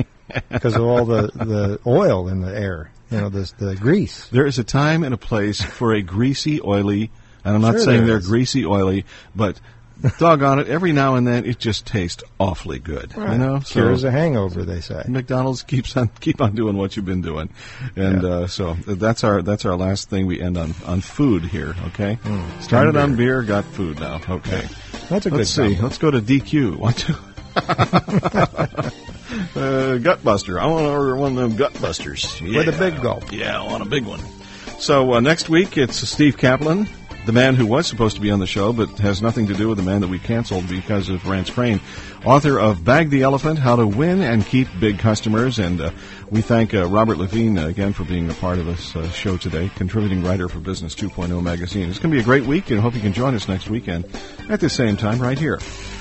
because 0.50 0.76
of 0.76 0.84
all 0.84 1.06
the, 1.06 1.24
the 1.34 1.80
oil 1.88 2.28
in 2.28 2.42
the 2.42 2.56
air. 2.56 2.92
You 3.10 3.22
know, 3.22 3.30
the 3.30 3.52
the 3.58 3.76
grease. 3.76 4.28
There 4.28 4.46
is 4.46 4.60
a 4.60 4.64
time 4.64 5.04
and 5.04 5.14
a 5.14 5.18
place 5.18 5.62
for 5.62 5.94
a 5.94 6.02
greasy, 6.02 6.62
oily. 6.62 7.12
And 7.44 7.56
I'm 7.56 7.62
not 7.62 7.80
saying 7.80 8.06
they're 8.06 8.20
greasy, 8.20 8.66
oily, 8.66 9.06
but 9.34 9.60
doggone 10.20 10.60
it, 10.60 10.68
every 10.68 10.92
now 10.92 11.16
and 11.16 11.28
then 11.28 11.46
it 11.46 11.60
just 11.60 11.86
tastes 11.86 12.24
awfully 12.40 12.80
good. 12.80 13.14
You 13.16 13.38
know, 13.38 13.60
cures 13.60 14.04
a 14.04 14.12
hangover. 14.12 14.64
They 14.64 14.82
say. 14.82 15.04
McDonald's 15.08 15.64
keeps 15.64 15.96
on 15.98 16.08
keep 16.20 16.42
on 16.42 16.56
doing 16.56 16.78
what 16.78 16.96
you've 16.96 17.06
been 17.06 17.22
doing, 17.22 17.50
and 17.96 18.24
uh, 18.24 18.48
so 18.48 18.74
that's 18.74 19.24
our 19.24 19.42
that's 19.42 19.66
our 19.66 19.76
last 19.76 20.10
thing 20.10 20.26
we 20.26 20.40
end 20.40 20.58
on 20.58 20.74
on 20.86 21.02
food 21.02 21.44
here. 21.44 21.76
Okay, 21.88 22.18
started 22.62 22.96
on 22.96 23.16
beer, 23.16 23.44
got 23.44 23.66
food 23.66 24.00
now. 24.00 24.22
Okay, 24.30 24.68
That's 25.10 25.26
a 25.26 25.30
good 25.30 25.40
Let's 25.40 25.50
see. 25.50 25.76
Let's 25.78 25.98
go 25.98 26.12
to 26.12 26.22
DQ. 26.22 26.78
One 26.78 26.94
two. 26.94 27.16
uh, 27.56 27.62
Gutbuster. 30.00 30.60
I 30.60 30.66
want 30.68 30.86
to 30.86 30.90
order 30.90 31.16
one 31.16 31.38
of 31.38 31.38
them 31.38 31.58
Gutbusters 31.58 32.42
With 32.42 32.74
a 32.74 32.78
big 32.78 33.02
gulp. 33.02 33.32
Yeah, 33.32 33.62
I 33.62 33.66
want 33.66 33.84
a 33.84 33.90
big 33.90 34.06
one. 34.06 34.22
So 34.80 35.16
uh, 35.16 35.20
next 35.20 35.50
week 35.50 35.78
it's 35.78 36.08
Steve 36.08 36.38
Kaplan, 36.38 36.88
the 37.30 37.34
man 37.34 37.54
who 37.54 37.68
was 37.68 37.86
supposed 37.86 38.16
to 38.16 38.22
be 38.24 38.32
on 38.32 38.40
the 38.40 38.48
show, 38.48 38.74
but 38.74 38.90
has 38.98 39.22
nothing 39.22 39.46
to 39.46 39.54
do 39.54 39.68
with 39.70 39.78
the 39.78 39.84
man 39.84 40.02
that 40.02 40.08
we 40.08 40.18
canceled 40.18 40.68
because 40.68 41.10
of 41.10 41.28
Rance 41.28 41.52
Crain, 41.52 41.80
author 42.26 42.60
of 42.60 42.84
Bag 42.84 43.12
the 43.12 43.22
Elephant: 43.22 43.60
How 43.60 43.76
to 43.76 43.86
Win 43.86 44.24
and 44.24 44.44
Keep 44.44 44.68
Big 44.80 44.98
Customers. 44.98 45.60
And 45.60 45.80
uh, 45.80 45.92
we 46.32 46.42
thank 46.42 46.74
uh, 46.74 46.88
Robert 46.88 47.20
Levine 47.20 47.60
uh, 47.60 47.68
again 47.68 47.94
for 47.94 48.04
being 48.04 48.32
a 48.32 48.34
part 48.34 48.58
of 48.58 48.66
this 48.66 48.96
uh, 48.96 49.08
show 49.12 49.38
today, 49.38 49.70
contributing 49.76 50.24
writer 50.24 50.50
for 50.50 50.58
Business 50.58 50.96
2.0 50.96 51.44
magazine. 51.44 51.88
It's 51.88 52.00
going 52.00 52.10
to 52.10 52.16
be 52.16 52.22
a 52.22 52.26
great 52.26 52.48
week, 52.48 52.72
and 52.72 52.80
hope 52.80 52.96
you 52.96 53.00
can 53.00 53.14
join 53.14 53.36
us 53.36 53.48
next 53.48 53.70
weekend 53.70 54.06
at 54.50 54.60
the 54.60 54.68
same 54.68 54.98
time 54.98 55.20
right 55.20 55.38
here, 55.38 55.60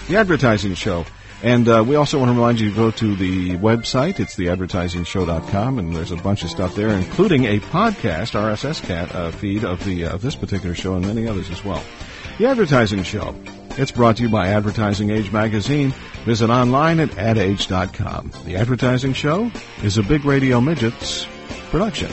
the 0.09 0.17
Advertising 0.17 0.73
Show. 0.73 1.05
And 1.43 1.69
uh, 1.69 1.85
we 1.87 1.95
also 1.95 2.19
want 2.19 2.31
to 2.31 2.35
remind 2.35 2.59
you 2.59 2.71
to 2.71 2.77
go 2.77 2.91
to 2.91 3.15
the 3.15 3.57
website. 3.59 4.19
It's 4.19 4.35
theadvertisingshow.com, 4.35 5.79
and 5.79 5.95
there's 5.95 6.11
a 6.11 6.17
bunch 6.17 6.43
of 6.43 6.51
stuff 6.51 6.75
there, 6.75 6.89
including 6.89 7.45
a 7.45 7.61
podcast 7.61 8.33
RSS 8.33 8.83
cat, 8.83 9.15
uh, 9.15 9.31
feed 9.31 9.65
of 9.65 9.85
the 9.85 10.07
uh, 10.07 10.15
of 10.15 10.23
this 10.23 10.35
particular 10.35 10.75
show 10.75 10.95
and 10.95 11.07
many 11.07 11.29
others 11.29 11.49
as 11.51 11.65
well. 11.65 11.83
The 12.39 12.47
Advertising 12.47 13.05
Show. 13.05 13.35
It's 13.77 13.93
brought 13.93 14.17
to 14.17 14.25
you 14.25 14.29
by 14.29 14.49
Advertising 14.49 15.11
Age 15.11 15.31
magazine. 15.31 15.93
Visit 16.25 16.51
online 16.51 16.99
at 16.99 17.17
adage.com. 17.17 18.33
The 18.45 18.57
Advertising 18.57 19.13
Show 19.13 19.53
is 19.85 19.99
a 19.99 20.03
Big 20.03 20.25
Radio 20.25 20.61
Midgets 20.61 21.27
production. 21.71 22.11